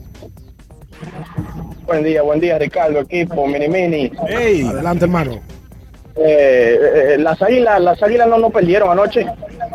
Buen 1.86 2.04
día, 2.04 2.22
buen 2.22 2.40
día, 2.40 2.58
Ricardo, 2.58 3.00
equipo, 3.00 3.46
mini 3.48 3.68
mini. 3.68 4.12
Adelante, 4.18 5.06
hermano. 5.06 5.40
Eh, 6.16 6.80
eh, 7.14 7.18
las 7.20 7.42
águilas, 7.42 7.82
las 7.82 8.02
águilas 8.02 8.28
no 8.28 8.38
nos 8.38 8.52
perdieron 8.52 8.90
anoche. 8.90 9.26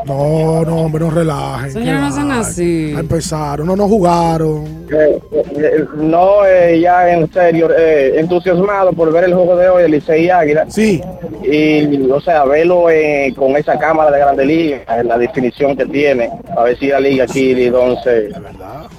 No, 0.07 0.65
no, 0.65 0.77
hombre, 0.83 1.05
no 1.05 1.11
relajen. 1.11 1.73
Señores, 1.73 2.17
no 2.17 2.29
va. 2.29 2.41
así. 2.41 2.93
Ya 2.93 3.01
empezaron, 3.01 3.67
no, 3.67 3.77
no 3.77 3.89
jugaron. 3.89 4.87
Eh, 4.93 5.19
eh, 5.57 5.85
no, 5.97 6.45
eh, 6.47 6.81
ya 6.81 7.13
en 7.13 7.31
serio, 7.33 7.69
eh, 7.77 8.15
entusiasmado 8.19 8.93
por 8.93 9.13
ver 9.13 9.25
el 9.25 9.35
juego 9.35 9.57
de 9.57 9.69
hoy, 9.69 9.85
el 9.85 9.91
Licey 9.93 10.25
y 10.25 10.31
Águila. 10.31 10.67
Sí. 10.69 11.01
Y, 11.43 12.11
o 12.11 12.21
sea, 12.21 12.45
verlo 12.45 12.91
eh, 12.91 13.33
con 13.37 13.57
esa 13.57 13.79
cámara 13.79 14.11
de 14.11 14.19
Grande 14.19 14.45
Liga, 14.45 14.81
la 15.05 15.19
definición 15.19 15.77
que 15.77 15.87
tiene, 15.87 16.31
a 16.57 16.63
ver 16.65 16.79
si 16.79 16.89
la 16.89 17.01
liga 17.01 17.25
aquí, 17.25 17.55
Lidón, 17.55 17.97
se, 18.03 18.31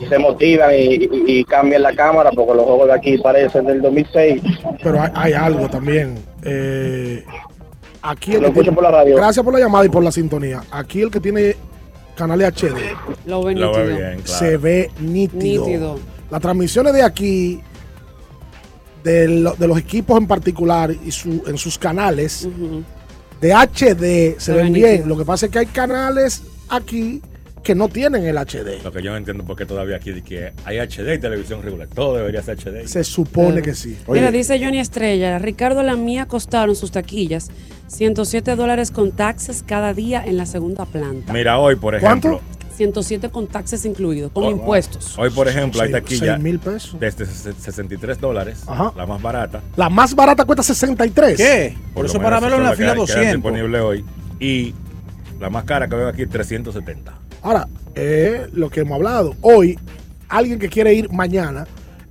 se 0.07 0.18
motivan 0.19 0.72
y, 0.73 0.78
y- 0.95 1.10
y 1.28 1.44
cambian 1.45 1.82
la 1.84 1.94
cámara, 1.94 2.32
porque 2.36 2.53
los 2.56 2.65
juegos 2.65 2.88
de 2.88 2.94
aquí 2.94 3.18
parecen 3.18 3.65
del 3.65 3.82
2006. 3.82 4.41
Pero 4.84 5.02
hay, 5.02 5.10
hay 5.14 5.34
algo 5.34 5.69
también. 5.69 6.15
Eh, 6.44 7.23
aquí 8.02 8.34
el 8.34 8.41
Lo 8.41 8.48
escucho 8.48 8.64
tiene- 8.64 8.76
por 8.76 8.84
la 8.84 8.91
radio. 8.91 9.15
Gracias 9.15 9.44
por 9.44 9.53
la 9.53 9.60
llamada 9.60 9.86
y 9.86 9.90
por 9.90 10.03
la 10.03 10.11
sintonía. 10.11 10.64
Aquí 10.72 11.02
el 11.02 11.11
que 11.11 11.19
tiene 11.19 11.56
canales 12.15 12.48
HD 12.53 12.95
Lo 13.26 13.44
ve 13.44 13.56
Lo 13.56 13.73
ve 13.73 13.84
nítido. 13.84 13.98
bien, 13.98 14.22
claro. 14.22 14.40
se 14.40 14.57
ve 14.57 14.91
nítido. 14.99 15.65
Nítido. 15.68 15.99
Las 16.30 16.41
transmisiones 16.41 16.94
de 16.94 17.03
aquí, 17.03 17.61
de, 19.03 19.28
lo- 19.28 19.53
de 19.56 19.68
los 19.68 19.78
equipos 19.78 20.18
en 20.18 20.28
particular 20.28 20.91
y 20.91 21.11
su, 21.11 21.44
en 21.48 21.57
sus 21.57 21.78
canales 21.78 22.48
de 23.41 23.53
HD 23.53 24.36
se, 24.38 24.40
Se 24.40 24.53
ven 24.53 24.72
bien. 24.73 25.07
Lo 25.07 25.18
que 25.18 25.26
pasa 25.26 25.48
es 25.48 25.52
que 25.52 25.60
hay 25.60 25.65
canales 25.65 26.44
aquí 26.69 27.22
que 27.63 27.75
no 27.75 27.88
tienen 27.89 28.25
el 28.25 28.38
HD. 28.38 28.81
Lo 28.83 28.91
que 28.91 29.01
yo 29.03 29.11
no 29.11 29.17
entiendo 29.17 29.43
por 29.43 29.55
qué 29.55 29.65
todavía 29.65 29.97
aquí 29.97 30.11
de 30.11 30.21
que 30.23 30.53
hay 30.65 30.77
HD 30.79 31.13
y 31.15 31.19
televisión 31.19 31.61
regular. 31.61 31.88
Todo 31.88 32.15
debería 32.17 32.41
ser 32.41 32.57
HD. 32.57 32.88
Se 32.88 33.03
supone 33.03 33.47
Claro. 33.49 33.63
que 33.63 33.75
sí. 33.75 33.97
Mira, 34.07 34.31
dice 34.31 34.59
Johnny 34.63 34.79
Estrella, 34.79 35.38
Ricardo 35.39 35.83
la 35.83 35.95
mía 35.95 36.25
costaron 36.27 36.75
sus 36.75 36.91
taquillas 36.91 37.49
107 37.88 38.55
dólares 38.55 38.89
con 38.91 39.11
taxes 39.11 39.63
cada 39.65 39.93
día 39.93 40.23
en 40.25 40.38
la 40.38 40.45
segunda 40.45 40.85
planta. 40.85 41.31
Mira, 41.33 41.59
hoy, 41.59 41.75
por 41.75 41.95
ejemplo. 41.95 42.39
¿Cuánto? 42.39 42.61
107 42.75 43.29
con 43.29 43.47
taxes 43.47 43.85
incluidos, 43.85 44.31
con 44.31 44.45
Oh, 44.45 44.49
impuestos. 44.51 45.15
Hoy, 45.19 45.29
por 45.29 45.47
ejemplo, 45.47 45.81
hay 45.81 45.91
taquilla 45.91 46.33
seis 46.33 46.39
mil 46.43 46.57
pesos. 46.57 46.99
desde 46.99 47.25
ses- 47.25 47.53
63 47.59 48.19
dólares, 48.19 48.63
Ajá. 48.65 48.91
la 48.95 49.05
más 49.05 49.21
barata. 49.21 49.61
La 49.75 49.89
más 49.89 50.15
barata 50.15 50.45
cuesta 50.45 50.63
63. 50.63 51.38
¿Qué? 51.38 51.75
Por, 51.93 52.05
lo 52.05 52.09
eso 52.09 52.19
para 52.19 52.39
verlo 52.39 52.57
en 52.57 52.63
la 52.63 52.73
fila 52.73 52.93
hay- 52.93 52.95
que 52.95 53.01
hay 53.01 53.07
200. 53.07 53.33
disponible 53.35 53.79
hoy. 53.81 54.05
Y 54.39 54.73
la 55.39 55.49
más 55.51 55.65
cara 55.65 55.88
que 55.88 55.95
veo 55.95 56.07
aquí, 56.07 56.25
370. 56.25 57.13
Ahora, 57.41 57.68
eh, 57.95 58.47
lo 58.53 58.69
que 58.69 58.81
hemos 58.81 58.95
hablado. 58.95 59.35
Hoy, 59.41 59.77
alguien 60.30 60.59
que 60.59 60.69
quiere 60.69 60.93
ir 60.93 61.11
mañana, 61.11 61.65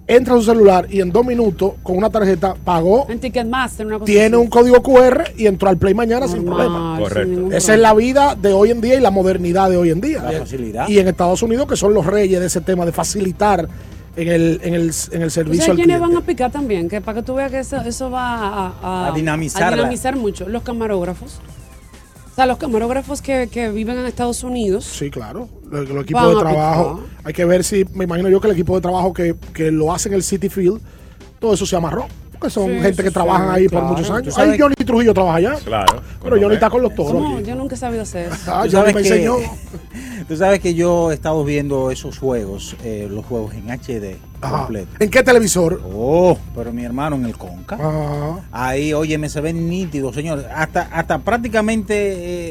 entra 0.07 0.35
a 0.35 0.39
su 0.39 0.43
celular 0.45 0.87
y 0.91 1.01
en 1.01 1.13
dos 1.13 1.25
minutos, 1.25 1.75
con 1.85 1.97
una 1.97 2.11
tarjeta, 2.11 2.55
pagó, 2.65 3.07
En 3.09 3.21
Ticketmaster, 3.21 3.87
una 3.87 3.97
cosa 4.01 4.07
tiene 4.07 4.27
así. 4.27 4.35
un 4.37 4.49
código 4.49 4.83
QR 4.83 5.23
y 5.37 5.47
entró 5.47 5.69
al 5.69 5.77
Play 5.79 5.95
mañana 5.95 6.27
sin 6.27 6.45
problema. 6.45 6.97
Correcto. 6.99 7.53
Esa 7.53 7.75
es 7.75 7.81
la 7.81 7.95
vida 7.95 8.35
de 8.35 8.53
hoy 8.53 8.73
en 8.73 8.81
día 8.81 8.97
y 8.97 9.01
la 9.01 9.13
modernidad 9.13 9.71
de 9.71 9.77
hoy 9.77 9.91
en 9.91 10.01
día. 10.01 10.21
La 10.23 10.41
facilidad. 10.41 10.89
Y 10.89 10.99
en 10.99 11.07
Estados 11.09 11.43
Unidos, 11.43 11.69
que 11.69 11.77
son 11.77 11.95
los 11.95 12.05
reyes 12.07 12.41
de 12.41 12.47
ese 12.47 12.61
tema 12.61 12.85
de 12.85 12.91
facilitar 12.93 13.69
en 14.17 14.29
el, 14.29 14.61
en 14.65 14.75
el, 14.75 14.91
en 15.13 15.23
el 15.23 15.29
¿Tú 15.29 15.31
servicio 15.31 15.61
sabes 15.67 15.71
al 15.71 15.77
quiénes 15.77 15.97
cliente. 15.97 15.99
van 16.01 16.17
a 16.17 16.21
picar 16.27 16.51
también? 16.51 16.89
Que 16.89 17.01
para 17.01 17.21
que 17.21 17.25
tú 17.25 17.35
veas 17.37 17.53
que 17.53 17.61
eso, 17.61 17.77
eso 17.77 18.11
va 18.11 18.35
a, 18.39 18.73
a- 18.83 19.09
A 19.09 19.13
dinamizar 19.13 19.63
a 19.63 19.71
la- 19.71 19.77
dinamizar 19.77 20.17
mucho. 20.17 20.49
Los 20.49 20.65
camarógrafos. 20.65 21.41
O 22.33 22.35
sea, 22.35 22.47
los 22.47 22.59
camarógrafos 22.59 23.21
que, 23.21 23.49
que 23.51 23.71
viven 23.71 23.99
en 23.99 24.07
Estados 24.07 24.43
Unidos. 24.45 24.85
Sí, 24.85 25.11
claro. 25.11 25.49
Los, 25.71 25.89
los 25.89 26.05
equipos 26.05 26.35
de 26.35 26.41
trabajo. 26.41 27.03
Hay 27.25 27.33
que 27.33 27.45
ver 27.45 27.65
si, 27.65 27.85
me 27.93 28.05
imagino 28.05 28.29
yo 28.29 28.41
que 28.41 28.49
el 28.49 28.55
equipo 28.55 28.75
de 28.77 28.81
trabajo 28.81 29.13
que, 29.13 29.35
que 29.53 29.71
lo 29.71 29.93
hace 29.93 30.09
en 30.09 30.15
el 30.15 30.23
City 30.23 30.49
Field, 30.49 30.81
todo 31.39 31.55
eso 31.55 31.67
se 31.67 31.77
amarró. 31.77 32.07
Porque 32.41 32.51
son 32.55 32.67
Sí, 32.69 32.73
gente 32.81 32.93
sí, 32.95 33.03
que 33.03 33.09
sí, 33.09 33.15
trabajan 33.15 33.51
ahí 33.51 33.67
claro. 33.67 33.87
por 33.89 33.97
muchos 33.99 34.11
años. 34.11 34.39
Ahí 34.39 34.59
Johnny 34.59 34.75
Trujillo 34.75 35.13
trabaja 35.15 35.37
allá. 35.37 35.55
Claro. 35.65 36.01
Pero 36.23 36.41
Johnny 36.41 36.55
está 36.55 36.71
con 36.71 36.81
los 36.83 36.95
toros. 36.95 37.13
No, 37.23 37.37
aquí. 37.37 37.45
yo 37.49 37.55
nunca 37.55 37.75
he 37.75 37.79
sabido 37.79 38.03
hacer 38.03 38.33
eso. 38.33 38.53
Ah, 38.55 38.65
sabes 38.71 38.95
me 38.95 39.03
que- 39.03 39.09
enseñó. 39.09 39.35
Tú 40.29 40.37
sabes 40.37 40.61
que 40.61 40.75
yo 40.75 41.11
he 41.11 41.15
estado 41.15 41.45
viendo 41.45 41.91
esos 41.91 42.19
juegos, 42.19 42.77
eh, 42.85 43.09
los 43.11 43.25
juegos 43.27 43.53
en 43.55 43.69
HD 43.71 44.17
Ajá. 44.41 44.59
completo. 44.59 44.89
¿En 45.01 45.11
qué 45.11 45.23
televisor? 45.25 45.83
Oh, 45.93 46.39
pero 46.55 46.73
mi 46.73 46.85
hermano 46.85 47.17
en 47.17 47.25
el 47.25 47.37
Conca. 47.37 47.75
Ajá. 47.75 48.39
Ahí, 48.53 48.93
oye, 48.93 49.19
me 49.19 49.29
se 49.29 49.41
ven 49.41 49.69
nítidos, 49.69 50.15
señor. 50.15 50.47
Hasta, 50.55 50.83
hasta 50.93 51.19
prácticamente 51.19 51.95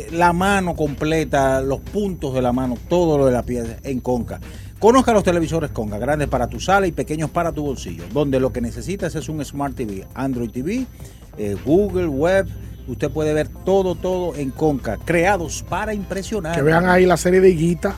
eh, 0.02 0.08
la 0.12 0.34
mano 0.34 0.76
completa, 0.76 1.62
los 1.62 1.80
puntos 1.80 2.34
de 2.34 2.42
la 2.42 2.52
mano, 2.52 2.78
todo 2.90 3.18
lo 3.18 3.26
de 3.28 3.32
la 3.32 3.44
pieza 3.44 3.78
en 3.84 4.02
Conca. 4.02 4.40
Conozca 4.80 5.12
los 5.12 5.24
televisores 5.24 5.72
Conca, 5.72 5.98
grandes 5.98 6.30
para 6.30 6.48
tu 6.48 6.60
sala 6.60 6.88
y 6.88 6.94
pequeños 6.94 7.30
para 7.30 7.52
tu 7.52 7.64
bolsillo, 7.64 8.04
donde 8.14 8.40
lo 8.40 8.54
que 8.54 8.62
necesitas 8.62 9.14
es 9.16 9.28
un 9.28 9.44
Smart 9.44 9.76
TV, 9.76 10.08
Android 10.16 10.50
TV, 10.52 10.86
eh, 11.38 11.58
Google, 11.66 12.08
Web. 12.08 12.48
Usted 12.88 13.12
puede 13.12 13.34
ver 13.34 13.50
todo, 13.50 13.96
todo 13.96 14.36
en 14.36 14.52
Conca, 14.52 14.98
creados 15.04 15.64
para 15.68 15.94
impresionar. 15.94 16.56
Que 16.56 16.62
vean 16.62 16.88
ahí 16.88 17.06
la 17.06 17.18
serie 17.18 17.42
de 17.42 17.50
Higuita, 17.50 17.94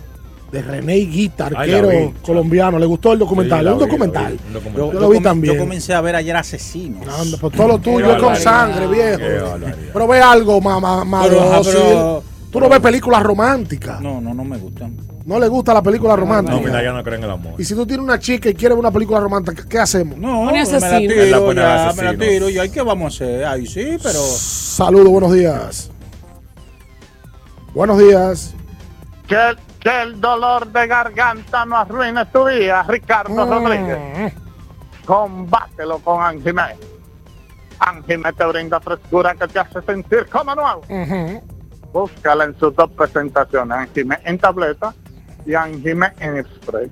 de 0.51 0.61
René 0.63 0.97
Higuita, 0.97 1.45
Ay, 1.55 1.71
arquero 1.71 1.87
vi. 1.89 2.13
colombiano. 2.25 2.79
¿Le 2.79 2.87
gustó 2.87 3.13
el 3.13 3.19
documental? 3.19 3.63
Sí, 3.65 3.71
un 3.71 3.79
documental. 3.79 4.31
vi, 4.47 4.53
documental. 4.53 4.75
Yo, 4.75 4.93
Yo, 4.93 4.99
lo 4.99 5.09
vi 5.09 5.15
com- 5.17 5.23
también. 5.23 5.53
yo 5.53 5.59
comencé 5.59 5.93
a 5.93 6.01
ver 6.01 6.15
ayer 6.15 6.35
Asesinos. 6.35 7.07
Anda, 7.07 7.37
pues 7.39 7.55
todo 7.55 7.67
lo 7.67 7.77
tuyo 7.77 8.11
es 8.15 8.21
con 8.21 8.35
sangre, 8.35 8.87
viejo. 8.87 9.21
Pero 9.93 10.07
ve 10.07 10.19
algo, 10.19 10.59
mamá. 10.59 11.05
Pero, 11.23 11.41
ajá, 11.41 11.61
pero- 11.63 12.23
Tú 12.51 12.59
no 12.59 12.67
ves 12.67 12.79
películas 12.81 13.23
románticas. 13.23 14.01
No, 14.01 14.19
no, 14.19 14.33
no 14.33 14.43
me 14.43 14.57
gustan. 14.57 14.97
No 15.26 15.39
le 15.39 15.48
gusta 15.48 15.73
la 15.73 15.81
película 15.84 16.15
romántica. 16.15 16.56
No, 16.57 16.61
mira, 16.64 16.81
ya 16.84 16.91
no 16.93 17.03
creen 17.03 17.19
en 17.19 17.26
el 17.26 17.31
amor. 17.31 17.53
Y 17.60 17.64
si 17.64 17.76
tú 17.76 17.85
tienes 17.85 18.03
una 18.03 18.18
chica 18.19 18.49
y 18.49 18.53
quieres 18.56 18.76
ver 18.76 18.80
una 18.80 18.91
película 18.91 19.19
romántica, 19.19 19.64
¿qué 19.69 19.77
hacemos? 19.80 20.18
No, 20.18 20.45
me 20.45 20.53
la 20.53 20.61
asesino. 20.64 21.14
tiro, 21.14 21.53
ya, 21.53 21.93
me 21.95 22.03
la 22.03 22.18
tiro, 22.18 22.49
y 22.49 22.57
ahí 22.57 22.69
qué 22.69 22.81
vamos 22.81 23.14
a 23.22 23.23
hacer. 23.26 23.45
Ay, 23.45 23.68
sí, 23.68 23.98
pero. 24.02 24.19
Saludos, 24.19 25.10
buenos 25.10 25.34
días. 25.34 25.91
Buenos 27.73 27.98
días. 27.99 28.53
Que, 29.27 29.56
que 29.80 30.02
el 30.02 30.19
dolor 30.19 30.68
de 30.72 30.88
garganta 30.88 31.65
no 31.65 31.77
arruine 31.77 32.26
tu 32.26 32.45
día, 32.48 32.84
Ricardo 32.84 33.45
Mm. 33.45 33.49
Rodríguez. 33.49 34.34
combátelo 35.06 35.99
con 35.99 36.22
Anjimé. 36.22 36.76
Anjimé 37.80 38.34
te 38.34 38.45
brinda 38.45 38.80
frescura 38.80 39.34
que 39.35 39.48
te 39.48 39.60
hace 39.60 39.81
sentir 39.84 40.27
como 40.31 40.53
nuevo. 40.56 40.81
Búscala 41.93 42.45
en 42.45 42.57
sus 42.60 42.76
dos 42.76 42.89
presentaciones, 42.91 43.77
Anjimé 43.77 44.19
en 44.23 44.38
tableta 44.38 44.93
en 45.45 46.45
spray. 46.55 46.91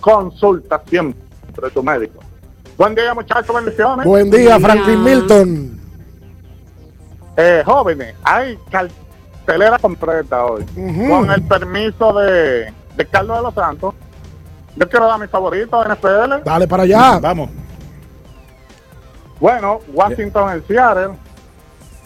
Consulta 0.00 0.82
siempre 0.88 1.70
tu 1.72 1.82
médico. 1.82 2.20
Buen 2.76 2.94
día, 2.94 3.12
muchachos, 3.14 3.54
bendiciones. 3.54 4.06
Buen 4.06 4.30
día, 4.30 4.58
Franklin 4.60 5.02
Milton. 5.02 5.80
Eh, 7.36 7.62
jóvenes, 7.64 8.14
hay 8.22 8.58
cartelera 8.70 9.78
completa 9.78 10.44
hoy. 10.44 10.64
Con 11.08 11.30
el 11.30 11.42
permiso 11.42 12.12
de, 12.14 12.72
de 12.96 13.06
Carlos 13.06 13.36
de 13.36 13.42
los 13.42 13.54
Santos. 13.54 13.94
Yo 14.76 14.88
quiero 14.88 15.06
dar 15.06 15.18
mi 15.18 15.26
favorito 15.26 15.82
NFL. 15.84 16.44
Dale 16.44 16.68
para 16.68 16.84
allá. 16.84 17.18
Vamos. 17.18 17.50
Bueno, 19.40 19.80
Washington 19.92 20.52
en 20.52 20.66
Seattle. 20.66 21.14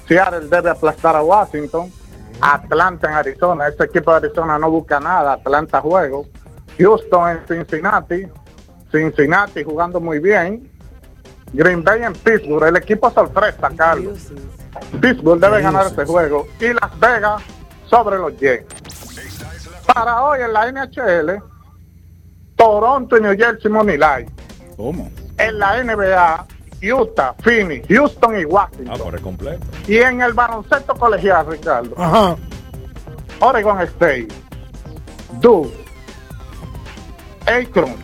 Seattle 0.07 0.49
debe 0.49 0.71
aplastar 0.71 1.17
a 1.17 1.23
Washington. 1.23 1.93
Atlanta 2.43 3.09
en 3.09 3.15
Arizona. 3.15 3.69
Este 3.69 3.85
equipo 3.85 4.11
de 4.11 4.27
Arizona 4.27 4.59
no 4.59 4.71
busca 4.71 4.99
nada. 4.99 5.35
Atlanta 5.35 5.81
juego. 5.81 6.27
Houston 6.79 7.31
en 7.31 7.47
Cincinnati. 7.47 8.27
Cincinnati 8.91 9.63
jugando 9.63 10.01
muy 10.01 10.19
bien. 10.19 10.69
Green 11.53 11.85
Bay 11.85 12.03
en 12.03 12.13
Pittsburgh. 12.13 12.65
El 12.65 12.77
equipo 12.77 13.11
sorpresa, 13.11 13.71
Carlos. 13.77 14.33
Pittsburgh 15.01 15.41
debe 15.41 15.63
ganar 15.63 15.87
este 15.87 16.05
juego. 16.05 16.47
Y 16.61 16.73
Las 16.73 16.99
Vegas 16.99 17.43
sobre 17.87 18.19
los 18.19 18.37
Jets. 18.37 18.67
Para 19.87 20.23
hoy 20.25 20.41
en 20.41 20.53
la 20.53 20.73
NHL, 20.73 21.43
Toronto 22.57 23.17
y 23.17 23.21
New 23.21 23.37
Jersey 23.37 23.71
Money. 23.71 23.99
¿Cómo? 24.77 25.11
En 25.39 25.59
la 25.59 25.83
NBA, 25.83 26.47
Utah, 26.83 27.35
Phoenix, 27.43 27.87
Houston 27.89 28.41
y 28.41 28.45
Washington. 28.45 28.89
Ah, 28.91 28.99
por 29.03 29.15
el 29.15 29.21
completo. 29.21 29.65
Y 29.87 29.99
en 29.99 30.21
el 30.21 30.33
baloncesto 30.33 30.95
colegial, 30.95 31.47
Ricardo. 31.47 31.95
Ajá. 31.97 32.37
Oregon 33.41 33.81
State, 33.83 34.29
Duke, 35.41 35.73
Akron, 37.47 37.95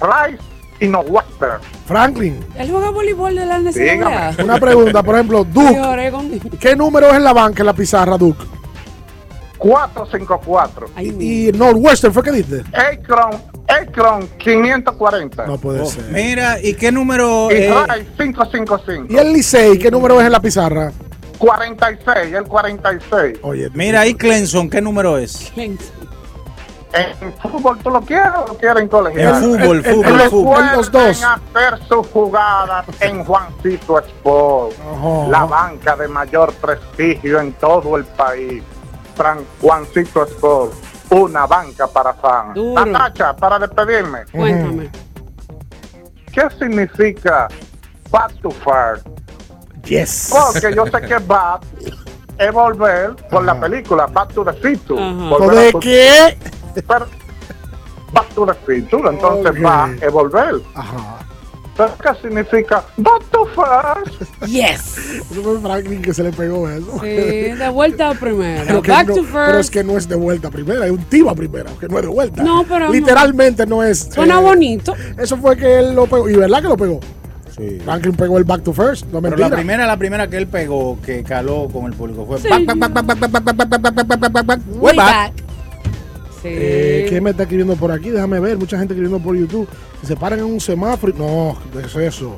Rice 0.00 0.42
y 0.80 0.88
Northwestern. 0.88 1.60
Franklin, 1.86 2.44
Él 2.56 2.70
juega 2.70 2.90
voleibol 2.90 3.34
de 3.34 3.44
la 3.46 3.58
NCAA. 3.58 4.34
una 4.44 4.58
pregunta, 4.58 5.02
por 5.02 5.14
ejemplo, 5.16 5.44
Duke, 5.52 5.80
Oregon. 5.80 6.30
¿qué 6.60 6.74
número 6.76 7.08
es 7.08 7.14
en 7.14 7.24
la 7.24 7.32
banca 7.32 7.62
en 7.62 7.66
la 7.66 7.72
pizarra, 7.72 8.16
Duke? 8.16 8.44
454. 9.58 10.86
Y, 10.98 11.48
y 11.48 11.52
Northwestern 11.52 12.12
fue 12.12 12.22
que 12.22 12.32
diste. 12.32 12.64
Akron, 12.76 13.40
Akron 13.72 14.28
540. 14.38 15.46
No 15.46 15.58
puede 15.58 15.80
Oh, 15.80 15.86
ser. 15.86 16.04
Mira, 16.10 16.58
¿y 16.62 16.74
qué 16.74 16.92
número? 16.92 17.48
Y 17.50 17.54
eh, 17.54 17.74
Rice 17.88 18.06
555. 18.18 19.06
¿Y 19.12 19.16
el 19.16 19.32
Licey 19.32 19.78
qué 19.78 19.90
número 19.90 20.20
es 20.20 20.26
en 20.26 20.32
la 20.32 20.40
pizarra? 20.40 20.92
46, 21.38 22.32
el 22.34 22.44
46. 22.44 23.38
Oye, 23.42 23.68
mira, 23.74 24.00
ahí 24.00 24.14
Clemson, 24.14 24.70
¿qué 24.70 24.80
número 24.80 25.18
es? 25.18 25.52
En 25.56 27.32
fútbol, 27.40 27.78
¿tú 27.82 27.88
lo 27.90 28.02
quieres 28.02 28.28
o 28.36 28.48
lo 28.48 28.58
quieres 28.58 28.82
en 28.82 28.88
colegial? 28.88 29.34
En 29.36 29.42
fútbol, 29.42 29.76
El- 29.78 29.84
fútbol, 29.94 30.20
el- 30.20 30.30
fútbol. 30.30 30.64
Los 30.76 30.92
dos. 30.92 31.22
hacer 31.24 31.78
sus 31.88 32.06
jugadas 32.08 32.84
en 33.00 33.24
Juancito 33.24 33.98
Sport, 33.98 34.74
la 35.30 35.44
banca 35.44 35.96
de 35.96 36.06
mayor 36.08 36.52
prestigio 36.54 37.40
en 37.40 37.52
todo 37.54 37.96
el 37.96 38.04
país. 38.04 38.62
Juancito 39.60 40.24
Sport, 40.24 40.72
una 41.12 41.46
banca 41.46 41.86
para 41.86 42.14
fans. 42.14 42.54
Duro. 42.54 42.84
Natacha, 42.86 43.34
para 43.36 43.58
despedirme, 43.58 44.24
Cuéntame. 44.32 44.90
¿qué 46.32 46.48
significa 46.58 47.48
back 48.10 48.32
to 48.40 48.50
far? 48.50 49.00
Yes. 49.84 50.30
Porque 50.32 50.74
yo 50.74 50.86
sé 50.86 51.00
que 51.06 51.18
back 51.26 51.62
es 52.38 52.52
volver 52.52 53.14
por 53.30 53.44
la 53.44 53.58
película 53.60 54.06
Back 54.06 54.32
to 54.32 54.44
the 54.44 54.52
Future. 54.54 55.02
Ajá. 55.02 55.28
Volver 55.28 55.54
¿De 55.56 55.66
al 55.68 55.80
qué? 55.80 56.38
pero 56.86 57.06
back 58.12 58.28
to 58.34 58.46
the 58.46 58.54
future, 58.54 59.08
entonces 59.10 59.50
Ok. 59.50 59.64
va 59.64 59.84
a 59.84 60.10
volver. 60.10 60.54
Ajá. 60.74 61.18
¿Pero 61.82 62.14
qué 62.14 62.20
significa 62.22 62.84
back 62.96 63.24
to 63.30 63.46
first? 63.46 64.22
Yes. 64.46 64.96
Eso 65.30 65.42
fue 65.42 65.60
Franklin 65.60 66.02
que 66.02 66.14
se 66.14 66.22
le 66.22 66.32
pegó 66.32 66.68
eso. 66.68 67.00
Sí, 67.00 67.06
de 67.08 67.68
vuelta 67.70 68.10
a 68.10 68.14
primera. 68.14 68.62
Pero, 68.66 68.82
Back 68.82 69.08
no- 69.08 69.14
to 69.14 69.22
pero 69.32 69.48
es 69.50 69.56
first. 69.66 69.72
que 69.72 69.84
no 69.84 69.98
es 69.98 70.08
de 70.08 70.16
vuelta 70.16 70.48
a 70.48 70.50
primera, 70.50 70.84
es 70.86 70.92
un 70.92 71.04
tiro 71.04 71.30
a 71.30 71.34
primera, 71.34 71.70
que 71.80 71.88
no 71.88 71.96
es 71.98 72.02
de 72.02 72.08
vuelta. 72.08 72.42
No, 72.42 72.64
pero. 72.68 72.90
Literalmente 72.90 73.66
no 73.66 73.82
es. 73.82 74.10
Suena 74.12 74.38
eh, 74.38 74.42
bonito. 74.42 74.94
Eso 75.18 75.36
fue 75.36 75.56
que 75.56 75.78
él 75.78 75.94
lo 75.94 76.06
pegó. 76.06 76.28
Y 76.28 76.36
verdad 76.36 76.62
que 76.62 76.68
lo 76.68 76.76
pegó. 76.76 77.00
Sí. 77.56 77.78
Franklin 77.84 78.14
pegó 78.14 78.38
el 78.38 78.44
back 78.44 78.62
to 78.62 78.72
first, 78.72 79.06
no 79.12 79.20
Pero 79.20 79.36
la 79.36 79.50
primera, 79.50 79.86
la 79.86 79.96
primera 79.98 80.26
que 80.28 80.38
él 80.38 80.46
pegó, 80.46 80.98
que 81.04 81.22
caló 81.22 81.68
con 81.70 81.84
el 81.86 81.92
público, 81.92 82.24
fue 82.26 82.38
Sí. 82.38 82.48
back, 82.48 82.64
back, 82.64 82.78
back, 82.78 82.92
back, 82.92 83.06
back, 83.06 83.18
back, 83.18 83.44
back, 83.44 83.56
back, 83.56 83.68
back, 83.68 83.82
back, 83.82 84.06
back, 84.06 84.18
back, 84.20 84.32
back, 84.32 84.46
back. 84.46 84.60
Way 84.68 84.80
Way 84.80 84.96
back. 84.96 85.06
back. 85.06 85.51
Sí. 86.42 86.48
Eh, 86.50 87.06
¿Quién 87.08 87.22
me 87.22 87.30
está 87.30 87.44
escribiendo 87.44 87.76
por 87.76 87.92
aquí? 87.92 88.10
Déjame 88.10 88.40
ver. 88.40 88.58
Mucha 88.58 88.78
gente 88.78 88.94
escribiendo 88.94 89.18
por 89.24 89.36
YouTube. 89.36 89.68
Se 90.02 90.16
paran 90.16 90.40
en 90.40 90.44
un 90.46 90.60
semáforo. 90.60 91.12
y- 91.14 91.18
No, 91.18 91.56
¿qué 91.72 91.86
es 91.86 91.94
eso? 92.14 92.36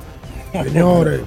Señores. 0.52 1.20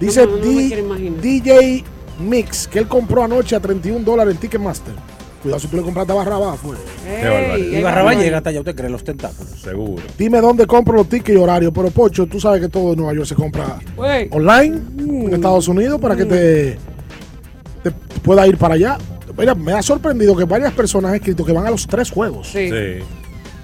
Dice 0.00 0.26
No, 0.26 0.36
no. 0.36 1.20
DJ 1.20 1.84
Mix 2.26 2.66
que 2.68 2.78
él 2.78 2.88
compró 2.88 3.22
anoche 3.22 3.54
a 3.56 3.60
31 3.60 4.04
dólares 4.04 4.34
en 4.34 4.40
Ticketmaster. 4.40 4.94
Cuidado 5.42 5.60
si 5.60 5.66
tú 5.66 5.76
le 5.76 5.82
compraste 5.82 6.12
a 6.12 6.14
Barrabás, 6.14 6.58
fue. 6.60 6.76
Ey, 7.06 7.76
Y 7.78 7.82
Barrabás 7.82 8.16
llega 8.16 8.36
hasta 8.38 8.50
allá, 8.50 8.60
¿usted 8.60 8.76
cree? 8.76 8.88
Los 8.88 9.02
tentáculos. 9.02 9.60
Seguro. 9.60 10.02
Dime 10.16 10.40
dónde 10.40 10.66
compro 10.66 10.94
los 10.94 11.08
tickets 11.08 11.36
y 11.36 11.40
horarios. 11.40 11.72
Pero 11.74 11.90
Pocho, 11.90 12.26
tú 12.26 12.38
sabes 12.40 12.60
que 12.60 12.68
todo 12.68 12.92
en 12.92 12.98
Nueva 12.98 13.12
York 13.14 13.26
se 13.26 13.34
compra 13.34 13.78
online 14.30 14.76
Mm. 14.96 15.26
en 15.28 15.34
Estados 15.34 15.66
Unidos 15.68 16.00
para 16.00 16.14
que 16.16 16.24
te, 16.24 16.78
te 17.82 17.90
pueda 18.22 18.46
ir 18.46 18.56
para 18.56 18.74
allá. 18.74 18.98
Mira, 19.36 19.54
me 19.54 19.72
ha 19.72 19.82
sorprendido 19.82 20.36
que 20.36 20.44
varias 20.44 20.72
personas 20.72 21.10
han 21.10 21.16
escrito 21.16 21.44
que 21.44 21.52
van 21.52 21.66
a 21.66 21.70
los 21.70 21.86
tres 21.86 22.10
juegos. 22.10 22.48
Sí. 22.48 22.68
Sí. 22.68 23.04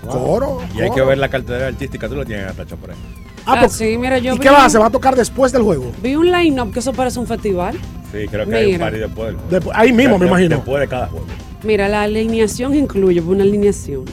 Coro, 0.06 0.60
Y 0.76 0.80
hay 0.80 0.90
que 0.90 1.02
ver 1.02 1.18
la 1.18 1.28
cartera 1.28 1.66
artística, 1.66 2.08
tú 2.08 2.16
la 2.16 2.24
tienes 2.24 2.46
hasta 2.46 2.64
por 2.76 2.90
ahí. 2.90 2.96
Ah, 3.44 3.54
Ah, 3.54 3.56
pues, 3.60 3.72
sí, 3.72 3.96
mira, 3.98 4.18
yo 4.18 4.34
¿Y 4.34 4.38
vi, 4.38 4.42
qué 4.42 4.50
va 4.50 4.62
a 4.62 4.66
hacer? 4.66 4.80
¿Va 4.80 4.86
a 4.86 4.90
tocar 4.90 5.16
después 5.16 5.52
del 5.52 5.62
juego? 5.62 5.90
vi 6.02 6.14
un 6.14 6.30
line-up 6.30 6.72
que 6.72 6.78
eso 6.80 6.92
parece 6.92 7.18
un 7.18 7.26
festival. 7.26 7.74
Sí, 8.12 8.26
creo 8.30 8.46
que 8.48 8.54
hay 8.54 8.72
un 8.74 8.80
party 8.80 8.98
después 8.98 9.26
del 9.28 9.34
juego. 9.36 9.50
Después- 9.50 9.76
ahí 9.78 9.92
mismo, 9.92 10.18
me 10.18 10.26
imagino. 10.26 10.56
Después 10.56 10.80
de 10.80 10.88
cada 10.88 11.06
juego. 11.08 11.26
Mira, 11.62 11.88
la 11.88 12.02
alineación 12.02 12.74
incluye 12.74 13.20
una 13.20 13.42
alineación. 13.44 14.04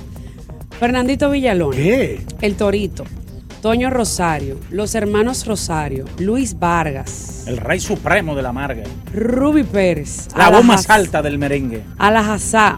Fernandito 0.80 1.30
Villalón. 1.30 1.72
¿Qué? 1.72 2.26
El 2.42 2.56
Torito. 2.56 3.06
Toño 3.66 3.90
Rosario. 3.90 4.60
Los 4.70 4.94
hermanos 4.94 5.48
Rosario. 5.48 6.06
Luis 6.20 6.60
Vargas. 6.60 7.46
El 7.48 7.58
rey 7.58 7.80
supremo 7.80 8.36
de 8.36 8.44
la 8.44 8.52
marga. 8.52 8.84
Ruby 9.12 9.64
Pérez. 9.64 10.28
La 10.38 10.52
voz 10.52 10.64
más 10.64 10.88
alta 10.88 11.24
del 11.24 11.40
merengue. 11.40 11.82
Alajazá. 11.98 12.78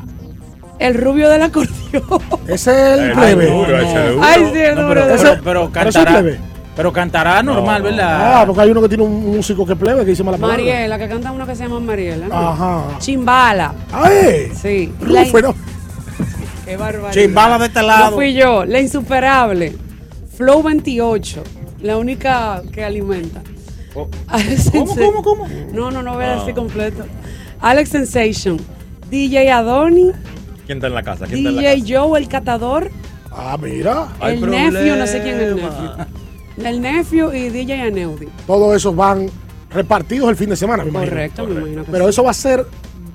El 0.79 0.93
rubio 0.93 1.27
del 1.29 1.41
acordeón. 1.43 1.73
Ese 2.47 2.93
es 2.93 2.99
el 3.01 3.11
plebe. 3.11 3.47
duro, 3.51 3.77
ese 3.81 4.07
duro. 4.11 4.21
Ay, 4.23 4.49
sí, 4.53 4.59
el 4.59 4.75
No, 4.75 4.81
número 4.83 5.01
pero, 5.43 5.69
cantará. 5.73 6.11
plebe. 6.21 6.39
Pero 6.77 6.93
cantará 6.93 7.43
normal, 7.43 7.83
No. 7.83 7.89
¿verdad? 7.89 8.41
Ah, 8.41 8.45
porque 8.45 8.61
hay 8.61 8.71
uno 8.71 8.81
que 8.83 8.87
tiene 8.87 9.03
un 9.03 9.35
músico 9.35 9.65
que 9.65 9.73
es 9.73 9.77
plebe 9.79 10.05
que 10.05 10.11
dice 10.11 10.23
mala 10.23 10.37
palabra. 10.37 10.63
Mariela, 10.63 10.97
que 10.97 11.09
canta 11.09 11.33
uno 11.33 11.45
que 11.45 11.53
se 11.57 11.63
llama 11.63 11.81
Mariela. 11.81 12.29
¿no? 12.29 12.33
Ajá. 12.33 12.83
Chimbala. 12.99 13.73
¡Ay! 13.91 14.53
Sí. 14.55 14.93
¿Cómo 14.99 15.11
La- 15.11 15.25
fue, 15.25 15.41
no? 15.41 15.53
Qué 16.65 16.77
barbaridad. 16.77 17.11
Chimbala 17.11 17.57
de 17.59 17.65
este 17.65 17.81
No 17.81 17.87
lado. 17.87 18.15
fui 18.15 18.33
yo. 18.33 18.63
La 18.63 18.79
insuperable. 18.79 19.75
Flow 20.37 20.61
28. 20.61 21.43
La 21.81 21.97
única 21.97 22.61
que 22.71 22.83
alimenta. 22.83 23.41
Oh. 23.95 24.07
Alex 24.27 24.69
¿Cómo, 24.71 24.95
cómo, 24.95 25.23
cómo? 25.23 25.47
No, 25.73 25.89
no, 25.89 26.03
no 26.03 26.13
voy 26.13 26.25
a 26.25 26.35
decir 26.35 26.53
completo. 26.53 27.05
Alex 27.59 27.89
Sensation. 27.89 28.57
DJ 29.09 29.49
Adoni. 29.51 30.11
¿Quién 30.67 30.77
está 30.77 30.87
en 30.87 30.93
la 30.93 31.01
casa? 31.01 31.25
¿Quién 31.25 31.39
está 31.39 31.49
en 31.49 31.55
la 31.55 31.61
DJ 31.61 31.81
casa? 31.81 31.93
Joe, 31.99 32.19
el 32.19 32.27
catador. 32.27 32.91
Ah, 33.31 33.57
mira. 33.59 34.09
Hay 34.19 34.35
el 34.35 34.49
nephew, 34.49 34.95
no 34.95 35.07
sé 35.07 35.21
quién 35.23 35.35
es 35.37 35.41
el 35.41 35.55
nephew. 35.55 36.05
El 36.63 36.81
nephew 36.81 37.33
y 37.33 37.49
DJ 37.49 37.81
Aneudi. 37.81 38.27
Todos 38.45 38.75
esos 38.75 38.95
van 38.95 39.29
repartidos 39.71 40.29
el 40.29 40.35
fin 40.35 40.49
de 40.49 40.55
semana, 40.55 40.83
me 40.83 40.89
imagino. 40.89 41.11
Correcto, 41.11 41.47
me 41.47 41.55
imagino 41.55 41.85
que 41.85 41.91
Pero 41.91 42.05
sí. 42.05 42.09
eso 42.11 42.23
va 42.23 42.31
a 42.31 42.35
ser 42.35 42.65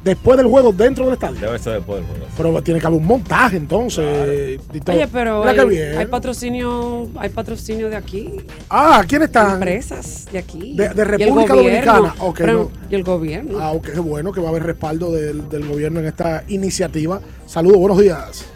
después 0.04 0.36
del 0.36 0.46
juego, 0.46 0.72
dentro 0.72 1.04
del 1.04 1.14
estadio. 1.14 1.40
Debe 1.40 1.58
ser 1.58 1.74
después 1.74 1.98
del 2.00 2.06
juego. 2.08 2.26
Pero 2.36 2.62
tiene 2.62 2.80
que 2.80 2.86
haber 2.86 2.98
un 3.00 3.06
montaje 3.06 3.56
entonces. 3.56 4.60
todo. 4.84 4.96
Oye, 4.96 5.08
pero 5.08 5.40
Mira 5.40 5.50
hay, 5.50 5.56
qué 5.58 5.64
bien. 5.64 5.98
hay 5.98 6.06
patrocinio, 6.06 7.08
hay 7.16 7.28
patrocinio 7.30 7.88
de 7.90 7.96
aquí, 7.96 8.36
Ah, 8.68 9.02
¿quiénes 9.06 9.28
están? 9.28 9.54
empresas 9.54 10.26
de 10.32 10.38
aquí. 10.38 10.74
De- 10.76 10.88
República. 11.04 11.54
Dominicana. 11.54 12.14
Ok, 12.20 12.36
Pero- 12.38 12.52
no. 12.52 12.70
Y 12.90 12.94
el 12.94 13.04
gobierno. 13.04 13.58
Ah, 13.60 13.72
ok, 13.72 13.88
qué 13.92 14.00
bueno 14.00 14.32
que 14.32 14.40
va 14.40 14.48
a 14.48 14.50
haber 14.50 14.64
respaldo 14.64 15.10
del, 15.12 15.48
del 15.48 15.66
gobierno 15.68 16.00
en 16.00 16.06
esta 16.06 16.44
iniciativa. 16.48 17.20
Saludos, 17.46 17.78
buenos 17.78 17.98
días. 17.98 18.46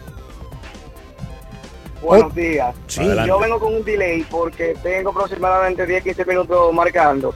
Buenos 2.01 2.33
días. 2.35 2.73
Sí. 2.87 3.01
Yo 3.25 3.39
vengo 3.39 3.59
con 3.59 3.75
un 3.75 3.83
delay 3.83 4.23
porque 4.29 4.75
tengo 4.81 5.09
aproximadamente 5.09 5.85
10-15 5.85 6.25
minutos 6.27 6.73
marcando 6.73 7.33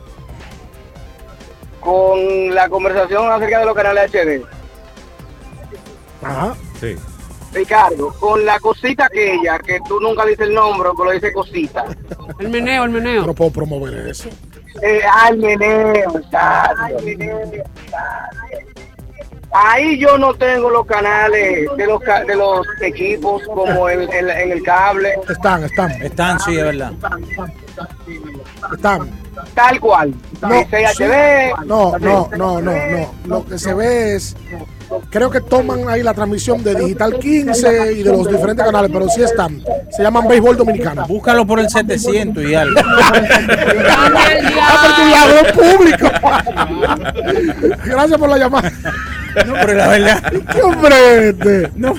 con 1.82 2.56
la 2.56 2.70
conversación 2.70 3.30
acerca 3.30 3.60
de 3.60 3.66
los 3.66 3.76
canales 3.76 4.10
HD. 4.12 4.46
Ajá. 6.24 6.56
Sí. 6.80 6.96
Ricardo, 7.54 8.14
con 8.20 8.46
la 8.46 8.58
cosita 8.60 9.08
aquella, 9.08 9.60
que 9.60 9.80
tú 9.86 10.00
nunca 10.00 10.24
dices 10.26 10.48
el 10.48 10.54
nombre, 10.54 10.90
pero 10.98 11.12
dice 11.12 11.34
cosita. 11.34 11.84
El 12.40 12.48
meneo, 12.50 12.86
el 12.86 12.92
meneo. 12.92 13.26
No 13.26 13.34
puedo 13.34 13.52
promover 13.52 14.08
eso. 14.08 14.30
Eh, 14.82 15.02
ay, 15.14 15.38
meneo, 15.38 16.18
exacto. 16.18 16.96
Ahí 19.54 20.00
yo 20.00 20.18
no 20.18 20.34
tengo 20.36 20.70
los 20.70 20.86
canales 20.86 21.68
de 21.76 21.86
los, 21.86 22.00
ca- 22.02 22.24
de 22.24 22.36
los 22.38 22.66
equipos 22.82 23.42
como 23.54 23.90
el, 23.90 24.10
el- 24.14 24.30
en 24.30 24.52
el 24.54 24.64
cable. 24.64 25.14
Están, 25.30 25.66
están. 25.66 25.92
Están, 26.02 26.40
sí, 26.40 26.58
es 26.58 26.64
verdad. 26.64 26.94
Están. 28.74 29.10
Tal 29.54 29.80
cual. 29.80 30.14
No, 30.42 30.50
no, 31.66 31.98
no, 32.00 32.30
no, 32.32 32.62
no, 32.62 32.72
no. 32.72 33.14
Lo 33.26 33.46
que 33.46 33.58
se 33.58 33.74
ve 33.74 34.16
es, 34.16 34.36
creo 35.10 35.30
que 35.30 35.42
toman 35.42 35.88
ahí 35.90 36.04
la 36.04 36.14
transmisión 36.14 36.64
de 36.64 36.76
Digital 36.76 37.18
15 37.20 37.94
y 37.94 38.04
de 38.04 38.12
los 38.12 38.28
diferentes 38.28 38.66
canales, 38.66 38.90
pero 38.92 39.10
sí 39.10 39.22
están. 39.22 39.62
Se 39.92 40.04
llaman 40.04 40.28
Béisbol 40.28 40.58
Dominicano. 40.58 41.06
Búscalo 41.08 41.46
por 41.46 41.60
el 41.60 41.70
700 41.70 42.44
y 42.44 42.56
algo. 42.56 42.80
Ah, 44.64 44.84
público. 45.54 46.08
Gracias 47.86 48.20
por 48.20 48.30
la 48.30 48.38
llamada. 48.38 48.72
No, 49.48 49.54
pero 49.54 49.74
la 49.74 49.88
verdad. 49.88 50.34
¿Qué 50.52 50.62
hombre 50.62 51.30
este? 51.30 51.72
No. 51.76 51.94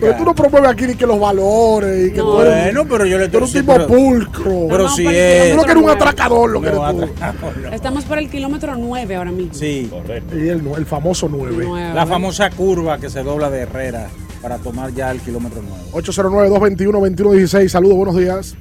Pero 0.00 0.16
tú 0.16 0.24
no 0.24 0.34
promueves 0.34 0.70
aquí 0.70 0.86
ni 0.86 0.94
que 0.94 1.06
los 1.06 1.18
valores 1.20 2.08
y 2.08 2.10
que 2.12 2.18
tú 2.20 2.40
eres, 2.40 2.64
Bueno, 2.74 2.86
pero 2.88 3.06
yo 3.06 3.18
le 3.18 3.24
eres 3.24 3.40
un 3.40 3.48
sí, 3.48 3.60
tipo 3.60 3.72
pero- 3.74 3.86
pulcro. 3.86 4.66
Pero 4.68 4.84
No, 4.84 4.88
si 4.88 5.04
pero 5.04 5.16
es. 5.18 5.50
Tú 5.50 5.56
no 5.56 5.62
que 5.64 5.70
eres 5.72 5.82
un 5.82 5.90
atracador, 5.90 6.50
lo 6.50 6.60
que 6.60 6.70
No, 6.70 6.88
eres 6.90 7.10
tú. 7.14 7.72
Estamos 7.72 8.04
por 8.04 8.18
el 8.18 8.30
kilómetro 8.30 8.74
9 8.76 9.16
ahora 9.16 9.30
mismo. 9.30 9.54
Sí. 9.54 9.90
Y 10.32 10.48
el, 10.48 10.66
el 10.76 10.86
famoso 10.86 11.28
9. 11.30 11.64
Nueve. 11.66 11.94
La 11.94 12.06
famosa 12.06 12.50
curva 12.50 12.98
que 12.98 13.10
se 13.10 13.22
dobla 13.22 13.50
de 13.50 13.60
Herrera 13.60 14.08
para 14.40 14.58
tomar 14.58 14.92
ya 14.92 15.10
el 15.10 15.20
kilómetro 15.20 15.62
9. 15.92 16.06
809-221-2116. 16.08 17.68
Saludos, 17.68 17.96
buenos 17.96 18.16
días. 18.16 18.56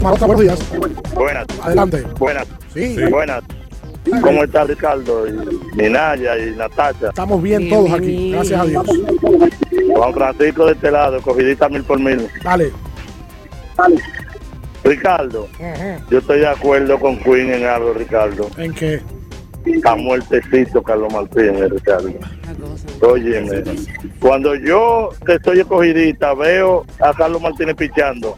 Buenos 0.00 0.40
días. 0.40 0.58
Buenas. 1.14 1.46
Adelante. 1.62 2.02
Buenas. 2.18 2.46
Sí. 2.72 2.96
Buenas. 3.10 3.42
¿Cómo 4.20 4.44
está 4.44 4.64
Ricardo? 4.64 5.26
Y, 5.26 5.84
y 5.84 5.88
Naya 5.88 6.36
y 6.38 6.56
Natacha. 6.56 7.08
Estamos 7.08 7.42
bien 7.42 7.68
todos 7.68 7.92
aquí, 7.92 8.32
gracias 8.32 8.60
a 8.60 8.64
Dios. 8.64 8.86
Juan 9.94 10.12
Francisco 10.14 10.66
de 10.66 10.72
este 10.72 10.90
lado, 10.90 11.20
cogidita 11.22 11.68
mil 11.68 11.84
por 11.84 12.00
mil. 12.00 12.28
Dale. 12.42 12.72
Ricardo, 14.84 15.48
yo 16.10 16.18
estoy 16.18 16.40
de 16.40 16.48
acuerdo 16.48 16.98
con 16.98 17.16
Queen 17.18 17.52
en 17.52 17.64
algo, 17.64 17.92
Ricardo. 17.94 18.48
¿En 18.56 18.74
qué? 18.74 19.00
Está 19.64 19.94
muertecito 19.94 20.82
Carlos 20.82 21.12
Martínez, 21.12 21.70
Ricardo. 21.70 22.10
Óyeme, 23.00 23.62
cuando 24.18 24.56
yo 24.56 25.10
que 25.24 25.34
estoy 25.34 25.60
escogidita 25.60 26.34
veo 26.34 26.84
a 27.00 27.14
Carlos 27.14 27.40
Martínez 27.40 27.76
pichando, 27.76 28.36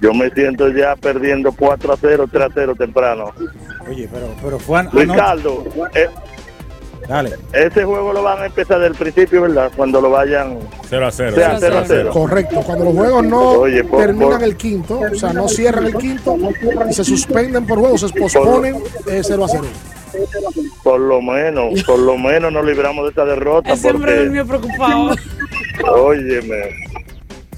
yo 0.00 0.12
me 0.14 0.30
siento 0.30 0.68
ya 0.68 0.96
perdiendo 0.96 1.52
4 1.52 1.92
a 1.92 1.96
0, 2.00 2.26
3 2.30 2.44
a 2.44 2.48
0 2.54 2.74
temprano. 2.76 3.30
Oye, 3.88 4.08
pero, 4.12 4.26
pero 4.42 4.58
fue 4.58 4.78
an- 4.80 4.88
anoche. 4.88 5.06
Ricardo, 5.06 5.64
eh, 5.94 6.08
Dale. 7.08 7.34
ese 7.52 7.84
juego 7.84 8.12
lo 8.14 8.22
van 8.22 8.42
a 8.42 8.46
empezar 8.46 8.80
del 8.80 8.94
principio, 8.94 9.42
¿verdad? 9.42 9.70
Cuando 9.76 10.00
lo 10.00 10.10
vayan 10.10 10.58
0 10.88 11.06
a 11.06 11.10
0. 11.10 11.34
sea 11.36 11.56
0 11.60 11.78
a 11.78 11.84
0. 11.86 12.10
Correcto. 12.12 12.60
Cuando 12.62 12.84
los 12.86 12.94
juegos 12.94 13.24
no 13.26 13.40
Oye, 13.50 13.84
por- 13.84 14.00
terminan 14.00 14.30
por- 14.38 14.42
el 14.42 14.56
quinto, 14.56 15.00
o 15.00 15.14
sea, 15.14 15.32
no 15.32 15.46
cierran 15.48 15.86
el 15.86 15.94
quinto 15.96 16.36
y 16.88 16.92
se 16.94 17.04
suspenden 17.04 17.66
por 17.66 17.78
juegos, 17.78 18.00
se 18.02 18.08
posponen 18.08 18.76
eh, 19.06 19.20
0 19.22 19.44
a 19.44 19.48
0. 19.48 19.64
Por 20.82 21.00
lo 21.00 21.20
menos, 21.20 21.82
por 21.84 21.98
lo 21.98 22.16
menos 22.16 22.52
nos 22.52 22.64
libramos 22.64 23.04
de 23.04 23.10
esta 23.10 23.24
derrota. 23.24 23.72
Ese 23.72 23.90
hombre 23.90 24.12
porque, 24.12 24.24
durmió 24.24 24.46
preocupado. 24.46 25.16
óyeme, 25.92 26.70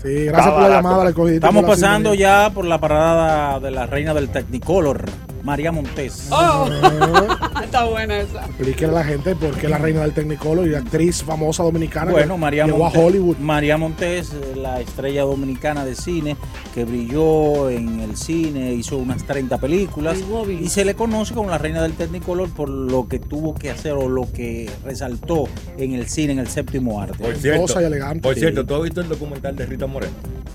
Sí, 0.07 0.27
gracias 0.27 0.55
por 0.55 0.63
la 0.63 0.69
llamada, 0.69 1.13
la. 1.13 1.35
Estamos 1.35 1.65
pasando 1.65 2.15
ya 2.15 2.51
por 2.55 2.65
la 2.65 2.79
parada 2.79 3.59
de 3.59 3.73
la 3.73 3.87
reina 3.87 4.15
del 4.15 4.29
Technicolor, 4.29 5.05
María 5.47 5.71
Montes. 5.71 6.27
Oh, 6.33 6.69
está 7.63 7.85
buena 7.85 8.19
esa. 8.19 8.45
Explíquele 8.47 8.89
a 8.89 8.95
la 8.97 9.05
gente 9.05 9.37
por 9.37 9.53
qué 9.57 9.69
la 9.69 9.79
reina 9.79 10.01
del 10.01 10.11
Technicolor 10.13 10.67
y 10.67 10.75
actriz 10.75 11.23
famosa 11.23 11.63
dominicana 11.63 12.11
Bueno, 12.11 12.35
que 12.35 12.41
María 12.41 12.65
llegó 12.67 12.79
Montes, 12.79 13.01
a 13.01 13.05
Hollywood. 13.05 13.37
María 13.37 13.77
Montes, 13.77 14.33
eh, 14.33 14.57
la 14.57 14.81
estrella 14.81 15.23
dominicana 15.23 15.85
de 15.85 15.95
cine, 15.95 16.37
que 16.75 16.85
brilló 16.85 17.71
en 17.71 18.01
el 18.01 18.17
cine, 18.17 18.73
hizo 18.75 18.97
unas 18.97 19.23
30 19.23 19.59
películas 19.59 20.19
y 20.61 20.69
se 20.69 20.85
le 20.85 20.97
conoce 20.97 21.33
como 21.33 21.49
la 21.49 21.59
reina 21.59 21.81
del 21.81 21.93
Technicolor 21.93 22.51
por 22.51 22.69
lo 22.69 23.07
que 23.07 23.21
tuvo 23.21 23.55
que 23.55 23.71
hacer 23.71 23.93
o 23.93 24.09
lo 24.09 24.31
que 24.33 24.69
resaltó 24.85 25.45
en 25.79 25.93
el 25.93 26.09
cine, 26.09 26.33
en 26.33 26.41
el 26.41 26.49
séptimo 26.49 27.01
arte. 27.01 27.23
Por 27.23 27.37
cierto, 27.37 27.81
y 27.81 27.85
elegante. 27.85 28.21
por 28.23 28.35
cierto, 28.35 28.67
¿tú 28.67 28.75
has 28.75 28.83
visto 28.83 29.01
el 29.01 29.09
documental 29.09 29.55
de 29.55 29.65
Rita 29.65 29.87
Moreno? 29.87 30.13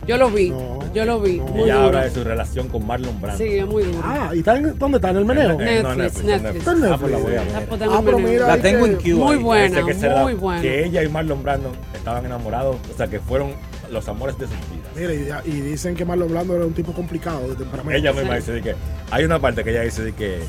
Yo 0.07 0.17
lo 0.17 0.31
vi, 0.31 0.51
yo 0.93 1.05
lo 1.05 1.21
vi. 1.21 1.39
Muy 1.39 1.63
Ella 1.65 1.75
duro. 1.75 1.87
habla 1.87 2.03
de 2.05 2.11
su 2.11 2.23
relación 2.23 2.67
con 2.69 2.85
Marlon 2.85 3.21
Brando. 3.21 3.37
Sí, 3.43 3.51
es 3.51 3.65
muy 3.67 3.83
duro. 3.83 4.01
Ah, 4.03 4.31
¿y 4.33 4.39
está 4.39 4.57
en- 4.57 4.77
dónde 4.81 4.97
está? 4.97 5.09
¿En 5.11 5.17
el 5.17 5.25
meneo? 5.25 5.49
No, 5.53 5.57
Netflix, 5.59 5.97
Netflix, 5.97 6.23
Netflix. 6.25 6.55
Está 6.57 6.71
en 6.71 6.83
Ah, 6.85 6.97
pues 6.99 7.11
la 7.11 7.17
Netflix. 7.17 7.23
voy 7.23 7.33
a 7.33 7.41
Está 7.43 7.59
ver. 7.59 7.69
por 7.69 7.77
tener 7.79 7.93
Ah, 7.95 8.01
pero 8.05 8.19
mira, 8.19 8.47
La 8.47 8.53
ahí 8.53 8.61
tengo 8.61 8.85
que- 8.85 8.91
en 8.91 8.97
Q. 8.97 9.23
Muy 9.23 9.35
buena, 9.37 9.69
Parece 9.81 9.87
que 9.87 9.93
será 9.99 10.21
muy 10.23 10.33
buena. 10.33 10.61
Que 10.61 10.85
ella 10.85 11.03
y 11.03 11.09
Marlon 11.09 11.43
Brando 11.43 11.71
estaban 11.93 12.25
enamorados, 12.25 12.77
o 12.93 12.97
sea, 12.97 13.07
que 13.07 13.19
fueron 13.19 13.53
los 13.91 14.07
amores 14.07 14.37
de 14.37 14.45
sus 14.47 14.55
vidas. 14.55 15.15
Mira, 15.23 15.41
y, 15.45 15.49
y 15.51 15.61
dicen 15.61 15.95
que 15.95 16.05
Marlon 16.05 16.29
Blando 16.29 16.55
era 16.55 16.65
un 16.65 16.73
tipo 16.73 16.93
complicado 16.93 17.47
de 17.47 17.55
temperamento. 17.55 17.91
Ella 17.97 18.13
misma 18.13 18.35
dice 18.35 18.51
de 18.53 18.61
que 18.61 18.75
hay 19.11 19.23
una 19.23 19.39
parte 19.39 19.63
que 19.63 19.71
ella 19.71 19.81
dice 19.81 20.03
de 20.03 20.13
que 20.13 20.39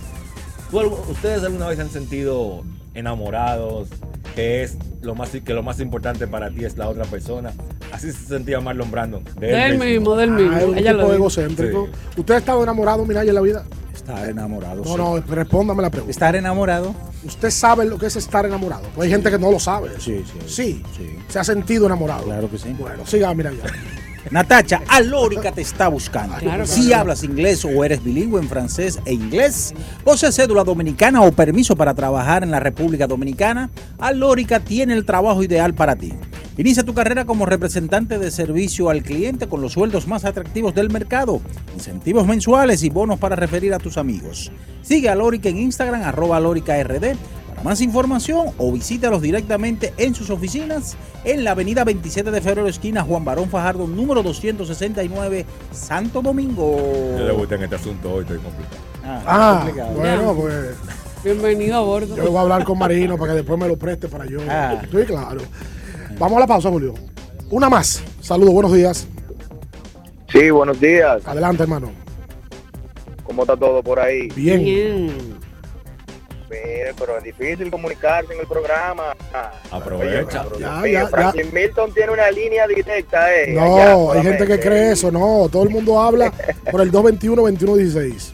¿tú 0.71 0.81
algo- 0.81 1.05
ustedes 1.11 1.43
alguna 1.45 1.69
vez 1.69 1.77
se 1.77 1.83
han 1.83 1.91
sentido 1.91 2.63
enamorados, 2.95 3.89
que 4.35 4.63
es 4.63 4.77
lo 5.03 5.15
más 5.15 5.31
que 5.31 5.53
lo 5.55 5.63
más 5.63 5.81
importante 5.81 6.27
para 6.27 6.51
ti 6.51 6.65
es 6.65 6.77
la 6.79 6.89
otra 6.89 7.05
persona. 7.05 7.53
Así 7.91 8.11
se 8.13 8.27
sentía 8.27 8.61
Marlon 8.61 8.91
Brando. 8.91 9.23
De 9.39 9.67
él 9.67 9.79
mismo, 9.79 10.17
del 10.17 10.31
mismo. 10.31 10.53
Ah, 10.55 10.61
es 10.61 10.65
un 10.67 10.79
Ella 10.79 10.93
tipo 10.97 11.13
egocéntrico. 11.13 11.89
¿Usted 12.17 12.35
ha 12.35 12.39
estado 12.39 12.63
enamorado, 12.63 13.05
Minaya, 13.05 13.29
en 13.31 13.35
la 13.35 13.41
vida? 13.43 13.65
Estar 14.03 14.29
enamorado. 14.29 14.83
No, 14.83 14.91
sí. 14.91 14.97
no, 14.97 15.35
respóndame 15.35 15.81
la 15.83 15.91
pregunta. 15.91 16.11
Estar 16.11 16.35
enamorado. 16.35 16.95
¿Usted 17.25 17.51
sabe 17.51 17.85
lo 17.85 17.99
que 17.99 18.07
es 18.07 18.17
estar 18.17 18.45
enamorado? 18.45 18.89
Pues 18.95 19.07
hay 19.07 19.13
gente 19.13 19.31
que 19.31 19.39
no 19.39 19.51
lo 19.51 19.61
sabe. 19.61 19.91
Sí, 20.01 20.25
sí. 20.27 20.39
Sí, 20.47 20.83
sí. 20.97 21.19
se 21.29 21.39
ha 21.39 21.45
sentido 21.45 21.87
enamorado. 21.87 22.25
Claro 22.25 22.51
que 22.51 22.59
sí. 22.59 22.75
Bueno, 22.77 23.07
siga, 23.07 23.33
mira 23.33 23.53
ya. 23.53 23.63
Natacha, 24.31 24.83
Alórica 24.89 25.53
te 25.53 25.61
está 25.61 25.89
buscando. 25.89 26.37
Claro, 26.37 26.67
si 26.67 26.87
claro. 26.87 27.03
hablas 27.03 27.23
inglés 27.23 27.65
o 27.65 27.85
eres 27.85 28.03
bilingüe 28.03 28.41
en 28.41 28.49
francés 28.49 29.01
e 29.05 29.13
inglés, 29.13 29.75
posees 30.05 30.35
cédula 30.35 30.65
dominicana 30.65 31.23
o 31.23 31.33
permiso 31.33 31.77
para 31.77 31.95
trabajar 31.95 32.43
en 32.43 32.51
la 32.51 32.61
República 32.61 33.07
Dominicana, 33.07 33.71
Alórica 33.99 34.61
tiene 34.61 34.95
el 34.95 35.05
trabajo 35.05 35.43
ideal 35.43 35.75
para 35.75 35.97
ti. 35.97 36.13
Inicia 36.63 36.85
tu 36.85 36.95
carrera 36.95 37.25
como 37.25 37.45
representante 37.45 38.21
de 38.21 38.31
servicio 38.31 38.89
al 38.89 39.03
cliente 39.03 39.49
con 39.49 39.61
los 39.61 39.73
sueldos 39.73 40.07
más 40.07 40.25
atractivos 40.25 40.73
del 40.73 40.91
mercado, 40.91 41.41
incentivos 41.75 42.25
mensuales 42.25 42.85
y 42.85 42.89
bonos 42.89 43.19
para 43.19 43.35
referir 43.35 43.75
a 43.75 43.81
tus 43.81 43.99
amigos. 43.99 44.53
Sigue 44.81 45.09
a 45.09 45.13
Alórica 45.15 45.49
en 45.49 45.59
Instagram, 45.59 46.03
arroba 46.03 46.37
alóricard. 46.37 47.01
Para 47.49 47.63
más 47.65 47.81
información 47.81 48.51
o 48.59 48.71
visítalos 48.71 49.21
directamente 49.23 49.93
en 49.97 50.15
sus 50.15 50.31
oficinas 50.31 50.97
en 51.25 51.43
la 51.43 51.51
avenida 51.51 51.83
27 51.83 52.31
de 52.31 52.41
febrero, 52.41 52.69
esquina 52.69 53.03
Juan 53.03 53.25
Barón 53.25 53.51
Fajardo, 53.51 53.89
número 53.89 54.23
269, 54.23 55.45
Santo 55.73 56.23
Domingo. 56.23 56.77
Yo 57.19 57.27
le 57.27 57.33
gusta 57.33 57.57
en 57.57 57.65
este 57.65 57.75
asunto 57.75 58.13
hoy, 58.13 58.21
estoy 58.21 58.39
complicado. 58.39 58.83
Ah, 59.05 59.63
complicado. 59.65 59.95
bueno, 59.97 60.35
pues 60.37 60.77
Bienvenido 61.25 61.75
a 61.75 61.81
bordo. 61.81 62.17
yo 62.17 62.31
voy 62.31 62.37
a 62.37 62.41
hablar 62.43 62.63
con 62.63 62.79
Marino 62.79 63.19
para 63.19 63.33
que 63.33 63.39
después 63.39 63.59
me 63.59 63.67
lo 63.67 63.77
preste 63.77 64.07
para 64.07 64.27
yo. 64.27 64.39
Ah. 64.49 64.79
Estoy 64.81 65.07
claro. 65.07 65.41
Vamos 66.19 66.37
a 66.37 66.41
la 66.41 66.47
pausa, 66.47 66.69
Julio. 66.71 66.95
Una 67.51 67.69
más. 67.69 68.03
Saludos, 68.21 68.55
buenos 68.55 68.73
días. 68.73 69.07
Sí, 70.31 70.51
buenos 70.51 70.81
días. 70.81 71.27
Adelante, 71.27 71.63
hermano. 71.63 71.91
¿Cómo 73.25 73.43
está 73.43 73.57
todo 73.57 73.83
por 73.83 73.99
ahí? 74.01 74.29
Bien. 74.29 75.39
Mire, 76.51 76.93
pero 76.99 77.17
es 77.17 77.25
difícil 77.25 77.71
comunicarse 77.71 78.33
en 78.35 78.41
el 78.41 78.47
programa. 78.47 79.15
Aprovecha. 79.71 80.45
Oye, 80.53 80.61
Ya, 80.61 80.77
Mire, 80.77 80.93
ya, 80.93 81.07
Franklin 81.09 81.49
Milton 81.53 81.93
tiene 81.95 82.13
una 82.13 82.31
línea 82.31 82.67
directa, 82.67 83.35
eh. 83.35 83.53
No, 83.55 84.11
allá 84.13 84.21
hay 84.21 84.23
gente 84.23 84.47
que 84.47 84.61
cree 84.61 84.93
eso. 84.93 85.11
No, 85.11 85.49
todo 85.51 85.63
el 85.65 85.71
mundo 85.71 86.01
habla 86.01 86.33
por 86.71 86.81
el 86.83 86.93
221-2116. 86.93 88.33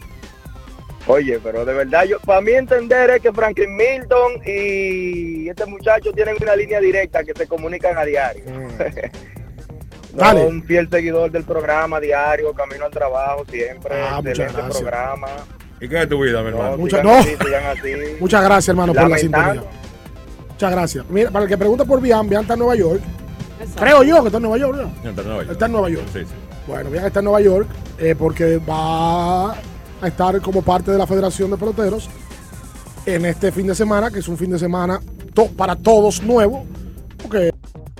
Oye, 1.11 1.39
pero 1.43 1.65
de 1.65 1.73
verdad, 1.73 2.03
yo 2.05 2.19
para 2.19 2.39
mí 2.39 2.51
entender 2.51 3.09
es 3.09 3.21
que 3.21 3.31
Franklin 3.33 3.75
Milton 3.75 4.33
y 4.45 5.49
este 5.49 5.65
muchacho 5.65 6.11
tienen 6.13 6.35
una 6.39 6.55
línea 6.55 6.79
directa 6.79 7.23
que 7.23 7.33
se 7.35 7.47
comunican 7.47 7.97
a 7.97 8.05
diario. 8.05 8.43
No, 10.11 10.23
Dale. 10.23 10.47
un 10.47 10.63
fiel 10.63 10.89
seguidor 10.89 11.29
del 11.29 11.43
programa 11.43 11.99
diario, 11.99 12.51
camino 12.53 12.85
al 12.85 12.91
trabajo 12.91 13.45
siempre, 13.47 13.93
Ah, 13.93 14.15
muchas 14.17 14.29
excelente 14.39 14.55
gracias. 14.57 14.77
programa. 14.81 15.27
¿Y 15.79 15.87
qué 15.87 16.01
es 16.01 16.09
tu 16.09 16.23
vida, 16.23 16.41
mi 16.41 16.47
hermano? 16.49 16.77
Muchas- 16.77 16.99
sigan 17.01 17.13
no. 17.15 17.19
así, 17.19 17.35
sigan 17.45 17.65
así. 17.65 17.93
Muchas 18.19 18.43
gracias, 18.43 18.69
hermano, 18.69 18.93
por 18.95 19.07
la 19.07 19.17
sintonía. 19.19 19.63
Muchas 20.49 20.71
gracias. 20.71 21.05
Mira, 21.09 21.29
para 21.29 21.43
el 21.43 21.49
que 21.49 21.57
pregunta 21.59 21.85
por 21.85 22.01
Bian, 22.01 22.27
Bian 22.27 22.41
está 22.41 22.53
en 22.53 22.59
Nueva 22.59 22.75
York. 22.75 23.01
Creo 23.79 24.01
yo 24.03 24.21
que 24.21 24.27
está 24.29 24.37
en 24.37 24.43
Nueva 24.43 24.57
York, 24.57 24.77
¿no? 24.77 24.91
No, 25.03 25.09
está 25.11 25.21
en 25.21 25.27
Nueva 25.27 25.43
York. 25.43 25.51
Está 25.51 25.65
en 25.67 25.71
Nueva 25.71 25.89
York. 25.89 26.05
Sí, 26.11 26.19
sí. 26.21 26.33
Bueno, 26.65 26.89
Bian 26.89 27.05
está 27.05 27.19
en 27.19 27.25
Nueva 27.25 27.41
York 27.41 27.67
eh, 27.99 28.15
porque 28.17 28.57
va 28.57 29.55
a 30.01 30.07
estar 30.07 30.39
como 30.41 30.61
parte 30.61 30.91
de 30.91 30.97
la 30.97 31.05
Federación 31.07 31.51
de 31.51 31.57
Peloteros 31.57 32.09
en 33.05 33.25
este 33.25 33.51
fin 33.51 33.67
de 33.67 33.75
semana, 33.75 34.09
que 34.11 34.19
es 34.19 34.27
un 34.27 34.37
fin 34.37 34.51
de 34.51 34.59
semana 34.59 34.99
to- 35.33 35.47
para 35.47 35.75
todos 35.75 36.21
nuevo, 36.21 36.65
porque 37.21 37.51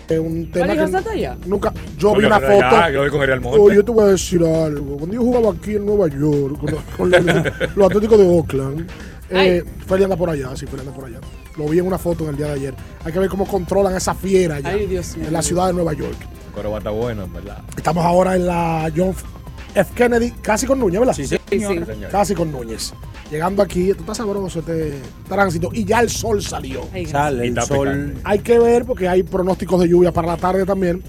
es 0.08 0.20
un 0.20 0.52
tema 0.52 0.68
¿Vale, 0.68 0.86
que 0.86 1.32
nunca. 1.46 1.74
Yo 1.98 2.16
vi 2.16 2.26
una 2.26 2.40
ya, 2.40 2.48
foto. 2.48 2.90
yo. 2.92 3.52
Oh, 3.62 3.72
yo 3.72 3.84
te 3.86 3.92
voy 3.92 4.04
a 4.04 4.08
decir 4.08 4.44
algo. 4.44 4.98
Cuando 4.98 5.16
yo 5.16 5.22
jugaba 5.22 5.52
aquí 5.52 5.76
en 5.76 5.86
Nueva 5.86 6.08
York, 6.08 6.60
con, 6.60 6.72
los- 6.72 6.84
con 6.98 7.10
los, 7.12 7.26
los 7.76 7.88
Atléticos 7.88 8.18
de 8.18 8.28
Oakland, 8.28 8.90
eh, 9.30 9.64
Feli 9.88 10.04
anda 10.04 10.16
por 10.16 10.30
allá, 10.30 10.50
sí, 10.56 10.66
Feli 10.66 10.82
anda 10.82 10.94
por 10.94 11.06
allá. 11.06 11.20
Lo 11.58 11.68
vi 11.68 11.80
en 11.80 11.86
una 11.88 11.98
foto 11.98 12.24
en 12.24 12.32
el 12.32 12.38
día 12.38 12.48
de 12.48 12.54
ayer. 12.54 12.74
Hay 13.04 13.12
que 13.12 13.20
ver 13.20 13.30
cómo 13.30 13.46
controlan 13.46 13.96
esa 13.96 14.14
fiera 14.16 14.56
allá, 14.56 14.70
Ay, 14.70 14.86
Dios 14.88 15.16
mío. 15.18 15.28
en 15.28 15.34
la 15.34 15.42
ciudad 15.42 15.68
de 15.68 15.74
Nueva 15.74 15.94
York. 15.94 16.16
Coro 16.56 16.76
está 16.78 16.90
bueno, 16.90 17.24
en 17.26 17.34
verdad. 17.34 17.60
Estamos 17.78 18.04
ahora 18.06 18.36
en 18.36 18.48
la 18.48 18.92
John 18.96 19.14
F. 19.76 19.94
Kennedy, 19.96 20.32
casi 20.41 20.66
con 20.66 20.80
Núñez, 20.80 21.00
¿verdad? 21.00 21.14
Sí, 21.14 21.28
sí. 21.28 21.38
Sí, 21.50 21.60
señor. 21.60 22.10
Casi 22.12 22.36
con 22.36 22.52
Núñez. 22.52 22.94
Llegando 23.32 23.62
aquí, 23.62 23.91
esto 23.91 24.02
está 24.02 24.16
sabroso 24.16 24.60
este 24.60 25.00
tránsito 25.28 25.70
y 25.74 25.86
ya 25.86 26.00
el 26.00 26.10
sol 26.10 26.41
salió. 26.41 26.88
Sale 27.08 27.48
el 27.48 27.62
sol. 27.62 28.16
Hay 28.24 28.40
que 28.40 28.58
ver 28.60 28.86
porque 28.86 29.08
hay 29.08 29.24
pronósticos 29.24 29.80
de 29.82 29.88
lluvia 29.88 30.12
para 30.12 30.28
la 30.28 30.38
tarde 30.38 30.66
también. 30.66 31.04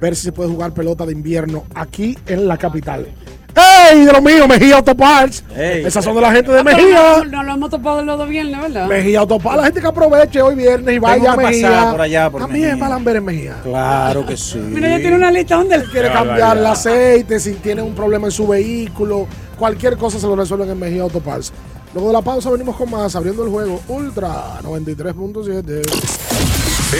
Ver 0.00 0.16
si 0.16 0.24
se 0.24 0.32
puede 0.32 0.50
jugar 0.50 0.74
pelota 0.74 1.06
de 1.06 1.12
invierno 1.12 1.64
aquí 1.74 2.18
en 2.26 2.46
la 2.46 2.58
capital. 2.58 3.06
¡Ey! 3.54 4.04
De 4.06 4.12
lo 4.12 4.22
mío, 4.22 4.46
Mejía 4.48 4.76
Autoparts. 4.76 5.44
Esas 5.56 6.02
son 6.04 6.14
de 6.14 6.20
la 6.22 6.32
gente 6.32 6.50
de 6.52 6.60
Ah, 6.60 6.64
Mejía. 6.64 7.16
No, 7.18 7.24
no 7.24 7.42
lo 7.42 7.52
hemos 7.54 7.70
topado 7.70 8.02
los 8.02 8.16
dos 8.18 8.28
viernes, 8.28 8.60
¿verdad? 8.60 8.86
Mejía 8.86 9.20
Autoparts. 9.20 9.56
La 9.58 9.64
gente 9.64 9.80
que 9.80 9.86
aproveche 9.86 10.40
hoy 10.40 10.54
viernes 10.54 10.94
y 10.94 10.98
vaya 10.98 11.32
a 11.32 11.36
Mejía. 11.36 11.68
pasar 11.70 11.90
por 11.90 12.00
allá, 12.00 12.30
por 12.30 12.40
También 12.42 12.64
Mejía. 12.64 12.78
para 12.80 12.94
Lamber 12.94 13.16
en 13.16 13.24
Mejía. 13.24 13.56
Claro 13.62 14.24
que 14.26 14.36
sí. 14.36 14.58
Mira, 14.58 14.88
ya 14.88 14.96
tiene 14.98 15.16
una 15.16 15.30
lista 15.30 15.56
donde 15.56 15.76
él 15.76 15.84
quiere 15.90 16.10
cambiar 16.12 16.56
el 16.56 16.66
aceite, 16.66 17.38
si 17.40 17.54
tiene 17.54 17.82
un 17.82 17.94
problema 17.94 18.26
en 18.28 18.32
su 18.32 18.46
vehículo, 18.46 19.26
cualquier 19.58 19.96
cosa 19.98 20.18
se 20.18 20.26
lo 20.26 20.34
resuelven 20.36 20.70
en 20.70 20.78
Mejía 20.78 21.02
Autoparts. 21.02 21.52
Luego 21.92 22.08
de 22.08 22.14
la 22.14 22.22
pausa 22.22 22.48
venimos 22.48 22.74
con 22.76 22.90
más, 22.90 23.14
abriendo 23.16 23.44
el 23.44 23.50
juego 23.50 23.82
Ultra 23.88 24.60
93.7. 24.62 25.82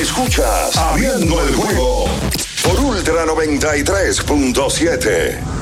Escuchas 0.00 0.76
Abriendo 0.76 1.42
el 1.42 1.54
juego 1.54 2.04
por 2.62 2.78
Ultra 2.84 3.24
93.7. 3.26 5.61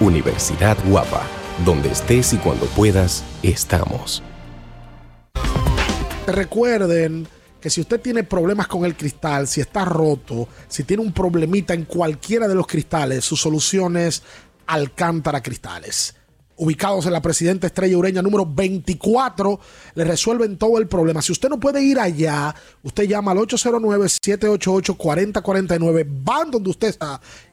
Universidad 0.00 0.76
Guapa, 0.86 1.22
donde 1.64 1.90
estés 1.90 2.34
y 2.34 2.36
cuando 2.36 2.66
puedas, 2.66 3.24
estamos. 3.42 4.22
Recuerden 6.26 7.26
que 7.60 7.70
si 7.70 7.80
usted 7.80 8.00
tiene 8.00 8.22
problemas 8.22 8.66
con 8.66 8.84
el 8.84 8.94
cristal, 8.94 9.48
si 9.48 9.62
está 9.62 9.86
roto, 9.86 10.48
si 10.68 10.84
tiene 10.84 11.02
un 11.02 11.12
problemita 11.12 11.72
en 11.72 11.84
cualquiera 11.84 12.46
de 12.46 12.54
los 12.54 12.66
cristales, 12.66 13.24
su 13.24 13.36
solución 13.36 13.96
es 13.96 14.22
Alcántara 14.66 15.42
Cristales. 15.42 16.14
Ubicados 16.58 17.04
en 17.06 17.12
la 17.12 17.22
Presidenta 17.22 17.66
Estrella 17.66 17.96
Ureña 17.96 18.20
número 18.22 18.46
24, 18.46 19.60
le 19.94 20.04
resuelven 20.04 20.58
todo 20.58 20.78
el 20.78 20.88
problema. 20.88 21.22
Si 21.22 21.32
usted 21.32 21.48
no 21.48 21.60
puede 21.60 21.82
ir 21.82 22.00
allá, 22.00 22.54
usted 22.82 23.04
llama 23.04 23.32
al 23.32 23.38
809-788-4049, 23.38 26.06
van 26.24 26.50
donde 26.50 26.70
usted 26.70 26.88
está 26.88 27.20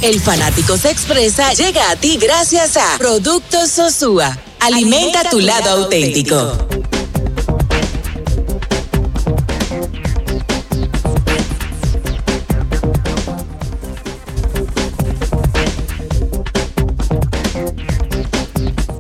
El 0.01 0.19
fanático 0.19 0.77
se 0.77 0.91
expresa 0.91 1.53
llega 1.53 1.89
a 1.89 1.95
ti 1.95 2.17
gracias 2.21 2.77
a 2.77 2.97
Productos 2.97 3.71
Sosúa. 3.71 4.37
Alimenta 4.59 5.29
tu 5.29 5.39
lado 5.39 5.83
auténtico. 5.83 6.67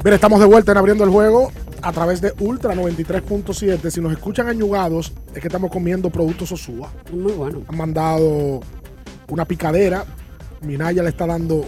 Mira, 0.03 0.15
estamos 0.15 0.39
de 0.39 0.45
vuelta 0.45 0.71
en 0.71 0.77
abriendo 0.77 1.03
el 1.03 1.09
juego 1.09 1.51
a 1.81 1.91
través 1.91 2.21
de 2.21 2.31
Ultra 2.39 2.75
93.7. 2.75 3.89
Si 3.89 4.01
nos 4.01 4.11
escuchan 4.11 4.47
añugados, 4.47 5.11
es 5.33 5.41
que 5.41 5.47
estamos 5.47 5.71
comiendo 5.71 6.09
productos 6.09 6.49
Sosúa. 6.49 6.91
Muy 7.11 7.31
bueno. 7.31 7.63
Han 7.67 7.77
mandado 7.77 8.61
una 9.29 9.45
picadera. 9.45 10.05
Minaya 10.61 11.03
le 11.03 11.09
está 11.09 11.25
dando 11.27 11.65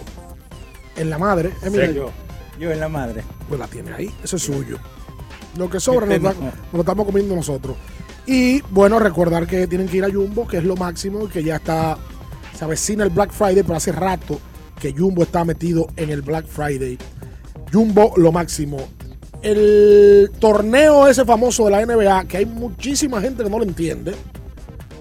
en 0.96 1.10
la 1.10 1.18
madre. 1.18 1.52
¿Eh, 1.62 1.70
Minaya? 1.70 1.92
yo, 1.92 2.10
yo 2.58 2.70
en 2.72 2.80
la 2.80 2.88
madre. 2.88 3.22
Pues 3.48 3.60
la 3.60 3.66
tiene 3.66 3.92
ahí. 3.92 4.10
Eso 4.22 4.36
es 4.36 4.42
suyo. 4.42 4.78
Lo 5.56 5.68
que 5.70 5.80
sobra 5.80 6.06
nos, 6.06 6.22
da- 6.22 6.34
nos 6.34 6.72
lo 6.72 6.80
estamos 6.80 7.06
comiendo 7.06 7.34
nosotros. 7.34 7.76
Y 8.26 8.60
bueno, 8.70 8.98
recordar 8.98 9.46
que 9.46 9.66
tienen 9.66 9.88
que 9.88 9.96
ir 9.98 10.04
a 10.04 10.10
Jumbo, 10.12 10.46
que 10.46 10.58
es 10.58 10.64
lo 10.64 10.76
máximo, 10.76 11.24
y 11.24 11.28
que 11.28 11.42
ya 11.42 11.56
está, 11.56 11.96
se 12.56 12.62
avecina 12.64 13.02
el 13.04 13.10
Black 13.10 13.30
Friday, 13.32 13.62
pero 13.62 13.76
hace 13.76 13.90
rato 13.92 14.38
que 14.78 14.92
Jumbo 14.92 15.22
está 15.22 15.44
metido 15.44 15.86
en 15.96 16.10
el 16.10 16.20
Black 16.22 16.46
Friday. 16.46 16.98
Jumbo, 17.72 18.12
lo 18.16 18.30
máximo. 18.30 18.76
El 19.40 20.30
torneo 20.40 21.06
ese 21.06 21.24
famoso 21.24 21.64
de 21.66 21.70
la 21.70 21.86
NBA, 21.86 22.24
que 22.26 22.38
hay 22.38 22.46
muchísima 22.46 23.20
gente 23.20 23.42
que 23.44 23.48
no 23.50 23.58
lo 23.58 23.64
entiende, 23.64 24.14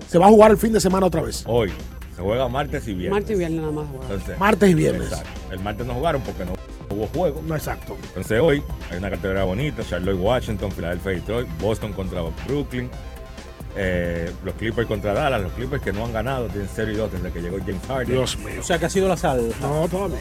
se 0.09 0.17
va 0.17 0.27
a 0.27 0.29
jugar 0.29 0.51
el 0.51 0.57
fin 0.57 0.71
de 0.71 0.79
semana 0.79 1.07
otra 1.07 1.21
vez. 1.21 1.43
Hoy 1.47 1.71
se 2.17 2.21
juega 2.21 2.47
martes 2.49 2.85
y 2.87 2.93
viernes. 2.95 3.11
Martes 3.19 3.35
y 3.35 3.39
viernes 3.39 3.61
nada 3.61 3.71
más. 3.71 3.85
Entonces, 4.01 4.37
Martes 4.39 4.69
y 4.69 4.73
viernes. 4.73 5.07
Exacto. 5.09 5.29
El 5.51 5.59
martes 5.61 5.85
no 5.87 5.93
jugaron 5.93 6.21
porque 6.23 6.43
no 6.45 6.53
hubo 6.89 7.07
juego. 7.07 7.41
No, 7.47 7.55
exacto. 7.55 7.95
Entonces 8.09 8.41
hoy 8.41 8.61
hay 8.91 8.97
una 8.97 9.09
categoría 9.09 9.43
bonita, 9.43 9.83
Charlotte 9.87 10.19
Washington, 10.19 10.71
Philadelphia 10.71 11.11
Detroit, 11.13 11.47
Boston 11.61 11.93
contra 11.93 12.21
Brooklyn, 12.47 12.89
eh, 13.79 14.31
los 14.43 14.55
Clippers 14.55 14.87
contra 14.87 15.13
Dallas, 15.13 15.39
los 15.41 15.51
Clippers 15.53 15.83
que 15.83 15.93
no 15.93 16.05
han 16.05 16.11
ganado, 16.13 16.47
tienen 16.47 16.67
0 16.73 16.91
y 16.91 16.95
2 16.95 17.11
desde 17.11 17.31
que 17.31 17.41
llegó 17.41 17.57
James 17.59 17.81
Harden. 17.87 18.07
Dios 18.15 18.37
mío. 18.39 18.55
O 18.59 18.63
sea, 18.63 18.79
que 18.79 18.87
ha 18.87 18.89
sido 18.89 19.07
la 19.07 19.15
sal. 19.17 19.53
No, 19.61 19.87
todavía. 19.87 20.17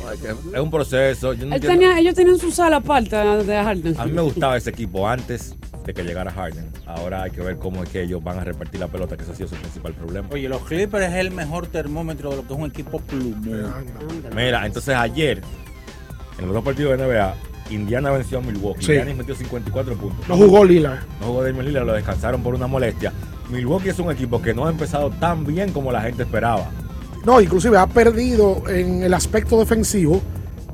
Es 0.52 0.60
un 0.60 0.70
proceso. 0.70 1.32
Yo 1.32 1.46
no 1.46 1.54
Él 1.54 1.62
entiendo- 1.62 1.68
tenía- 1.80 1.98
ellos 1.98 2.14
tenían 2.14 2.38
su 2.38 2.50
sala 2.50 2.76
aparte 2.76 3.16
de 3.16 3.56
Harden. 3.62 3.94
A 3.98 4.04
mí 4.04 4.12
me 4.12 4.20
gustaba 4.20 4.58
ese 4.58 4.68
equipo 4.70 5.08
antes 5.08 5.54
de 5.86 5.94
que 5.94 6.02
llegara 6.02 6.32
Harden. 6.32 6.68
Ahora 6.84 7.22
hay 7.22 7.30
que 7.30 7.40
ver 7.40 7.58
cómo 7.58 7.84
es 7.84 7.88
que 7.88 8.02
ellos 8.02 8.22
van 8.22 8.38
a 8.38 8.44
repartir 8.44 8.80
la 8.80 8.88
pelota, 8.88 9.16
que 9.16 9.22
ese 9.22 9.32
ha 9.32 9.36
sido 9.36 9.48
su 9.48 9.54
principal 9.54 9.94
problema. 9.94 10.28
Oye, 10.32 10.48
los 10.48 10.62
Clippers 10.62 11.06
es 11.06 11.14
el 11.14 11.30
mejor 11.30 11.68
termómetro 11.68 12.30
de 12.30 12.36
lo 12.36 12.46
que 12.46 12.52
es 12.52 12.58
un 12.58 12.66
equipo 12.66 13.00
plumón. 13.00 13.86
Mira, 14.34 14.66
entonces 14.66 14.94
ayer, 14.96 15.40
en 16.38 16.44
los 16.44 16.54
dos 16.54 16.64
partidos 16.64 16.98
de 16.98 17.06
NBA, 17.06 17.34
Indiana 17.70 18.10
venció 18.10 18.38
a 18.38 18.40
Milwaukee. 18.40 18.84
Sí. 18.84 18.92
Indiana 18.92 19.14
metió 19.14 19.36
54 19.36 19.94
puntos. 19.94 20.28
No 20.28 20.36
jugó 20.36 20.64
Lillard. 20.64 20.98
No 21.20 21.28
jugó 21.28 21.44
Damian 21.44 21.66
Lillard, 21.66 21.86
lo 21.86 21.92
descansaron 21.92 22.42
por 22.42 22.54
una 22.54 22.66
molestia. 22.66 23.12
Milwaukee 23.48 23.90
es 23.90 23.98
un 24.00 24.10
equipo 24.10 24.42
que 24.42 24.52
no 24.52 24.66
ha 24.66 24.70
empezado 24.70 25.10
tan 25.10 25.46
bien 25.46 25.72
como 25.72 25.92
la 25.92 26.02
gente 26.02 26.24
esperaba. 26.24 26.68
No, 27.24 27.40
inclusive 27.40 27.78
ha 27.78 27.86
perdido 27.86 28.68
en 28.68 29.04
el 29.04 29.14
aspecto 29.14 29.58
defensivo, 29.58 30.20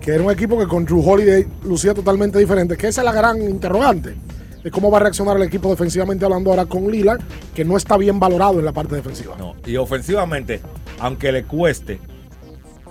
que 0.01 0.12
era 0.12 0.24
un 0.24 0.30
equipo 0.30 0.59
que 0.59 0.66
con 0.66 0.86
Drew 0.86 1.06
Holiday 1.06 1.47
lucía 1.64 1.93
totalmente 1.93 2.39
diferente, 2.39 2.78
que 2.78 2.89
esa 2.89 3.02
es 3.02 3.05
la 3.05 3.12
gran 3.12 3.43
interrogante 3.43 4.16
de 4.62 4.70
cómo 4.70 4.90
va 4.90 4.98
a 4.98 5.01
reaccionar 5.01 5.36
el 5.36 5.43
equipo 5.43 5.70
defensivamente 5.70 6.24
hablando 6.24 6.51
ahora 6.51 6.66
con 6.66 6.90
Lillard, 6.90 7.20
que 7.55 7.64
no 7.64 7.76
está 7.76 7.97
bien 7.97 8.20
valorado 8.20 8.59
en 8.59 8.64
la 8.64 8.72
parte 8.72 8.94
defensiva. 8.94 9.34
No. 9.39 9.55
Y 9.66 9.76
ofensivamente, 9.76 10.60
aunque 11.01 11.32
le 11.32 11.44
cueste 11.44 12.01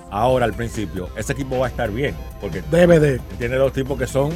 ahora 0.09 0.45
al 0.45 0.53
principio, 0.53 1.09
ese 1.15 1.33
equipo 1.33 1.57
va 1.57 1.67
a 1.67 1.69
estar 1.69 1.89
bien. 1.91 2.15
Porque 2.39 2.61
Debe 2.69 2.99
de. 2.99 3.19
tiene 3.37 3.55
dos 3.55 3.73
tipos 3.73 3.97
que 3.97 4.07
son 4.07 4.31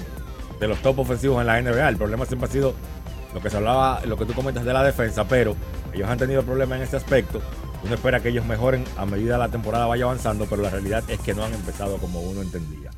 de 0.59 0.67
los 0.67 0.79
top 0.81 0.99
ofensivos 0.99 1.41
en 1.41 1.47
la 1.47 1.61
NBA. 1.61 1.89
El 1.89 1.97
problema 1.97 2.25
siempre 2.25 2.47
ha 2.49 2.51
sido 2.51 2.73
lo 3.33 3.41
que 3.41 3.49
se 3.49 3.57
hablaba, 3.57 4.01
lo 4.05 4.17
que 4.17 4.25
tú 4.25 4.33
comentas 4.33 4.63
de 4.63 4.73
la 4.73 4.83
defensa, 4.83 5.25
pero 5.27 5.55
ellos 5.93 6.09
han 6.09 6.17
tenido 6.17 6.43
problemas 6.43 6.77
en 6.77 6.83
ese 6.83 6.95
aspecto. 6.95 7.41
Uno 7.83 7.93
espera 7.93 8.19
que 8.19 8.29
ellos 8.29 8.45
mejoren 8.45 8.83
a 8.97 9.05
medida 9.05 9.37
la 9.37 9.49
temporada 9.49 9.85
vaya 9.85 10.05
avanzando, 10.05 10.47
pero 10.49 10.61
la 10.61 10.69
realidad 10.69 11.03
es 11.07 11.19
que 11.19 11.33
no 11.33 11.43
han 11.43 11.53
empezado 11.53 11.97
como 11.97 12.21
uno 12.21 12.41
entendía. 12.41 12.91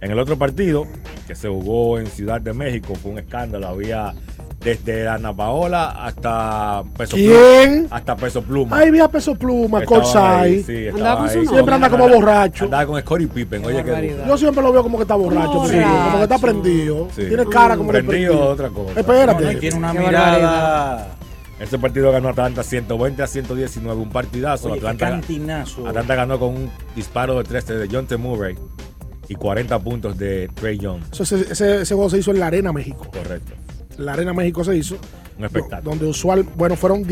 En 0.00 0.10
el 0.12 0.18
otro 0.18 0.38
partido, 0.38 0.86
que 1.26 1.34
se 1.34 1.48
jugó 1.48 1.98
en 1.98 2.06
Ciudad 2.06 2.40
de 2.40 2.52
México, 2.52 2.94
fue 2.94 3.12
un 3.12 3.18
escándalo. 3.18 3.66
Había 3.66 4.14
desde 4.60 5.08
Ana 5.08 5.34
Paola 5.34 5.90
hasta 6.04 6.82
Peso 6.96 7.16
¿Quién? 7.16 7.80
Pluma. 7.80 7.96
Hasta 7.96 8.16
Peso 8.16 8.42
Pluma. 8.42 8.76
Ay, 8.78 8.90
vi 8.90 9.00
a 9.00 9.08
Peso 9.08 9.34
Pluma, 9.34 9.78
ahí, 9.78 10.62
sí, 10.62 10.88
ahí. 10.88 11.46
Siempre 11.46 11.74
anda 11.74 11.88
como 11.88 12.08
borracho. 12.08 12.64
Andaba 12.64 12.86
con 12.86 13.00
Scottie 13.00 13.28
Pippen. 13.28 13.64
Oye, 13.64 13.84
que 13.84 14.16
Yo 14.26 14.38
siempre 14.38 14.62
lo 14.62 14.72
veo 14.72 14.82
como 14.82 14.98
que 14.98 15.02
está 15.02 15.14
borracho, 15.14 15.66
Sí. 15.66 15.76
porque 15.76 15.82
como 15.82 16.16
que 16.16 16.22
está 16.22 16.38
prendido. 16.38 17.08
Sí. 17.14 17.22
Tiene 17.28 17.46
cara 17.46 17.76
como 17.76 17.92
de 17.92 18.02
Prendido 18.02 18.50
otra 18.50 18.68
cosa. 18.68 18.98
Espérate. 19.00 19.44
No, 19.44 19.52
no, 19.52 19.58
tiene 19.58 19.76
una 19.76 19.92
Qué 19.92 19.98
mirada. 19.98 21.08
Ese 21.60 21.76
partido 21.76 22.12
ganó 22.12 22.28
Atlanta 22.28 22.62
120 22.62 23.20
a 23.20 23.26
119, 23.26 24.00
un 24.00 24.10
partidazo. 24.10 24.68
Oye, 24.68 24.80
qué 24.80 24.86
Atlanta, 24.86 25.10
cantinazo. 25.10 25.88
Atlanta 25.88 26.14
ganó 26.14 26.38
con 26.38 26.50
un 26.54 26.70
disparo 26.94 27.38
de 27.38 27.44
13 27.44 27.74
de 27.74 27.88
John 27.90 28.06
T. 28.06 28.16
Murray 28.16 28.56
y 29.28 29.34
40 29.34 29.78
puntos 29.80 30.16
de 30.18 30.48
Trey 30.54 30.78
Young. 30.78 31.00
Eso, 31.12 31.22
ese, 31.22 31.52
ese- 31.52 31.82
ese 31.82 31.94
juego 31.94 32.08
se 32.10 32.18
hizo 32.18 32.30
en 32.30 32.40
la 32.40 32.46
Arena 32.48 32.72
México. 32.72 33.06
Correcto. 33.12 33.52
La 33.98 34.12
Arena 34.14 34.32
México 34.32 34.62
se 34.64 34.76
hizo. 34.76 34.96
Un 35.38 35.44
espectáculo. 35.44 35.90
Donde 35.90 36.06
usual, 36.06 36.44
bueno, 36.56 36.74
fueron 36.76 37.04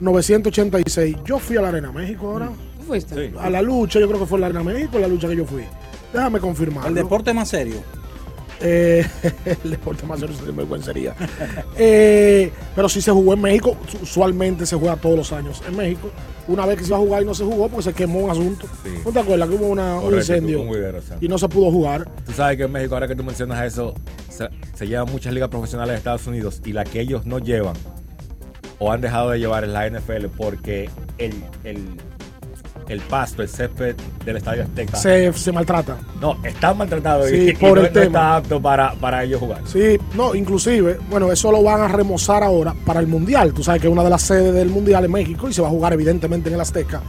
19.986. 0.00 1.16
Yo 1.24 1.38
fui 1.38 1.56
a 1.56 1.62
la 1.62 1.68
Arena 1.68 1.92
México 1.92 2.28
ahora. 2.30 2.46
¿Tú 2.78 2.84
fuiste? 2.86 3.32
A 3.38 3.50
la 3.50 3.62
lucha, 3.62 3.98
yo 4.00 4.06
creo 4.08 4.20
que 4.20 4.26
fue 4.26 4.38
la 4.38 4.46
Arena 4.46 4.62
México, 4.62 4.98
la 4.98 5.08
lucha 5.08 5.28
que 5.28 5.36
yo 5.36 5.44
fui. 5.44 5.62
Déjame 6.12 6.40
confirmar. 6.40 6.86
El 6.86 6.94
deporte 6.94 7.34
más 7.34 7.48
serio. 7.48 7.76
Eh, 8.60 9.06
el 9.64 9.70
deporte 9.70 10.04
más 10.06 10.20
serio 10.20 10.36
sería 10.36 10.52
vergüencería. 10.52 11.14
Eh, 11.76 12.50
pero 12.74 12.88
sí 12.88 13.00
se 13.00 13.10
jugó 13.10 13.34
en 13.34 13.40
México. 13.40 13.76
Usualmente 14.02 14.66
se 14.66 14.76
juega 14.76 14.96
todos 14.96 15.16
los 15.16 15.32
años 15.32 15.62
en 15.66 15.76
México. 15.76 16.10
Una 16.48 16.64
vez 16.66 16.78
que 16.78 16.82
se 16.84 16.88
iba 16.88 16.96
a 16.96 17.00
jugar 17.00 17.22
y 17.22 17.26
no 17.26 17.34
se 17.34 17.44
jugó 17.44 17.68
porque 17.68 17.84
se 17.84 17.92
quemó 17.92 18.20
un 18.20 18.30
asunto. 18.30 18.66
¿No 19.04 19.12
te 19.12 19.18
acuerdas 19.20 19.48
que 19.48 19.54
hubo 19.54 19.66
una- 19.66 19.96
un 20.00 20.14
incendio? 20.14 20.62
un 20.62 20.68
y 21.20 21.28
no 21.28 21.36
se 21.38 21.48
pudo 21.48 21.70
jugar. 21.70 22.08
Tú 22.24 22.32
sabes 22.32 22.56
que 22.56 22.62
en 22.64 22.72
México, 22.72 22.94
ahora 22.94 23.06
que 23.06 23.14
tú 23.14 23.22
mencionas 23.22 23.64
eso, 23.66 23.94
se, 24.30 24.48
se 24.74 24.86
llevan 24.86 25.10
muchas 25.12 25.32
ligas 25.34 25.50
profesionales 25.50 25.92
de 25.92 25.98
Estados 25.98 26.26
Unidos 26.26 26.62
y 26.64 26.72
la 26.72 26.84
que 26.84 27.00
ellos 27.00 27.26
no 27.26 27.38
llevan 27.38 27.74
o 28.78 28.92
han 28.92 29.00
dejado 29.00 29.30
de 29.30 29.38
llevar 29.40 29.64
es 29.64 29.70
la 29.70 29.86
NFL 29.90 30.26
porque 30.36 30.88
el, 31.18 31.34
el, 31.64 31.78
el 32.88 33.00
pasto, 33.00 33.42
el 33.42 33.48
césped 33.48 33.96
del 34.24 34.36
Estadio 34.38 34.62
Azteca. 34.62 34.96
Se, 34.96 35.32
se 35.32 35.52
maltrata. 35.52 35.98
No, 36.20 36.36
está 36.44 36.72
maltratado 36.74 37.28
y- 37.28 37.30
Sí, 37.32 37.48
y, 37.50 37.52
por 37.54 37.78
no, 37.78 37.84
el 37.86 37.92
no 37.92 37.92
tema. 37.92 38.04
está 38.06 38.36
apto 38.36 38.62
para, 38.62 38.92
para 38.94 39.24
ellos 39.24 39.40
jugar. 39.40 39.62
Sí, 39.66 39.98
no, 40.14 40.34
inclusive, 40.34 40.98
bueno, 41.10 41.30
eso 41.32 41.52
lo 41.52 41.62
van 41.62 41.80
a 41.82 41.88
remozar 41.88 42.42
ahora 42.42 42.74
para 42.86 43.00
el 43.00 43.06
Mundial. 43.06 43.52
Tú 43.52 43.62
sabes 43.62 43.82
que 43.82 43.88
una 43.88 44.02
de 44.04 44.10
las 44.10 44.22
sedes 44.22 44.54
del 44.54 44.68
Mundial 44.70 45.04
es 45.04 45.10
México 45.10 45.48
y 45.48 45.52
se 45.52 45.60
va 45.62 45.68
a 45.68 45.70
jugar 45.70 45.92
evidentemente 45.92 46.48
en 46.48 46.54
el 46.54 46.60
Azteca. 46.60 47.02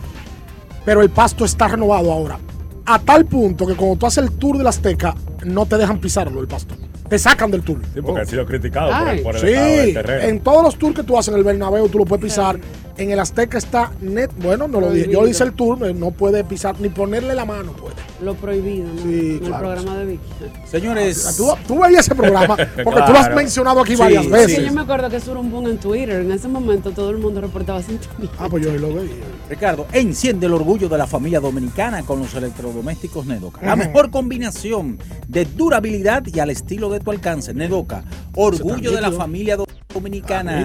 Pero 0.85 1.01
el 1.01 1.10
pasto 1.10 1.45
está 1.45 1.68
renovado 1.68 2.11
ahora. 2.11 2.38
A 2.85 2.99
tal 2.99 3.26
punto 3.26 3.68
que 3.68 3.76
cuando 3.76 3.95
tú 3.97 4.06
haces 4.07 4.23
el 4.23 4.31
tour 4.34 4.57
del 4.57 4.65
Azteca, 4.68 5.14
no 5.45 5.65
te 5.65 5.77
dejan 5.77 5.99
pisarlo 5.99 6.41
el 6.41 6.47
pasto. 6.47 6.76
Te 7.10 7.18
sacan 7.18 7.49
del 7.52 7.64
tour. 7.64 7.80
Sí, 7.94 8.02
porque 8.02 8.22
han 8.22 8.27
sido 8.27 8.45
criticados 8.45 8.95
por, 8.98 9.07
el- 9.10 9.22
por 9.22 9.36
el 9.36 9.41
Sí, 9.41 9.48
estado 9.48 9.68
del 9.77 9.94
terreno. 9.94 10.23
en 10.30 10.40
todos 10.41 10.64
los 10.64 10.77
tours 10.77 10.95
que 10.95 11.03
tú 11.03 11.18
haces 11.18 11.34
en 11.34 11.40
el 11.40 11.44
Bernabéu, 11.44 11.90
tú 11.90 11.98
lo 11.98 12.06
puedes 12.06 12.23
pisar. 12.23 12.60
En 12.98 13.11
el 13.11 13.19
Azteca 13.19 13.57
está 13.57 13.91
net. 14.02 14.30
Bueno, 14.41 14.68
no 14.68 14.81
lo 14.81 14.91
dije. 14.91 15.10
Yo 15.10 15.26
hice 15.26 15.45
el 15.45 15.53
tour, 15.53 15.88
eh, 15.88 15.94
no 15.94 16.11
puede 16.11 16.44
pisar 16.44 16.76
ni 16.81 16.90
ponerle 16.90 17.34
la 17.34 17.45
mano. 17.45 17.72
Puede. 17.72 17.95
Lo 18.22 18.36
prohibido, 18.36 18.90
¿no? 18.94 19.02
Sí, 19.03 19.30
en 19.31 19.40
claro. 19.40 19.56
el 19.56 19.61
programa 19.77 19.98
de 19.99 20.06
Vicky. 20.06 20.22
Señores. 20.69 21.36
Tú, 21.38 21.48
tú 21.65 21.80
veías 21.80 22.02
ese 22.06 22.14
programa 22.14 22.57
porque 22.84 23.02
tú 23.06 23.14
lo 23.14 23.18
has 23.19 23.34
mencionado 23.34 23.80
aquí 23.80 23.94
Sí, 23.94 23.99
varias 24.02 24.26
sí. 24.26 24.30
veces. 24.30 24.65
Yo 24.65 24.73
me 24.73 24.81
acuerdo 24.81 25.10
que 25.10 25.15
eso 25.15 25.31
era 25.31 25.40
un 25.40 25.49
boom 25.49 25.68
en 25.68 25.77
Twitter. 25.77 26.19
En 26.22 26.31
ese 26.31 26.49
momento 26.49 26.91
todo 26.91 27.10
el 27.11 27.18
mundo 27.19 27.40
reportaba 27.40 27.81
sintonía. 27.81 28.30
Ah, 28.38 28.48
pues 28.49 28.65
yo 28.65 28.73
lo 28.73 28.94
veía. 28.94 29.14
Ricardo, 29.49 29.88
enciende 29.94 30.48
el 30.48 30.53
orgullo 30.53 30.90
de 30.90 30.98
la 30.98 31.07
familia 31.07 31.40
dominicana 31.40 32.03
con 32.03 32.19
los 32.19 32.36
electrodomésticos 32.36 33.26
Nedoca. 33.26 33.65
La 33.65 33.77
mejor 33.77 34.11
combinación 34.11 34.99
de 35.27 35.45
durabilidad 35.45 36.23
y 36.27 36.38
al 36.41 36.49
estilo 36.49 36.90
de 36.90 36.98
tu 36.99 37.11
alcance. 37.11 37.53
Nedoca, 37.53 38.03
orgullo 38.35 38.91
de 38.91 39.01
la 39.01 39.11
familia 39.11 39.57
do- 39.57 39.65
dominicana. 39.93 40.59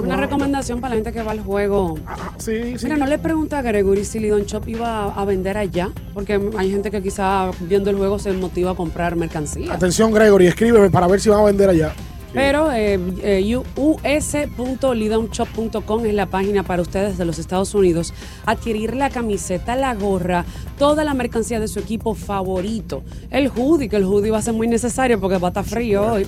Una 0.00 0.16
recomendación 0.16 0.80
para 0.80 0.90
la 0.90 0.96
gente 0.96 1.12
que 1.12 1.22
va 1.22 1.32
al 1.32 1.40
juego. 1.40 1.98
sí, 2.38 2.74
Mira, 2.82 2.96
no 2.96 3.06
le 3.06 3.18
pregunta 3.18 3.58
a 3.58 3.62
Gregory 3.62 4.04
si 4.04 4.18
Lidon 4.20 4.44
Shop 4.44 4.68
iba 4.68 5.04
a, 5.04 5.20
a 5.20 5.24
vender 5.24 5.56
allá, 5.56 5.90
porque 6.14 6.38
hay 6.58 6.70
gente 6.70 6.90
que 6.90 7.02
quizá 7.02 7.50
viendo 7.60 7.90
el 7.90 7.96
juego 7.96 8.18
se 8.18 8.32
motiva 8.32 8.72
a 8.72 8.74
comprar 8.74 9.16
mercancía. 9.16 9.72
Atención, 9.72 10.12
Gregory, 10.12 10.46
escríbeme 10.46 10.90
para 10.90 11.06
ver 11.06 11.20
si 11.20 11.30
van 11.30 11.40
a 11.40 11.44
vender 11.44 11.70
allá. 11.70 11.92
Pero 12.32 12.70
eh, 12.70 12.98
eh, 13.22 13.40
es 16.10 16.14
la 16.14 16.26
página 16.26 16.62
para 16.62 16.80
ustedes 16.82 17.18
de 17.18 17.24
los 17.24 17.38
Estados 17.40 17.74
Unidos. 17.74 18.14
Adquirir 18.46 18.94
la 18.94 19.10
camiseta, 19.10 19.74
la 19.74 19.94
gorra, 19.94 20.44
toda 20.78 21.02
la 21.02 21.12
mercancía 21.14 21.58
de 21.58 21.66
su 21.66 21.80
equipo 21.80 22.14
favorito. 22.14 23.02
El 23.30 23.48
hoodie, 23.48 23.88
que 23.88 23.96
el 23.96 24.04
hoodie 24.04 24.30
va 24.30 24.38
a 24.38 24.42
ser 24.42 24.54
muy 24.54 24.68
necesario 24.68 25.20
porque 25.20 25.38
va 25.38 25.48
a 25.48 25.50
estar 25.50 25.64
frío 25.64 26.12
hoy. 26.12 26.26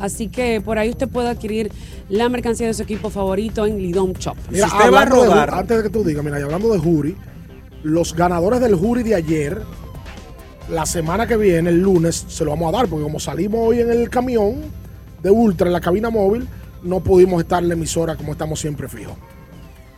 Así 0.00 0.26
que 0.28 0.60
por 0.60 0.76
ahí 0.78 0.90
usted 0.90 1.08
puede 1.08 1.28
adquirir 1.28 1.70
la 2.08 2.28
mercancía 2.28 2.66
de 2.66 2.74
su 2.74 2.82
equipo 2.82 3.08
favorito 3.10 3.64
en 3.64 3.78
Lidon 3.78 4.12
Shop. 4.14 4.36
Mira, 4.50 4.66
hablando 4.66 5.22
de 5.22 5.28
Ju- 5.28 5.58
antes 5.60 5.76
de 5.76 5.82
que 5.84 5.90
tú 5.90 6.02
digas, 6.02 6.24
mira, 6.24 6.40
y 6.40 6.42
hablando 6.42 6.72
de 6.72 6.78
jury, 6.80 7.16
los 7.84 8.14
ganadores 8.14 8.58
del 8.60 8.74
jury 8.74 9.04
de 9.04 9.14
ayer, 9.14 9.62
la 10.68 10.84
semana 10.84 11.26
que 11.28 11.36
viene, 11.36 11.70
el 11.70 11.80
lunes, 11.80 12.24
se 12.28 12.44
lo 12.44 12.50
vamos 12.50 12.74
a 12.74 12.78
dar, 12.78 12.88
porque 12.88 13.04
como 13.04 13.20
salimos 13.20 13.60
hoy 13.68 13.80
en 13.80 13.90
el 13.90 14.10
camión 14.10 14.56
de 15.24 15.30
Ultra, 15.30 15.66
en 15.66 15.72
la 15.72 15.80
cabina 15.80 16.10
móvil, 16.10 16.46
no 16.82 17.00
pudimos 17.00 17.42
estar 17.42 17.62
en 17.62 17.70
la 17.70 17.74
emisora 17.74 18.14
como 18.14 18.32
estamos 18.32 18.60
siempre 18.60 18.88
fijos. 18.88 19.16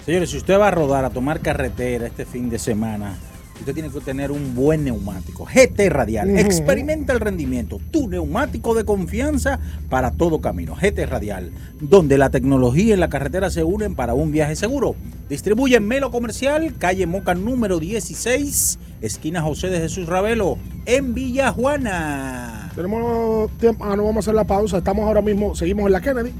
Señores, 0.06 0.30
si 0.30 0.36
usted 0.36 0.58
va 0.58 0.68
a 0.68 0.70
rodar, 0.70 1.04
a 1.04 1.10
tomar 1.10 1.40
carretera 1.40 2.06
este 2.06 2.24
fin 2.24 2.48
de 2.48 2.60
semana, 2.60 3.16
usted 3.60 3.74
tiene 3.74 3.90
que 3.90 4.00
tener 4.00 4.30
un 4.30 4.54
buen 4.54 4.84
neumático. 4.84 5.46
GT 5.46 5.88
Radial. 5.90 6.38
Experimenta 6.38 7.12
el 7.12 7.20
rendimiento. 7.20 7.80
Tu 7.90 8.08
neumático 8.08 8.74
de 8.74 8.84
confianza 8.84 9.58
para 9.88 10.12
todo 10.12 10.40
camino. 10.40 10.74
GT 10.74 11.06
Radial. 11.06 11.50
Donde 11.80 12.18
la 12.18 12.30
tecnología 12.30 12.94
y 12.94 12.98
la 12.98 13.08
carretera 13.08 13.50
se 13.50 13.64
unen 13.64 13.94
para 13.94 14.14
un 14.14 14.32
viaje 14.32 14.56
seguro. 14.56 14.94
Distribuye 15.28 15.76
en 15.76 15.88
Melo 15.88 16.12
Comercial, 16.12 16.74
calle 16.78 17.04
Moca 17.06 17.34
número 17.34 17.80
16, 17.80 18.78
esquina 19.00 19.42
José 19.42 19.70
de 19.70 19.80
Jesús 19.80 20.06
Ravelo, 20.06 20.56
en 20.84 21.14
Villa 21.14 21.50
Juana. 21.50 22.70
Tenemos 22.76 23.50
tiempo, 23.58 23.84
ah, 23.84 23.96
no 23.96 24.04
vamos 24.04 24.18
a 24.18 24.20
hacer 24.20 24.34
la 24.34 24.44
pausa, 24.44 24.78
estamos 24.78 25.04
ahora 25.04 25.22
mismo, 25.22 25.56
seguimos 25.56 25.86
en 25.86 25.92
la 25.92 26.00
Kennedy, 26.00 26.32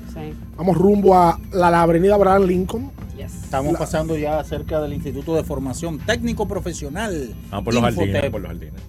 vamos 0.57 0.77
rumbo 0.77 1.17
a 1.17 1.41
la, 1.51 1.69
la 1.73 1.83
avenida 1.83 2.15
Abraham 2.15 2.45
Lincoln. 2.45 2.93
Estamos 3.25 3.77
pasando 3.77 4.17
ya 4.17 4.43
cerca 4.45 4.81
del 4.81 4.93
Instituto 4.93 5.35
de 5.35 5.43
Formación 5.45 5.99
Técnico 5.99 6.47
Profesional. 6.47 7.35
Vamos 7.51 7.65
por 7.65 7.75
los 7.75 7.83
jardines, 7.83 8.31
por 8.31 8.41
los 8.41 8.51
jardines. 8.51 8.83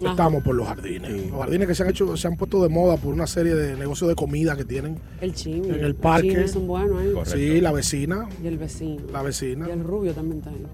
Estamos 0.00 0.42
por 0.42 0.54
los 0.54 0.66
jardines. 0.66 1.30
Los 1.30 1.40
jardines 1.40 1.66
que 1.68 1.74
se 1.74 1.82
han 1.82 1.90
hecho, 1.90 2.16
se 2.16 2.28
han 2.28 2.36
puesto 2.36 2.62
de 2.62 2.68
moda 2.68 2.96
por 2.96 3.12
una 3.12 3.26
serie 3.26 3.54
de 3.54 3.76
negocios 3.76 4.08
de 4.08 4.14
comida 4.14 4.56
que 4.56 4.64
tienen 4.64 4.98
El 5.20 5.34
chimi. 5.34 5.68
en 5.68 5.84
el 5.84 5.94
parque. 5.94 6.28
chimi 6.30 6.48
son 6.48 6.66
buenos, 6.66 7.02
¿eh? 7.02 7.12
Sí, 7.24 7.60
la 7.60 7.72
vecina. 7.72 8.28
Y 8.42 8.46
el 8.46 8.58
vecino. 8.58 9.02
La 9.12 9.22
vecina. 9.22 9.66
Y 9.68 9.72
el 9.72 9.82
rubio 9.82 10.12
también 10.12 10.38
está 10.38 10.50
ahí. 10.50 10.66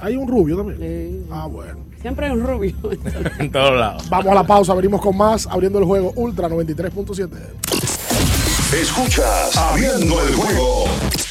Hay 0.00 0.16
un 0.16 0.28
rubio 0.28 0.56
también. 0.58 0.78
Sí. 0.78 1.26
Ah, 1.30 1.46
bueno. 1.46 1.80
Siempre 2.00 2.26
hay 2.26 2.32
un 2.32 2.46
rubio. 2.46 2.74
En 3.38 3.50
todos 3.50 3.76
lados. 3.76 4.08
Vamos 4.08 4.30
a 4.30 4.34
la 4.34 4.46
pausa, 4.46 4.74
venimos 4.74 5.00
con 5.00 5.16
más, 5.16 5.46
abriendo 5.48 5.80
el 5.80 5.84
juego 5.84 6.12
Ultra 6.14 6.48
93.7. 6.48 7.30
Escuchas 8.80 9.56
Abriendo 9.56 10.22
el 10.22 10.34
juego 10.34 10.84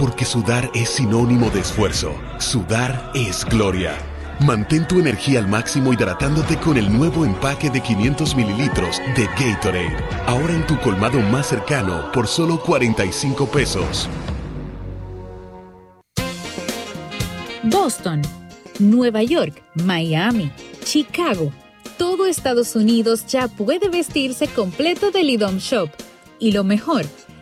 porque 0.00 0.24
sudar 0.24 0.70
es 0.72 0.88
sinónimo 0.88 1.50
de 1.50 1.60
esfuerzo, 1.60 2.14
sudar 2.38 3.12
es 3.14 3.44
gloria. 3.44 3.92
Mantén 4.40 4.88
tu 4.88 4.98
energía 4.98 5.38
al 5.40 5.46
máximo 5.46 5.92
hidratándote 5.92 6.56
con 6.56 6.78
el 6.78 6.90
nuevo 6.90 7.26
empaque 7.26 7.68
de 7.68 7.82
500 7.82 8.34
mililitros 8.34 8.96
de 9.14 9.26
Gatorade, 9.38 9.94
ahora 10.26 10.54
en 10.54 10.66
tu 10.66 10.80
colmado 10.80 11.20
más 11.20 11.48
cercano 11.48 12.10
por 12.12 12.26
solo 12.26 12.58
45 12.62 13.46
pesos. 13.48 14.08
Boston, 17.64 18.22
Nueva 18.78 19.22
York, 19.22 19.62
Miami, 19.74 20.50
Chicago. 20.82 21.52
Todo 21.98 22.24
Estados 22.24 22.74
Unidos 22.74 23.26
ya 23.26 23.48
puede 23.48 23.90
vestirse 23.90 24.48
completo 24.48 25.10
del 25.10 25.28
IDOM 25.28 25.58
Shop. 25.58 25.90
Y 26.38 26.52
lo 26.52 26.64
mejor, 26.64 27.04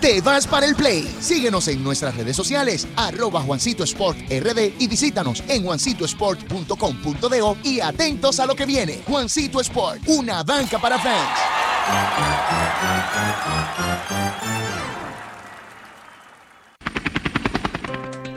te 0.00 0.20
vas 0.20 0.46
para 0.46 0.66
el 0.66 0.74
play. 0.74 1.02
Síguenos 1.20 1.68
en 1.68 1.84
nuestras 1.84 2.16
redes 2.16 2.36
sociales, 2.36 2.88
arroba 2.96 3.42
Juancito 3.42 3.84
Sport 3.84 4.18
RD 4.30 4.72
y 4.78 4.88
visítanos 4.88 5.44
en 5.48 5.64
juancitosport.com.de 5.64 7.56
y 7.64 7.80
atentos 7.80 8.40
a 8.40 8.46
lo 8.46 8.54
que 8.54 8.66
viene. 8.66 9.02
Juancito 9.06 9.60
Sport, 9.60 10.02
una 10.06 10.42
banca 10.42 10.78
para 10.78 10.98
fans. 10.98 11.38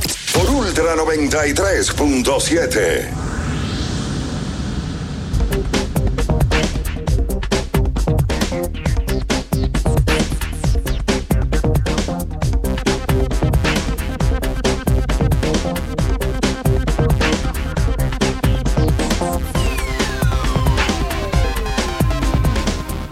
por 0.33 0.49
Ultra 0.49 0.95
93.7. 0.95 3.07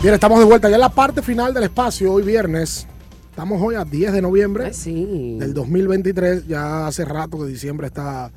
Bien, 0.02 0.14
estamos 0.14 0.40
de 0.40 0.46
vuelta 0.46 0.70
ya 0.70 0.76
en 0.76 0.82
la 0.82 0.90
parte 0.90 1.22
final 1.22 1.54
del 1.54 1.64
espacio, 1.64 2.14
hoy 2.14 2.24
viernes. 2.24 2.88
Estamos 3.40 3.61
hoy 3.61 3.76
a 3.76 3.86
10 3.86 4.11
de 4.11 4.22
noviembre 4.22 4.70
del 4.70 5.53
2023. 5.53 6.45
Ya 6.45 6.88
hace 6.88 7.06
rato 7.06 7.40
que 7.40 7.45
diciembre 7.45 7.88
está. 7.88 8.30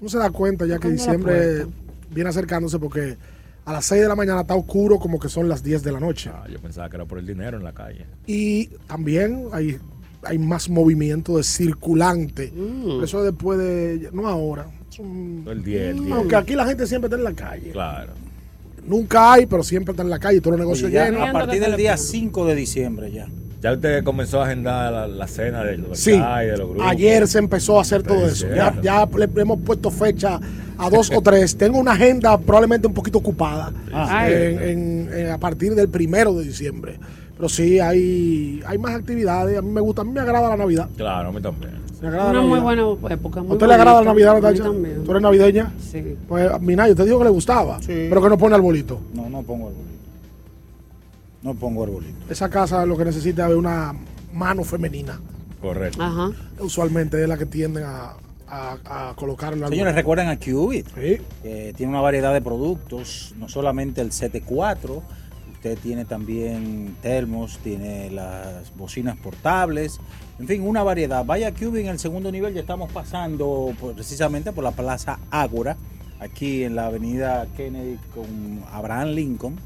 No 0.00 0.08
se 0.08 0.18
da 0.18 0.30
cuenta 0.30 0.66
ya 0.66 0.80
que 0.80 0.88
diciembre 0.90 1.64
viene 2.10 2.30
acercándose 2.30 2.80
porque 2.80 3.16
a 3.64 3.72
las 3.72 3.84
6 3.84 4.02
de 4.02 4.08
la 4.08 4.16
mañana 4.16 4.40
está 4.40 4.56
oscuro 4.56 4.98
como 4.98 5.20
que 5.20 5.28
son 5.28 5.48
las 5.48 5.62
10 5.62 5.84
de 5.84 5.92
la 5.92 6.00
noche. 6.00 6.32
Ah, 6.34 6.44
yo 6.52 6.58
pensaba 6.58 6.90
que 6.90 6.96
era 6.96 7.04
por 7.04 7.20
el 7.20 7.26
dinero 7.28 7.56
en 7.56 7.62
la 7.62 7.72
calle. 7.72 8.04
Y 8.26 8.66
también 8.88 9.44
hay, 9.52 9.78
hay 10.24 10.38
más 10.40 10.68
movimiento 10.68 11.36
de 11.36 11.44
circulante. 11.44 12.52
Mm. 12.52 13.04
Eso 13.04 13.22
después 13.22 13.60
de. 13.60 14.10
No 14.12 14.26
ahora. 14.26 14.66
es 14.90 14.98
un- 14.98 15.44
El 15.46 15.62
10, 15.62 15.82
el 15.82 16.04
10. 16.04 16.16
Aunque 16.16 16.34
aquí 16.34 16.56
la 16.56 16.66
gente 16.66 16.84
siempre 16.88 17.06
está 17.06 17.16
en 17.16 17.22
la 17.22 17.32
calle. 17.32 17.70
Claro. 17.70 18.12
Nunca 18.84 19.34
hay, 19.34 19.46
pero 19.46 19.62
siempre 19.62 19.92
está 19.92 20.02
en 20.02 20.10
la 20.10 20.18
calle. 20.18 20.40
Todos 20.40 20.58
los 20.58 20.66
negocios 20.66 20.90
llenos. 20.90 21.22
a 21.28 21.30
partir 21.30 21.60
del 21.60 21.76
día 21.76 21.96
5 21.96 22.44
de 22.44 22.56
diciembre 22.56 23.12
ya. 23.12 23.28
Ya 23.60 23.72
usted 23.72 24.04
comenzó 24.04 24.40
a 24.40 24.46
agendar 24.46 24.92
la, 24.92 25.06
la 25.08 25.26
cena 25.26 25.64
de 25.64 25.78
los 25.78 25.98
Sí, 25.98 26.12
y 26.12 26.46
de 26.46 26.56
los 26.56 26.68
grupos. 26.68 26.86
ayer 26.86 27.26
se 27.26 27.38
empezó 27.40 27.78
a 27.78 27.82
hacer 27.82 28.02
todo 28.04 28.28
Sí, 28.28 28.44
eso. 28.46 28.54
Ya, 28.54 28.72
ya 28.80 29.08
le 29.16 29.28
hemos 29.42 29.58
puesto 29.60 29.90
fecha 29.90 30.38
a 30.78 30.90
dos 30.90 31.10
o 31.12 31.20
tres. 31.20 31.56
Tengo 31.56 31.78
una 31.78 31.92
agenda 31.92 32.38
probablemente 32.38 32.86
un 32.86 32.94
poquito 32.94 33.18
ocupada 33.18 33.72
Ah. 33.92 34.28
en- 34.30 34.62
en- 34.62 35.10
en- 35.12 35.30
a 35.30 35.38
partir 35.38 35.74
del 35.74 35.88
primero 35.88 36.34
de 36.34 36.44
diciembre. 36.44 37.00
Pero 37.36 37.48
sí, 37.48 37.80
hay, 37.80 38.62
hay 38.66 38.78
más 38.78 38.94
actividades. 38.94 39.58
A 39.58 39.62
mí 39.62 39.70
me 39.70 39.80
gusta, 39.80 40.02
a 40.02 40.04
mí 40.04 40.12
me 40.12 40.20
agrada 40.20 40.50
la 40.50 40.56
Navidad. 40.56 40.88
Claro, 40.96 41.28
a 41.28 41.32
mí 41.32 41.40
también. 41.40 41.72
Me 42.00 42.08
agrada 42.08 42.30
Una 42.30 42.40
la 42.40 42.46
muy 42.46 42.60
Navidad. 42.60 42.84
buena 43.00 43.14
época. 43.14 43.40
¿A 43.40 43.42
muy 43.42 43.52
usted 43.54 43.66
le 43.66 43.74
agrada 43.74 44.00
la. 44.00 44.04
Navidad, 44.06 44.36
A 44.36 44.40
también. 44.54 45.02
¿Tú 45.04 45.10
eres 45.10 45.22
navideña? 45.22 45.72
Sí. 45.80 46.14
Pues, 46.28 46.48
Minaya, 46.60 46.92
usted 46.92 47.04
dijo 47.06 47.18
que 47.18 47.24
le 47.24 47.30
gustaba, 47.30 47.78
pero 47.84 48.22
que 48.22 48.28
no 48.28 48.38
pone 48.38 48.54
arbolito. 48.54 49.00
No, 49.14 49.28
no 49.28 49.42
pongo 49.42 49.66
arbolito. 49.68 49.97
No 51.42 51.54
pongo 51.54 51.84
arbolito. 51.84 52.18
Esa 52.30 52.48
casa 52.50 52.84
lo 52.86 52.96
que 52.96 53.04
necesita 53.04 53.48
es 53.48 53.54
una 53.54 53.94
mano 54.32 54.64
femenina. 54.64 55.20
Correcto. 55.60 56.02
Ajá. 56.02 56.30
Usualmente 56.60 57.20
es 57.22 57.28
la 57.28 57.36
que 57.38 57.46
tienden 57.46 57.84
a, 57.84 58.14
a, 58.48 59.10
a 59.10 59.14
colocar 59.16 59.52
el 59.52 59.60
árbol. 59.60 59.70
Señores, 59.74 59.94
recuerden 59.94 60.28
a 60.28 60.36
Qubit. 60.38 60.86
que 60.94 61.72
tiene 61.76 61.90
una 61.90 62.00
variedad 62.00 62.32
de 62.32 62.40
productos, 62.42 63.34
no 63.38 63.48
solamente 63.48 64.00
el 64.00 64.10
CT4, 64.10 65.02
usted 65.52 65.78
tiene 65.78 66.04
también 66.04 66.96
termos, 67.02 67.58
tiene 67.58 68.10
las 68.10 68.74
bocinas 68.76 69.16
portables, 69.16 69.98
en 70.38 70.46
fin, 70.46 70.62
una 70.62 70.82
variedad. 70.84 71.24
Vaya 71.24 71.52
Qubit 71.52 71.82
en 71.82 71.88
el 71.88 71.98
segundo 71.98 72.30
nivel, 72.30 72.54
ya 72.54 72.60
estamos 72.60 72.90
pasando 72.92 73.72
por- 73.80 73.94
precisamente 73.94 74.52
por 74.52 74.62
la 74.64 74.70
Plaza 74.72 75.18
Ágora, 75.30 75.76
aquí 76.20 76.62
en 76.64 76.76
la 76.76 76.86
avenida 76.86 77.46
Kennedy 77.56 77.98
con 78.14 78.62
Abraham 78.72 79.08
Lincoln. 79.10 79.56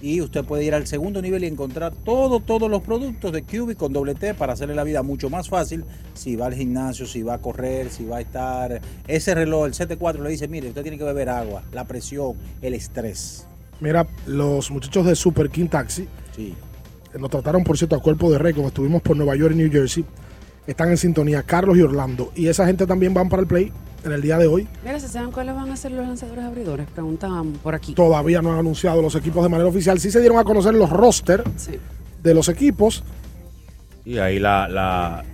Y 0.00 0.20
usted 0.20 0.44
puede 0.44 0.64
ir 0.64 0.74
al 0.74 0.86
segundo 0.86 1.20
nivel 1.20 1.42
y 1.42 1.48
encontrar 1.48 1.92
todo, 2.04 2.38
todos 2.40 2.70
los 2.70 2.82
productos 2.82 3.32
de 3.32 3.42
Cubit 3.42 3.76
con 3.76 3.92
doble 3.92 4.14
T 4.14 4.32
para 4.34 4.52
hacerle 4.52 4.74
la 4.76 4.84
vida 4.84 5.02
mucho 5.02 5.28
más 5.28 5.48
fácil. 5.48 5.84
Si 6.14 6.36
va 6.36 6.46
al 6.46 6.54
gimnasio, 6.54 7.04
si 7.06 7.22
va 7.22 7.34
a 7.34 7.38
correr, 7.38 7.90
si 7.90 8.04
va 8.04 8.18
a 8.18 8.20
estar. 8.20 8.80
Ese 9.08 9.34
reloj, 9.34 9.66
el 9.66 9.72
CT4, 9.72 10.22
le 10.22 10.30
dice: 10.30 10.46
mire, 10.46 10.68
usted 10.68 10.82
tiene 10.82 10.98
que 10.98 11.04
beber 11.04 11.28
agua, 11.28 11.62
la 11.72 11.84
presión, 11.84 12.34
el 12.62 12.74
estrés. 12.74 13.46
Mira, 13.80 14.06
los 14.26 14.70
muchachos 14.70 15.04
de 15.06 15.14
Super 15.16 15.50
King 15.50 15.66
Taxi 15.68 16.06
Sí. 16.34 16.54
que 17.12 17.18
nos 17.18 17.30
trataron, 17.30 17.64
por 17.64 17.76
cierto, 17.76 17.96
a 17.96 18.00
cuerpo 18.02 18.30
de 18.30 18.38
rey, 18.38 18.52
como 18.52 18.68
estuvimos 18.68 19.02
por 19.02 19.16
Nueva 19.16 19.34
York 19.36 19.54
y 19.54 19.58
New 19.58 19.70
Jersey, 19.70 20.04
están 20.66 20.90
en 20.90 20.96
sintonía, 20.96 21.42
Carlos 21.42 21.76
y 21.76 21.82
Orlando. 21.82 22.30
Y 22.36 22.46
esa 22.48 22.66
gente 22.66 22.86
también 22.86 23.14
van 23.14 23.28
para 23.28 23.42
el 23.42 23.48
play 23.48 23.72
en 24.04 24.12
el 24.12 24.22
día 24.22 24.38
de 24.38 24.46
hoy. 24.46 24.66
Mira, 24.84 24.98
¿se 25.00 25.08
saben 25.08 25.30
cuáles 25.32 25.54
van 25.54 25.70
a 25.70 25.76
ser 25.76 25.92
los 25.92 26.06
lanzadores 26.06 26.44
abridores? 26.44 26.86
Preguntan 26.94 27.52
por 27.54 27.74
aquí. 27.74 27.94
Todavía 27.94 28.40
no 28.42 28.52
han 28.52 28.58
anunciado 28.60 29.02
los 29.02 29.14
equipos 29.14 29.42
de 29.42 29.48
manera 29.48 29.68
oficial. 29.68 29.98
Sí 30.00 30.10
se 30.10 30.20
dieron 30.20 30.38
a 30.38 30.44
conocer 30.44 30.74
los 30.74 30.90
roster 30.90 31.42
de 32.22 32.34
los 32.34 32.48
equipos. 32.48 33.02
Y 34.04 34.18
ahí 34.18 34.38
la, 34.38 34.68
la, 34.68 35.24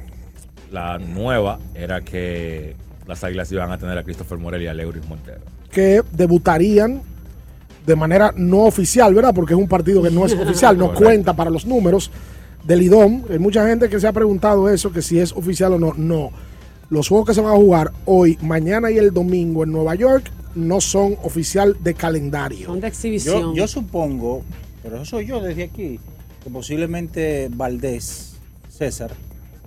la 0.72 0.98
nueva 0.98 1.58
era 1.74 2.00
que 2.00 2.74
las 3.06 3.22
águilas 3.22 3.50
iban 3.52 3.70
a 3.70 3.78
tener 3.78 3.96
a 3.98 4.02
Christopher 4.02 4.38
Morel 4.38 4.62
y 4.62 4.66
a 4.66 4.74
Leuris 4.74 5.06
Montero. 5.06 5.40
que 5.70 6.02
debutarían 6.12 7.02
de 7.86 7.96
manera 7.96 8.32
no 8.34 8.60
oficial, 8.62 9.14
¿verdad? 9.14 9.34
Porque 9.34 9.52
es 9.52 9.58
un 9.60 9.68
partido 9.68 10.02
que 10.02 10.10
no 10.10 10.24
es 10.24 10.32
oficial, 10.38 10.78
no 10.78 10.86
Correcto. 10.86 11.04
cuenta 11.04 11.32
para 11.34 11.50
los 11.50 11.66
números 11.66 12.10
del 12.64 12.80
IDOM. 12.82 13.24
Hay 13.30 13.38
mucha 13.38 13.68
gente 13.68 13.90
que 13.90 14.00
se 14.00 14.06
ha 14.08 14.12
preguntado 14.12 14.70
eso, 14.70 14.90
que 14.90 15.02
si 15.02 15.18
es 15.20 15.32
oficial 15.32 15.74
o 15.74 15.78
no. 15.78 15.92
No. 15.94 16.30
Los 16.94 17.08
juegos 17.08 17.26
que 17.26 17.34
se 17.34 17.40
van 17.40 17.52
a 17.52 17.56
jugar 17.56 17.92
hoy, 18.04 18.38
mañana 18.40 18.88
y 18.88 18.98
el 18.98 19.12
domingo 19.12 19.64
en 19.64 19.72
Nueva 19.72 19.96
York 19.96 20.30
no 20.54 20.80
son 20.80 21.16
oficial 21.24 21.76
de 21.80 21.92
calendario. 21.94 22.68
Son 22.68 22.80
de 22.80 23.18
Yo, 23.18 23.52
yo 23.52 23.66
supongo 23.66 24.42
pero 24.80 24.96
eso 24.96 25.06
soy 25.06 25.26
yo 25.26 25.40
desde 25.40 25.64
aquí, 25.64 25.98
que 26.44 26.50
posiblemente 26.50 27.48
Valdés, 27.50 28.36
César, 28.68 29.10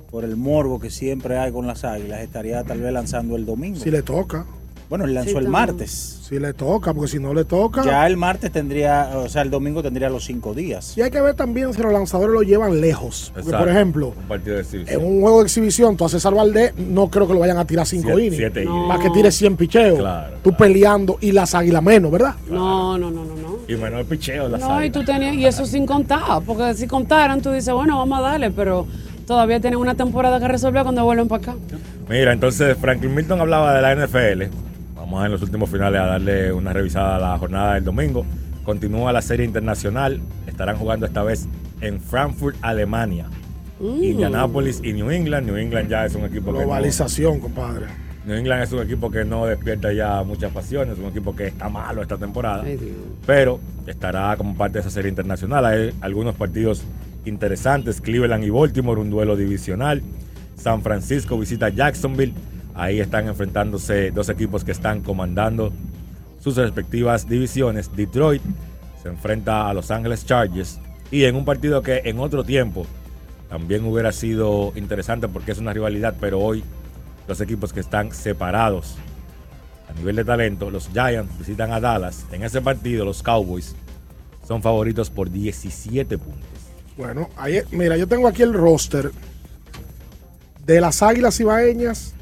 por 0.09 0.23
el 0.23 0.37
morbo 0.37 0.79
que 0.79 0.89
siempre 0.89 1.37
hay 1.37 1.51
con 1.51 1.67
las 1.67 1.83
águilas, 1.83 2.21
estaría 2.21 2.63
tal 2.63 2.79
vez 2.79 2.93
lanzando 2.93 3.35
el 3.35 3.45
domingo. 3.45 3.79
Si 3.79 3.91
le 3.91 4.03
toca. 4.03 4.45
Bueno, 4.89 5.03
él 5.05 5.13
lanzó 5.13 5.31
Sí, 5.31 5.37
el 5.37 5.49
martes. 5.49 6.13
Si 6.27 6.39
le 6.39 6.53
toca, 6.53 6.93
porque 6.93 7.09
si 7.09 7.19
no 7.19 7.33
le 7.33 7.43
toca. 7.45 7.83
Ya 7.83 8.05
el 8.07 8.15
martes 8.17 8.51
tendría, 8.51 9.11
o 9.15 9.27
sea, 9.29 9.41
el 9.41 9.49
domingo 9.49 9.81
tendría 9.83 10.09
los 10.09 10.23
cinco 10.25 10.53
días. 10.53 10.97
Y 10.97 11.01
hay 11.01 11.11
que 11.11 11.19
ver 11.21 11.35
también 11.35 11.73
si 11.73 11.81
los 11.81 11.91
lanzadores 11.91 12.33
lo 12.33 12.41
llevan 12.43 12.79
lejos. 12.81 13.31
Porque, 13.35 13.51
por 13.51 13.67
ejemplo, 13.69 14.13
Un 14.17 14.27
partido 14.27 14.55
de 14.55 14.61
exhibición. 14.61 14.99
en 15.01 15.07
un 15.07 15.21
juego 15.21 15.39
de 15.39 15.43
exhibición, 15.45 15.97
tú 15.97 16.05
a 16.05 16.09
César 16.09 16.33
Valdés, 16.33 16.73
no 16.77 17.09
creo 17.09 17.27
que 17.27 17.33
lo 17.33 17.39
vayan 17.39 17.57
a 17.57 17.65
tirar 17.65 17.85
5 17.85 18.03
Siete- 18.07 18.19
innings. 18.21 18.37
siete 18.37 18.63
innings. 18.63 18.87
Para 18.87 19.03
que 19.03 19.09
tire 19.09 19.31
100 19.31 19.55
picheos. 19.57 19.99
tú 20.43 20.53
peleando 20.53 21.17
y 21.21 21.31
las 21.33 21.53
águilas 21.55 21.83
menos, 21.83 22.11
¿verdad? 22.11 22.35
No, 22.49 22.97
no, 22.97 23.09
no, 23.11 23.23
no, 23.25 23.35
no. 23.35 23.57
Y 23.67 23.75
menor 23.75 24.05
picheo 24.05 24.47
las 24.47 24.61
No, 24.61 24.83
y 24.83 24.89
tú 24.89 25.03
tenías, 25.03 25.33
y 25.35 25.45
eso 25.45 25.65
sin 25.65 25.85
contar, 25.85 26.41
porque 26.45 26.73
si 26.75 26.87
contaran, 26.87 27.41
tú 27.41 27.51
dices, 27.51 27.73
bueno, 27.73 27.97
vamos 27.97 28.19
a 28.19 28.21
darle, 28.21 28.51
pero 28.51 28.87
todavía 29.25 29.59
tienen 29.59 29.79
una 29.79 29.95
temporada 29.95 30.39
que 30.39 30.47
resolver 30.47 30.83
cuando 30.83 31.03
vuelven 31.03 31.27
para 31.27 31.41
acá. 31.51 31.55
Mira, 32.09 32.31
entonces 32.31 32.77
Franklin 32.77 33.13
Milton 33.13 33.41
hablaba 33.41 33.73
de 33.73 33.81
la 33.81 33.91
NFL. 33.93 34.43
Vamos 35.09 35.25
en 35.25 35.31
los 35.31 35.41
últimos 35.41 35.69
finales 35.69 36.01
a 36.01 36.05
darle 36.05 36.51
una 36.51 36.73
revisada 36.73 37.15
a 37.15 37.19
la 37.19 37.37
jornada 37.37 37.75
del 37.75 37.85
domingo. 37.85 38.25
Continúa 38.65 39.13
la 39.13 39.21
serie 39.21 39.45
internacional. 39.45 40.19
Estarán 40.45 40.75
jugando 40.75 41.05
esta 41.05 41.23
vez 41.23 41.47
en 41.79 42.01
Frankfurt, 42.01 42.57
Alemania. 42.61 43.29
Mm. 43.79 44.03
Indianapolis 44.03 44.81
y 44.83 44.91
New 44.91 45.09
England. 45.09 45.47
New 45.47 45.55
England 45.55 45.87
ya 45.87 46.05
es 46.05 46.13
un 46.13 46.25
equipo 46.25 46.47
que 46.47 46.59
no, 46.59 46.65
Globalización, 46.65 47.39
compadre. 47.39 47.85
New 48.25 48.35
England 48.35 48.63
es 48.63 48.73
un 48.73 48.81
equipo 48.81 49.09
que 49.09 49.23
no 49.23 49.45
despierta 49.45 49.93
ya 49.93 50.21
muchas 50.23 50.51
pasiones, 50.51 50.97
un 50.97 51.05
equipo 51.05 51.33
que 51.33 51.47
está 51.47 51.69
malo 51.69 52.01
esta 52.01 52.17
temporada, 52.17 52.65
pero 53.25 53.61
estará 53.85 54.35
como 54.35 54.57
parte 54.57 54.73
de 54.73 54.79
esa 54.81 54.89
serie 54.89 55.07
internacional. 55.07 55.65
Hay 55.65 55.93
algunos 56.01 56.35
partidos 56.35 56.83
interesantes, 57.23 58.01
Cleveland 58.01 58.43
y 58.43 58.49
Baltimore, 58.49 58.99
un 58.99 59.09
duelo 59.09 59.37
divisional. 59.37 60.01
San 60.57 60.81
Francisco 60.81 61.39
visita 61.39 61.69
Jacksonville, 61.69 62.33
ahí 62.77 62.99
están 62.99 63.27
enfrentándose 63.27 64.11
dos 64.11 64.29
equipos 64.29 64.63
que 64.63 64.71
están 64.71 65.01
comandando 65.01 65.73
sus 66.39 66.55
respectivas 66.55 67.27
divisiones. 67.27 67.93
Detroit 67.93 68.41
se 69.01 69.09
enfrenta 69.09 69.67
a 69.67 69.73
Los 69.73 69.89
Angeles 69.89 70.25
Chargers 70.25 70.79
y 71.09 71.25
en 71.25 71.35
un 71.35 71.43
partido 71.43 71.81
que 71.81 72.03
en 72.05 72.19
otro 72.19 72.43
tiempo 72.43 72.85
también 73.49 73.83
hubiera 73.85 74.11
sido 74.11 74.73
interesante 74.75 75.27
porque 75.27 75.51
es 75.51 75.57
una 75.57 75.73
rivalidad, 75.73 76.15
pero 76.19 76.39
hoy 76.39 76.63
los 77.27 77.41
equipos 77.41 77.73
que 77.73 77.79
están 77.79 78.11
separados 78.11 78.95
a 79.89 79.93
nivel 79.93 80.17
de 80.17 80.25
talento, 80.25 80.69
los 80.69 80.89
Giants 80.89 81.35
visitan 81.39 81.71
a 81.71 81.79
Dallas. 81.79 82.25
En 82.31 82.43
ese 82.43 82.61
partido 82.61 83.05
los 83.05 83.23
Cowboys 83.23 83.75
son 84.47 84.61
favoritos 84.61 85.09
por 85.09 85.31
17 85.31 86.17
puntos. 86.17 86.43
Bueno, 86.95 87.29
ahí, 87.37 87.61
mira, 87.71 87.97
yo 87.97 88.07
tengo 88.07 88.27
aquí 88.27 88.43
el 88.43 88.53
roster 88.53 89.11
de 90.65 90.81
las 90.81 91.01
águilas 91.01 91.39
ibaeñas 91.39 92.13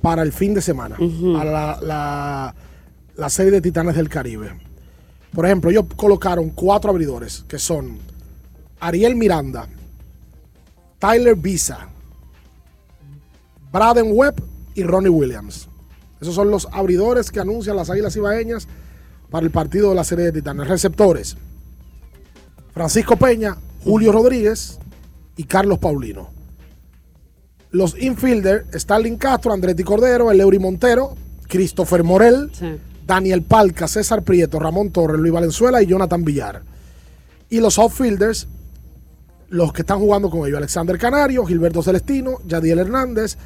para 0.00 0.22
el 0.22 0.32
fin 0.32 0.54
de 0.54 0.60
semana, 0.62 0.96
para 1.34 1.50
la, 1.50 1.78
la- 1.82 2.54
la 3.16 3.30
serie 3.30 3.50
de 3.52 3.60
Titanes 3.62 3.96
del 3.96 4.08
Caribe. 4.10 4.50
Por 5.32 5.46
ejemplo, 5.46 5.70
ellos 5.70 5.84
colocaron 5.96 6.50
cuatro 6.50 6.90
abridores, 6.90 7.44
que 7.48 7.58
son 7.58 7.98
Ariel 8.80 9.16
Miranda, 9.16 9.68
Tyler 10.98 11.34
Visa, 11.34 11.88
Braden 13.72 14.10
Webb 14.12 14.42
y 14.74 14.82
Ronnie 14.82 15.08
Williams. 15.10 15.68
Esos 16.20 16.34
son 16.34 16.50
los 16.50 16.68
abridores 16.72 17.30
que 17.30 17.40
anuncian 17.40 17.76
las 17.76 17.90
águilas 17.90 18.16
ibaeñas 18.16 18.66
para 19.30 19.44
el 19.44 19.50
partido 19.52 19.90
de 19.90 19.94
la 19.96 20.04
serie 20.04 20.26
de 20.26 20.32
Titanes. 20.32 20.68
Receptores. 20.68 21.36
Francisco 22.72 23.16
Peña, 23.16 23.56
Julio 23.84 24.12
Rodríguez 24.12 24.78
y 25.36 25.44
Carlos 25.44 25.78
Paulino. 25.78 26.30
Los 27.76 27.94
infielders, 28.00 28.64
Starling 28.72 29.18
Castro, 29.18 29.52
Andretti 29.52 29.84
Cordero, 29.84 30.30
Eleury 30.30 30.58
Montero, 30.58 31.14
Christopher 31.46 32.02
Morel, 32.04 32.50
Daniel 33.06 33.42
Palca, 33.42 33.86
César 33.86 34.22
Prieto, 34.22 34.58
Ramón 34.58 34.90
Torres, 34.90 35.20
Luis 35.20 35.30
Valenzuela 35.34 35.82
y 35.82 35.86
Jonathan 35.86 36.24
Villar. 36.24 36.62
Y 37.50 37.60
los 37.60 37.78
outfielders, 37.78 38.48
los 39.50 39.74
que 39.74 39.82
están 39.82 39.98
jugando 39.98 40.30
con 40.30 40.46
ellos, 40.46 40.56
Alexander 40.56 40.96
Canario, 40.96 41.44
Gilberto 41.44 41.82
Celestino, 41.82 42.38
Yadiel 42.46 42.78
Hernández, 42.78 43.36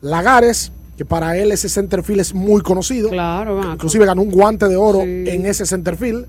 Lagares, 0.00 0.72
que 0.96 1.04
para 1.04 1.36
él 1.36 1.52
ese 1.52 1.68
centerfield 1.68 2.22
es 2.22 2.34
muy 2.34 2.62
conocido. 2.62 3.10
Claro, 3.10 3.72
Inclusive 3.72 4.04
ganó 4.04 4.22
un 4.22 4.32
guante 4.32 4.66
de 4.66 4.74
oro 4.74 5.02
en 5.02 5.46
ese 5.46 5.64
centerfield. 5.64 6.26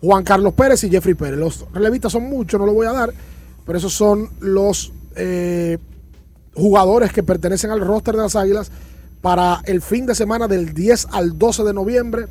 Juan 0.00 0.22
Carlos 0.22 0.52
Pérez 0.54 0.84
y 0.84 0.90
Jeffrey 0.90 1.14
Pérez. 1.14 1.40
Los 1.40 1.66
relevistas 1.72 2.12
son 2.12 2.22
muchos, 2.30 2.60
no 2.60 2.66
lo 2.66 2.72
voy 2.72 2.86
a 2.86 2.92
dar, 2.92 3.12
pero 3.64 3.78
esos 3.78 3.92
son 3.92 4.30
los 4.38 4.92
eh, 5.16 5.78
jugadores 6.56 7.12
que 7.12 7.22
pertenecen 7.22 7.70
al 7.70 7.80
roster 7.80 8.16
de 8.16 8.22
las 8.22 8.34
Águilas 8.36 8.70
para 9.20 9.60
el 9.64 9.82
fin 9.82 10.06
de 10.06 10.14
semana 10.14 10.48
del 10.48 10.72
10 10.74 11.08
al 11.12 11.38
12 11.38 11.64
de 11.64 11.74
noviembre 11.74 12.26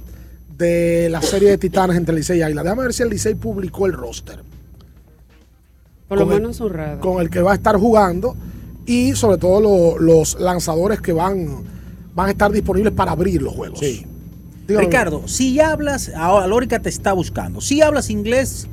de 0.58 1.10
la 1.10 1.22
serie 1.22 1.50
de 1.50 1.58
Titanes 1.58 1.98
entre 1.98 2.16
Licey 2.16 2.40
y 2.40 2.42
Águila. 2.42 2.64
Déjame 2.64 2.84
ver 2.84 2.94
si 2.94 3.04
el 3.04 3.10
Licey 3.10 3.36
publicó 3.36 3.86
el 3.86 3.94
roster 3.94 4.40
Por 6.08 6.20
lo 6.20 6.26
Con 6.26 6.34
el- 6.34 6.40
menos 6.42 6.56
en 6.56 6.58
su 6.58 6.70
red. 6.70 7.00
con 7.00 7.20
el 7.22 7.30
que 7.30 7.42
va 7.42 7.52
a 7.52 7.56
estar 7.56 7.78
jugando 7.78 8.36
y 8.86 9.14
sobre 9.16 9.38
todo 9.38 9.60
lo- 9.60 10.00
los 10.00 10.40
lanzadores 10.40 11.02
que 11.02 11.12
van, 11.14 11.64
van 12.14 12.28
a 12.28 12.32
estar 12.32 12.52
disponibles 12.52 12.94
para 12.94 13.12
abrir 13.12 13.42
los 13.42 13.54
juegos. 13.54 13.80
Dígame. 13.80 14.86
Ricardo, 14.86 15.28
si 15.28 15.60
hablas, 15.60 16.12
ahora 16.16 16.48
Lórica 16.48 16.80
te 16.80 16.90
está 16.90 17.14
buscando, 17.14 17.60
si 17.62 17.82
hablas 17.82 18.10
inglés 18.10 18.68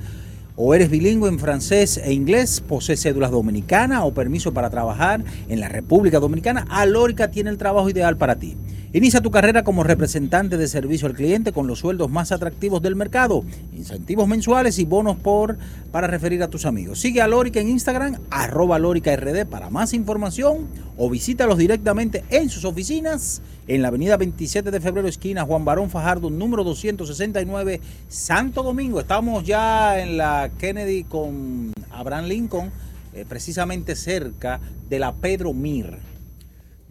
o 0.64 0.74
eres 0.76 0.90
bilingüe 0.90 1.28
en 1.28 1.40
francés 1.40 1.98
e 1.98 2.12
inglés, 2.12 2.60
posees 2.60 3.02
cédulas 3.02 3.32
dominicanas 3.32 4.04
o 4.04 4.14
permiso 4.14 4.54
para 4.54 4.70
trabajar 4.70 5.24
en 5.48 5.58
la 5.58 5.68
República 5.68 6.20
Dominicana, 6.20 6.64
Alórica 6.70 7.32
tiene 7.32 7.50
el 7.50 7.58
trabajo 7.58 7.90
ideal 7.90 8.16
para 8.16 8.36
ti. 8.36 8.56
Inicia 8.94 9.22
tu 9.22 9.30
carrera 9.30 9.64
como 9.64 9.84
representante 9.84 10.58
de 10.58 10.68
servicio 10.68 11.08
al 11.08 11.14
cliente 11.14 11.52
con 11.52 11.66
los 11.66 11.78
sueldos 11.78 12.10
más 12.10 12.30
atractivos 12.30 12.82
del 12.82 12.94
mercado, 12.94 13.42
incentivos 13.74 14.28
mensuales 14.28 14.78
y 14.78 14.84
bonos 14.84 15.16
por 15.16 15.56
para 15.90 16.08
referir 16.08 16.42
a 16.42 16.48
tus 16.48 16.66
amigos. 16.66 17.00
Sigue 17.00 17.22
a 17.22 17.26
Lórica 17.26 17.58
en 17.58 17.70
Instagram, 17.70 18.18
arroba 18.28 18.78
Lórica 18.78 19.16
RD 19.16 19.46
para 19.46 19.70
más 19.70 19.94
información 19.94 20.68
o 20.98 21.08
visítalos 21.08 21.56
directamente 21.56 22.22
en 22.28 22.50
sus 22.50 22.66
oficinas 22.66 23.40
en 23.66 23.80
la 23.80 23.88
avenida 23.88 24.18
27 24.18 24.70
de 24.70 24.80
febrero, 24.80 25.08
esquina 25.08 25.46
Juan 25.46 25.64
Barón 25.64 25.88
Fajardo, 25.88 26.28
número 26.28 26.62
269, 26.62 27.80
Santo 28.08 28.62
Domingo. 28.62 29.00
Estamos 29.00 29.42
ya 29.44 30.02
en 30.02 30.18
la 30.18 30.50
Kennedy 30.58 31.04
con 31.04 31.72
Abraham 31.92 32.26
Lincoln, 32.26 32.70
eh, 33.14 33.24
precisamente 33.26 33.96
cerca 33.96 34.60
de 34.90 34.98
la 34.98 35.14
Pedro 35.14 35.54
Mir. 35.54 36.11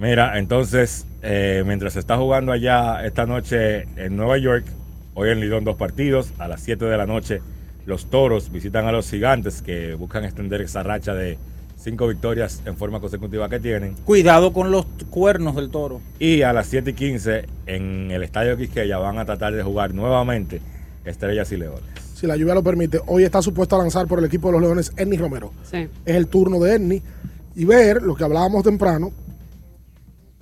Mira, 0.02 0.40
entonces, 0.40 1.06
eh, 1.22 1.64
mientras 1.64 1.94
se 1.94 2.00
está 2.00 2.18
jugando 2.18 2.52
allá 2.52 3.06
esta 3.06 3.28
noche 3.28 3.84
en 3.98 4.16
Nueva 4.18 4.40
York, 4.40 4.66
hoy 5.14 5.30
en 5.30 5.40
Lidón 5.40 5.64
dos 5.64 5.76
partidos, 5.76 6.34
a 6.40 6.48
las 6.48 6.62
7 6.62 6.86
de 6.86 6.98
la 6.98 7.06
noche 7.06 7.44
los 7.86 8.08
Toros 8.08 8.52
visitan 8.52 8.88
a 8.88 8.92
los 8.92 9.12
Gigantes 9.12 9.62
que 9.62 9.94
buscan 9.94 10.24
extender 10.24 10.60
esa 10.62 10.82
racha 10.82 11.14
de 11.14 11.38
cinco 11.78 12.08
victorias 12.08 12.64
en 12.66 12.78
forma 12.78 13.00
consecutiva 13.00 13.48
que 13.48 13.60
tienen. 13.60 13.94
Cuidado 14.04 14.54
con 14.54 14.72
los 14.72 14.88
cuernos 15.12 15.56
del 15.56 15.70
toro. 15.70 16.02
Y 16.18 16.42
a 16.42 16.52
las 16.52 16.66
7 16.66 16.90
y 16.90 16.94
15 16.94 17.46
en 17.68 18.10
el 18.10 18.24
Estadio 18.24 18.58
Quisqueya 18.58 18.98
van 18.98 19.20
a 19.20 19.26
tratar 19.26 19.54
de 19.54 19.62
jugar 19.62 19.94
nuevamente 19.94 20.62
Estrellas 21.06 21.52
y 21.52 21.58
Leones. 21.58 21.84
Si 22.16 22.26
la 22.26 22.36
lluvia 22.36 22.56
lo 22.56 22.64
permite, 22.64 23.00
hoy 23.06 23.24
está 23.24 23.44
supuesto 23.44 23.76
a 23.76 23.80
lanzar 23.80 24.08
por 24.08 24.18
el 24.18 24.26
equipo 24.26 24.48
de 24.48 24.54
los 24.54 24.62
Leones 24.64 24.94
Ernie 24.98 25.20
Romero. 25.20 25.52
Sí. 25.70 25.88
Es 26.06 26.16
el 26.16 26.26
turno 26.26 26.60
de 26.60 26.74
Ernie. 26.74 27.04
Y 27.56 27.66
ver 27.66 28.02
lo 28.02 28.16
que 28.16 28.24
hablábamos 28.24 28.64
temprano, 28.64 29.12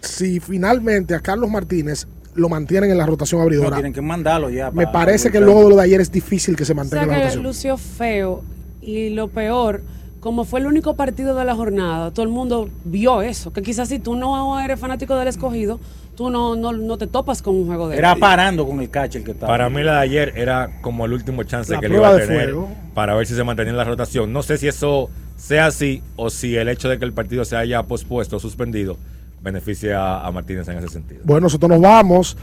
si 0.01 0.39
finalmente 0.39 1.13
a 1.15 1.19
Carlos 1.19 1.49
Martínez 1.49 2.07
lo 2.35 2.47
mantienen 2.49 2.91
en 2.91 2.97
la 2.97 3.05
rotación 3.05 3.39
No, 3.39 3.43
abridora. 3.45 3.75
tienen 3.77 3.93
que 3.93 4.01
mandarlo 4.01 4.49
ya. 4.49 4.71
Me 4.71 4.87
parece 4.87 5.31
que 5.31 5.39
luego 5.39 5.63
de 5.63 5.69
lo 5.71 5.75
de 5.75 5.83
ayer 5.83 5.99
es 6.01 6.11
difícil 6.11 6.55
que 6.55 6.63
se 6.65 6.73
O 6.73 6.75
mantenga 6.75 7.03
sea 7.03 7.03
en 7.05 7.09
la 7.09 7.15
que 7.17 7.21
rotación. 7.23 7.43
lució 7.43 7.77
feo 7.77 8.43
y 8.81 9.09
lo 9.09 9.27
peor, 9.27 9.81
como 10.19 10.45
fue 10.45 10.59
el 10.61 10.67
único 10.67 10.95
partido 10.95 11.35
de 11.35 11.43
la 11.43 11.55
jornada, 11.55 12.11
todo 12.11 12.23
el 12.23 12.31
mundo 12.31 12.69
vio 12.85 13.21
eso, 13.21 13.51
que 13.51 13.61
quizás 13.61 13.89
si 13.89 13.99
tú 13.99 14.15
no 14.15 14.59
eres 14.59 14.79
fanático 14.79 15.15
del 15.15 15.27
escogido, 15.27 15.79
tú 16.15 16.29
no, 16.29 16.55
no, 16.55 16.71
no 16.71 16.97
te 16.97 17.07
topas 17.07 17.41
con 17.41 17.55
un 17.55 17.65
juego 17.67 17.89
de 17.89 17.97
Era 17.97 18.13
él. 18.13 18.19
parando 18.19 18.65
con 18.65 18.79
el 18.79 18.89
catcher 18.89 19.23
que 19.23 19.31
estaba. 19.31 19.51
Para 19.51 19.69
mí 19.69 19.81
la 19.83 19.93
de 19.95 19.99
ayer 19.99 20.33
era 20.37 20.79
como 20.81 21.05
el 21.05 21.13
último 21.13 21.43
chance 21.43 21.73
La 21.73 21.79
que 21.79 21.89
le 21.89 21.95
iba 21.95 22.09
a 22.09 22.17
tener 22.17 22.51
fuego. 22.51 22.69
para 22.93 23.15
ver 23.15 23.25
si 23.27 23.33
se 23.35 23.43
mantenía 23.43 23.71
en 23.71 23.77
la 23.77 23.83
rotación. 23.85 24.31
No 24.31 24.43
sé 24.43 24.57
si 24.57 24.67
eso 24.67 25.09
sea 25.35 25.65
así 25.67 26.03
o 26.15 26.29
si 26.29 26.55
el 26.55 26.67
hecho 26.69 26.89
de 26.89 26.99
que 26.99 27.05
el 27.05 27.13
partido 27.13 27.43
se 27.45 27.55
haya 27.57 27.83
pospuesto 27.83 28.37
o 28.37 28.39
suspendido 28.39 28.97
beneficia 29.41 30.19
a 30.19 30.31
Martínez 30.31 30.67
en 30.67 30.77
ese 30.77 30.89
sentido. 30.89 31.21
Bueno, 31.23 31.41
nosotros 31.45 31.69
nos 31.69 31.81
vamos. 31.81 32.37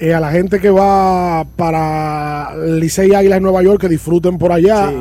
Eh, 0.00 0.14
a 0.14 0.20
la 0.20 0.30
gente 0.30 0.60
que 0.60 0.70
va 0.70 1.44
para 1.56 2.54
Licey 2.56 3.12
Águila 3.14 3.36
en 3.38 3.42
Nueva 3.42 3.64
York, 3.64 3.80
que 3.80 3.88
disfruten 3.88 4.38
por 4.38 4.52
allá. 4.52 4.92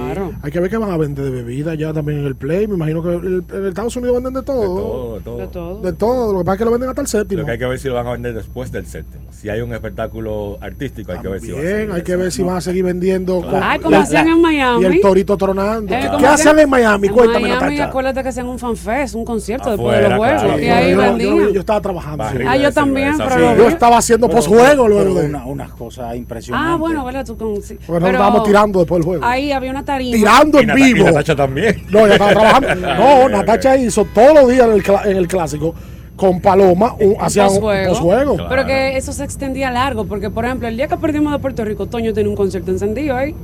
Hay 0.42 0.52
que 0.52 0.60
ver 0.60 0.72
que 0.72 0.78
van 0.78 0.90
a 0.90 0.98
vender 0.98 1.24
de 1.26 1.30
bebida 1.30 1.76
ya 1.76 1.94
también 1.94 2.22
en 2.22 2.26
el 2.26 2.36
Play. 2.36 2.66
Me 2.68 2.74
imagino 2.74 3.04
que 3.04 3.10
el- 3.10 3.44
en 3.54 3.68
Estados 3.68 3.96
Unidos 3.96 4.16
venden 4.16 4.34
de 4.34 4.42
todo. 4.42 4.64
Todo, 4.66 5.20
todo. 5.24 5.38
De 5.38 5.48
todo. 5.48 5.82
De 5.82 5.94
todo. 5.94 6.34
Lo 6.34 6.40
que 6.40 6.46
pasa 6.46 6.54
es 6.56 6.58
que 6.60 6.66
lo 6.66 6.72
venden 6.72 6.90
hasta 6.90 7.02
el 7.02 7.08
séptimo. 7.08 7.42
Lo 7.42 7.46
que 7.46 7.52
hay 7.52 7.58
que 7.60 7.66
ver 7.68 7.78
si 7.78 7.88
lo 7.90 7.94
van 7.94 8.08
a 8.08 8.12
vender 8.14 8.34
después 8.34 8.72
del 8.72 8.88
séptimo. 8.88 9.24
Si 9.32 9.50
hay 9.50 9.62
un 9.62 9.72
espectáculo 9.72 10.58
artístico, 10.62 11.12
hay 11.12 11.20
que 11.20 11.28
ver 11.28 11.42
si 11.42 11.52
va 11.52 11.60
a 11.60 11.96
hay 11.98 12.02
que 12.02 12.16
ver 12.16 12.32
si 12.32 12.42
van 12.42 12.58
a 12.58 12.62
seguir 12.62 12.84
vendiendo. 12.84 13.42
con 13.42 13.62
Ay, 13.62 13.80
como 13.80 13.98
hacían 13.98 14.28
en 14.30 14.42
Miami. 14.42 14.82
Y 14.82 14.86
el 14.88 15.02
torito 15.02 15.38
tronando. 15.38 15.94
Eh, 15.94 16.10
¿Qué, 16.18 16.26
hacían 16.26 16.58
en 16.58 16.70
Miami? 16.72 17.08
En 17.08 17.14
Cuéntame, 17.14 17.42
Miami, 17.48 17.62
Natacha. 17.66 17.86
acuérdate 17.90 18.24
que 18.24 18.30
hacían 18.30 18.48
un 18.48 18.58
fanfest, 18.58 19.14
un 19.14 19.26
concierto 19.26 19.70
después 19.70 19.96
de 20.02 20.10
los 20.10 20.18
juegos. 20.18 20.42
claro. 20.42 20.60
Y 20.60 20.66
ahí 20.70 20.92
yo, 20.92 20.96
yo- 20.96 21.02
vendían. 21.04 21.38
yo- 21.38 21.50
yo 21.52 21.60
estaba 21.60 21.82
trabajando. 21.82 22.24
sí. 22.32 22.38
Ah, 22.48 22.58
yo 22.58 22.72
también, 22.74 23.14
pero 23.16 23.56
Yo 23.58 23.68
estaba 23.68 24.00
haciendo 24.00 24.28
luego 24.28 24.87
pero 24.90 25.14
una, 25.28 25.46
una 25.46 25.70
cosa 25.70 26.16
impresionante. 26.16 26.72
Ah, 26.72 26.76
bueno, 26.76 27.04
¿verdad? 27.06 27.26
Tú 27.26 27.38
con, 27.38 27.62
sí. 27.62 27.78
Bueno, 27.88 28.06
Pero 28.06 28.18
estábamos 28.18 28.44
tirando 28.44 28.80
después 28.80 29.00
del 29.00 29.06
juego. 29.06 29.26
Ahí 29.26 29.52
había 29.52 29.72
una 29.72 29.84
tarima. 29.86 30.16
Tirando 30.18 30.60
Y 30.60 30.62
en 30.62 30.68
Nata- 30.68 30.80
y 30.80 30.94
vivo. 30.94 31.06
Natacha 31.06 31.36
también. 31.36 31.84
No, 31.90 32.06
ella 32.06 32.14
estaba 32.14 32.32
trabajando. 32.32 32.88
No, 32.98 33.30
Natacha 33.30 33.78
hizo 33.78 34.06
todos 34.14 34.34
los 34.34 34.50
días 34.50 34.68
en 34.68 34.74
el, 34.74 34.84
en 35.12 35.18
el 35.18 35.28
clásico 35.28 35.74
con 36.16 36.42
Paloma, 36.42 36.96
un, 37.00 37.16
hacía 37.20 37.44
un 37.48 37.56
Posjuego. 37.60 37.90
posjuego. 37.94 38.38
Pero 38.50 38.66
que 38.66 38.98
eso 38.98 39.14
se 39.14 39.24
extendía 39.24 39.70
largo, 39.70 40.06
porque 40.06 40.32
por 40.32 40.46
ejemplo, 40.46 40.68
el 40.68 40.76
día 40.76 40.88
que 40.88 40.98
perdimos 40.98 41.32
de 41.32 41.38
Puerto 41.38 41.64
Rico, 41.64 41.86
Toño 41.86 42.12
tenía 42.12 42.28
un 42.30 42.36
concierto 42.36 42.72
encendido 42.72 43.16
ahí. 43.16 43.36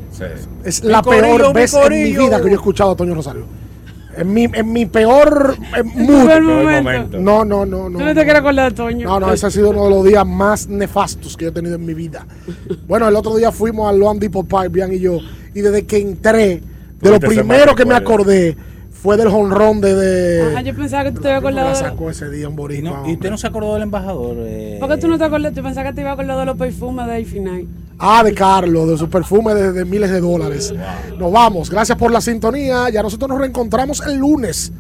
Es 0.66 0.84
Mi 0.84 0.90
la 0.90 1.04
corillo, 1.04 1.24
peor 1.38 1.48
mi 1.50 1.54
vez 1.54 1.72
en 1.74 1.80
mi 1.80 1.84
corillo. 1.84 2.26
vida 2.26 2.38
que 2.38 2.46
yo 2.46 2.50
he 2.50 2.54
escuchado 2.56 2.92
a 2.92 2.96
Toño 2.96 3.14
Rosario. 3.14 3.46
En 4.16 4.34
mi, 4.34 4.44
en 4.44 4.72
mi 4.72 4.86
peor 4.86 5.56
eh, 5.76 5.84
mood. 5.84 6.26
peor 6.28 6.42
momento. 6.44 7.20
No, 7.20 7.44
no, 7.44 7.66
no, 7.66 7.90
no. 7.90 7.98
Tú 8.00 8.06
no 8.06 8.14
te 8.14 8.24
quieres 8.24 8.36
acordar 8.42 8.72
de 8.72 8.76
Toño. 8.78 9.08
No, 9.08 9.20
no, 9.20 9.34
ese 9.34 9.48
ha 9.48 9.50
sido 9.52 9.72
uno 9.72 9.86
de 9.86 9.90
los 9.90 10.06
días 10.06 10.26
más 10.26 10.68
nefastos 10.68 11.36
que 11.36 11.46
yo 11.46 11.50
he 11.50 11.54
tenido 11.54 11.76
en 11.76 11.86
mi 11.86 11.94
vida. 11.94 12.26
Bueno, 12.88 13.08
el 13.08 13.16
otro 13.16 13.36
día 13.36 13.52
fuimos 13.52 13.90
al 13.90 13.98
Loan 14.00 14.20
Depot 14.20 14.48
Park, 14.48 14.72
Bian 14.72 14.94
y 14.94 15.00
yo, 15.00 15.18
y 15.56 15.62
desde 15.62 15.86
que 15.86 15.98
entré, 15.98 16.62
de 17.02 17.10
lo 17.10 17.20
primero 17.20 17.74
que 17.76 17.86
me 17.86 17.96
acordé 17.96 18.56
fue 18.92 19.18
del 19.18 19.28
honrón 19.28 19.82
de... 19.82 19.96
de 19.96 20.56
Ah, 20.56 20.62
yo 20.62 20.74
pensaba 20.76 21.04
que 21.06 21.12
tú 21.12 21.22
te 21.22 21.28
habías 21.30 21.42
¿Cómo 21.42 21.52
la 21.56 21.62
acordado 21.64 21.84
de... 21.84 21.90
sacó 21.90 22.10
ese 22.10 22.30
día 22.30 22.48
un 22.48 22.56
boricua, 22.56 23.02
no- 23.04 23.10
y 23.10 23.14
usted 23.14 23.30
no 23.32 23.38
se 23.38 23.48
acordó 23.48 23.74
del 23.74 23.84
embajador. 23.84 24.36
eh, 24.40 24.78
¿Por 24.80 24.90
qué 24.90 24.98
tú 24.98 25.08
no 25.08 25.18
te 25.18 25.24
acuerdas? 25.26 25.54
Yo 25.54 25.64
pensaba 25.64 25.90
que 25.90 25.96
te 25.96 26.02
iba 26.02 26.12
a 26.12 26.14
acordar 26.14 26.38
de 26.38 26.46
los 26.46 26.56
perfumes 26.58 27.08
de 27.08 27.20
Infinite. 27.20 27.68
Ah, 28.06 28.22
de 28.22 28.34
Carlos, 28.34 28.90
de 28.90 28.98
su 28.98 29.10
perfume 29.10 29.56
de, 29.56 29.72
de 29.72 29.86
miles 29.86 30.12
de 30.12 30.20
dólares. 30.20 30.74
Nos 31.18 31.32
vamos. 31.32 31.70
Gracias 31.70 31.98
por 31.98 32.12
la 32.12 32.20
sintonía. 32.20 32.90
Ya 32.90 33.02
nosotros 33.02 33.30
nos 33.30 33.40
reencontramos 33.40 34.02
el 34.06 34.18
lunes. 34.18 34.74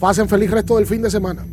Pasen 0.00 0.26
feliz 0.26 0.50
resto 0.50 0.76
del 0.76 0.86
fin 0.86 1.02
de 1.02 1.10
semana. 1.10 1.44